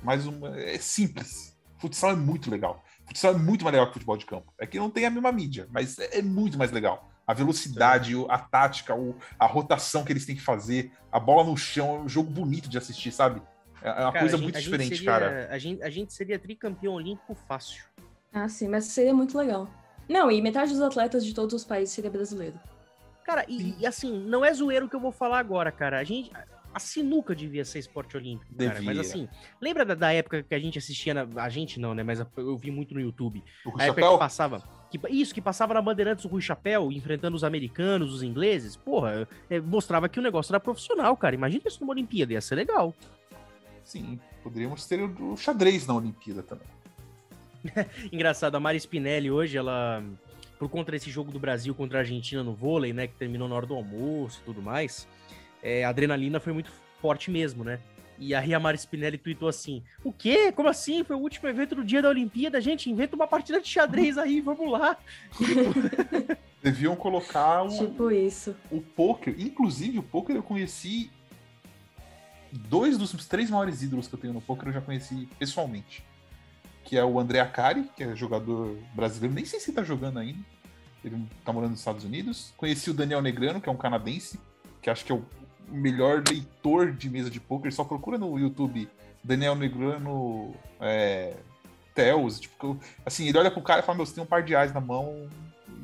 Mas 0.03 0.27
uma, 0.27 0.59
é 0.59 0.79
simples. 0.79 1.57
Futsal 1.79 2.11
é 2.11 2.17
muito 2.17 2.51
legal. 2.51 2.83
Futsal 3.07 3.35
é 3.35 3.39
muito 3.39 3.63
mais 3.63 3.73
legal 3.73 3.87
que 3.87 3.93
futebol 3.93 4.17
de 4.17 4.27
campo. 4.27 4.53
É 4.59 4.67
que 4.67 4.81
não 4.81 4.91
tem 4.91 5.07
a 5.07 5.11
mesma 5.11 5.31
mídia, 5.31 5.69
mas 5.71 5.97
é, 6.01 6.19
é 6.19 6.23
muito 6.23 6.59
mais 6.59 6.73
legal 6.73 7.09
a 7.29 7.35
velocidade, 7.35 8.15
a 8.27 8.39
tática, 8.39 8.95
a 9.39 9.47
rotação 9.47 10.03
que 10.03 10.11
eles 10.11 10.25
têm 10.25 10.35
que 10.35 10.41
fazer, 10.41 10.91
a 11.13 11.21
bola 11.21 11.45
no 11.45 11.59
chão, 11.59 11.97
é 11.97 11.99
um 12.01 12.09
jogo 12.09 12.31
bonito 12.31 12.71
de 12.71 12.79
assistir, 12.79 13.13
sabe? 13.13 13.43
É, 13.83 13.89
é 13.91 13.93
uma 13.93 14.13
cara, 14.13 14.21
coisa 14.21 14.37
gente, 14.39 14.45
muito 14.45 14.59
diferente, 14.59 14.97
seria, 14.97 15.13
cara. 15.13 15.49
A 15.51 15.59
gente, 15.59 15.83
a 15.83 15.91
gente 15.91 16.15
seria 16.15 16.39
tricampeão 16.39 16.95
olímpico 16.95 17.35
fácil. 17.47 17.85
Ah, 18.33 18.49
sim, 18.49 18.67
mas 18.67 18.87
seria 18.87 19.13
muito 19.13 19.37
legal. 19.37 19.69
Não, 20.09 20.31
e 20.31 20.41
metade 20.41 20.73
dos 20.73 20.81
atletas 20.81 21.23
de 21.23 21.35
todos 21.35 21.55
os 21.55 21.65
países 21.67 21.95
seria 21.95 22.11
brasileiro. 22.11 22.59
Cara, 23.25 23.45
e, 23.47 23.75
e 23.79 23.87
assim, 23.87 24.19
não 24.25 24.43
é 24.43 24.51
zoeiro 24.55 24.89
que 24.89 24.97
eu 24.97 25.01
vou 25.01 25.13
falar 25.13 25.39
agora, 25.39 25.71
cara. 25.71 25.99
A 25.99 26.05
gente, 26.05 26.31
a 26.73 26.81
sinuca 26.81 27.37
devia 27.37 27.63
ser 27.63 27.79
esporte 27.79 28.17
olímpico, 28.17 28.51
devia. 28.55 28.73
cara. 28.73 28.83
Mas 28.83 28.99
assim, 28.99 29.29
lembra 29.61 29.85
da, 29.85 29.95
da, 29.95 30.11
época 30.15 30.43
que 30.43 30.55
a 30.55 30.59
gente 30.59 30.79
assistia, 30.79 31.13
na, 31.13 31.43
a 31.43 31.49
gente 31.51 31.79
não, 31.79 31.95
né? 31.95 32.03
Mas 32.03 32.25
eu 32.39 32.57
vi 32.57 32.71
muito 32.71 32.95
no 32.95 33.01
YouTube. 33.01 33.45
O 33.67 33.79
a 33.79 33.85
época 33.85 34.01
que 34.01 34.19
passava. 34.19 34.78
Que, 34.91 34.99
isso, 35.11 35.35
que 35.35 35.41
passava 35.41 35.75
na 35.75 35.83
Bandeirantes 35.83 36.25
o 36.25 36.29
Rui 36.29 36.41
Chapéu, 36.41 36.91
enfrentando 36.91 37.37
os 37.37 37.45
americanos, 37.45 38.13
os 38.13 38.23
ingleses. 38.23 38.77
Porra, 38.77 39.29
é, 39.51 39.61
mostrava 39.61 40.09
que 40.09 40.19
o 40.19 40.23
negócio 40.23 40.53
era 40.53 40.61
profissional, 40.61 41.17
cara. 41.17 41.35
Imagina 41.35 41.63
isso 41.67 41.81
numa 41.81 41.93
Olimpíada, 41.93 42.33
ia 42.33 42.41
ser 42.41 42.55
legal. 42.55 42.95
Sim, 43.85 44.19
poderíamos 44.43 44.87
ter 44.87 45.01
o 45.01 45.37
xadrez 45.37 45.87
na 45.87 45.95
Olimpíada 45.95 46.43
também. 46.43 46.67
Engraçado, 48.13 48.55
a 48.55 48.61
Mari 48.61 48.79
Spinelli 48.79 49.31
hoje, 49.31 49.57
ela. 49.57 50.03
Por 50.59 50.69
conta 50.69 50.91
desse 50.91 51.09
jogo 51.09 51.31
do 51.31 51.39
Brasil 51.39 51.73
contra 51.73 51.99
a 51.99 52.01
Argentina 52.01 52.43
no 52.43 52.53
vôlei, 52.53 52.93
né? 52.93 53.07
Que 53.07 53.15
terminou 53.15 53.47
na 53.47 53.55
hora 53.55 53.67
do 53.67 53.75
almoço 53.75 54.41
e 54.43 54.45
tudo 54.45 54.61
mais 54.61 55.07
é, 55.63 55.85
a 55.85 55.89
adrenalina 55.89 56.41
foi 56.41 56.53
muito 56.53 56.71
forte 57.01 57.31
mesmo, 57.31 57.65
né? 57.65 57.81
E 58.19 58.35
a 58.35 58.41
Ria 58.41 58.59
Mari 58.59 58.77
Spinelli 58.79 59.17
tweetou 59.17 59.49
assim: 59.49 59.83
O 60.03 60.13
quê? 60.13 60.51
Como 60.53 60.69
assim? 60.69 61.05
Foi 61.05 61.15
o 61.15 61.21
último 61.21 61.49
evento 61.49 61.75
do 61.75 61.85
dia 61.85 62.03
da 62.03 62.09
Olimpíada, 62.09 62.61
gente. 62.61 62.91
Inventa 62.91 63.15
uma 63.15 63.27
partida 63.27 63.61
de 63.61 63.69
xadrez 63.69 64.19
aí, 64.19 64.41
vamos 64.41 64.71
lá. 64.71 64.97
Deviam 66.63 66.97
colocar 66.97 67.63
o, 67.63 67.69
tipo 67.69 68.11
isso. 68.11 68.57
o 68.71 68.81
poker. 68.81 69.35
Inclusive, 69.39 69.99
o 69.99 70.03
poker 70.03 70.35
eu 70.35 70.43
conheci. 70.43 71.11
Dois 72.51 72.97
dos 72.97 73.13
três 73.27 73.51
maiores 73.51 73.83
ídolos 73.83 74.09
que 74.09 74.15
eu 74.15 74.19
tenho 74.19 74.33
no 74.33 74.41
poker 74.41 74.69
eu 74.69 74.73
já 74.73 74.81
conheci 74.81 75.29
pessoalmente. 75.39 76.03
Que 76.83 76.97
é 76.97 77.05
o 77.05 77.21
André 77.21 77.41
Acari, 77.41 77.85
que 77.95 78.03
é 78.03 78.17
jogador 78.17 78.79
brasileiro, 78.95 79.35
nem 79.35 79.45
sei 79.45 79.61
se 79.61 79.71
tá 79.71 79.85
jogando 79.85 80.19
ainda. 80.19 80.39
Ele 81.05 81.23
tá 81.45 81.53
morando 81.53 81.73
nos 81.73 81.81
Estados 81.81 82.05
Unidos. 82.05 82.53
Conheci 82.57 82.91
o 82.91 82.95
Daniel 82.95 83.21
Negrano, 83.23 83.61
que 83.61 83.69
é 83.69 83.73
um 83.73 83.77
canadense, 83.77 84.41
que 84.81 84.89
acho 84.89 85.05
que 85.05 85.13
é 85.13 85.15
o 85.15 85.25
melhor 85.71 86.23
leitor 86.29 86.93
de 86.93 87.09
mesa 87.09 87.31
de 87.31 87.41
poker, 87.41 87.73
só 87.73 87.85
procura 87.85 88.19
no 88.19 88.39
YouTube 88.39 88.89
Daniel 89.23 89.55
Negrano 89.55 90.55
é, 90.81 91.35
Tells. 91.95 92.41
Tipo, 92.41 92.79
assim, 93.05 93.29
ele 93.29 93.39
olha 93.39 93.51
pro 93.51 93.63
cara 93.63 93.81
e 93.81 93.85
fala: 93.85 93.97
Meu, 93.97 94.07
você 94.07 94.15
tem 94.15 94.25
um 94.25 94.27
par 94.27 94.43
de 94.43 94.55
ais 94.55 94.73
na 94.73 94.81
mão 94.81 95.29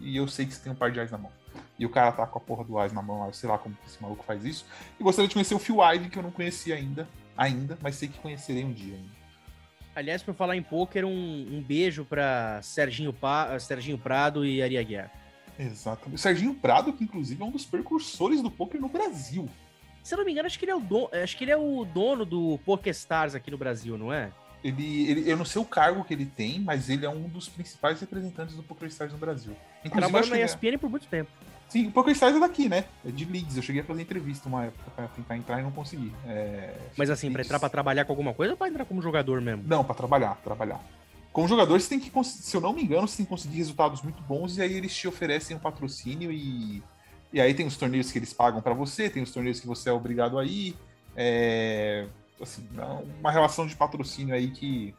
e 0.01 0.17
eu 0.17 0.29
sei 0.29 0.47
que 0.47 0.55
você 0.55 0.63
tem 0.63 0.73
um 0.73 0.77
par 0.77 0.91
de 0.91 1.01
ais 1.01 1.11
na 1.11 1.19
mão. 1.19 1.33
E 1.79 1.85
o 1.85 1.91
cara 1.91 2.13
tá 2.13 2.27
com 2.27 2.39
a 2.39 2.41
porra 2.41 2.65
do 2.65 2.79
ais 2.79 2.93
na 2.93 3.03
mão, 3.03 3.33
sei 3.33 3.49
lá 3.49 3.59
como 3.59 3.77
esse 3.87 4.01
maluco 4.01 4.25
faz 4.25 4.45
isso. 4.45 4.65
E 4.99 5.03
gostaria 5.03 5.29
de 5.29 5.35
conhecer 5.35 5.55
o 5.55 5.59
Phil 5.59 5.83
Ivey, 5.83 6.09
que 6.09 6.19
eu 6.19 6.23
não 6.23 6.31
conhecia 6.31 6.77
ainda, 6.77 7.09
ainda, 7.37 7.77
mas 7.83 7.97
sei 7.97 8.09
que 8.09 8.19
conhecerei 8.19 8.65
um 8.65 8.73
dia 8.73 8.95
ainda. 8.95 9.25
Aliás, 9.95 10.23
por 10.23 10.35
falar 10.35 10.57
em 10.57 10.63
poker, 10.63 11.05
um, 11.05 11.11
um 11.11 11.63
beijo 11.63 12.05
para 12.05 12.61
Serginho, 12.63 13.13
pa, 13.13 13.59
Serginho 13.59 13.97
Prado 13.97 14.45
e 14.45 14.63
Ari 14.63 14.77
Aguiar. 14.77 15.11
Exatamente. 15.59 16.17
O 16.17 16.19
Serginho 16.19 16.55
Prado, 16.55 16.93
que 16.93 17.05
inclusive 17.05 17.41
é 17.41 17.45
um 17.45 17.51
dos 17.51 17.65
precursores 17.65 18.43
do 18.43 18.51
poker 18.51 18.81
no 18.81 18.89
Brasil. 18.89 19.49
Se 20.05 20.15
eu 20.15 20.19
não 20.19 20.25
me 20.27 20.33
engano, 20.33 20.47
acho 20.47 20.59
que 20.59 20.67
ele 20.67 20.73
é 20.73 20.77
o 20.77 20.81
dono, 20.81 21.09
acho 21.11 21.35
que 21.35 21.45
ele 21.45 21.51
é 21.51 21.57
o 21.57 21.83
dono 21.87 22.27
do 22.27 22.59
PokerStars 22.59 23.35
aqui 23.35 23.51
no 23.51 23.57
Brasil, 23.57 23.97
não 23.97 24.13
é? 24.13 24.31
Ele, 24.63 25.11
ele, 25.11 25.31
eu 25.31 25.37
não 25.37 25.47
sei 25.47 25.61
o 25.63 25.65
cargo 25.65 26.05
que 26.05 26.13
ele 26.13 26.27
tem, 26.27 26.61
mas 26.61 26.91
ele 26.91 27.07
é 27.07 27.09
um 27.09 27.27
dos 27.27 27.49
principais 27.49 27.99
representantes 28.01 28.55
do 28.55 28.63
PokerStars 28.63 29.13
no 29.13 29.19
Brasil. 29.19 29.57
Inclusive, 29.83 30.13
Trabalhou 30.13 30.31
na 30.31 30.45
ESPN 30.45 30.75
é... 30.75 30.77
por 30.77 30.91
muito 30.91 31.07
tempo. 31.07 31.31
Sim, 31.71 31.87
o 31.87 31.91
PokerStars 31.91 32.37
é 32.37 32.39
daqui, 32.39 32.69
né? 32.69 32.85
É 33.05 33.11
de 33.11 33.25
Leeds. 33.25 33.57
Eu 33.57 33.63
cheguei 33.63 33.81
a 33.81 33.85
fazer 33.85 34.03
entrevista 34.03 34.47
uma 34.47 34.67
época 34.67 34.91
pra 34.95 35.09
tentar 35.09 35.37
entrar 35.39 35.61
e 35.61 35.63
não 35.63 35.71
consegui. 35.71 36.13
É... 36.27 36.77
Mas 36.99 37.09
assim, 37.09 37.33
pra 37.33 37.43
entrar 37.43 37.59
pra 37.59 37.71
trabalhar 37.71 38.05
com 38.05 38.13
alguma 38.13 38.35
coisa 38.35 38.53
ou 38.53 38.59
pra 38.59 38.69
entrar 38.69 38.85
como 38.85 39.01
jogador 39.01 39.41
mesmo? 39.41 39.65
Não, 39.67 39.83
pra 39.83 39.95
trabalhar, 39.95 40.35
trabalhar. 40.45 40.81
Como 41.33 41.49
jogador, 41.49 41.81
você 41.81 41.89
tem 41.89 41.99
que, 41.99 42.13
se 42.25 42.55
eu 42.55 42.61
não 42.61 42.75
me 42.75 42.85
engano, 42.85 43.09
você 43.09 43.17
tem 43.17 43.27
que 43.27 43.31
conseguir 43.31 43.57
resultados 43.57 44.03
muito 44.03 44.23
bons 44.23 44.59
e 44.59 44.63
aí 44.63 44.73
eles 44.75 44.95
te 44.95 45.09
oferecem 45.09 45.57
um 45.57 45.61
patrocínio 45.61 46.31
e 46.31 46.83
e 47.35 47.41
aí 47.41 47.53
tem 47.53 47.67
os 47.67 47.77
torneios 47.77 48.13
que 48.13 48.19
eles 48.19 48.33
pagam 48.33 48.63
para 48.63 48.73
você, 48.73 49.11
tem 49.11 49.21
os 49.21 49.33
torneios 49.33 49.59
que 49.59 49.67
você 49.67 49.91
é 49.91 49.93
obrigado 49.93 50.39
a 50.39 50.45
ir. 50.45 50.77
É, 51.17 52.07
assim, 52.41 52.65
uma 53.19 53.33
relação 53.33 53.67
de 53.67 53.75
patrocínio 53.75 54.33
aí 54.33 54.53
que, 54.53 54.95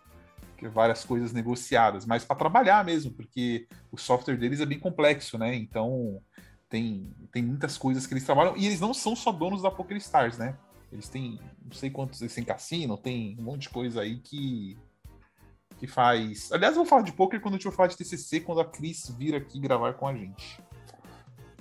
que 0.58 0.68
várias 0.68 1.06
coisas 1.06 1.32
negociadas, 1.32 2.06
mas 2.06 2.26
para 2.26 2.36
trabalhar 2.36 2.84
mesmo, 2.84 3.10
porque 3.14 3.66
o 3.90 3.98
software 3.98 4.36
deles 4.36 4.60
é 4.60 4.66
bem 4.66 4.78
complexo, 4.78 5.38
né? 5.38 5.56
Então 5.56 6.22
tem, 6.70 7.10
tem 7.32 7.42
muitas 7.42 7.78
coisas 7.78 8.06
que 8.06 8.14
eles 8.14 8.26
trabalham 8.26 8.58
e 8.58 8.66
eles 8.66 8.82
não 8.82 8.94
são 8.94 9.16
só 9.16 9.32
donos 9.32 9.62
da 9.62 9.72
PokerStars, 9.72 10.38
né? 10.38 10.58
Eles 10.92 11.08
têm 11.08 11.40
não 11.64 11.72
sei 11.72 11.90
quantos, 11.90 12.22
eles 12.22 12.36
têm 12.36 12.44
cassino, 12.44 12.98
tem 12.98 13.38
um 13.40 13.44
monte 13.44 13.62
de 13.62 13.70
coisa 13.70 14.02
aí 14.02 14.18
que 14.20 14.78
que 15.78 15.88
faz. 15.88 16.52
Aliás, 16.52 16.76
eu 16.76 16.84
vou 16.84 16.86
falar 16.86 17.02
de 17.02 17.14
poker 17.14 17.40
quando 17.40 17.56
a 17.56 17.58
gente 17.58 17.64
for 17.64 17.74
falar 17.74 17.88
de 17.88 17.98
TCC, 17.98 18.42
quando 18.42 18.62
a 18.62 18.66
Cris 18.66 19.10
vir 19.18 19.36
aqui 19.36 19.58
gravar 19.60 19.94
com 19.94 20.08
a 20.08 20.14
gente. 20.14 20.62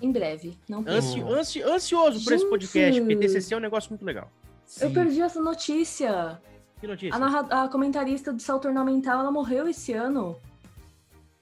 Em 0.03 0.13
breve. 0.13 0.59
Não 0.69 0.85
Ansi, 0.87 1.21
ansi, 1.23 1.63
ansioso 1.63 2.19
Gente. 2.19 2.25
por 2.25 2.33
esse 2.35 2.47
podcast, 2.47 3.01
porque 3.01 3.17
TCC 3.17 3.55
é 3.55 3.57
um 3.57 3.61
negócio 3.61 3.91
muito 3.91 4.05
legal. 4.05 4.31
Sim. 4.67 4.85
Eu 4.85 4.93
perdi 4.93 5.21
essa 5.21 5.41
notícia. 5.41 6.41
Que 6.81 6.87
notícia? 6.87 7.15
A, 7.15 7.19
narra, 7.19 7.65
a 7.65 7.69
comentarista 7.69 8.33
do 8.33 8.41
salto 8.41 8.67
ornamental, 8.69 9.21
ela 9.21 9.31
morreu 9.31 9.69
esse 9.69 9.93
ano. 9.93 10.37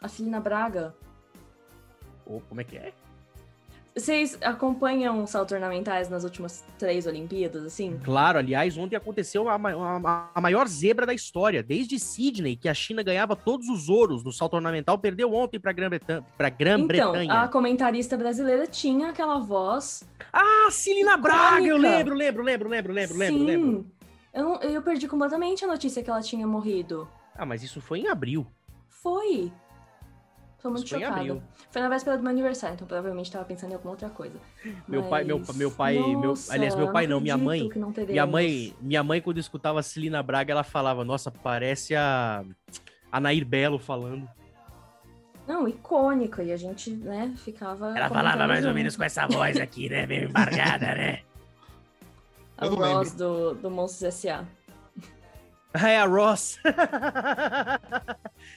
A 0.01 0.09
Celina 0.09 0.41
Braga. 0.41 0.95
Oh, 2.27 2.41
como 2.49 2.61
é 2.61 2.65
que 2.65 2.77
é? 2.77 2.93
Vocês 3.95 4.39
acompanham 4.41 5.27
saltos 5.27 5.53
ornamentais 5.53 6.09
nas 6.09 6.25
últimas 6.25 6.65
três 6.79 7.07
Olimpíadas, 7.07 7.63
assim? 7.65 7.99
Claro, 8.03 8.39
aliás, 8.39 8.77
ontem 8.79 8.97
aconteceu 8.97 9.51
a, 9.51 9.55
a, 9.55 10.31
a, 10.35 10.41
maior 10.41 10.67
zebra 10.67 11.05
da 11.05 11.13
história. 11.13 11.63
Desde 11.63 11.99
Sydney, 11.99 12.57
que 12.57 12.71
a 12.71 12.75
China 12.75 13.03
ganhava 13.03 13.37
todos 13.37 13.69
os 13.69 13.91
ouros 13.91 14.25
no 14.25 14.33
salto 14.33 14.55
ornamental, 14.55 14.99
perdeu 14.99 15.35
ontem 15.35 15.61
para 15.61 15.73
Grã-Bretanha. 15.73 16.25
Grã 16.59 16.79
então, 16.79 17.37
a 17.37 17.49
comentarista 17.49 18.17
brasileira 18.17 18.67
tinha 18.67 19.11
aquela 19.11 19.39
voz. 19.39 20.05
Ah, 20.33 20.69
Celina 20.71 21.19
Braga! 21.19 21.67
Eu 21.67 21.77
lembro, 21.77 22.15
lembro, 22.15 22.43
lembro, 22.43 22.69
lembro, 22.69 22.93
lembro, 22.95 23.17
Sim. 23.19 23.45
lembro. 23.45 23.87
Eu, 24.33 24.43
não, 24.43 24.63
eu 24.63 24.81
perdi 24.81 25.07
completamente 25.07 25.65
a 25.67 25.69
notícia 25.69 26.03
que 26.03 26.09
ela 26.09 26.23
tinha 26.23 26.47
morrido. 26.47 27.07
Ah, 27.35 27.45
mas 27.45 27.63
isso 27.63 27.81
foi 27.83 28.01
em 28.01 28.09
abril. 28.09 28.47
Foi. 28.89 29.53
Tô 30.63 30.71
muito 30.71 30.85
Isso 30.85 30.91
foi 30.91 30.99
em 30.99 31.03
chocada. 31.03 31.21
abril. 31.21 31.43
Foi 31.73 31.83
na 31.83 31.89
véspera 31.89 32.17
do 32.17 32.23
meu 32.23 32.31
aniversário, 32.31 32.75
então 32.75 32.87
provavelmente 32.87 33.33
tava 33.33 33.45
pensando 33.45 33.73
em 33.73 33.75
alguma 33.75 33.91
outra 33.93 34.09
coisa. 34.09 34.39
Meu 34.87 35.03
pai- 35.03 35.25
meu- 35.25 35.39
Mas- 35.41 35.57
meu 35.57 35.71
pai- 35.73 35.99
meu- 35.99 36.21
Nossa, 36.21 36.55
aliás, 36.55 36.77
meu 36.77 36.93
pai 36.93 37.07
não, 37.09 37.21
minha 37.21 37.37
mãe- 37.37 37.69
que 37.69 37.79
não 37.79 37.93
Minha 38.09 38.27
mãe, 38.27 38.73
minha 38.81 39.03
mãe, 39.03 39.21
quando 39.21 39.39
escutava 39.39 39.81
a 39.81 39.83
Celina 39.83 40.23
Braga, 40.23 40.53
ela 40.53 40.63
falava, 40.63 41.05
nossa, 41.05 41.31
parece 41.33 41.97
a, 41.97 42.45
a 43.11 43.21
Nair 43.21 43.45
Belo 43.45 43.79
falando. 43.79 44.29
Não, 45.49 45.67
icônica. 45.67 46.45
E 46.45 46.53
a 46.53 46.57
gente, 46.57 46.91
né, 46.93 47.35
ficava. 47.37 47.99
Ela 47.99 48.09
falava 48.09 48.47
mais 48.47 48.65
ou 48.65 48.73
menos 48.73 48.97
com 48.97 49.03
essa 49.03 49.27
voz 49.27 49.59
aqui, 49.59 49.89
né? 49.89 50.07
Meio 50.07 50.29
embargada, 50.29 50.95
né? 50.95 51.21
A 52.57 52.67
Eu 52.67 52.77
voz 52.77 53.13
do, 53.15 53.55
do 53.55 53.69
Monstros 53.69 54.05
S.A. 54.05 54.45
É 55.75 55.97
a 55.99 56.05
Ross. 56.05 56.59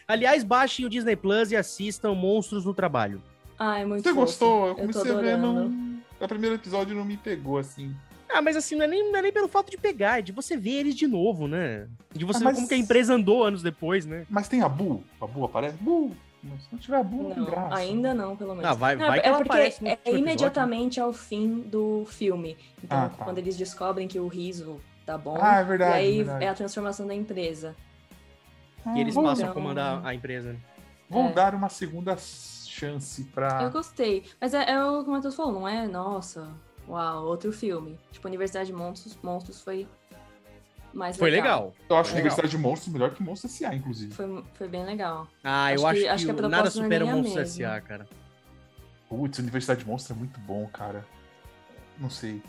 Aliás, 0.07 0.43
baixem 0.43 0.85
o 0.85 0.89
Disney 0.89 1.15
Plus 1.15 1.51
e 1.51 1.55
assistam 1.55 2.13
Monstros 2.13 2.65
no 2.65 2.73
Trabalho. 2.73 3.21
Ah, 3.57 3.79
é 3.79 3.85
muito 3.85 4.03
Você 4.03 4.09
fofo. 4.09 4.21
gostou? 4.21 4.61
Eu 4.63 4.67
Eu 4.69 4.75
comecei 4.75 5.11
a 5.11 5.15
ver, 5.15 5.37
não... 5.37 5.95
O 6.19 6.27
primeiro 6.27 6.55
episódio 6.55 6.95
não 6.95 7.05
me 7.05 7.17
pegou, 7.17 7.57
assim. 7.57 7.93
Ah, 8.29 8.41
mas 8.41 8.55
assim, 8.57 8.75
não 8.75 8.85
é, 8.85 8.87
nem, 8.87 9.11
não 9.11 9.19
é 9.19 9.21
nem 9.21 9.31
pelo 9.31 9.47
fato 9.47 9.69
de 9.69 9.77
pegar, 9.77 10.19
é 10.19 10.21
de 10.21 10.31
você 10.31 10.57
ver 10.57 10.79
eles 10.79 10.95
de 10.95 11.07
novo, 11.07 11.47
né? 11.47 11.87
De 12.13 12.25
você 12.25 12.37
Ah, 12.37 12.39
ver 12.39 12.45
mas- 12.45 12.55
como 12.55 12.67
que 12.67 12.73
a 12.73 12.77
empresa 12.77 13.13
andou 13.13 13.43
anos 13.43 13.61
depois, 13.61 14.05
né? 14.05 14.25
Mas 14.29 14.47
tem 14.47 14.61
a 14.61 14.69
Bu? 14.69 15.03
A 15.21 15.27
Bu 15.27 15.45
aparece? 15.45 15.77
Bu! 15.79 16.11
Se 16.59 16.67
não 16.71 16.79
tiver 16.79 16.97
a 16.97 17.03
Bu, 17.03 17.23
não 17.23 17.31
tem 17.31 17.43
Não, 17.43 17.49
graça. 17.49 17.75
ainda 17.75 18.13
não, 18.13 18.35
pelo 18.35 18.53
menos. 18.55 18.69
Ah, 18.69 18.73
vai- 18.73 18.95
Não, 18.95 19.07
vai 19.07 19.19
que 19.19 19.25
é 19.25 19.29
ela 19.29 19.37
porque 19.39 19.57
é 19.57 19.67
episódio. 19.67 20.17
imediatamente 20.19 20.99
ao 20.99 21.11
fim 21.11 21.59
do 21.61 22.05
filme. 22.07 22.55
Então, 22.83 22.97
Ah, 22.99 23.09
tá. 23.09 23.25
quando 23.25 23.39
eles 23.39 23.57
descobrem 23.57 24.07
que 24.07 24.19
o 24.19 24.27
riso 24.27 24.79
tá 25.05 25.17
bom, 25.17 25.37
Ah, 25.39 25.59
é 25.59 25.61
e 25.61 25.65
verdade. 25.65 25.93
aí 25.93 26.17
verdade. 26.17 26.45
é 26.45 26.49
a 26.49 26.53
transformação 26.53 27.05
da 27.07 27.13
empresa. 27.13 27.75
E 28.95 28.99
eles 28.99 29.15
Ah, 29.17 29.21
passam 29.23 29.45
a 29.45 29.49
Então- 29.49 29.53
comandar 29.61 30.05
a 30.05 30.13
empresa. 30.13 30.55
Vou 31.09 31.27
É. 31.27 31.31
dar 31.33 31.53
uma 31.55 31.69
segunda 31.69 32.15
chance 32.17 33.23
pra. 33.25 33.63
Eu 33.63 33.71
gostei. 33.71 34.25
Mas 34.39 34.53
é, 34.53 34.71
é 34.71 34.83
o 34.83 35.03
que 35.03 35.09
o 35.09 35.13
Matheus 35.13 35.35
falou, 35.35 35.51
não 35.53 35.67
é, 35.67 35.87
nossa, 35.87 36.49
uau, 36.87 37.25
outro 37.25 37.51
filme. 37.51 37.97
Tipo, 38.11 38.27
Universidade 38.27 38.67
de 38.67 38.73
Monstros, 38.73 39.17
Monstros 39.23 39.61
foi 39.61 39.87
mais 40.93 41.17
Foi 41.17 41.29
legal. 41.29 41.73
Eu 41.89 41.97
acho 41.97 42.09
Legal. 42.09 42.21
Universidade 42.21 42.49
de 42.49 42.57
Monstros 42.57 42.93
melhor 42.93 43.11
que 43.13 43.21
Monstros 43.23 43.53
S.A., 43.53 43.75
inclusive. 43.75 44.13
Foi, 44.13 44.43
foi 44.53 44.67
bem 44.67 44.85
legal. 44.85 45.27
Ah, 45.43 45.71
eu 45.73 45.75
Acho 45.75 45.87
acho 45.87 45.95
que- 45.95 46.01
que, 46.03 46.07
acho 46.07 46.25
que 46.25 46.31
a 46.31 46.47
nada 46.49 46.67
é 46.67 46.71
supera 46.71 47.05
o 47.05 47.09
a 47.09 47.15
Monstros. 47.15 47.37
S.A., 47.49 47.81
cara. 47.81 48.07
Putz, 49.09 49.39
Universidade 49.39 49.81
de 49.81 49.87
Monstros 49.87 50.15
é 50.15 50.19
muito 50.19 50.39
bom, 50.39 50.65
cara. 50.67 51.05
Não 51.97 52.09
sei. 52.09 52.41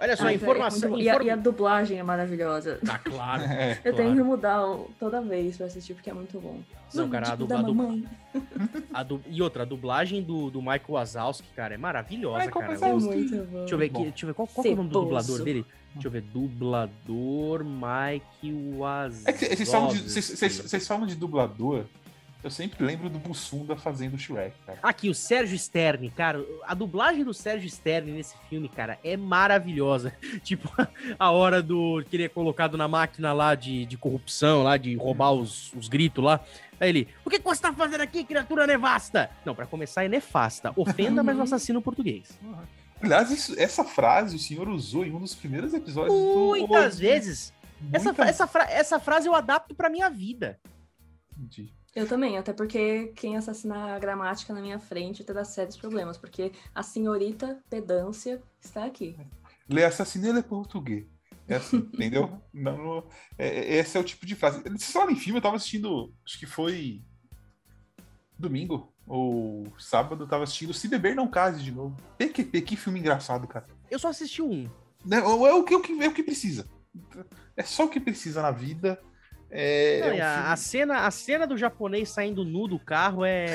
Olha 0.00 0.16
só, 0.16 0.24
velho, 0.24 0.32
é 0.32 0.36
informação. 0.36 0.98
E, 0.98 1.08
a, 1.08 1.12
inform- 1.14 1.26
e 1.26 1.30
a 1.30 1.36
dublagem 1.36 1.98
é 1.98 2.02
maravilhosa. 2.02 2.78
Ah, 2.88 2.98
claro. 2.98 3.42
É. 3.50 3.72
Eu 3.84 3.94
tenho 3.94 4.10
que 4.10 4.14
claro. 4.16 4.24
mudar 4.24 4.78
toda 4.98 5.20
vez 5.20 5.56
pra 5.56 5.66
assistir, 5.66 5.94
porque 5.94 6.08
é 6.10 6.14
muito 6.14 6.40
bom. 6.40 6.58
Não, 6.94 7.08
cara, 7.10 7.28
a 7.28 7.30
tipo 7.32 7.44
dubla- 7.46 7.56
da 7.56 7.62
a 7.62 7.66
dubla-. 7.66 8.08
A 8.94 9.02
du- 9.02 9.20
E 9.28 9.42
outra, 9.42 9.62
a 9.62 9.66
dublagem 9.66 10.22
do, 10.22 10.50
do 10.50 10.60
Michael 10.60 10.80
Wazowski, 10.88 11.48
cara, 11.54 11.74
é 11.74 11.78
maravilhosa, 11.78 12.46
Michael 12.46 12.52
cara. 12.60 12.72
É 12.72 12.78
Wazowski. 12.92 13.14
muito 13.16 13.36
bom. 13.50 13.58
Deixa 13.60 13.74
eu 13.74 13.78
ver 13.78 13.84
aqui, 13.86 14.02
deixa 14.02 14.24
eu 14.24 14.26
ver 14.28 14.34
qual, 14.34 14.48
qual 14.48 14.62
que 14.62 14.68
é 14.70 14.72
o 14.72 14.76
nome 14.76 14.88
do 14.88 15.00
dublador 15.00 15.42
dele. 15.44 15.66
Deixa 15.92 16.06
eu 16.08 16.12
ver, 16.12 16.22
dublador 16.22 17.64
Mike 17.64 18.52
Wazowski. 18.76 19.28
É 19.28 19.32
que 19.32 19.56
vocês 19.56 19.70
falam, 19.70 19.88
de, 19.88 19.98
vocês, 20.10 20.24
vocês- 20.24 20.56
vocês 20.58 20.86
falam 20.88 21.06
de 21.06 21.14
dublador, 21.16 21.84
eu 22.42 22.50
sempre 22.50 22.84
lembro 22.84 23.08
do 23.10 23.18
Bussunda 23.18 23.76
fazendo 23.76 24.14
o 24.14 24.18
Shrek, 24.18 24.54
cara. 24.66 24.78
Aqui, 24.82 25.08
o 25.10 25.14
Sérgio 25.14 25.58
Stern, 25.58 26.10
cara, 26.10 26.44
a 26.66 26.74
dublagem 26.74 27.22
do 27.24 27.34
Sérgio 27.34 27.68
Stern 27.70 28.12
nesse 28.12 28.34
filme, 28.48 28.68
cara, 28.68 28.98
é 29.04 29.16
maravilhosa. 29.16 30.12
Tipo, 30.42 30.70
a 31.18 31.30
hora 31.30 31.62
do 31.62 32.02
que 32.08 32.16
ele 32.16 32.24
é 32.24 32.28
colocado 32.28 32.76
na 32.78 32.88
máquina 32.88 33.32
lá 33.32 33.54
de, 33.54 33.84
de 33.86 33.96
corrupção, 33.96 34.62
lá 34.62 34.76
de 34.76 34.94
roubar 34.96 35.32
os, 35.32 35.72
os 35.74 35.88
gritos 35.88 36.22
lá. 36.24 36.40
Aí 36.80 36.88
ele, 36.88 37.08
o 37.24 37.28
que, 37.30 37.38
que 37.38 37.44
você 37.44 37.60
tá 37.60 37.72
fazendo 37.72 38.00
aqui, 38.00 38.24
criatura 38.24 38.66
nevasta? 38.66 39.30
Não, 39.44 39.54
pra 39.54 39.66
começar 39.66 40.04
é 40.04 40.08
nefasta. 40.08 40.72
Ofenda, 40.76 41.22
mas 41.22 41.36
não 41.36 41.44
assassina 41.44 41.78
o 41.78 41.82
português. 41.82 42.38
Aliás, 43.02 43.30
isso- 43.30 43.54
essa 43.58 43.84
frase 43.84 44.36
o 44.36 44.38
senhor 44.38 44.68
usou 44.68 45.04
em 45.04 45.12
um 45.12 45.20
dos 45.20 45.34
primeiros 45.34 45.74
episódios 45.74 46.14
do. 46.18 46.46
Muitas 46.48 46.98
vezes. 46.98 47.52
Essa, 47.92 48.04
Muitas- 48.06 48.28
essa, 48.28 48.46
fra- 48.46 48.70
essa 48.70 48.98
frase 49.00 49.26
eu 49.26 49.34
adapto 49.34 49.74
pra 49.74 49.88
minha 49.90 50.08
vida. 50.10 50.58
Entendi. 51.36 51.72
Eu 51.94 52.06
também, 52.06 52.38
até 52.38 52.52
porque 52.52 53.08
quem 53.16 53.36
assassinar 53.36 53.90
a 53.90 53.98
gramática 53.98 54.52
na 54.54 54.60
minha 54.60 54.78
frente 54.78 55.24
terá 55.24 55.44
sérios 55.44 55.76
problemas, 55.76 56.16
porque 56.16 56.52
a 56.74 56.82
senhorita 56.82 57.60
pedância 57.68 58.40
está 58.60 58.84
aqui. 58.84 59.16
Le 59.68 59.82
assassinei 59.84 60.32
le 60.32 60.42
português. 60.42 61.06
É 61.48 61.56
assim, 61.56 61.78
entendeu? 61.92 62.40
Não, 62.54 63.04
é- 63.36 63.48
é- 63.48 63.74
esse 63.78 63.96
é 63.96 64.00
o 64.00 64.04
tipo 64.04 64.24
de 64.24 64.36
frase. 64.36 64.62
Vocês 64.62 64.92
falam 64.92 65.10
em 65.10 65.16
filme, 65.16 65.38
eu 65.38 65.42
tava 65.42 65.56
assistindo, 65.56 66.14
acho 66.24 66.38
que 66.38 66.46
foi 66.46 67.02
domingo 68.38 68.92
ou 69.06 69.66
sábado, 69.76 70.22
eu 70.24 70.28
tava 70.28 70.44
assistindo 70.44 70.72
Se 70.72 70.86
Beber 70.86 71.16
Não 71.16 71.28
Case 71.28 71.60
de 71.62 71.72
novo. 71.72 71.96
PQP, 72.16 72.62
que 72.62 72.76
filme 72.76 73.00
engraçado, 73.00 73.48
cara. 73.48 73.66
Eu 73.90 73.98
só 73.98 74.08
assisti 74.08 74.40
um. 74.40 74.68
Né, 75.04 75.16
É 75.18 75.22
o 75.24 75.64
que, 75.64 75.74
é 75.74 75.76
o 75.76 75.82
que, 75.82 75.92
é 76.04 76.08
o 76.08 76.14
que 76.14 76.22
precisa. 76.22 76.68
É 77.56 77.64
só 77.64 77.84
o 77.86 77.88
que 77.88 77.98
precisa 77.98 78.40
na 78.42 78.52
vida. 78.52 79.02
É, 79.50 80.00
Não, 80.00 80.06
é 80.06 80.10
um 80.10 80.12
a, 80.12 80.16
filme- 80.16 80.48
a 80.52 80.56
cena, 80.56 81.06
a 81.06 81.10
cena 81.10 81.46
do 81.46 81.56
japonês 81.58 82.08
saindo 82.08 82.44
nu 82.44 82.68
do 82.68 82.78
carro 82.78 83.24
é, 83.26 83.46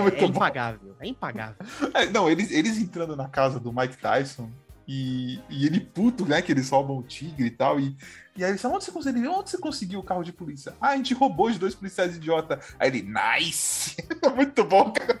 Muito 0.00 0.16
é 0.16 0.20
bom. 0.20 0.26
impagável. 0.26 0.96
É 1.00 1.06
impagável. 1.06 1.56
É, 1.94 2.06
não, 2.06 2.28
eles, 2.28 2.50
eles 2.50 2.76
entrando 2.78 3.14
na 3.16 3.28
casa 3.28 3.60
do 3.60 3.72
Mike 3.72 3.96
Tyson 3.98 4.50
e, 4.86 5.38
e 5.48 5.64
ele 5.64 5.80
puto, 5.80 6.26
né? 6.26 6.42
Que 6.42 6.52
eles 6.52 6.68
roubam 6.70 6.98
o 6.98 7.02
tigre 7.02 7.46
e 7.46 7.50
tal. 7.50 7.78
E, 7.78 7.96
e 8.36 8.42
aí 8.44 8.50
eles 8.50 8.60
falam, 8.60 8.76
onde 8.76 8.84
você 8.84 8.90
conseguiu? 8.92 9.32
Onde 9.32 9.50
você 9.50 9.58
conseguiu 9.58 10.00
o 10.00 10.02
carro 10.02 10.24
de 10.24 10.32
polícia? 10.32 10.74
Ah, 10.80 10.88
a 10.88 10.96
gente 10.96 11.14
roubou 11.14 11.50
de 11.50 11.58
dois 11.58 11.74
policiais 11.74 12.16
idiota. 12.16 12.58
Aí 12.78 12.88
ele, 12.88 13.02
nice! 13.38 13.96
Muito 14.34 14.64
bom, 14.64 14.90
cara. 14.92 15.20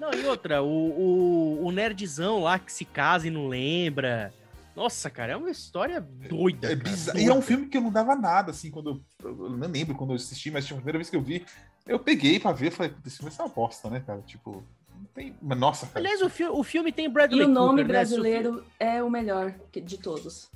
Não, 0.00 0.12
e 0.12 0.24
outra, 0.26 0.62
o, 0.62 0.66
o, 0.68 1.66
o 1.66 1.72
nerdzão 1.72 2.40
lá 2.42 2.56
que 2.58 2.72
se 2.72 2.84
casa 2.84 3.26
e 3.26 3.30
não 3.30 3.48
lembra. 3.48 4.32
Nossa, 4.78 5.10
cara, 5.10 5.32
é 5.32 5.36
uma 5.36 5.50
história 5.50 6.00
doida. 6.00 6.70
É 6.72 6.76
bizarro. 6.76 7.18
E 7.18 7.24
é 7.26 7.34
um 7.34 7.42
filme. 7.42 7.66
que 7.66 7.76
eu 7.76 7.80
não 7.80 7.90
dava 7.90 8.14
nada, 8.14 8.52
assim, 8.52 8.70
quando 8.70 9.02
eu, 9.24 9.28
eu 9.28 9.50
não 9.50 9.68
lembro 9.68 9.96
quando 9.96 10.10
eu 10.10 10.16
assisti, 10.16 10.50
mas 10.52 10.64
tipo, 10.64 10.74
a 10.76 10.78
primeira 10.78 10.98
vez 10.98 11.10
que 11.10 11.16
eu 11.16 11.20
vi, 11.20 11.44
eu 11.84 11.98
peguei 11.98 12.38
pra 12.38 12.52
ver 12.52 12.68
e 12.68 12.70
falei, 12.70 12.92
puta, 12.92 13.08
esse 13.08 13.16
filme 13.16 13.28
vai 13.30 13.36
ser 13.36 13.42
uma 13.42 13.48
bosta, 13.54 13.90
né, 13.90 14.00
cara? 14.06 14.20
Tipo, 14.22 14.62
não 14.96 15.04
tem. 15.14 15.34
Mas 15.42 15.58
nossa, 15.58 15.86
cara. 15.88 15.98
Aliás, 15.98 16.22
o, 16.22 16.28
fi 16.30 16.44
o 16.44 16.62
filme 16.62 16.92
tem 16.92 17.10
Bradley 17.10 17.42
E 17.42 17.44
o 17.44 17.48
nome 17.48 17.82
Cooper, 17.82 17.86
né? 17.86 17.92
Brasileiro 17.92 18.64
é 18.78 19.02
o 19.02 19.10
melhor 19.10 19.52
que- 19.72 19.80
de 19.80 19.98
todos. 19.98 20.48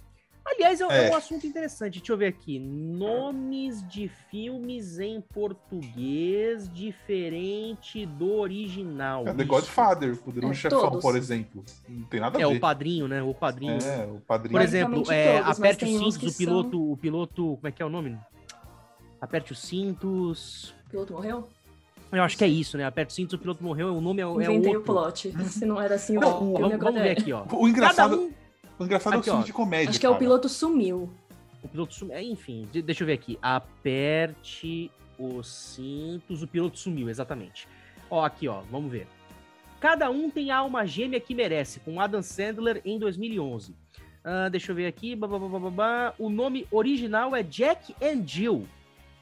Aliás, 0.44 0.80
é, 0.80 0.86
um- 0.86 0.90
É. 0.90 1.08
é 1.08 1.10
um 1.12 1.16
assunto 1.16 1.46
interessante. 1.46 1.98
Deixa 2.00 2.12
eu 2.12 2.16
ver 2.16 2.26
aqui. 2.26 2.58
Nomes 2.58 3.86
de 3.88 4.08
filmes 4.30 4.98
em 4.98 5.20
português 5.20 6.68
diferente 6.72 8.04
do 8.06 8.32
original. 8.38 9.26
É 9.28 9.32
The. 9.34 9.44
Godfather, 9.44 10.16
Poderoso 10.16 10.52
É, 10.52 10.56
Chefão, 10.56 10.80
todos. 10.80 11.00
por 11.02 11.16
exemplo. 11.16 11.64
Não 11.88 12.04
tem 12.06 12.20
nada 12.20 12.38
a 12.38 12.42
É 12.42 12.46
ver. 12.46 12.56
o 12.56 12.60
padrinho, 12.60 13.06
né? 13.08 13.22
O 13.22 13.32
padrinho. 13.32 13.78
É, 13.82 14.04
o 14.06 14.20
padrinho. 14.20 14.52
Por 14.52 14.62
exemplo, 14.62 15.12
é, 15.12 15.40
todos, 15.42 15.58
aperte 15.58 15.84
os 15.84 15.90
cintos, 15.90 16.34
o 16.34 16.36
piloto, 16.38 16.92
o 16.92 16.96
piloto, 16.96 17.42
como 17.56 17.68
é 17.68 17.72
que 17.72 17.82
é 17.82 17.86
o 17.86 17.90
nome? 17.90 18.18
Aperte 19.20 19.52
os 19.52 19.60
cintos. 19.60 20.74
O 20.86 20.90
piloto 20.90 21.12
morreu? 21.12 21.48
Eu 22.10 22.22
acho 22.22 22.36
que 22.36 22.44
é 22.44 22.48
isso, 22.48 22.76
né? 22.76 22.84
Aperte 22.84 23.10
os 23.10 23.14
cintos, 23.14 23.32
o 23.34 23.38
piloto 23.38 23.62
morreu, 23.64 23.96
o 23.96 24.00
nome 24.00 24.20
é, 24.20 24.24
é 24.24 24.28
Inventei 24.28 24.72
o 24.74 24.78
outro. 24.78 24.82
plot. 24.82 25.32
Se 25.48 25.64
não 25.64 25.80
era 25.80 25.94
assim, 25.94 26.14
Não, 26.14 26.42
o 26.52 26.58
Vamos, 26.58 26.78
vamos 26.78 27.00
ver 27.00 27.08
é. 27.08 27.12
aqui, 27.12 27.32
ó. 27.32 27.42
O 27.42 27.46
Cada 27.46 27.68
engraçado, 27.68 28.20
um, 28.20 28.32
o 28.78 28.84
engraçado 28.84 29.14
é 29.14 29.16
o 29.16 29.20
Aqui, 29.20 29.28
filme 29.30 29.42
ó. 29.42 29.46
de 29.46 29.52
comédia. 29.52 29.90
Acho 29.90 30.00
que 30.00 30.06
é 30.06 30.08
o 30.08 30.12
cara. 30.12 30.18
piloto 30.24 30.48
sumiu. 30.48 31.10
o 31.62 31.68
piloto 31.68 31.94
sumiu. 31.94 32.14
É, 32.16 32.22
enfim, 32.22 32.66
de- 32.72 32.82
deixa 32.82 33.02
eu 33.02 33.06
ver 33.06 33.12
aqui. 33.14 33.38
Aperte 33.42 34.90
os 35.18 35.46
cintos, 35.48 36.42
o 36.42 36.46
piloto 36.48 36.78
sumiu, 36.78 37.08
exatamente. 37.08 37.68
Ó, 38.10 38.24
aqui, 38.24 38.48
ó, 38.48 38.60
vamos 38.70 38.90
ver. 38.90 39.06
Cada 39.80 40.10
um 40.10 40.30
tem 40.30 40.50
a 40.50 40.58
alma 40.58 40.86
gêmea 40.86 41.18
que 41.20 41.34
merece, 41.34 41.80
com 41.80 42.00
Adam 42.00 42.22
Sandler 42.22 42.80
em 42.84 42.98
2011. 42.98 43.74
Ah, 44.24 44.48
deixa 44.48 44.70
eu 44.70 44.76
ver 44.76 44.86
aqui. 44.86 45.16
Bah, 45.16 45.26
bah, 45.26 45.38
bah, 45.38 45.48
bah, 45.48 45.58
bah, 45.58 45.70
bah. 45.70 46.14
O 46.18 46.28
nome 46.30 46.66
original 46.70 47.34
é 47.34 47.42
Jack 47.42 47.94
and 48.02 48.22
Jill. 48.26 48.66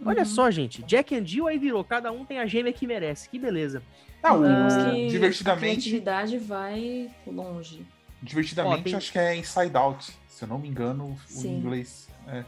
Olha 0.05 0.21
Uhum. 0.21 0.25
só, 0.27 0.51
gente. 0.51 0.83
Jack 0.83 1.15
and 1.15 1.27
Jill 1.27 1.47
aí 1.47 1.59
virou. 1.59 1.83
Cada 1.85 2.11
um 2.13 2.25
tem 2.25 2.39
a 2.39 2.47
gêmea 2.47 2.73
que 2.73 2.87
merece. 2.87 3.29
Que 3.29 3.39
beleza. 3.39 3.83
Ah, 4.23 4.35
o 4.35 4.45
Ah, 4.45 4.69
que 4.95 5.07
A 5.07 5.09
divertidamente, 5.09 5.75
criatividade 5.91 6.37
vai 6.39 7.11
longe. 7.27 7.81
Divertidamente 8.23 8.81
Ó, 8.81 8.83
tem- 8.85 8.95
acho 8.95 9.13
que 9.13 9.19
é 9.19 9.37
Inside 9.37 9.77
Out, 9.77 10.13
se 10.29 10.45
eu 10.45 10.49
não 10.49 10.59
me 10.59 10.69
engano, 10.69 11.07
o 11.13 11.19
Sim. 11.27 11.59
inglês. 11.59 12.09
É. 12.27 12.45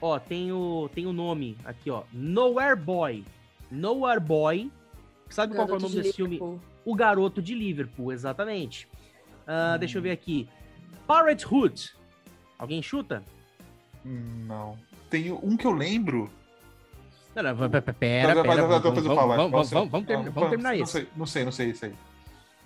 Ó, 0.00 0.18
tem 0.18 0.52
o, 0.52 0.88
tem 0.94 1.06
o 1.06 1.12
nome 1.12 1.56
aqui, 1.64 1.90
ó. 1.90 2.04
Nowhere 2.12 2.76
Boy. 2.76 3.24
Nowhere 3.70 4.20
Boy. 4.20 4.70
Sabe 5.28 5.54
qual 5.54 5.68
é 5.68 5.72
o 5.72 5.78
nome 5.78 5.94
de 5.94 6.02
desse 6.02 6.12
filme? 6.14 6.34
Liverpool. 6.34 6.60
O 6.84 6.94
Garoto 6.94 7.42
de 7.42 7.54
Liverpool, 7.54 8.12
exatamente. 8.12 8.88
Ah, 9.46 9.76
Deixa 9.76 9.98
eu 9.98 10.02
ver 10.02 10.12
aqui. 10.12 10.48
Parenthood. 11.06 11.92
Alguém 12.58 12.80
chuta? 12.82 13.22
Hum, 14.06 14.44
Não. 14.46 14.78
Tem 15.10 15.32
um 15.32 15.56
que 15.56 15.66
eu 15.66 15.72
lembro. 15.72 16.30
Não, 17.34 17.42
não, 17.42 17.70
pera, 17.70 17.82
pera, 17.94 18.42
vamos, 18.42 19.70
Não, 19.70 20.48
terminar 20.50 20.74
não 20.76 20.82
isso. 20.82 20.92
Sei, 20.92 21.08
não 21.16 21.26
sei, 21.26 21.44
não 21.44 21.52
sei 21.52 21.70
isso 21.70 21.84
aí. 21.86 21.94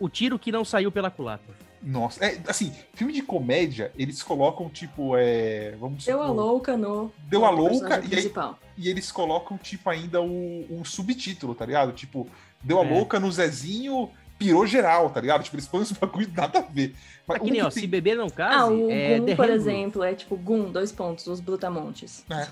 O 0.02 0.08
tiro 0.08 0.36
que 0.38 0.50
não 0.50 0.64
saiu 0.64 0.90
pela 0.90 1.10
culatra. 1.10 1.54
Nossa, 1.80 2.24
é, 2.24 2.40
assim, 2.48 2.72
filme 2.94 3.12
de 3.12 3.22
comédia, 3.22 3.92
eles 3.96 4.22
colocam, 4.22 4.68
tipo, 4.68 5.16
é. 5.16 5.76
Vamos 5.78 6.04
Deu 6.04 6.20
a 6.20 6.26
louca 6.26 6.76
no. 6.76 7.12
Deu 7.28 7.44
a 7.44 7.50
louca 7.50 7.98
e 7.98 8.02
aí- 8.02 8.08
principal. 8.08 8.58
E 8.76 8.88
eles 8.88 9.12
colocam, 9.12 9.56
tipo, 9.58 9.88
ainda 9.90 10.20
o, 10.20 10.80
o 10.80 10.84
subtítulo, 10.84 11.54
tá 11.54 11.64
ligado? 11.66 11.92
Tipo, 11.92 12.28
deu 12.62 12.80
a 12.80 12.84
É. 12.84 12.88
louca 12.90 13.20
no 13.20 13.30
Zezinho, 13.30 14.10
pirou 14.38 14.66
geral, 14.66 15.10
tá 15.10 15.20
ligado? 15.20 15.42
Tipo, 15.44 15.56
eles 15.56 15.66
põem 15.68 15.82
uns 15.82 15.92
bagulho 15.98 16.30
nada 16.36 16.58
a 16.60 16.62
ver. 16.62 16.94
Mas 17.26 17.36
Aqui 17.36 17.46
um 17.46 17.52
nem, 17.52 17.60
que 17.60 17.66
ó, 17.66 17.70
tem- 17.70 17.82
se 17.82 17.86
beber 17.86 18.16
não 18.16 18.28
case, 18.28 18.54
Ah, 18.56 18.66
o 18.66 18.90
é 18.90 19.18
Goon, 19.20 19.36
por 19.36 19.50
exemplo, 19.50 20.02
é 20.04 20.14
tipo 20.14 20.36
Goon, 20.36 20.70
dois 20.72 20.90
pontos, 20.90 21.26
os 21.28 21.40
Brutamontes. 21.40 22.24
É. 22.30 22.48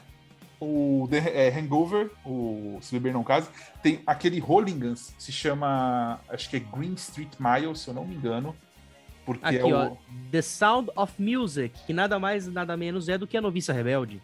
O 0.60 1.08
The, 1.10 1.48
é, 1.48 1.58
Hangover, 1.58 2.10
o 2.24 2.78
Se 2.82 2.92
Beber 2.92 3.14
Não 3.14 3.24
Case, 3.24 3.48
tem 3.82 4.02
aquele 4.06 4.40
Holigans, 4.40 5.14
se 5.18 5.32
chama, 5.32 6.20
acho 6.28 6.50
que 6.50 6.56
é 6.56 6.60
Green 6.60 6.92
Street 6.94 7.32
Mile, 7.40 7.74
se 7.74 7.88
eu 7.88 7.94
não 7.94 8.04
me 8.04 8.14
engano. 8.14 8.54
Porque 9.24 9.44
Aqui, 9.44 9.58
é 9.58 9.64
o... 9.64 9.74
ó, 9.74 9.96
The 10.30 10.42
Sound 10.42 10.90
of 10.94 11.14
Music, 11.22 11.78
que 11.86 11.92
nada 11.92 12.18
mais, 12.18 12.46
nada 12.46 12.76
menos 12.76 13.08
é 13.08 13.16
do 13.16 13.26
que 13.26 13.36
a 13.36 13.40
Noviça 13.40 13.72
Rebelde. 13.72 14.22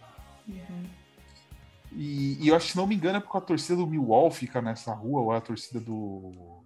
E, 1.93 2.37
e 2.45 2.49
eu 2.49 2.55
acho 2.55 2.67
que, 2.67 2.73
se 2.73 2.77
não 2.77 2.87
me 2.87 2.95
engano, 2.95 3.17
é 3.17 3.21
porque 3.21 3.39
a 3.39 3.41
torcida 3.41 3.77
do 3.77 3.87
Millwall 3.87 4.31
fica 4.31 4.61
nessa 4.61 4.93
rua, 4.93 5.23
ou 5.23 5.35
é 5.35 5.39
a 5.39 5.41
torcida 5.41 5.81
do... 5.81 6.63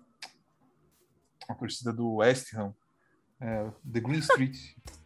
A 1.48 1.54
torcida 1.54 1.92
do 1.92 2.16
West 2.16 2.54
Ham. 2.54 2.74
É, 3.40 3.68
The 3.92 4.00
Green 4.00 4.18
Street. 4.18 4.56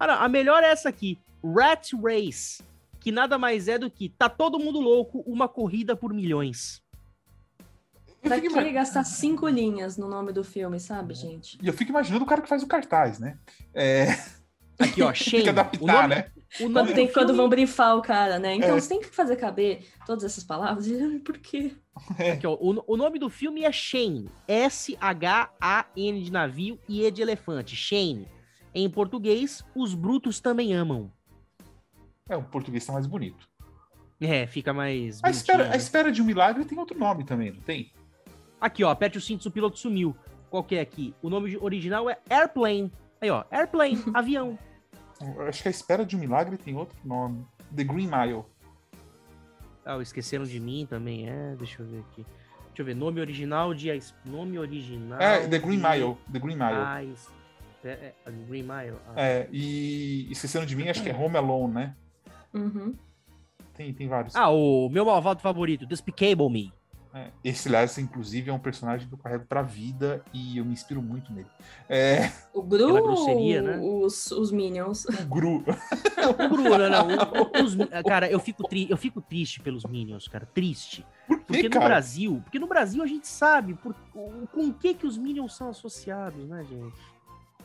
Ah, 0.00 0.06
não, 0.06 0.14
a 0.14 0.28
melhor 0.28 0.62
é 0.62 0.70
essa 0.70 0.88
aqui, 0.88 1.18
Rat 1.42 1.90
Race, 2.00 2.62
que 3.08 3.12
nada 3.12 3.38
mais 3.38 3.68
é 3.68 3.78
do 3.78 3.90
que 3.90 4.10
Tá 4.10 4.28
Todo 4.28 4.58
Mundo 4.58 4.78
Louco, 4.80 5.20
uma 5.26 5.48
corrida 5.48 5.96
por 5.96 6.12
milhões. 6.12 6.82
Pra 8.20 8.38
que 8.38 8.48
ima- 8.48 8.62
gastar 8.64 9.02
cinco 9.04 9.48
linhas 9.48 9.96
no 9.96 10.06
nome 10.08 10.30
do 10.30 10.44
filme, 10.44 10.78
sabe, 10.78 11.14
gente? 11.14 11.56
E 11.62 11.66
eu 11.66 11.72
fico 11.72 11.90
imaginando 11.90 12.24
o 12.24 12.26
cara 12.28 12.42
que 12.42 12.48
faz 12.48 12.62
o 12.62 12.66
cartaz, 12.66 13.18
né? 13.18 13.38
É, 13.72 14.08
Aqui, 14.78 15.00
ó, 15.02 15.06
tem 15.10 15.14
Shane. 15.24 15.42
que 15.44 15.48
o 15.48 15.52
adaptar, 15.52 16.02
nome, 16.02 16.14
né? 16.16 16.30
o 16.36 16.58
Quando, 16.64 16.72
nome 16.74 16.92
tem, 16.94 17.06
do 17.06 17.12
quando 17.14 17.34
vão 17.34 17.48
brifar 17.48 17.96
o 17.96 18.02
cara, 18.02 18.38
né? 18.38 18.56
Então 18.56 18.76
É. 18.76 18.80
você 18.80 18.90
tem 18.90 19.00
que 19.00 19.06
fazer 19.06 19.36
caber 19.36 19.86
todas 20.04 20.22
essas 20.24 20.44
palavras. 20.44 20.86
E, 20.90 21.18
Por 21.20 21.38
quê? 21.38 21.72
Aqui, 22.30 22.46
ó, 22.46 22.52
o, 22.60 22.84
o 22.86 22.96
nome 22.96 23.18
do 23.18 23.30
filme 23.30 23.64
é 23.64 23.72
Shane. 23.72 24.28
S-H-A-N 24.46 26.22
de 26.22 26.30
navio 26.30 26.78
e 26.86 27.04
E 27.06 27.10
de 27.10 27.22
elefante. 27.22 27.74
Shane. 27.74 28.28
Em 28.74 28.90
português, 28.90 29.64
os 29.74 29.94
brutos 29.94 30.40
também 30.40 30.74
amam. 30.74 31.10
É, 32.28 32.36
o 32.36 32.42
português 32.42 32.84
tá 32.84 32.92
mais 32.92 33.06
bonito. 33.06 33.48
É, 34.20 34.46
fica 34.46 34.72
mais. 34.72 35.20
A 35.22 35.30
espera, 35.30 35.66
a 35.66 35.68
né? 35.70 35.76
espera 35.76 36.10
de 36.10 36.20
um 36.20 36.24
milagre 36.24 36.64
tem 36.64 36.78
outro 36.78 36.98
nome 36.98 37.24
também, 37.24 37.52
não 37.52 37.60
tem? 37.60 37.92
Aqui, 38.60 38.82
ó, 38.82 38.90
aperte 38.90 39.16
o 39.16 39.20
cinto, 39.20 39.46
o 39.46 39.50
piloto 39.50 39.78
sumiu. 39.78 40.16
Qual 40.50 40.64
que 40.64 40.74
é 40.76 40.80
aqui? 40.80 41.14
O 41.22 41.30
nome 41.30 41.56
original 41.58 42.10
é 42.10 42.18
Airplane. 42.28 42.90
Aí, 43.20 43.30
ó, 43.30 43.44
Airplane, 43.50 44.02
avião. 44.14 44.58
Acho 45.48 45.62
que 45.62 45.68
a 45.68 45.70
espera 45.70 46.04
de 46.04 46.16
um 46.16 46.18
milagre 46.18 46.56
tem 46.56 46.76
outro 46.76 46.96
nome. 47.04 47.44
The 47.74 47.84
Green 47.84 48.08
Mile. 48.08 48.44
Ah, 49.84 49.98
Esqueceram 50.00 50.44
de 50.44 50.58
Mim 50.60 50.86
também 50.88 51.28
é. 51.28 51.54
Deixa 51.56 51.82
eu 51.82 51.86
ver 51.86 52.00
aqui. 52.00 52.26
Deixa 52.68 52.82
eu 52.82 52.84
ver. 52.84 52.94
Nome 52.94 53.20
original 53.20 53.72
de. 53.74 53.88
Nome 54.24 54.58
original. 54.58 55.20
É, 55.20 55.46
The 55.46 55.58
Green 55.58 55.78
de 55.78 55.86
Ah, 55.86 55.90
Mile. 55.92 56.16
The 56.32 56.38
Green 56.38 56.56
Mile. 56.56 56.74
a 56.76 57.04
es- 57.04 57.28
É, 57.84 57.88
é, 58.26 58.30
Green 58.48 58.62
Mile. 58.62 58.96
ah. 59.08 59.12
É, 59.16 59.48
e 59.52 60.30
esquecendo 60.30 60.66
de 60.66 60.74
mim, 60.76 60.88
acho 60.88 61.02
que 61.02 61.08
é 61.08 61.14
Home 61.16 61.36
Alone, 61.36 61.74
né? 61.74 61.96
Uhum. 62.54 62.94
Tem, 63.74 63.92
tem 63.94 64.08
vários. 64.08 64.34
Ah, 64.34 64.48
o 64.50 64.88
meu 64.88 65.04
malvado 65.04 65.40
favorito, 65.40 65.86
Despicable 65.86 66.50
Me. 66.50 66.72
É, 67.14 67.28
esse, 67.42 67.68
aliás, 67.68 67.96
inclusive, 67.96 68.50
é 68.50 68.52
um 68.52 68.58
personagem 68.58 69.08
que 69.08 69.14
eu 69.14 69.18
carrego 69.18 69.46
pra 69.46 69.62
vida 69.62 70.22
e 70.32 70.58
eu 70.58 70.64
me 70.64 70.72
inspiro 70.72 71.00
muito 71.00 71.32
nele. 71.32 71.48
É, 71.88 72.30
O 72.52 72.62
Gru 72.62 72.92
grosseria, 73.02 73.62
né? 73.62 73.78
os, 73.82 74.30
os 74.30 74.52
Minions. 74.52 75.06
o 75.06 75.24
Gru. 75.26 75.64
O 75.66 76.48
Bruno, 76.48 76.88
não. 76.90 77.06
o- 77.42 77.64
os- 77.64 77.76
cara, 78.06 78.30
eu 78.30 78.38
fico, 78.38 78.62
tri, 78.68 78.86
eu 78.90 78.96
fico 78.98 79.22
triste 79.22 79.58
pelos 79.60 79.84
Minions, 79.84 80.28
cara. 80.28 80.44
Triste. 80.52 81.04
Por 81.26 81.38
Porque 81.40 81.62
quê, 81.62 81.68
no 81.68 81.74
cara? 81.74 81.86
Brasil, 81.86 82.40
porque 82.44 82.58
no 82.58 82.66
Brasil 82.66 83.02
a 83.02 83.06
gente 83.06 83.26
sabe 83.26 83.72
por, 83.74 83.94
o- 84.14 84.46
com 84.52 84.66
o 84.66 84.74
que 84.74 84.92
que 84.92 85.06
os 85.06 85.16
Minions 85.16 85.56
são 85.56 85.70
associados, 85.70 86.44
né, 86.46 86.62
gente? 86.68 86.94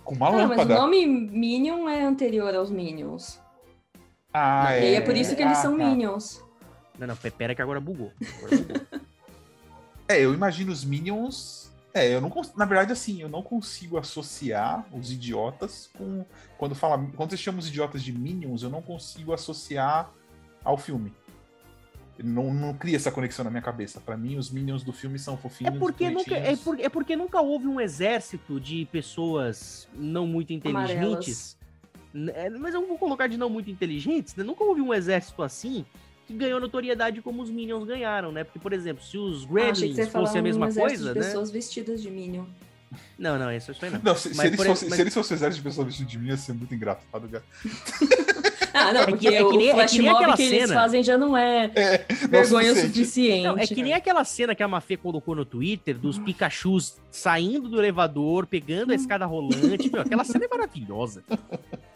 Com 0.05 0.15
uma 0.15 0.31
mas 0.47 0.65
o 0.65 0.69
nome 0.69 1.05
Minion 1.05 1.89
é 1.89 2.01
anterior 2.03 2.55
aos 2.55 2.71
Minions. 2.71 3.42
Ah, 4.33 4.75
E 4.79 4.83
aí 4.87 4.95
é 4.95 5.01
por 5.01 5.15
isso 5.15 5.35
que 5.35 5.41
eles 5.41 5.57
Ah, 5.59 5.61
são 5.61 5.77
tá. 5.77 5.85
Minions. 5.85 6.41
Não, 6.97 7.07
não, 7.07 7.15
pe- 7.15 7.31
pera 7.31 7.53
que 7.55 7.61
agora 7.61 7.79
bugou. 7.79 8.11
Agora 8.37 8.57
bugou. 8.57 8.81
É, 10.07 10.19
eu 10.19 10.33
imagino 10.33 10.71
os 10.71 10.83
Minions. 10.83 11.71
É, 11.93 12.13
eu 12.13 12.19
não 12.19 12.31
Na 12.55 12.65
verdade, 12.65 12.91
assim, 12.91 13.21
eu 13.21 13.29
não 13.29 13.41
consigo 13.43 13.97
associar 13.97 14.85
os 14.91 15.11
idiotas 15.11 15.89
com. 15.97 16.25
Quando 16.57 16.73
fala. 16.75 16.97
Quando 17.15 17.29
você 17.29 17.37
chama 17.37 17.59
os 17.59 17.67
idiotas 17.67 18.01
de 18.03 18.11
Minions, 18.11 18.63
eu 18.63 18.69
não 18.69 18.81
consigo 18.81 19.33
associar 19.33 20.09
ao 20.63 20.77
filme. 20.77 21.13
Não, 22.23 22.53
não 22.53 22.73
cria 22.75 22.95
essa 22.95 23.11
conexão 23.11 23.43
na 23.43 23.49
minha 23.51 23.61
cabeça. 23.63 23.99
Pra 23.99 24.15
mim, 24.15 24.37
os 24.37 24.49
Minions 24.51 24.83
do 24.83 24.93
filme 24.93 25.17
são 25.17 25.33
É 25.33 25.37
fofinhos. 25.37 25.77
porque, 25.79 26.09
nunca, 26.11 26.35
é, 26.35 26.55
por- 26.55 26.79
é 26.79 26.89
porque 26.89 27.15
nunca 27.15 27.41
houve 27.41 27.67
um 27.67 27.81
exército 27.81 28.59
de 28.59 28.85
pessoas 28.91 29.87
não 29.95 30.27
muito 30.27 30.53
inteligentes. 30.53 31.57
N- 31.59 31.62
é, 32.33 32.49
Mas 32.49 32.73
eu 32.73 32.85
vou 32.87 32.97
colocar 32.97 33.27
de 33.27 33.37
não 33.37 33.49
muito 33.49 33.69
inteligentes, 33.69 34.35
né? 34.35 34.43
Nunca 34.43 34.63
houve 34.63 34.81
um 34.81 34.93
exército 34.93 35.41
assim 35.43 35.85
que 36.25 36.33
ganhou 36.33 36.59
notoriedade 36.59 37.21
como 37.21 37.41
os 37.41 37.49
Minions 37.49 37.83
ganharam, 37.85 38.31
né? 38.31 38.43
Porque, 38.43 38.57
por 38.59 38.71
exemplo, 38.71 39.03
se 39.03 39.17
os 39.17 39.43
Ah, 39.43 39.47
que 39.47 39.53
Gremlins 39.53 40.09
falar 40.09 40.25
fossem 40.25 40.39
a 40.39 40.41
um 40.41 40.43
mesma 40.45 40.67
exército 40.67 40.89
coisa, 41.03 41.13
de 41.13 41.19
né? 41.19 41.25
pessoas 41.25 41.51
vestidas 41.51 42.01
de 42.01 42.09
Minion. 42.09 42.45
Não, 43.17 43.39
não, 43.39 43.51
isso, 43.51 43.71
isso 43.71 43.83
aí 43.83 43.91
não. 43.91 43.99
Não, 44.03 44.15
se, 44.15 44.29
se 44.29 44.37
Mas, 44.37 44.45
eles 44.45 44.57
fossem, 44.57 44.71
exemplo, 44.73 44.95
se 44.95 45.01
eles 45.01 45.13
fossem 45.13 45.35
exército 45.35 45.63
de 45.63 45.69
pessoas 45.69 45.87
vestidas 45.87 46.11
de 46.11 46.19
mim, 46.19 46.27
ia 46.27 46.37
ser 46.37 46.53
muito 46.53 46.73
engraçado, 46.75 47.27
cara. 47.27 47.43
Ah, 48.75 48.91
não, 48.91 49.01
É 49.01 49.05
que- 49.05 49.11
porque 49.11 49.27
é 49.27 49.37
que 49.37 49.43
o 49.43 49.51
nem- 49.51 49.67
é 49.67 49.71
que 49.71 49.75
flash 49.77 49.93
nem 49.93 50.01
mob 50.01 50.15
aquela 50.17 50.35
que 50.35 50.41
eles 50.41 50.61
cena. 50.61 50.73
fazem 50.73 51.03
já 51.03 51.15
não 51.15 51.37
é 51.37 51.65
É, 51.75 51.97
vergonha 52.27 52.71
o 52.71 52.75
suficiente. 52.75 52.87
suficiente. 52.97 53.43
Não, 53.43 53.55
é 53.59 53.67
que 53.67 53.83
nem 53.83 53.93
aquela 53.93 54.23
cena 54.25 54.55
que 54.55 54.63
a 54.63 54.67
Mafê 54.67 54.97
colocou 54.97 55.35
no 55.35 55.45
Twitter 55.45 55.95
dos 55.95 56.17
Pikachus 56.17 56.97
saindo 57.11 57.69
do 57.69 57.77
elevador, 57.79 58.47
pegando 58.47 58.91
a 58.91 58.95
escada 58.95 59.27
rolante. 59.27 59.91
Meu, 59.91 60.01
aquela 60.01 60.23
cena 60.23 60.45
é 60.45 60.47
maravilhosa. 60.47 61.23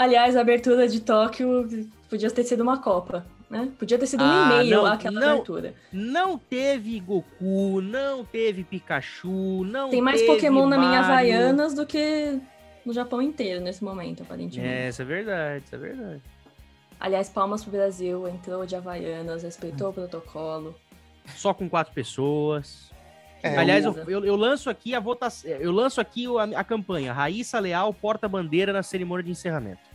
Aliás, 0.00 0.34
a 0.34 0.40
abertura 0.40 0.88
de 0.88 0.98
Tóquio 1.02 1.68
podia 2.08 2.30
ter 2.30 2.42
sido 2.44 2.62
uma 2.62 2.78
Copa, 2.78 3.26
né? 3.50 3.70
Podia 3.78 3.98
ter 3.98 4.06
sido 4.06 4.24
um 4.24 4.26
Ah, 4.26 4.62
e-mail 4.62 4.76
não, 4.78 4.86
aquela 4.86 5.20
não. 5.20 5.32
abertura. 5.32 5.74
Não 5.92 6.38
teve 6.38 6.98
Goku, 7.00 7.82
não 7.82 8.24
teve 8.24 8.64
Pikachu, 8.64 9.62
não 9.62 9.90
Tem 9.90 10.00
mais 10.00 10.22
teve 10.22 10.32
Pokémon 10.32 10.66
na 10.66 10.78
minha 10.78 11.02
Mario. 11.02 11.04
Havaianas 11.04 11.74
do 11.74 11.84
que 11.84 12.40
no 12.82 12.94
Japão 12.94 13.20
inteiro 13.20 13.60
nesse 13.60 13.84
momento, 13.84 14.22
aparentemente. 14.22 14.66
É, 14.66 14.88
isso 14.88 15.02
é 15.02 15.04
verdade, 15.04 15.64
isso 15.66 15.74
é 15.74 15.78
verdade. 15.78 16.22
Aliás, 16.98 17.28
palmas 17.28 17.62
pro 17.62 17.70
Brasil, 17.72 18.26
entrou 18.26 18.64
de 18.64 18.74
Havaianas, 18.74 19.42
respeitou 19.42 19.90
o 19.90 19.92
protocolo. 19.92 20.74
Só 21.36 21.52
com 21.52 21.68
quatro 21.68 21.92
pessoas. 21.92 22.90
É, 23.42 23.54
Aliás, 23.54 23.84
eu, 23.84 23.94
eu, 24.08 24.24
eu 24.24 24.36
lanço 24.36 24.70
aqui 24.70 24.94
a 24.94 25.00
votação. 25.00 25.50
Eu 25.50 25.72
lanço 25.72 26.00
aqui 26.00 26.26
a, 26.26 26.60
a 26.60 26.64
campanha. 26.64 27.12
Raíssa 27.12 27.60
Leal 27.60 27.92
porta-bandeira 27.92 28.72
na 28.72 28.82
cerimônia 28.82 29.22
de 29.24 29.30
encerramento. 29.30 29.89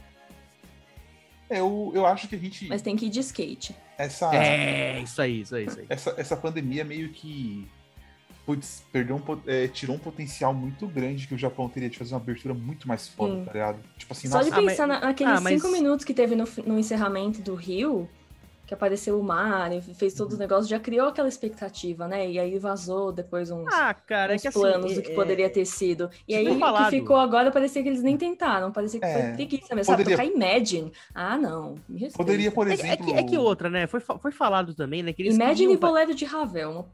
Eu, 1.50 1.92
eu 1.94 2.06
acho 2.06 2.28
que 2.28 2.36
a 2.36 2.40
gente. 2.40 2.68
Mas 2.68 2.82
tem 2.82 2.96
que 2.96 3.06
ir 3.06 3.10
de 3.10 3.20
skate. 3.20 3.76
Essa, 3.98 4.34
É, 4.36 5.00
isso 5.02 5.22
aí, 5.22 5.42
isso 5.42 5.56
aí, 5.56 5.66
isso 5.66 5.80
aí. 5.80 5.86
essa, 5.90 6.14
essa 6.18 6.36
pandemia 6.38 6.84
meio 6.84 7.10
que. 7.10 7.68
Putz, 8.46 8.84
perdeu 8.92 9.16
um, 9.16 9.22
é, 9.48 9.68
tirou 9.68 9.96
um 9.96 10.00
potencial 10.00 10.54
muito 10.54 10.86
grande 10.88 11.26
que 11.28 11.34
o 11.34 11.38
Japão 11.38 11.68
teria 11.68 11.90
de 11.90 11.98
fazer 11.98 12.14
uma 12.14 12.20
abertura 12.22 12.54
muito 12.54 12.88
mais 12.88 13.08
foda, 13.08 13.40
Sim. 13.40 13.46
tá 13.46 13.54
ligado? 13.54 13.80
Tipo 13.98 14.14
assim, 14.14 14.28
Só 14.28 14.38
nossa, 14.38 14.50
de 14.52 14.56
Ah, 14.56 14.62
mas- 14.62 14.72
pensar 14.74 14.88
na- 14.88 15.00
naqueles 15.00 15.34
ah, 15.38 15.42
mas- 15.42 15.60
cinco 15.62 15.72
minutos 15.74 16.06
que 16.06 16.14
teve 16.14 16.36
no, 16.36 16.46
no 16.66 16.78
encerramento 16.78 17.42
do 17.42 17.56
Rio, 17.56 18.08
que 18.66 18.74
apareceu 18.74 19.20
o 19.20 19.24
mar 19.24 19.72
e 19.72 19.80
fez 19.82 20.14
Uhum. 20.14 20.18
todos 20.18 20.34
os 20.34 20.40
negócios, 20.40 20.68
já 20.68 20.80
criou 20.80 21.08
aquela 21.10 21.28
expectativa, 21.30 22.08
né? 22.08 22.30
E 22.30 22.40
aí 22.40 22.58
vazou 22.58 23.12
depois 23.12 23.52
uns, 23.52 23.68
Ah, 23.74 23.94
cara, 23.94 24.34
é 24.34 24.36
uns 24.36 24.42
que 24.42 24.48
assim. 24.48 24.60
planos 24.60 24.92
é- 24.92 24.96
do 24.96 25.02
que 25.04 25.12
é- 25.12 25.16
poderia 25.16 25.50
ter 25.50 25.66
sido. 25.66 26.10
E 26.28 26.36
tipo 26.36 26.50
aí 26.50 26.72
o 26.72 26.78
que 26.86 26.90
ficou 26.90 27.18
agora 27.18 27.52
parecia 27.52 27.84
que 27.84 27.90
eles 27.90 28.02
nem 28.02 28.18
tentaram, 28.18 28.72
parecia 28.72 29.00
que 29.00 29.06
É, 29.06 29.14
foi 29.22 29.34
preguiça 29.34 29.76
mesmo. 29.76 29.92
Sabe, 29.92 30.04
poderia- 30.04 30.26
tocar 30.26 30.36
Imagine. 30.36 30.92
Ah, 31.14 31.38
não. 31.38 31.76
Me 31.88 32.00
respeita. 32.00 32.18
poderia, 32.18 32.52
por 32.52 32.68
É, 32.68 32.74
exemplo. 32.74 32.92
é 32.92 32.98
que, 32.98 33.12
é 33.20 33.24
que 33.24 33.38
outra, 33.38 33.70
né? 33.70 33.86
Foi, 33.88 34.00
foi 34.00 34.32
falado 34.32 34.74
também, 34.74 35.04
né? 35.04 35.14
Que 35.14 35.22
eles 35.22 35.36
Imagine 35.36 35.56
queriam 35.56 35.74
e 35.74 35.78
Bolero 35.78 36.16
de 36.16 36.26
Ravel. 36.26 36.88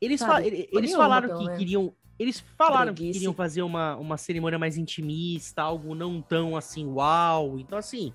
Eles, 0.00 0.20
sabe? 0.20 0.68
eles 0.70 0.92
falaram 0.92 1.28
que 1.38 1.44
menos. 1.44 1.58
queriam. 1.58 1.92
Eles 2.18 2.44
falaram 2.56 2.94
que 2.94 3.10
queriam 3.10 3.32
fazer 3.32 3.62
uma, 3.62 3.96
uma 3.96 4.16
cerimônia 4.16 4.58
mais 4.58 4.76
intimista, 4.76 5.62
algo 5.62 5.94
não 5.96 6.20
tão 6.22 6.56
assim, 6.56 6.86
uau. 6.86 7.58
Então, 7.58 7.76
assim, 7.78 8.12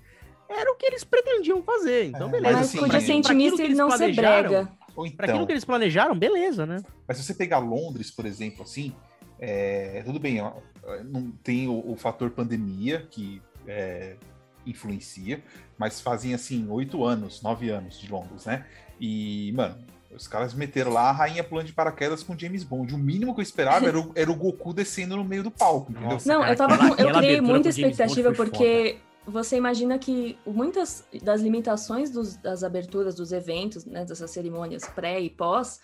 era 0.50 0.72
o 0.72 0.76
que 0.76 0.86
eles 0.86 1.04
pretendiam 1.04 1.62
fazer. 1.62 2.06
Então, 2.06 2.28
É, 2.28 2.30
beleza. 2.32 2.56
Mas, 2.56 2.66
assim, 2.66 2.78
podia 2.78 3.00
ser 3.00 3.12
intimista 3.12 3.62
e 3.62 3.74
não 3.74 3.90
ser 3.90 4.14
brega. 4.14 4.68
Ou 4.96 5.08
Pra 5.12 5.24
aquilo 5.24 5.38
então, 5.38 5.46
que 5.46 5.52
eles 5.52 5.64
planejaram, 5.64 6.18
beleza, 6.18 6.66
né? 6.66 6.82
mas 7.06 7.16
se 7.16 7.22
você 7.22 7.32
pegar 7.32 7.58
Londres, 7.58 8.10
por 8.10 8.26
exemplo, 8.26 8.64
assim, 8.64 8.92
é, 9.38 10.02
tudo 10.04 10.18
bem, 10.18 10.42
ó, 10.42 10.52
não 11.04 11.30
tem 11.30 11.68
o, 11.68 11.92
o 11.92 11.96
fator 11.96 12.30
pandemia 12.30 13.06
que 13.08 13.40
é, 13.66 14.16
influencia, 14.66 15.42
mas 15.78 16.00
fazem 16.00 16.34
assim 16.34 16.66
oito 16.68 17.04
anos, 17.04 17.40
nove 17.40 17.70
anos 17.70 17.98
de 17.98 18.10
Londres, 18.10 18.44
né? 18.44 18.66
E, 19.00 19.52
mano, 19.54 19.76
Os 20.14 20.26
caras 20.26 20.52
meteram 20.52 20.92
lá 20.92 21.08
a 21.08 21.12
rainha 21.12 21.44
pulando 21.44 21.66
de 21.66 21.72
paraquedas 21.72 22.22
com 22.22 22.36
James 22.36 22.64
Bond. 22.64 22.92
O 22.92 22.98
mínimo 22.98 23.32
que 23.32 23.40
eu 23.40 23.44
esperava 23.44 23.86
era 23.86 23.98
o, 23.98 24.12
era 24.14 24.30
o 24.30 24.34
Goku 24.34 24.74
descendo 24.74 25.16
no 25.16 25.24
meio 25.24 25.44
do 25.44 25.52
palco, 25.52 25.92
entendeu? 25.92 26.10
Nossa, 26.10 26.28
Não, 26.30 26.40
cara, 26.40 26.52
eu 26.52 26.56
tava 26.56 26.76
com, 26.76 27.02
eu 27.02 27.14
criei 27.14 27.40
muita 27.40 27.68
expectativa 27.68 28.32
porque 28.32 28.98
você 29.26 29.56
imagina 29.56 29.98
que 29.98 30.38
muitas 30.46 31.06
das 31.22 31.40
limitações 31.40 32.10
dos- 32.10 32.36
das 32.36 32.62
aberturas 32.64 33.14
dos 33.14 33.32
eventos, 33.32 33.84
né, 33.84 34.04
dessas 34.04 34.30
cerimônias 34.30 34.84
pré 34.88 35.20
e 35.20 35.30
pós, 35.30 35.80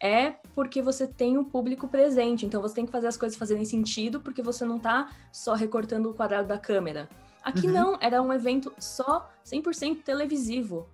é 0.00 0.32
porque 0.54 0.82
você 0.82 1.06
tem 1.06 1.38
um 1.38 1.44
público 1.44 1.88
presente. 1.88 2.44
Então 2.44 2.60
você 2.60 2.74
tem 2.74 2.86
que 2.86 2.92
fazer 2.92 3.06
as 3.06 3.16
coisas 3.16 3.38
fazerem 3.38 3.64
sentido, 3.64 4.20
porque 4.20 4.42
você 4.42 4.64
não 4.64 4.78
tá 4.78 5.10
só 5.32 5.54
recortando 5.54 6.10
o 6.10 6.14
quadrado 6.14 6.46
da 6.48 6.58
câmera. 6.58 7.08
Aqui 7.42 7.66
Uhum. 7.68 7.72
não, 7.72 7.98
era 8.00 8.20
um 8.20 8.32
evento 8.32 8.72
só 8.78 9.30
100% 9.44 10.02
televisivo. 10.02 10.88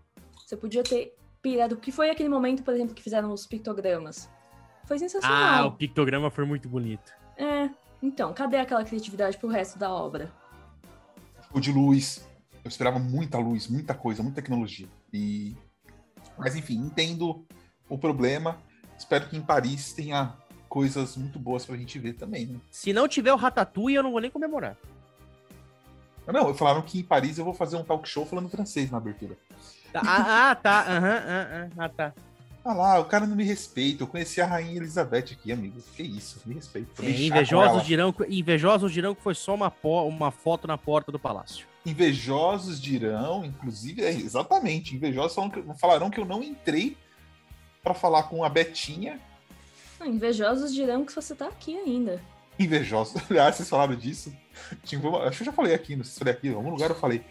Você 0.47 0.57
podia 0.57 0.83
ter 0.85 1.17
pirado. 1.41 1.75
O 1.75 1.79
que 1.79 1.91
foi 1.91 2.11
aquele 2.11 2.29
momento, 2.29 2.63
por 2.63 2.73
exemplo, 2.75 2.95
que 2.95 3.03
fizeram 3.03 3.33
os 3.33 3.47
pictogramas? 3.47 4.31
Foi 4.85 4.97
Ah, 4.97 5.01
sensacional. 5.01 5.69
o 5.69 5.73
pictograma 5.73 6.31
foi 6.31 6.45
muito 6.45 6.69
bonito. 6.69 7.13
É, 7.37 7.71
então, 8.03 8.33
cadê 8.35 8.59
aquela 8.59 8.85
criatividade 8.85 9.37
pro 9.39 9.49
resto 9.49 9.79
da 9.79 9.91
obra? 9.93 10.31
De 11.61 11.73
luz. 11.73 12.27
Eu 12.65 12.69
esperava 12.69 12.99
muita 12.99 13.39
luz, 13.39 13.69
muita 13.69 13.95
coisa, 13.95 14.23
muita 14.23 14.37
tecnologia. 14.37 14.87
E... 15.13 15.57
Mas 16.39 16.57
enfim, 16.57 16.77
entendo 16.77 17.45
o 17.89 17.99
problema. 17.99 18.59
Espero 18.97 19.29
que 19.29 19.37
em 19.37 19.43
Paris 19.43 19.93
tenha 19.93 20.35
coisas 20.69 21.17
muito 21.17 21.39
boas 21.39 21.67
pra 21.67 21.77
gente 21.77 21.99
ver 21.99 22.15
também, 22.15 22.47
né? 22.47 22.59
Se 22.71 22.93
não 22.93 23.07
tiver 23.07 23.33
o 23.33 23.37
Ratatouille, 23.37 23.97
eu 23.97 24.03
não 24.03 24.13
vou 24.13 24.21
nem 24.21 24.31
comemorar. 24.31 24.77
Não, 26.27 26.55
falaram 26.55 26.83
que 26.83 27.01
em 27.01 27.03
Paris 27.03 27.37
eu 27.37 27.45
vou 27.45 27.53
fazer 27.53 27.77
um 27.77 27.85
talk 27.85 28.09
show 28.09 28.25
falando 28.25 28.49
francês 28.49 28.91
na 28.91 28.99
abertura. 28.99 29.37
Ah, 29.95 30.51
ah, 30.51 30.55
tá. 30.55 30.81
Aham, 30.89 31.23
ah, 31.27 31.69
ah, 31.77 31.85
ah, 31.85 31.89
tá. 31.89 32.15
Ah 32.65 32.73
lá, 32.75 33.01
o 33.01 33.05
cara 33.07 33.27
não 33.27 33.35
me 33.35 33.43
respeita. 33.45 34.03
Eu 34.05 34.07
conheci 34.07 34.41
a 34.41 34.47
Rainha 34.47 34.77
Elizabeth 34.77 35.33
aqui, 35.33 35.51
amigo. 35.51 35.81
Que 35.97 36.03
isso, 36.03 36.41
me 36.47 36.55
respeita. 36.55 37.05
É, 37.05 37.11
invejosos, 37.11 37.85
dirão, 37.85 38.13
que- 38.13 38.25
invejosos 38.25 38.93
dirão 38.93 39.15
que 39.15 39.23
foi 39.23 39.35
só 39.35 39.55
uma, 39.55 39.73
uma 39.83 40.31
foto 40.31 40.69
na 40.69 40.79
porta 40.79 41.11
do 41.11 41.19
palácio. 41.19 41.67
Invejosos 41.85 42.81
dirão, 42.81 43.45
inclusive, 43.45 44.03
é, 44.05 44.11
exatamente, 44.13 44.95
invejosos 44.95 45.35
falam 45.35 45.51
que- 45.51 45.63
falarão 45.79 46.09
que 46.11 46.21
eu 46.21 46.25
não 46.25 46.41
entrei 46.43 46.97
pra 47.83 47.95
falar 47.95 48.25
com 48.25 48.45
a 48.45 48.49
Betinha. 48.49 49.19
Invejosos 50.05 50.73
dirão 50.73 51.05
que 51.05 51.13
você 51.15 51.35
tá 51.35 51.47
aqui 51.49 51.77
ainda. 51.77 52.21
Invejosos. 52.59 53.21
Aliás, 53.31 53.57
vocês 53.57 53.69
falaram 53.69 53.97
disso. 53.97 54.33
Tinha 54.85 55.01
acho 55.27 55.39
que 55.39 55.43
eu 55.43 55.47
já 55.47 55.53
falei 55.53 55.75
aqui, 55.75 55.97
não 55.97 56.05
sei 56.05 56.13
se 56.13 56.19
falei 56.21 56.35
aqui, 56.35 56.49
em 56.49 56.55
algum 56.55 56.71
lugar 56.71 56.91
eu 56.91 56.97
falei. 56.97 57.23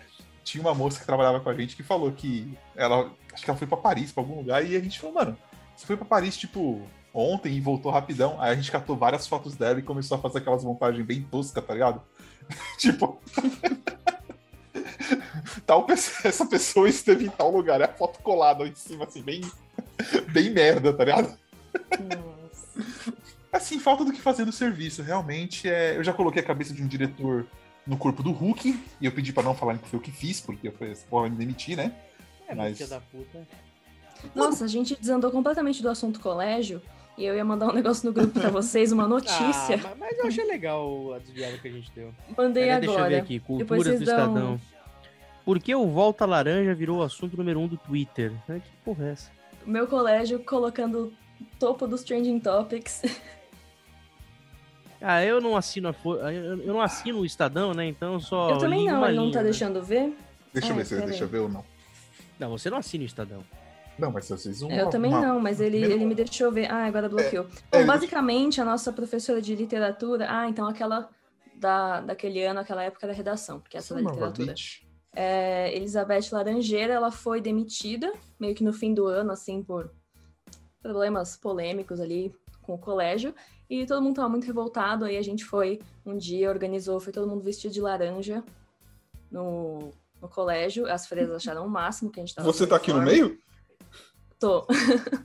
Tinha 0.44 0.62
uma 0.62 0.74
moça 0.74 1.00
que 1.00 1.06
trabalhava 1.06 1.40
com 1.40 1.50
a 1.50 1.56
gente 1.56 1.76
que 1.76 1.84
falou 1.84 2.12
que 2.12 2.58
ela. 2.76 3.12
Acho 3.34 3.44
que 3.44 3.50
ela 3.50 3.58
foi 3.58 3.68
pra 3.68 3.78
Paris, 3.78 4.12
pra 4.12 4.24
algum 4.24 4.38
lugar, 4.38 4.66
e 4.66 4.76
a 4.76 4.80
gente 4.80 5.00
falou, 5.00 5.16
mano, 5.16 5.38
você 5.76 5.86
foi 5.86 5.96
pra 5.96 6.06
Paris, 6.06 6.36
tipo, 6.36 6.82
ontem 7.14 7.56
e 7.56 7.62
voltou 7.62 7.92
rapidão. 7.92 8.40
Aí 8.40 8.52
a 8.52 8.56
gente 8.56 8.72
catou 8.72 8.96
várias 8.96 9.28
fotos 9.28 9.56
dela 9.56 9.80
e 9.80 9.84
começou 9.84 10.18
a 10.18 10.22
fazer 10.22 10.40
aquelas 10.40 10.64
montagens 10.64 11.06
bem 11.06 11.22
toscas, 11.24 11.66
tá 11.66 11.74
ligado? 11.74 12.02
tipo. 12.78 13.22
tal 15.66 15.86
pessoa, 15.86 16.18
essa 16.24 16.46
pessoa 16.46 16.90
esteve 16.90 17.26
em 17.26 17.30
tal 17.30 17.52
lugar, 17.52 17.82
é 17.82 17.86
a 17.86 17.94
foto 17.94 18.20
colada 18.22 18.66
em 18.66 18.76
cima, 18.76 19.06
assim, 19.06 19.22
bem. 19.22 19.42
bem 20.32 20.50
merda, 20.50 20.94
tá 20.94 21.04
ligado? 21.04 21.38
Nossa. 22.00 22.86
Assim, 23.52 23.80
falta 23.80 24.06
do 24.06 24.14
que 24.14 24.22
fazer 24.22 24.46
no 24.46 24.52
serviço. 24.52 25.02
Realmente, 25.02 25.70
é... 25.70 25.98
eu 25.98 26.04
já 26.04 26.14
coloquei 26.14 26.42
a 26.42 26.46
cabeça 26.46 26.74
de 26.74 26.82
um 26.82 26.88
diretor 26.88 27.46
no 27.86 27.98
corpo 27.98 28.22
do 28.24 28.32
Hulk, 28.32 28.80
e 29.02 29.06
eu 29.06 29.12
pedi 29.12 29.34
pra 29.34 29.44
não 29.44 29.56
falar 29.56 29.78
que 29.78 29.88
foi 29.88 29.98
eu 30.00 30.04
que 30.04 30.12
fiz, 30.12 30.40
porque 30.42 30.68
eu 30.68 30.72
falei, 30.72 30.96
porra, 31.10 31.30
me 31.30 31.36
demitir, 31.36 31.76
né? 31.78 31.92
É, 32.48 32.54
Mas- 32.56 32.78
da 32.88 33.00
puta. 33.00 33.48
Nossa, 34.36 34.66
a 34.66 34.68
gente 34.68 34.96
desandou 35.00 35.32
completamente 35.32 35.82
do 35.82 35.90
assunto 35.90 36.20
colégio. 36.20 36.82
E 37.18 37.26
eu 37.26 37.36
ia 37.36 37.44
mandar 37.44 37.68
um 37.70 37.74
negócio 37.74 38.06
no 38.08 38.14
grupo 38.14 38.40
pra 38.40 38.50
vocês, 38.52 38.92
uma 38.92 39.08
notícia. 39.08 39.76
Ah, 39.84 39.90
mas, 39.90 39.98
mas 40.00 40.18
eu 40.20 40.28
achei 40.28 40.46
legal 40.46 41.14
a 41.14 41.20
desviada 41.20 41.58
que 41.58 41.68
a 41.68 41.72
gente 41.72 41.92
deu. 41.94 42.14
Mandei 42.38 42.66
Pera, 42.66 42.80
Deixa 42.80 42.94
eu 42.94 42.98
ver 42.98 43.02
agora. 43.06 43.18
aqui. 43.22 43.40
Depois 43.40 43.84
Cultura 43.84 44.00
do 44.00 44.06
dão- 44.06 44.28
Estadão. 44.28 44.62
Por 45.44 45.60
que 45.60 45.74
o 45.76 45.88
Volta 45.90 46.26
Laranja 46.26 46.74
virou 46.76 47.00
o 47.00 47.04
assunto 47.04 47.36
número 47.36 47.60
um 47.60 47.68
do 47.68 47.76
Twitter? 47.78 48.32
Que 48.48 48.62
porra 48.86 49.08
é 49.08 49.12
essa? 49.12 49.32
Meu 49.66 49.88
colégio 49.88 50.40
colocando 50.40 51.12
topo 51.60 51.88
dos 51.88 52.04
trending 52.04 52.40
topics. 52.40 53.02
Ah, 55.02 55.24
eu 55.26 55.42
não 55.42 55.58
assino 55.58 55.90
a 55.90 55.94
fo... 55.94 56.16
eu 56.16 56.74
não 56.74 56.82
assino 56.82 57.20
o 57.20 57.26
Estadão, 57.26 57.74
né? 57.74 57.86
Então 57.86 58.14
eu 58.14 58.20
só. 58.20 58.52
eu 58.52 58.58
também 58.60 58.86
não, 58.86 58.98
uma 58.98 59.08
ele 59.10 59.18
não 59.18 59.32
tá 59.32 59.40
né? 59.40 59.46
deixando 59.46 59.82
ver. 59.84 60.14
Deixa 60.54 60.70
eu 60.70 60.74
Ah, 60.74 60.78
ver 60.78 60.86
se 60.86 60.96
pera 60.96 61.08
deixa 61.08 61.26
ver 61.26 61.40
ou 61.40 61.50
não. 61.50 61.66
Não, 62.40 62.50
você 62.52 62.70
não 62.70 62.78
assina 62.78 63.04
o 63.04 63.08
Estadão. 63.08 63.44
Não, 63.98 64.12
mas 64.12 64.28
vezes 64.30 64.62
um. 64.62 64.72
eu 64.72 64.90
também 64.90 65.12
não, 65.12 65.40
mas 65.40 65.60
ele, 65.60 65.72
primeiro- 65.72 65.94
ele 65.94 66.06
me 66.06 66.16
deixou 66.16 66.52
ver. 66.52 66.72
Ah, 66.72 66.86
agora 66.86 67.08
bloqueou. 67.10 67.46
é, 67.46 67.48
Bom, 67.72 67.78
ele- 67.80 67.86
basicamente, 67.88 68.60
a 68.62 68.66
nossa 68.66 68.92
professora 68.94 69.42
de 69.42 69.56
literatura. 69.56 70.28
Ah, 70.30 70.48
então 70.48 70.68
aquela 70.68 71.10
da, 71.56 72.02
daquele 72.02 72.44
ano, 72.44 72.60
aquela 72.60 72.84
época 72.84 73.06
da 73.08 73.14
redação, 73.14 73.60
porque 73.60 73.78
essa 73.78 73.94
é 73.94 74.02
da 74.02 74.10
literatura. 74.10 74.54
É, 75.16 75.76
Elizabeth 75.76 76.30
Laranjeira, 76.32 76.94
ela 76.94 77.12
foi 77.12 77.42
demitida, 77.42 78.12
meio 78.40 78.56
que 78.56 78.64
no 78.64 78.72
fim 78.74 78.94
do 78.94 79.06
ano, 79.08 79.32
assim, 79.32 79.62
por 79.62 79.92
problemas 80.82 81.36
polêmicos 81.38 82.00
ali 82.00 82.34
com 82.62 82.74
o 82.74 82.78
colégio. 82.78 83.36
E 83.74 83.86
todo 83.86 84.02
mundo 84.02 84.18
tava 84.18 84.28
muito 84.28 84.46
revoltado, 84.46 85.06
aí 85.06 85.16
a 85.16 85.22
gente 85.22 85.46
foi 85.46 85.80
um 86.06 86.18
dia, 86.18 86.50
organizou, 86.50 87.00
foi 87.00 87.14
todo 87.14 87.26
mundo 87.26 87.42
vestido 87.42 87.74
de 87.74 87.80
laranja 87.80 88.44
no, 89.32 89.92
no 90.22 90.28
colégio. 90.28 90.92
As 90.92 91.08
freiras 91.08 91.32
acharam 91.34 91.66
o 91.66 91.70
máximo 91.70 92.12
que 92.12 92.20
a 92.20 92.24
gente 92.24 92.36
tava 92.36 92.52
Você 92.52 92.66
com 92.66 92.70
tá 92.72 92.76
aqui 92.76 92.92
no 92.92 93.02
meio? 93.02 93.38
Tô. 94.38 94.68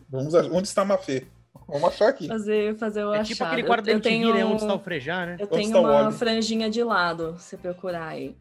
Vamos 0.08 0.32
a- 0.36 0.46
Onde 0.46 0.68
está 0.68 0.82
a 0.82 0.84
Mafê? 0.84 1.26
Vamos 1.66 1.88
achar 1.88 2.08
aqui. 2.10 2.28
Fazer, 2.28 2.76
fazer 2.76 3.04
o 3.04 3.12
É 3.12 3.16
achado. 3.18 3.26
tipo 3.26 3.42
aquele 3.44 3.64
quadro 3.64 3.84
da 3.86 3.90
eu, 3.92 4.00
tenho, 4.00 4.32
né? 4.32 4.44
Onde 4.44 4.62
está 4.62 4.74
o 4.74 4.78
frejar, 4.78 5.26
né? 5.26 5.36
eu 5.40 5.46
Onde 5.46 5.56
tenho 5.56 5.66
está 5.66 5.80
uma 5.80 6.12
franjinha 6.12 6.70
de 6.70 6.84
lado, 6.84 7.34
se 7.40 7.56
procurar 7.56 8.06
aí. 8.08 8.36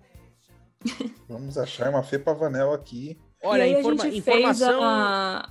Vamos 1.28 1.58
achar 1.58 1.88
a 1.88 1.92
Mafê 1.92 2.20
Pavanel 2.20 2.72
aqui. 2.74 3.18
Olha, 3.44 3.66
e 3.66 3.74
aí 3.74 3.80
informa- 3.80 4.04
a 4.04 4.06
gente 4.06 4.18
informação. 4.20 4.68
fez 4.70 4.82
a, 4.84 5.50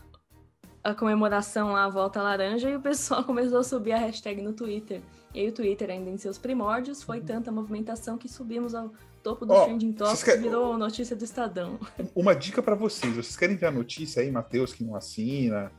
a 0.85 0.95
comemoração 0.95 1.73
lá, 1.73 1.85
a 1.85 1.89
volta 1.89 2.23
laranja, 2.23 2.69
e 2.71 2.77
o 2.77 2.81
pessoal 2.81 3.25
começou 3.25 3.59
a 3.59 3.65
subir 3.65 3.93
a 3.93 3.99
hashtag 3.99 4.43
no 4.43 4.53
Twitter. 4.53 5.01
E 5.35 5.41
aí 5.41 5.49
o 5.49 5.53
Twitter, 5.53 5.91
ainda 5.91 6.11
em 6.11 6.17
seus 6.19 6.39
primórdios, 6.39 7.03
foi 7.03 7.21
tanta 7.21 7.51
movimentação 7.51 8.17
que 8.19 8.29
subimos 8.29 8.75
ao 8.75 8.93
topo 9.23 9.47
dos 9.47 9.57
Ó, 9.57 9.65
trending 9.65 9.93
topics 9.93 10.21
e 10.21 10.25
querem- 10.27 10.43
virou 10.43 10.77
notícia 10.79 11.17
do 11.17 11.25
Estadão. 11.25 11.79
Uma 12.15 12.35
dica 12.35 12.63
pra 12.63 12.75
vocês. 12.75 13.13
Vocês 13.17 13.37
querem 13.37 13.57
ver 13.57 13.67
a 13.67 13.71
notícia 13.73 14.23
aí, 14.23 14.31
Matheus, 14.31 14.73
que 14.75 14.85
não 14.85 14.95
assina, 14.95 15.73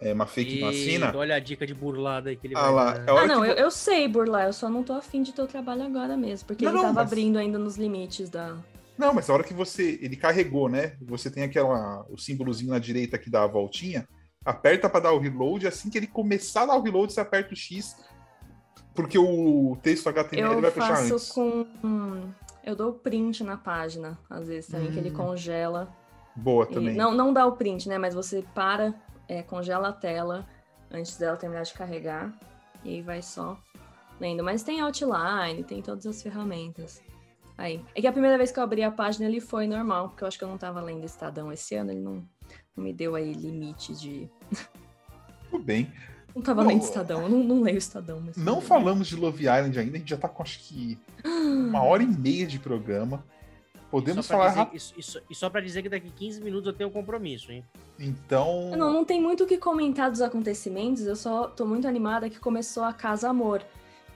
é, 0.00 0.14
Mafê 0.14 0.44
que 0.44 0.60
não 0.60 0.68
assina? 0.68 1.12
Olha 1.14 1.34
a 1.34 1.38
dica 1.40 1.66
de 1.66 1.74
burlada 1.74 2.30
aí 2.30 2.36
que 2.36 2.46
ele 2.46 2.54
Ah 2.56 2.62
vai 2.62 2.72
lá, 2.72 2.94
é 3.06 3.10
Ah, 3.10 3.26
não, 3.26 3.42
que 3.42 3.48
eu, 3.50 3.54
eu 3.54 3.70
sei 3.70 4.06
burlar, 4.08 4.46
eu 4.46 4.52
só 4.52 4.68
não 4.70 4.82
tô 4.82 4.92
afim 4.94 5.22
de 5.22 5.32
ter 5.32 5.42
o 5.42 5.46
trabalho 5.46 5.82
agora 5.82 6.16
mesmo, 6.16 6.46
porque 6.46 6.64
Não, 6.64 6.70
ele 6.72 6.76
não, 6.78 6.84
tava 6.84 6.94
mas- 7.02 7.06
abrindo 7.12 7.38
ainda 7.38 7.58
nos 7.58 7.76
limites 7.76 8.30
da... 8.30 8.56
Não, 8.96 9.12
mas 9.12 9.28
a 9.28 9.32
hora 9.34 9.42
que 9.42 9.54
você. 9.54 9.98
Ele 10.02 10.14
carregou, 10.16 10.68
né? 10.68 10.92
Você 11.00 11.30
tem 11.30 11.42
aquela. 11.42 12.04
O 12.10 12.18
símbolozinho 12.18 12.70
na 12.70 12.78
direita 12.78 13.16
que 13.18 13.30
dá 13.30 13.42
a 13.42 13.46
voltinha. 13.46 14.06
Aperta 14.44 14.88
pra 14.88 15.00
dar 15.00 15.12
o 15.12 15.18
reload. 15.18 15.66
Assim 15.66 15.88
que 15.90 15.98
ele 15.98 16.06
começar 16.06 16.62
a 16.62 16.66
dar 16.66 16.76
o 16.76 16.82
reload, 16.82 17.12
você 17.12 17.20
aperta 17.20 17.52
o 17.52 17.56
X. 17.56 17.96
Porque 18.94 19.18
o 19.18 19.76
texto 19.82 20.08
HTML 20.08 20.54
Eu 20.54 20.60
vai 20.60 20.70
fechar 20.70 20.96
faço 20.96 21.14
antes. 21.14 21.30
com... 21.32 21.66
hum, 21.84 22.30
Eu 22.64 22.76
dou 22.76 22.92
print 22.92 23.42
na 23.42 23.56
página, 23.56 24.18
às 24.30 24.46
vezes 24.48 24.70
também, 24.70 24.90
que 24.92 24.98
ele 24.98 25.10
Hum. 25.10 25.14
congela. 25.14 25.88
Boa 26.36 26.66
E 26.70 26.74
também. 26.74 26.94
não, 26.94 27.12
não 27.12 27.32
dá 27.32 27.46
o 27.46 27.52
print, 27.52 27.88
né? 27.88 27.98
Mas 27.98 28.14
você 28.14 28.44
para, 28.54 28.94
é, 29.28 29.42
congela 29.42 29.88
a 29.88 29.92
tela 29.92 30.46
antes 30.90 31.16
dela 31.16 31.36
terminar 31.36 31.62
de 31.62 31.72
carregar. 31.74 32.32
E 32.84 32.90
aí 32.96 33.02
vai 33.02 33.22
só 33.22 33.56
lendo. 34.20 34.42
Mas 34.44 34.62
tem 34.62 34.80
outline, 34.80 35.64
tem 35.64 35.80
todas 35.82 36.06
as 36.06 36.22
ferramentas. 36.22 37.02
Aí. 37.56 37.84
É 37.94 38.00
que 38.00 38.06
a 38.06 38.12
primeira 38.12 38.36
vez 38.38 38.50
que 38.52 38.58
eu 38.58 38.62
abri 38.64 38.82
a 38.82 38.90
página 38.90 39.26
ele 39.26 39.40
foi 39.40 39.66
normal, 39.66 40.08
porque 40.10 40.24
eu 40.24 40.28
acho 40.28 40.38
que 40.38 40.44
eu 40.44 40.48
não 40.48 40.58
tava 40.58 40.80
lendo 40.80 41.04
Estadão 41.04 41.52
esse 41.52 41.74
ano, 41.74 41.90
ele 41.92 42.00
não 42.00 42.22
me 42.76 42.92
deu 42.92 43.14
aí 43.14 43.32
limite 43.32 43.94
de. 43.94 44.28
Tudo 45.50 45.62
bem. 45.64 45.92
Não 46.34 46.40
tava 46.42 46.62
Não, 46.62 46.70
lendo 46.70 46.82
Estadão, 46.82 47.22
eu 47.22 47.28
não, 47.28 47.44
não 47.44 47.60
leio 47.60 47.76
Estadão. 47.76 48.22
Mas 48.24 48.36
Não 48.38 48.60
falamos 48.60 49.06
de 49.06 49.16
Love 49.16 49.42
Island 49.42 49.78
ainda. 49.78 49.96
A 49.96 49.98
gente 49.98 50.08
já 50.10 50.16
tá 50.16 50.28
com 50.28 50.42
acho 50.42 50.58
que 50.60 50.98
uma 51.24 51.82
hora 51.82 52.02
e 52.02 52.06
meia 52.06 52.46
de 52.46 52.58
programa. 52.58 53.22
Podemos 53.90 54.26
falar 54.26 54.48
dizer- 54.48 54.58
rápido. 54.60 54.80
e, 54.96 55.00
e 55.00 55.02
só- 55.02 55.20
e 55.28 55.34
só 55.34 55.50
pra 55.50 55.60
dizer 55.60 55.82
que 55.82 55.88
daqui 55.90 56.10
15 56.10 56.40
minutos 56.40 56.66
eu 56.66 56.72
tenho 56.72 56.88
um 56.88 56.92
compromisso, 56.92 57.52
hein? 57.52 57.62
Então. 57.98 58.70
Não, 58.74 58.90
não 58.90 59.04
tem 59.04 59.20
muito 59.20 59.44
o 59.44 59.46
que 59.46 59.58
comentar 59.58 60.10
dos 60.10 60.22
acontecimentos, 60.22 61.04
eu 61.04 61.14
só 61.14 61.46
tô 61.48 61.66
muito 61.66 61.86
animada 61.86 62.30
que 62.30 62.40
começou 62.40 62.84
a 62.84 62.94
Casa 62.94 63.28
Amor, 63.28 63.62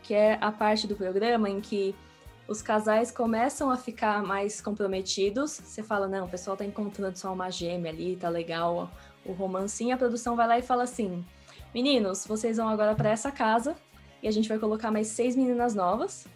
que 0.02 0.14
é 0.14 0.38
a 0.40 0.50
parte 0.50 0.86
do 0.86 0.96
programa 0.96 1.50
em 1.50 1.60
que 1.60 1.94
os 2.48 2.62
casais 2.62 3.10
começam 3.10 3.70
a 3.70 3.76
ficar 3.76 4.22
mais 4.22 4.60
comprometidos. 4.60 5.52
Você 5.52 5.82
fala, 5.82 6.06
não, 6.06 6.26
o 6.26 6.28
pessoal 6.28 6.56
tá 6.56 6.64
encontrando 6.64 7.18
só 7.18 7.32
uma 7.32 7.50
gêmea 7.50 7.90
ali, 7.90 8.16
tá 8.16 8.28
legal 8.28 8.90
o 9.24 9.32
romancinho. 9.32 9.94
A 9.94 9.98
produção 9.98 10.36
vai 10.36 10.46
lá 10.46 10.58
e 10.58 10.62
fala 10.62 10.84
assim: 10.84 11.24
meninos, 11.74 12.26
vocês 12.26 12.56
vão 12.56 12.68
agora 12.68 12.94
para 12.94 13.10
essa 13.10 13.30
casa 13.32 13.76
e 14.22 14.28
a 14.28 14.30
gente 14.30 14.48
vai 14.48 14.58
colocar 14.58 14.90
mais 14.90 15.08
seis 15.08 15.34
meninas 15.34 15.74
novas. 15.74 16.26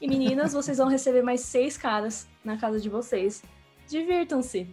E 0.00 0.06
meninas, 0.06 0.52
vocês 0.54 0.78
vão 0.78 0.88
receber 0.88 1.22
mais 1.22 1.40
seis 1.40 1.78
caras 1.78 2.28
na 2.44 2.58
casa 2.58 2.78
de 2.78 2.88
vocês. 2.88 3.42
Divirtam-se. 3.88 4.68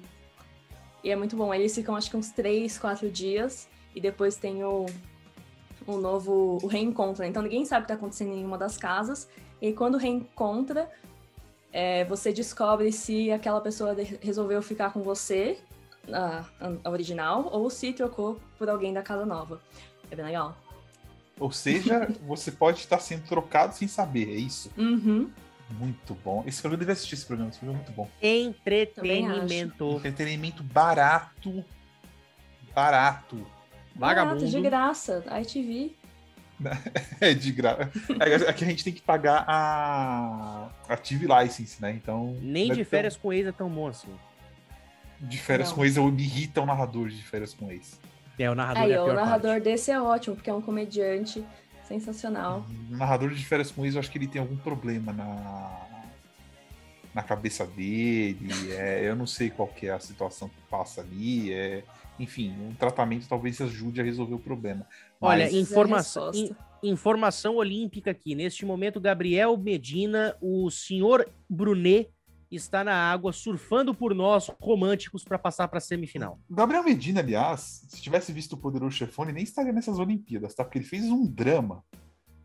E 1.03 1.09
é 1.09 1.15
muito 1.15 1.35
bom. 1.35 1.53
Eles 1.53 1.73
ficam, 1.73 1.95
acho 1.95 2.09
que 2.09 2.17
uns 2.17 2.31
três, 2.31 2.77
quatro 2.77 3.09
dias. 3.09 3.67
e 3.95 3.99
depois 3.99 4.35
tem 4.35 4.63
o, 4.63 4.85
o 5.87 5.97
novo 5.97 6.59
o 6.61 6.67
reencontro. 6.67 7.23
Então 7.23 7.41
ninguém 7.41 7.65
sabe 7.65 7.83
o 7.83 7.87
que 7.87 7.93
está 7.93 7.99
acontecendo 7.99 8.33
em 8.33 8.45
uma 8.45 8.57
das 8.57 8.77
casas. 8.77 9.27
E 9.61 9.71
quando 9.73 9.97
reencontra, 9.97 10.89
é, 11.71 12.03
você 12.05 12.33
descobre 12.33 12.91
se 12.91 13.31
aquela 13.31 13.61
pessoa 13.61 13.95
resolveu 14.21 14.61
ficar 14.61 14.91
com 14.91 15.01
você, 15.01 15.57
a, 16.11 16.43
a 16.83 16.89
original, 16.89 17.47
ou 17.51 17.69
se 17.69 17.93
trocou 17.93 18.39
por 18.57 18.69
alguém 18.69 18.93
da 18.93 19.01
casa 19.01 19.25
nova. 19.25 19.61
É 20.09 20.15
bem 20.15 20.25
legal. 20.25 20.57
Ou 21.39 21.51
seja, 21.51 22.07
você 22.27 22.51
pode 22.51 22.79
estar 22.79 22.99
sendo 22.99 23.27
trocado 23.27 23.73
sem 23.75 23.87
saber, 23.87 24.29
é 24.29 24.37
isso? 24.37 24.71
Uhum. 24.77 25.29
Muito 25.79 26.13
bom. 26.15 26.43
Esse 26.45 26.61
programa 26.61 26.81
deve 26.81 26.91
assistir 26.91 27.15
esse 27.15 27.25
programa, 27.25 27.49
esse 27.49 27.59
programa 27.59 27.81
é 27.81 27.85
muito 27.85 27.95
bom. 27.95 28.09
Entretenimento. 28.21 29.97
Entretenimento 29.97 30.63
barato. 30.63 31.63
Barato. 32.73 33.47
Vagabundo. 33.95 34.35
Barato, 34.35 34.51
de 34.51 34.61
graça. 34.61 35.23
ITV. 35.41 35.95
É 37.19 37.33
de 37.33 37.51
graça. 37.51 37.89
Aqui 38.49 38.63
a 38.63 38.67
gente 38.67 38.83
tem 38.83 38.93
que 38.93 39.01
pagar 39.01 39.45
a, 39.47 40.69
a 40.87 40.97
TV 40.97 41.27
License, 41.27 41.81
né? 41.81 41.91
Então. 41.91 42.35
Nem 42.41 42.67
deve 42.69 42.79
de 42.79 42.85
ter 42.85 42.89
férias 42.89 43.15
com 43.17 43.31
ex 43.31 43.47
é 43.47 43.51
tão 43.51 43.69
bom 43.69 43.87
assim. 43.87 44.09
De 45.19 45.37
férias 45.37 45.69
Não. 45.69 45.75
com 45.75 45.85
ex, 45.85 45.97
eu 45.97 46.11
me 46.11 46.23
irrita 46.23 46.61
o 46.61 46.65
narrador 46.65 47.09
de 47.09 47.21
férias 47.21 47.53
com 47.53 47.71
ex. 47.71 47.99
É, 48.39 48.49
o 48.49 48.55
narrador 48.55 48.83
Aí, 48.83 48.91
é 48.91 48.95
a 48.97 49.03
o 49.03 49.13
narrador 49.13 49.51
parte. 49.51 49.63
desse 49.63 49.91
é 49.91 50.01
ótimo, 50.01 50.35
porque 50.35 50.49
é 50.49 50.53
um 50.53 50.61
comediante 50.61 51.43
sensacional. 51.87 52.65
O 52.89 52.97
narrador 52.97 53.29
de 53.29 53.45
férias 53.45 53.69
com 53.71 53.85
ex, 53.85 53.93
eu 53.93 53.99
acho 53.99 54.09
que 54.09 54.17
ele 54.17 54.27
tem 54.27 54.41
algum 54.41 54.57
problema 54.57 55.13
na, 55.13 55.79
na 57.13 57.21
cabeça 57.21 57.67
dele. 57.67 58.49
é, 58.71 59.01
eu 59.07 59.15
não 59.15 59.27
sei 59.27 59.51
qual 59.51 59.67
que 59.67 59.87
é 59.87 59.91
a 59.91 59.99
situação 59.99 60.49
que 60.49 60.57
passa 60.69 61.01
ali. 61.01 61.53
é, 61.53 61.83
enfim, 62.19 62.51
um 62.59 62.73
tratamento 62.75 63.27
talvez 63.27 63.59
ajude 63.61 63.99
a 64.01 64.03
resolver 64.03 64.35
o 64.35 64.39
problema. 64.39 64.85
Olha, 65.19 65.45
Mas- 65.45 65.53
informação, 65.53 66.31
in- 66.33 66.55
informação 66.83 67.55
olímpica 67.55 68.11
aqui. 68.11 68.35
Neste 68.35 68.65
momento, 68.65 68.99
Gabriel 68.99 69.57
Medina, 69.57 70.35
o 70.41 70.69
senhor 70.69 71.27
Brunet, 71.49 72.09
está 72.51 72.83
na 72.83 72.93
água 72.93 73.31
surfando 73.31 73.93
por 73.93 74.13
nós, 74.13 74.49
românticos, 74.59 75.23
para 75.23 75.39
passar 75.39 75.67
para 75.69 75.77
a 75.77 75.81
semifinal. 75.81 76.37
Gabriel 76.49 76.83
Medina, 76.83 77.21
aliás, 77.21 77.85
se 77.87 78.01
tivesse 78.01 78.33
visto 78.33 78.53
o 78.53 78.57
Poderoso 78.57 78.95
Chefone, 78.95 79.31
nem 79.31 79.43
estaria 79.43 79.71
nessas 79.71 79.97
Olimpíadas, 79.97 80.53
tá? 80.53 80.63
Porque 80.65 80.77
ele 80.77 80.85
fez 80.85 81.05
um 81.05 81.25
drama. 81.25 81.81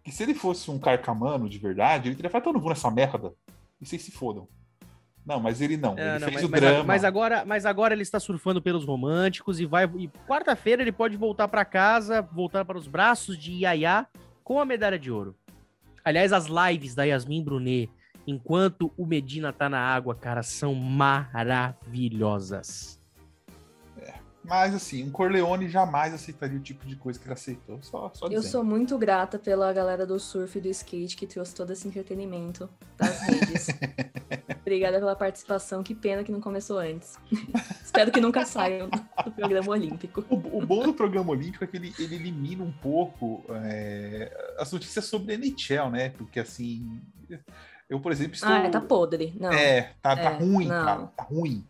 Que 0.05 0.13
se 0.13 0.23
ele 0.23 0.35
fosse 0.35 0.71
um 0.71 0.79
carcamano 0.79 1.49
de 1.49 1.59
verdade, 1.59 2.09
ele 2.09 2.15
teria 2.15 2.31
falado, 2.31 2.43
"Então 2.45 2.51
eu 2.53 2.55
não 2.55 2.61
vou 2.61 2.71
nessa 2.71 2.89
merda. 2.89 3.35
E 3.81 3.85
vocês 3.87 4.01
se 4.03 4.13
fodam. 4.13 4.47
Não, 5.27 5.41
mas 5.41 5.61
ele 5.61 5.77
não. 5.77 5.99
É, 5.99 6.17
ele 6.17 6.21
não, 6.21 6.29
fez 6.29 6.35
mas, 6.35 6.45
o 6.45 6.49
mas 6.49 6.61
drama. 6.61 6.81
a- 6.81 6.85
mas 6.85 7.03
agora, 7.05 7.45
mas 7.45 7.67
agora 7.67 7.93
ele 7.93 8.03
está 8.03 8.21
surfando 8.21 8.63
pelos 8.63 8.85
românticos 8.85 9.59
e 9.59 9.67
vai. 9.67 9.85
E 9.97 10.07
quarta-feira 10.29 10.81
ele 10.83 10.93
pode 10.93 11.17
voltar 11.17 11.49
para 11.49 11.65
casa, 11.65 12.23
voltar 12.23 12.65
para 12.65 12.79
os 12.79 12.87
braços 12.87 13.37
de 13.37 13.65
Yaya 13.65 14.07
com 14.45 14.61
a 14.61 14.65
medalha 14.65 14.97
de 14.99 15.11
ouro. 15.11 15.35
Aliás, 16.05 16.33
as 16.33 16.47
lives 16.47 16.95
da 16.95 17.03
Yasmin 17.03 17.43
Brunet, 17.43 17.91
enquanto 18.25 18.93
o 18.97 19.05
Medina 19.05 19.53
tá 19.53 19.69
na 19.69 19.81
água, 19.81 20.15
cara, 20.15 20.45
são 20.45 20.73
maravilhosas. 20.75 22.95
Mas 24.49 24.77
assim, 24.77 25.03
um 25.03 25.11
Corleone 25.11 25.69
jamais 25.69 26.15
aceitaria 26.15 26.57
o 26.57 26.61
tipo 26.63 26.87
de 26.87 26.95
coisa 26.95 27.19
que 27.19 27.27
ele 27.27 27.33
aceitou. 27.33 27.81
Só, 27.83 28.13
só 28.15 28.29
Eu 28.29 28.45
sou 28.45 28.63
muito 28.63 28.97
grata 28.97 29.41
pela 29.41 29.73
galera 29.73 30.07
do 30.07 30.21
surf 30.21 30.57
e 30.57 30.61
do 30.61 30.69
skate 30.69 31.17
que 31.17 31.27
trouxe 31.27 31.53
todo 31.53 31.73
esse 31.73 31.89
entretenimento 31.89 32.71
das 32.97 33.21
redes. 33.23 33.67
Obrigada 34.67 34.99
pela 34.99 35.15
participação. 35.15 35.81
Que 35.81 35.95
pena 35.95 36.25
que 36.25 36.33
não 36.33 36.41
começou 36.41 36.79
antes. 36.81 37.17
Espero 37.85 38.11
que 38.11 38.21
nunca 38.21 38.45
saiam 38.45 38.89
do 39.25 39.31
programa 39.31 39.71
olímpico. 39.71 40.25
O, 40.29 40.59
o 40.59 40.67
bom 40.67 40.83
do 40.83 40.93
programa 40.93 41.31
olímpico 41.31 41.63
é 41.63 41.69
que 41.69 41.77
ele, 41.77 41.95
ele 42.01 42.17
elimina 42.17 42.65
um 42.65 42.73
pouco 42.73 43.45
é, 43.65 44.57
as 44.59 44.73
notícias 44.73 45.05
sobre 45.05 45.35
a 45.35 45.37
NHL, 45.37 45.89
né? 45.93 46.09
Porque 46.11 46.41
assim, 46.41 47.01
eu, 47.89 48.01
por 48.01 48.11
exemplo, 48.11 48.35
estou. 48.35 48.51
Ah, 48.51 48.69
tá 48.69 48.81
podre. 48.81 49.37
Não. 49.39 49.53
É, 49.53 49.95
tá, 50.03 50.17
tá 50.17 50.23
É, 50.23 50.29
ruim, 50.37 50.67
não. 50.67 50.85
cara. 50.85 51.07
Tá 51.17 51.23
ruim. 51.23 51.65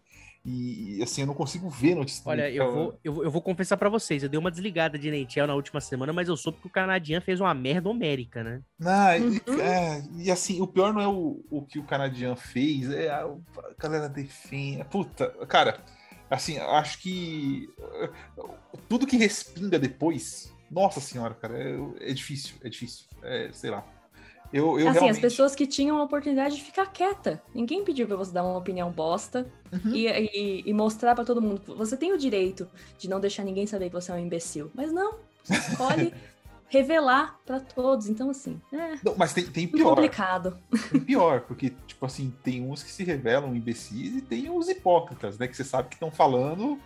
E 0.48 1.02
assim, 1.02 1.23
eu 1.23 1.27
não 1.27 1.35
consigo 1.35 1.68
ver 1.68 1.97
notícias 1.97 2.24
Olha, 2.24 2.48
eu 2.48 2.73
vou, 2.73 3.01
eu, 3.02 3.12
vou- 3.12 3.24
eu 3.24 3.31
vou 3.32 3.43
confessar 3.43 3.77
pra 3.77 3.89
vocês, 3.89 4.23
eu 4.23 4.28
dei 4.28 4.39
uma 4.39 4.51
desligada 4.51 4.97
de 4.97 5.09
NHL 5.09 5.47
na 5.48 5.55
última 5.56 5.81
semana, 5.81 6.12
mas 6.12 6.28
eu 6.28 6.36
soube 6.36 6.59
que 6.60 6.68
o 6.68 6.70
Canadian 6.70 7.20
fez 7.20 7.40
uma 7.40 7.52
merda 7.52 7.89
homérica, 7.89 8.44
né? 8.44 8.62
Não, 8.78 9.16
e- 9.16 9.43
Uhum. 9.48 9.60
é, 9.60 10.02
e 10.18 10.31
assim, 10.31 10.60
o 10.60 10.66
pior 10.68 10.93
não 10.94 11.01
é 11.01 11.09
o, 11.09 11.44
o 11.51 11.62
que 11.66 11.81
o 11.81 11.85
canadiano 11.85 12.36
fez, 12.36 12.89
é 12.90 13.09
a, 13.10 13.24
a 13.24 13.74
galera 13.77 14.09
defende. 14.09 14.85
Puta, 14.85 15.31
cara, 15.48 15.81
assim, 16.31 16.59
acho 16.59 17.01
que 17.01 17.68
tudo 18.89 19.06
que 19.06 19.16
respinga 19.16 19.78
depois, 19.81 20.52
nossa 20.70 21.01
senhora, 21.01 21.35
cara, 21.35 21.59
é, 21.59 22.10
é 22.10 22.12
difícil, 22.14 22.55
é 22.62 22.68
difícil. 22.68 23.05
É, 23.23 23.51
sei 23.52 23.70
lá. 23.70 23.85
Eu, 24.57 24.78
eu 24.81 24.89
assim, 24.89 24.99
realmente... 24.99 25.11
as 25.11 25.19
pessoas 25.19 25.55
que 25.55 25.66
tinham 25.66 25.99
a 25.99 26.03
oportunidade 26.05 26.57
de 26.57 26.62
ficar 26.62 26.87
quieta. 26.87 27.43
Ninguém 27.55 27.85
pediu 27.85 28.07
pra 28.07 28.16
você 28.16 28.33
dar 28.33 28.43
uma 28.45 28.57
opinião 28.57 28.91
bosta 28.91 29.47
Uhum. 29.73 29.93
e, 29.95 30.07
e- 30.07 30.62
e 30.65 30.73
mostrar 30.73 31.15
pra 31.15 31.24
todo 31.24 31.43
mundo. 31.43 31.61
Você 31.77 31.97
tem 31.97 32.12
o 32.12 32.19
direito 32.19 32.69
de 32.99 33.09
não 33.11 33.19
deixar 33.20 33.43
ninguém 33.45 33.66
saber 33.66 33.89
que 33.89 33.95
você 33.95 34.12
é 34.12 34.15
um 34.15 34.19
imbecil. 34.19 34.70
Mas 34.74 34.93
não, 34.93 35.15
você 35.45 35.55
escolhe 35.73 36.15
revelar 36.69 37.39
pra 37.47 37.61
todos. 37.61 38.09
Então, 38.09 38.31
assim, 38.31 38.61
é 38.73 38.97
Não, 39.05 39.15
mas 39.16 39.33
tem, 39.33 39.45
tem 39.45 39.69
pior, 39.69 39.91
complicado. 39.91 40.57
tem 40.91 41.01
pior, 41.01 41.43
porque, 41.43 41.70
tipo 41.87 42.05
assim, 42.07 42.33
tem 42.43 42.61
uns 42.62 42.83
que 42.83 42.91
se 42.91 43.05
revelam 43.05 43.55
imbecis 43.55 44.16
e 44.16 44.20
tem 44.20 44.51
os 44.51 44.69
hipócritas, 44.69 45.39
né, 45.39 45.47
que 45.47 45.57
você 45.57 45.65
sabe 45.65 45.89
que 45.89 45.95
estão 45.95 46.11
falando 46.11 46.78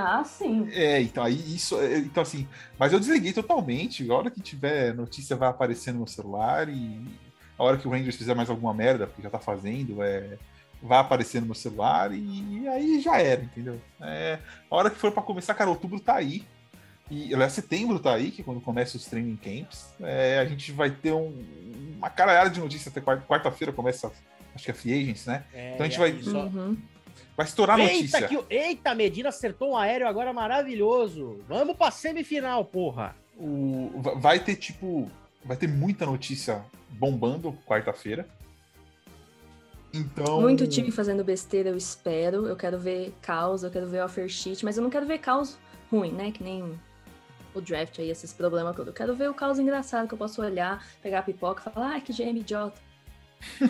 Ah, 0.00 0.22
sim. 0.22 0.68
É, 0.72 1.00
então 1.02 1.24
aí 1.24 1.34
isso. 1.54 1.76
é, 1.80 1.98
Então, 1.98 2.22
assim, 2.22 2.46
mas 2.78 2.92
eu 2.92 3.00
desliguei 3.00 3.32
totalmente. 3.32 4.08
A 4.08 4.14
hora 4.14 4.30
que 4.30 4.40
tiver 4.40 4.94
notícia 4.94 5.34
vai 5.34 5.48
aparecer 5.48 5.90
no 5.90 5.98
meu 5.98 6.06
celular 6.06 6.68
e 6.68 7.04
a 7.58 7.64
hora 7.64 7.76
que 7.76 7.88
o 7.88 7.90
Rangers 7.90 8.14
fizer 8.14 8.34
mais 8.34 8.48
alguma 8.48 8.72
merda, 8.72 9.08
porque 9.08 9.22
já 9.22 9.28
tá 9.30 9.40
fazendo, 9.40 10.00
é, 10.00 10.38
vai 10.80 10.98
aparecer 10.98 11.40
no 11.40 11.46
meu 11.46 11.54
celular 11.56 12.12
e, 12.14 12.68
aí 12.68 13.00
já 13.00 13.20
era, 13.20 13.42
entendeu? 13.42 13.80
É, 14.00 14.38
a 14.70 14.76
hora 14.76 14.88
que 14.88 14.96
for 14.98 15.10
pra 15.10 15.20
começar, 15.22 15.52
cara, 15.54 15.68
outubro 15.68 15.98
tá 15.98 16.14
aí. 16.14 16.44
E 17.10 17.34
aliás, 17.34 17.52
setembro 17.54 17.98
tá 17.98 18.14
aí, 18.14 18.30
que 18.30 18.42
é 18.42 18.44
quando 18.44 18.60
começa 18.60 18.96
os 18.96 19.04
training 19.06 19.36
camps. 19.36 19.92
É, 20.00 20.38
a 20.38 20.44
gente 20.44 20.70
vai 20.70 20.90
ter 20.90 21.10
um- 21.12 21.42
uma 21.96 22.08
caralhada 22.10 22.50
de 22.50 22.60
notícias 22.60 22.86
até 22.88 23.00
quarta- 23.00 23.24
quarta-feira 23.26 23.72
começa, 23.72 24.12
acho 24.54 24.64
que 24.64 24.70
é 24.70 24.74
Free 24.74 24.92
Agents, 24.92 25.26
né? 25.26 25.42
Então 25.74 25.86
a 25.86 25.88
gente 25.88 25.98
vai- 25.98 26.12
Uhum. 26.12 26.76
Vai 27.36 27.46
estourar 27.46 27.78
Eita, 27.78 27.92
notícia. 28.20 28.28
que, 28.28 28.44
eita, 28.54 28.94
Medina 28.94 29.28
acertou 29.28 29.70
um 29.72 29.76
aéreo 29.76 30.08
agora 30.08 30.32
maravilhoso. 30.32 31.40
Vamos 31.48 31.76
pra 31.76 31.90
semifinal, 31.90 32.64
porra. 32.64 33.14
O, 33.36 33.92
va- 33.96 34.14
vai 34.14 34.40
ter, 34.40 34.56
tipo. 34.56 35.10
Vai 35.44 35.56
ter 35.56 35.68
muita 35.68 36.04
notícia 36.04 36.64
bombando 36.90 37.52
quarta-feira. 37.66 38.28
Então. 39.94 40.40
Muito 40.40 40.66
time 40.66 40.90
fazendo 40.90 41.22
besteira, 41.24 41.70
eu 41.70 41.76
espero. 41.76 42.46
Eu 42.46 42.56
quero 42.56 42.78
ver 42.78 43.14
caos, 43.22 43.62
eu 43.62 43.70
quero 43.70 43.86
ver 43.88 44.02
offer 44.02 44.28
sheet, 44.28 44.64
mas 44.64 44.76
eu 44.76 44.82
não 44.82 44.90
quero 44.90 45.06
ver 45.06 45.18
caos 45.18 45.56
ruim, 45.90 46.12
né? 46.12 46.30
Que 46.32 46.42
nem 46.42 46.78
o 47.54 47.60
draft 47.60 47.98
aí, 47.98 48.10
esses 48.10 48.32
problemas 48.32 48.74
todos. 48.76 48.88
Eu 48.88 48.94
quero 48.94 49.14
ver 49.14 49.30
o 49.30 49.34
caos 49.34 49.58
engraçado 49.58 50.06
que 50.06 50.14
eu 50.14 50.18
posso 50.18 50.42
olhar, 50.42 50.84
pegar 51.00 51.20
a 51.20 51.22
pipoca 51.22 51.62
e 51.70 51.72
falar, 51.72 51.96
ah, 51.96 52.00
que 52.00 52.12
GM 52.12 52.40
idiota. 52.40 52.78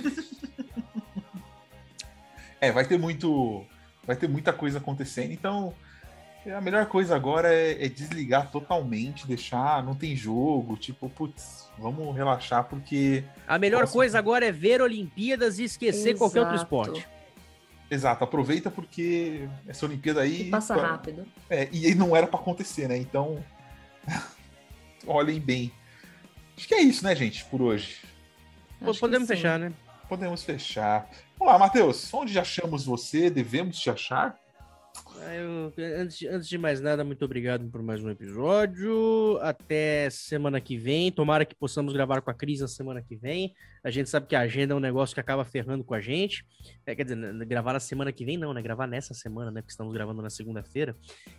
É, 2.61 2.73
vai 2.73 2.85
ter 2.87 2.99
muito. 2.99 3.65
Vai 4.07 4.17
ter 4.17 4.29
muita 4.29 4.53
coisa 4.53 4.79
acontecendo. 4.79 5.33
Então. 5.33 5.75
A 6.57 6.61
melhor 6.63 6.87
coisa 6.87 7.15
agora 7.15 7.53
é, 7.53 7.85
é 7.85 7.89
desligar 7.89 8.51
totalmente, 8.51 9.27
deixar. 9.27 9.83
Não 9.83 9.95
tem 9.95 10.17
jogo. 10.17 10.77
Tipo, 10.77 11.09
putz, 11.11 11.69
vamos 11.79 12.15
relaxar, 12.17 12.65
porque. 12.65 13.25
A 13.47 13.59
melhor 13.59 13.87
coisa 13.91 14.19
agora 14.19 14.47
é 14.47 14.53
ver 14.53 14.81
Olimpíadas 14.81 15.59
e 15.59 15.65
esquecer 15.65 16.17
qualquer 16.17 16.41
outro 16.41 16.55
Exato. 16.55 16.65
esporte. 16.65 17.09
Exato, 17.91 18.23
aproveita 18.25 18.71
porque 18.71 19.49
essa 19.67 19.85
Olimpíada 19.87 20.21
aí. 20.21 20.43
E 20.43 20.51
passa 20.51 20.75
tá- 20.75 20.87
rápido. 20.87 21.27
É, 21.51 21.69
e 21.73 21.87
aí 21.87 21.95
não 21.95 22.15
era 22.17 22.27
pra 22.27 22.39
acontecer, 22.39 22.89
né? 22.89 22.97
Então. 22.97 23.43
olhem 25.07 25.41
bem. 25.41 25.73
Acho 26.57 26.69
que 26.69 26.75
é 26.75 26.81
isso, 26.81 27.05
né, 27.05 27.15
gente, 27.15 27.45
por 27.47 27.63
hoje. 27.63 27.99
Acho 28.81 29.01
Podemos 29.01 29.29
fechar, 29.29 29.59
né? 29.59 29.73
Podemos 30.09 30.43
fechar. 30.43 31.11
Vamos 31.39 31.53
lá, 31.53 31.59
Matheus. 31.59 32.13
Onde 32.15 32.39
achamos 32.39 32.85
você? 32.85 33.29
Devemos 33.29 33.79
te 33.79 33.91
achar? 33.91 34.39
Eu- 35.27 35.73
antes, 36.01 36.19
de- 36.19 36.29
antes 36.29 36.49
de 36.49 36.57
mais 36.59 36.81
nada, 36.81 37.03
muito 37.05 37.25
obrigado 37.25 37.69
por 37.71 37.83
mais 37.83 38.03
um 38.03 38.11
episódio. 38.11 39.39
Até 39.43 40.09
semana 40.11 40.61
que 40.61 40.77
vem. 40.77 41.11
Tomara 41.13 41.45
que 41.45 41.55
possamos 41.55 41.93
gravar 41.93 42.21
com 42.21 42.31
a 42.31 42.35
Cris 42.35 42.61
na 42.61 42.69
semana 42.69 43.03
que 43.03 43.17
vem. 43.17 43.55
A 43.83 43.91
gente 43.91 44.09
sabe 44.09 44.27
que 44.27 44.35
a 44.37 44.41
agenda 44.41 44.75
é 44.75 44.77
um 44.77 44.81
negócio 44.81 45.15
que 45.15 45.21
acaba 45.21 45.45
ferrando 45.45 45.85
com 45.85 45.95
a 45.95 46.01
gente. 46.01 46.45
É, 46.87 46.95
quer 46.95 47.05
dizer, 47.05 47.17
gravar 47.47 47.73
na 47.75 47.81
semana 47.81 48.13
que 48.13 48.25
vem, 48.25 48.37
não, 48.37 48.53
né? 48.55 48.63
Gravar 48.63 48.87
nessa 48.87 49.13
semana, 49.15 49.51
né? 49.51 49.61
Porque 49.61 49.73
estamos 49.73 49.93
gravando 49.93 50.23
na 50.23 50.31
segunda-feira. 50.31 50.97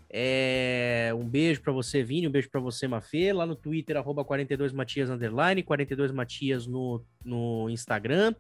É, 0.10 1.12
Um 1.16 1.28
beijo 1.28 1.62
pra 1.62 1.74
você, 1.74 2.04
Vini. 2.04 2.28
Um 2.28 2.32
beijo 2.32 2.50
pra 2.50 2.62
você, 2.62 2.88
Mafê. 2.88 3.34
Lá 3.34 3.46
no 3.46 3.56
Twitter, 3.56 3.98
arroba 3.98 4.24
42matias, 4.24 5.10
underline, 5.10 5.64
42matias 5.64 6.68
no, 6.68 7.04
no 7.24 7.70
Instagram. 7.70 8.34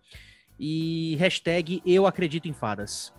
E 0.60 1.16
hashtag 1.18 1.82
eu 1.86 2.06
acredito 2.06 2.48
em 2.48 2.54
fadas. 2.54 3.14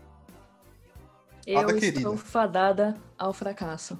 Eu 1.46 1.60
Fada 1.60 1.72
estou 1.72 1.80
querida. 1.92 2.16
fadada 2.16 2.94
ao 3.18 3.32
fracasso. 3.32 3.98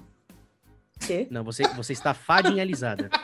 quê? 0.99 1.27
Não, 1.29 1.43
você, 1.43 1.63
você 1.75 1.93
está 1.93 2.13
fadinhalizada. 2.13 3.09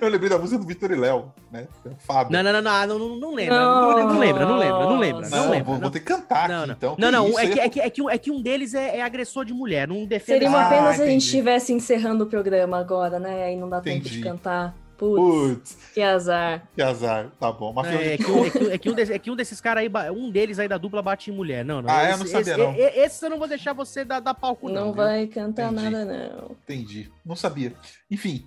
Eu 0.00 0.08
lembrei 0.08 0.28
da 0.28 0.38
música 0.38 0.58
do 0.60 0.66
Vitor 0.66 0.90
e 0.90 0.96
Léo, 0.96 1.32
né? 1.50 1.66
Fábio. 1.98 2.32
Não, 2.32 2.42
não, 2.42 2.52
não, 2.60 2.86
não, 2.86 2.98
não, 2.98 3.16
não 3.16 3.34
lembra. 3.34 3.58
Não, 3.58 3.80
não 4.08 4.18
lembra, 4.18 4.44
não 4.46 4.56
lembra, 4.58 4.84
não 4.84 4.98
lembra. 4.98 5.28
Não, 5.28 5.36
Não 5.44 5.50
lembra. 5.50 5.64
vou, 5.64 5.74
não. 5.74 5.80
vou 5.82 5.90
ter 5.90 6.00
que 6.00 6.04
cantar 6.06 6.48
Não, 6.48 6.58
aqui, 6.58 6.66
não. 6.68 6.74
então. 6.74 6.96
Não, 6.98 7.12
não, 7.12 7.28
isso 7.28 7.38
é 7.38 7.42
aí 7.42 7.50
que, 7.50 7.60
é, 7.60 7.68
que, 7.68 7.80
é, 7.80 7.90
que 7.90 8.02
um, 8.02 8.10
é 8.10 8.18
que 8.18 8.30
um 8.30 8.42
deles 8.42 8.74
é, 8.74 8.98
é 8.98 9.02
agressor 9.02 9.44
de 9.44 9.52
mulher, 9.52 9.86
não 9.88 10.04
defende. 10.04 10.40
Seria 10.40 10.48
uma 10.48 10.66
Ah, 10.66 10.68
pena 10.68 10.92
se 10.94 11.02
a 11.02 11.06
gente 11.06 11.22
estivesse 11.24 11.72
encerrando 11.72 12.24
o 12.24 12.26
programa 12.26 12.78
agora, 12.78 13.18
né? 13.18 13.44
Aí 13.44 13.56
não 13.56 13.68
dá 13.68 13.80
tempo 13.80 13.98
Entendi. 13.98 14.16
de 14.18 14.22
cantar. 14.22 14.74
Putz, 15.02 15.74
Putz, 15.74 15.90
que 15.94 16.00
azar. 16.00 16.68
que 16.76 16.80
azar. 16.80 17.32
Tá 17.40 17.50
bom. 17.50 17.72
Mas 17.72 17.88
É, 17.88 18.14
é 18.14 18.16
que, 18.16 18.30
um- 18.30 18.44
é, 18.44 18.50
que, 18.50 18.58
um- 18.58 18.70
é, 18.70 18.78
que 18.78 18.90
um 18.90 18.94
desses, 18.94 19.14
é 19.14 19.18
que 19.18 19.30
um 19.32 19.34
desses 19.36 19.60
caras 19.60 19.82
aí, 19.82 20.10
um 20.12 20.30
deles 20.30 20.60
aí 20.60 20.68
da 20.68 20.78
dupla 20.78 21.02
bate 21.02 21.28
em 21.30 21.34
mulher. 21.34 21.64
Não, 21.64 21.82
não. 21.82 21.90
Ah, 21.90 22.04
esse, 22.04 22.12
eu 22.12 22.18
não 22.18 22.26
sabia, 22.26 22.40
esse, 22.52 22.56
não. 22.56 22.74
e- 22.74 22.98
Esse 23.04 23.24
eu 23.26 23.30
não 23.30 23.38
vou 23.38 23.48
deixar 23.48 23.72
você 23.72 24.04
dar, 24.04 24.20
dar 24.20 24.32
palco, 24.34 24.68
não. 24.68 24.74
Não 24.86 24.92
viu? 24.92 25.02
vai 25.02 25.26
cantar 25.26 25.72
Entendi. 25.72 25.90
nada, 25.90 26.04
não. 26.04 26.50
Entendi. 26.52 27.10
Não 27.26 27.34
sabia. 27.34 27.74
Enfim, 28.08 28.46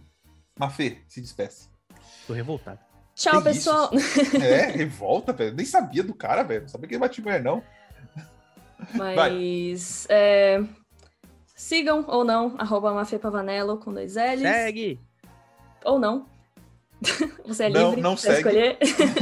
Mafê, 0.58 1.00
se 1.10 1.20
despeça. 1.20 1.68
Tô 2.26 2.32
revoltado. 2.32 2.80
Tchau, 3.16 3.38
Que 3.40 3.50
pessoal. 3.50 3.90
É, 4.42 4.66
revolta, 4.72 5.34
velho. 5.34 5.54
Nem 5.56 5.66
sabia 5.66 6.04
do 6.04 6.14
cara, 6.14 6.42
velho. 6.44 6.62
Não 6.62 6.68
sabia 6.70 6.88
que 6.88 6.94
ele 6.96 7.02
bate 7.02 7.20
em 7.20 7.24
mulher, 7.24 7.44
não. 7.44 7.62
Mas 8.94 10.06
é, 10.10 10.62
sigam 11.56 12.06
ou 12.08 12.24
não, 12.24 12.56
arroba 12.58 12.94
Mafê 12.94 13.18
Pavanello 13.20 13.78
com 13.78 13.94
dois 13.94 14.16
L's. 14.16 14.42
Segue. 14.42 15.00
Ou 15.84 16.00
não. 16.00 16.26
Você 17.46 17.64
é 17.66 17.70
Não, 17.70 17.90
livre 17.90 18.02
não 18.02 18.16
pra 18.16 18.22
segue. 18.22 18.38
escolher 18.38 18.78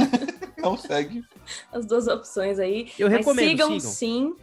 Não 0.58 0.76
segue. 0.76 1.24
as 1.72 1.84
duas 1.86 2.06
opções 2.08 2.58
aí. 2.58 2.90
Eu 2.98 3.08
Mas 3.08 3.18
recomendo, 3.18 3.48
sigam, 3.48 3.68
sigam. 3.80 3.92
sim. 3.92 4.36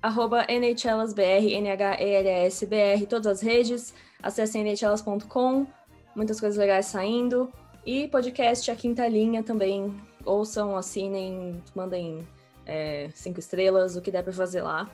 Arroba 0.00 0.46
NHLasBR, 0.48 1.52
N-H-E-L-S-B-R, 1.54 3.06
todas 3.06 3.26
as 3.26 3.40
redes. 3.40 3.92
Acessem 4.22 4.62
nhlas.com, 4.62 5.66
muitas 6.14 6.38
coisas 6.38 6.58
legais 6.58 6.86
saindo. 6.86 7.52
E 7.84 8.06
podcast 8.08 8.70
A 8.70 8.76
Quinta 8.76 9.08
Linha 9.08 9.42
também. 9.42 9.94
Ouçam, 10.24 10.76
assinem, 10.76 11.60
mandem 11.74 12.26
é, 12.66 13.08
cinco 13.14 13.40
estrelas, 13.40 13.96
o 13.96 14.02
que 14.02 14.10
der 14.10 14.22
pra 14.22 14.32
fazer 14.32 14.62
lá. 14.62 14.88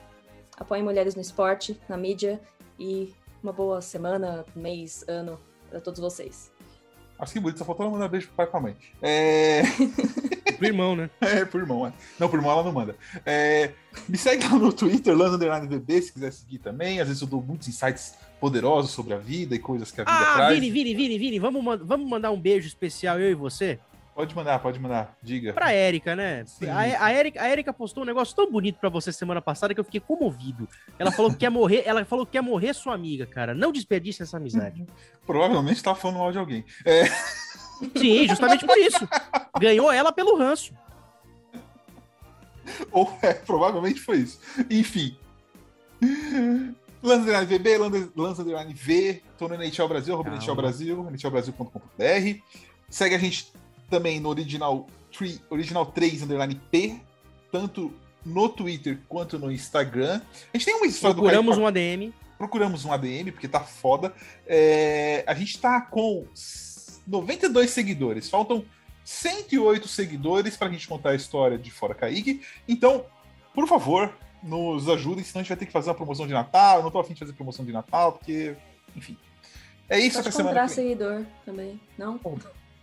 Apoiem 0.57 0.83
mulheres 0.83 1.13
no 1.15 1.21
esporte, 1.21 1.79
na 1.89 1.97
mídia. 1.97 2.39
E 2.79 3.13
uma 3.43 3.51
boa 3.51 3.81
semana, 3.81 4.45
mês, 4.55 5.03
ano 5.07 5.39
pra 5.69 5.79
todos 5.81 5.99
vocês. 5.99 6.51
Acho 7.17 7.33
que 7.33 7.39
bonito, 7.39 7.57
só 7.59 7.65
faltou 7.65 7.85
ela 7.85 7.93
mandar 7.93 8.07
beijo 8.09 8.27
pro 8.27 8.35
pai 8.35 8.45
e 8.45 8.49
pra 8.49 8.59
mãe. 8.59 8.75
É. 9.01 9.61
Pro 10.55 10.67
irmão, 10.67 10.95
né? 10.95 11.09
É, 11.19 11.43
por 11.43 11.59
irmão, 11.59 11.85
é. 11.85 11.91
Não, 12.17 12.29
por 12.29 12.37
irmão 12.37 12.51
ela 12.53 12.63
não 12.63 12.71
manda. 12.71 12.95
É, 13.25 13.71
me 14.07 14.17
segue 14.17 14.47
lá 14.47 14.57
no 14.57 14.71
Twitter, 14.71 15.13
VB, 15.17 16.01
se 16.01 16.13
quiser 16.13 16.31
seguir 16.31 16.59
também. 16.59 17.01
Às 17.01 17.07
vezes 17.09 17.21
eu 17.21 17.27
dou 17.27 17.41
muitos 17.41 17.67
insights 17.67 18.15
poderosos 18.39 18.91
sobre 18.91 19.13
a 19.13 19.17
vida 19.17 19.53
e 19.53 19.59
coisas 19.59 19.91
que 19.91 19.99
a 19.99 20.05
vida 20.05 20.17
Ah, 20.17 20.35
traz. 20.35 20.53
Vini, 20.53 20.71
Vini, 20.71 20.95
Vini, 20.95 21.17
Vini, 21.17 21.39
vamos, 21.39 21.63
vamos 21.83 22.09
mandar 22.09 22.31
um 22.31 22.39
beijo 22.39 22.67
especial, 22.67 23.19
eu 23.19 23.31
e 23.31 23.35
você? 23.35 23.79
Pode 24.15 24.33
mandar, 24.33 24.59
pode 24.59 24.79
mandar. 24.79 25.17
Diga. 25.21 25.51
Pra 25.51 25.73
Érica, 25.73 26.15
né? 26.15 26.45
Sim, 26.45 26.69
a, 26.69 27.03
a, 27.03 27.11
Érica, 27.11 27.41
a 27.41 27.47
Érica 27.47 27.73
postou 27.73 28.03
um 28.03 28.05
negócio 28.05 28.33
tão 28.33 28.49
bonito 28.49 28.79
pra 28.79 28.87
você 28.89 29.11
semana 29.11 29.41
passada 29.41 29.73
que 29.73 29.79
eu 29.79 29.83
fiquei 29.83 29.99
comovido. 29.99 30.69
Ela 30.97 31.11
falou 31.11 31.31
que 31.31 31.37
quer 31.37 31.49
morrer, 31.49 31.83
ela 31.85 32.05
falou 32.05 32.25
que 32.25 32.31
quer 32.31 32.41
morrer 32.41 32.73
sua 32.73 32.93
amiga, 32.93 33.25
cara. 33.25 33.53
Não 33.53 33.73
desperdice 33.73 34.23
essa 34.23 34.37
amizade. 34.37 34.85
Provavelmente 35.27 35.83
tá 35.83 35.93
falando 35.93 36.19
mal 36.19 36.31
de 36.31 36.37
alguém. 36.37 36.63
É, 36.85 37.03
Sim, 37.97 38.25
justamente 38.27 38.65
por 38.65 38.77
isso. 38.77 39.05
Ganhou 39.59 39.91
ela 39.91 40.13
pelo 40.13 40.37
ranço. 40.37 40.73
ou 42.91 43.17
é, 43.21 43.33
provavelmente 43.33 43.99
foi 43.99 44.19
isso. 44.19 44.39
Enfim. 44.69 45.17
Lance 47.03 47.29
Underline 47.29 47.45
VB, 47.45 47.77
Lance 48.15 48.41
Underline 48.41 48.73
V, 48.73 49.21
tô 49.37 49.47
no 49.47 49.55
NHL 49.55 49.87
Brasil, 49.87 50.13
arroba. 50.13 50.29
NHL 50.29 50.55
Brasil, 50.55 51.03
nhlbrasil.com.br. 51.03 52.39
Segue 52.89 53.15
a 53.15 53.19
gente 53.19 53.51
também 53.89 54.19
no 54.19 54.29
Original, 54.29 54.87
3, 55.17 55.41
Original 55.49 55.85
3 55.85 56.23
Underline 56.23 56.55
P, 56.71 56.99
tanto 57.51 57.93
no 58.25 58.49
Twitter 58.49 58.99
quanto 59.07 59.37
no 59.37 59.51
Instagram. 59.51 60.21
A 60.53 60.57
gente 60.57 60.65
tem 60.65 60.75
uma 60.75 60.87
história 60.87 61.15
Procuramos 61.15 61.55
do 61.57 61.61
um 61.61 61.67
ADM. 61.67 62.11
procuramos 62.37 62.85
um 62.85 62.91
ADM, 62.91 63.31
porque 63.31 63.47
tá 63.47 63.59
foda. 63.61 64.13
É, 64.47 65.23
a 65.27 65.33
gente 65.35 65.59
tá 65.59 65.79
com 65.81 66.25
92 67.07 67.69
seguidores. 67.69 68.29
Faltam 68.29 68.65
108 69.03 69.87
seguidores 69.87 70.57
pra 70.57 70.69
gente 70.69 70.87
contar 70.87 71.11
a 71.11 71.15
história 71.15 71.57
de 71.57 71.69
Fora 71.69 71.93
Kaique. 71.93 72.41
Então, 72.67 73.05
por 73.53 73.67
favor, 73.67 74.11
nos 74.41 74.89
ajudem, 74.89 75.23
senão 75.23 75.41
a 75.41 75.43
gente 75.43 75.49
vai 75.49 75.57
ter 75.57 75.65
que 75.67 75.71
fazer 75.71 75.89
uma 75.89 75.95
promoção 75.95 76.25
de 76.25 76.33
Natal. 76.33 76.77
Eu 76.77 76.83
não 76.83 76.91
tô 76.91 76.99
afim 76.99 77.13
de 77.13 77.19
fazer 77.19 77.33
promoção 77.33 77.63
de 77.63 77.71
Natal, 77.71 78.13
porque, 78.13 78.55
enfim. 78.95 79.15
É 79.87 79.99
isso 79.99 80.15
Pode 80.17 80.29
até 80.29 80.37
semana 80.37 80.49
comprar 80.61 80.67
que 80.67 80.75
vem. 80.75 80.83
seguidor 80.83 81.25
também, 81.45 81.79
não? 81.95 82.19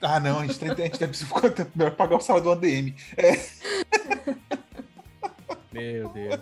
Ah, 0.02 0.18
não, 0.20 0.40
a 0.40 0.46
gente 0.46 0.58
tem, 0.58 0.70
a 0.70 0.74
gente 0.74 0.98
tem 0.98 1.08
que 1.08 1.66
melhor 1.76 1.94
pagar 1.94 2.16
o 2.16 2.20
salário 2.20 2.44
do 2.44 2.52
ADM. 2.52 2.92
Meu 5.72 6.08
Deus. 6.10 6.40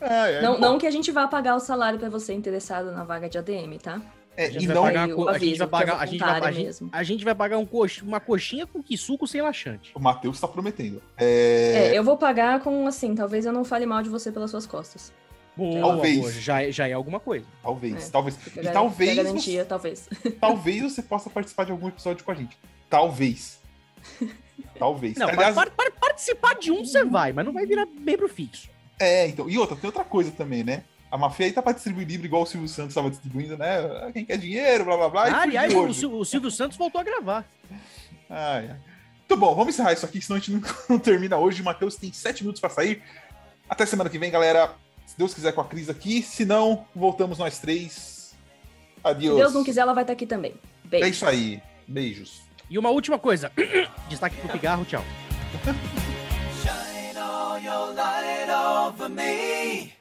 Ai, 0.00 0.36
ai, 0.36 0.42
Não, 0.42 0.58
não 0.58 0.78
que 0.78 0.86
a 0.86 0.90
gente 0.90 1.10
vá 1.10 1.26
pagar 1.26 1.54
o 1.56 1.60
salário 1.60 1.98
pra 1.98 2.08
você 2.08 2.32
interessado 2.32 2.92
na 2.92 3.04
vaga 3.04 3.28
de 3.28 3.38
ADM, 3.38 3.78
tá? 3.82 4.00
é, 4.36 4.46
A 4.46 4.50
gente 4.50 4.64
e 4.64 4.66
vai 4.66 4.74
não, 4.76 4.82
pagar, 4.82 5.08
Eu 5.08 5.16
co- 5.16 5.28
a 5.28 5.38
gente 5.38 5.38
vai 5.38 5.48
aviso 5.48 5.56
que 5.56 5.62
é 5.62 5.66
pagar, 5.66 5.96
a 6.00 6.06
gente 6.06 6.18
vai, 6.20 6.28
a 6.28 6.32
voluntário 6.32 6.56
gente, 6.56 6.66
mesmo. 6.66 6.88
a 6.92 7.02
gente 7.02 7.24
vai 7.24 7.34
pagar 7.34 7.58
um 7.58 7.66
cox- 7.66 8.02
uma 8.02 8.20
coxinha 8.20 8.66
com 8.66 8.82
que 8.82 8.96
suco 8.96 9.26
sem 9.26 9.40
laxante. 9.40 9.92
o 9.94 10.00
Matheus 10.00 10.40
tá 10.40 10.48
prometendo. 10.48 11.00
É, 11.16 11.92
É, 11.92 11.98
eu 11.98 12.02
vou 12.04 12.16
pagar 12.16 12.60
com, 12.60 12.86
assim, 12.86 13.14
talvez 13.14 13.46
eu 13.46 13.52
não 13.52 13.64
fale 13.64 13.86
mal 13.86 14.02
de 14.02 14.08
você 14.08 14.30
pelas 14.32 14.50
suas 14.50 14.66
costas. 14.66 15.12
Boa, 15.56 15.80
Talvez. 15.80 16.18
boa, 16.18 16.32
já, 16.32 16.62
é- 16.62 16.72
já 16.72 16.88
é 16.88 16.92
alguma 16.92 17.20
coisa. 17.20 17.46
talvez, 17.62 18.08
É. 18.08 18.10
talvez. 18.10 18.38
E 18.56 18.60
gar- 18.60 18.72
talvez 18.72 19.10
fica 19.10 19.22
você- 19.22 19.28
garantia, 19.32 19.64
talvez. 19.66 20.08
talvez 20.40 20.82
você 20.82 21.02
possa 21.02 21.30
participar 21.30 21.64
de 21.64 21.70
algum 21.72 21.88
episódio 21.88 22.24
com 22.24 22.32
a 22.32 22.34
gente. 22.34 22.56
Talvez. 22.90 23.60
Talvez. 24.78 25.16
Não, 25.16 25.28
Aliás, 25.28 25.54
par- 25.54 25.70
par- 25.70 25.90
participar 25.92 26.54
de 26.54 26.70
um 26.70 26.84
você 26.84 27.04
vai, 27.04 27.32
mas 27.32 27.44
não 27.44 27.52
vai 27.52 27.66
virar 27.66 27.86
membro 27.86 28.28
fixo. 28.28 28.68
é, 28.98 29.26
então. 29.28 29.48
E 29.48 29.58
outra, 29.58 29.76
tem 29.76 29.86
outra 29.88 30.04
coisa 30.04 30.30
também, 30.30 30.62
né? 30.62 30.84
A 31.10 31.16
Mafia 31.18 31.46
aí 31.46 31.52
tá 31.52 31.62
pra 31.62 31.72
distribuir 31.72 32.06
livro 32.06 32.26
igual 32.26 32.42
o 32.42 32.46
Silvio 32.46 32.68
Santos 32.68 32.90
estava 32.90 33.08
distribuindo, 33.10 33.56
né? 33.56 34.10
Quem 34.12 34.24
quer 34.24 34.36
dinheiro, 34.36 34.84
blá 34.84 34.96
blá 34.96 35.08
blá. 35.08 35.28
e 35.28 35.32
Ah, 35.32 35.42
aliás, 35.42 35.72
o, 35.74 36.18
o 36.18 36.24
Silvio 36.24 36.50
Santos 36.50 36.76
voltou 36.76 37.00
a 37.00 37.04
gravar. 37.04 37.44
Ai, 38.28 38.68
ai. 38.70 38.76
Muito 39.20 39.36
bom, 39.40 39.54
vamos 39.54 39.74
encerrar 39.74 39.92
isso 39.92 40.04
aqui, 40.04 40.20
senão 40.20 40.36
a 40.36 40.40
gente 40.40 40.52
não, 40.52 40.60
não 40.90 40.98
termina 40.98 41.36
hoje. 41.36 41.62
O 41.62 41.64
Matheus 41.64 41.96
tem 41.96 42.12
sete 42.12 42.42
minutos 42.42 42.60
pra 42.60 42.68
sair. 42.70 43.02
Até 43.68 43.86
semana 43.86 44.10
que 44.10 44.18
vem, 44.18 44.30
galera. 44.30 44.72
Se 45.06 45.16
Deus 45.18 45.34
quiser 45.34 45.52
com 45.52 45.60
a 45.60 45.64
Cris 45.64 45.88
aqui. 45.88 46.22
Se 46.22 46.44
não, 46.44 46.86
voltamos 46.94 47.38
nós 47.38 47.58
três. 47.58 47.92
Se 47.92 48.34
Adiós. 49.02 49.36
Deus 49.36 49.52
não 49.54 49.64
quiser, 49.64 49.82
ela 49.82 49.92
vai 49.92 50.02
estar 50.02 50.12
aqui 50.14 50.26
também. 50.26 50.54
É 50.86 50.88
Beijo. 50.88 51.08
isso 51.08 51.26
aí. 51.26 51.62
Beijos. 51.86 52.42
E 52.70 52.78
uma 52.78 52.90
última 52.90 53.18
coisa. 53.18 53.52
Destaque 54.08 54.36
pro 54.36 54.48
pigarro, 54.48 54.84
tchau. 54.84 55.04
Shine 56.62 57.18
all 57.18 57.58
your 57.58 57.94
light 57.94 58.50
over 58.50 59.08
me. 59.10 59.92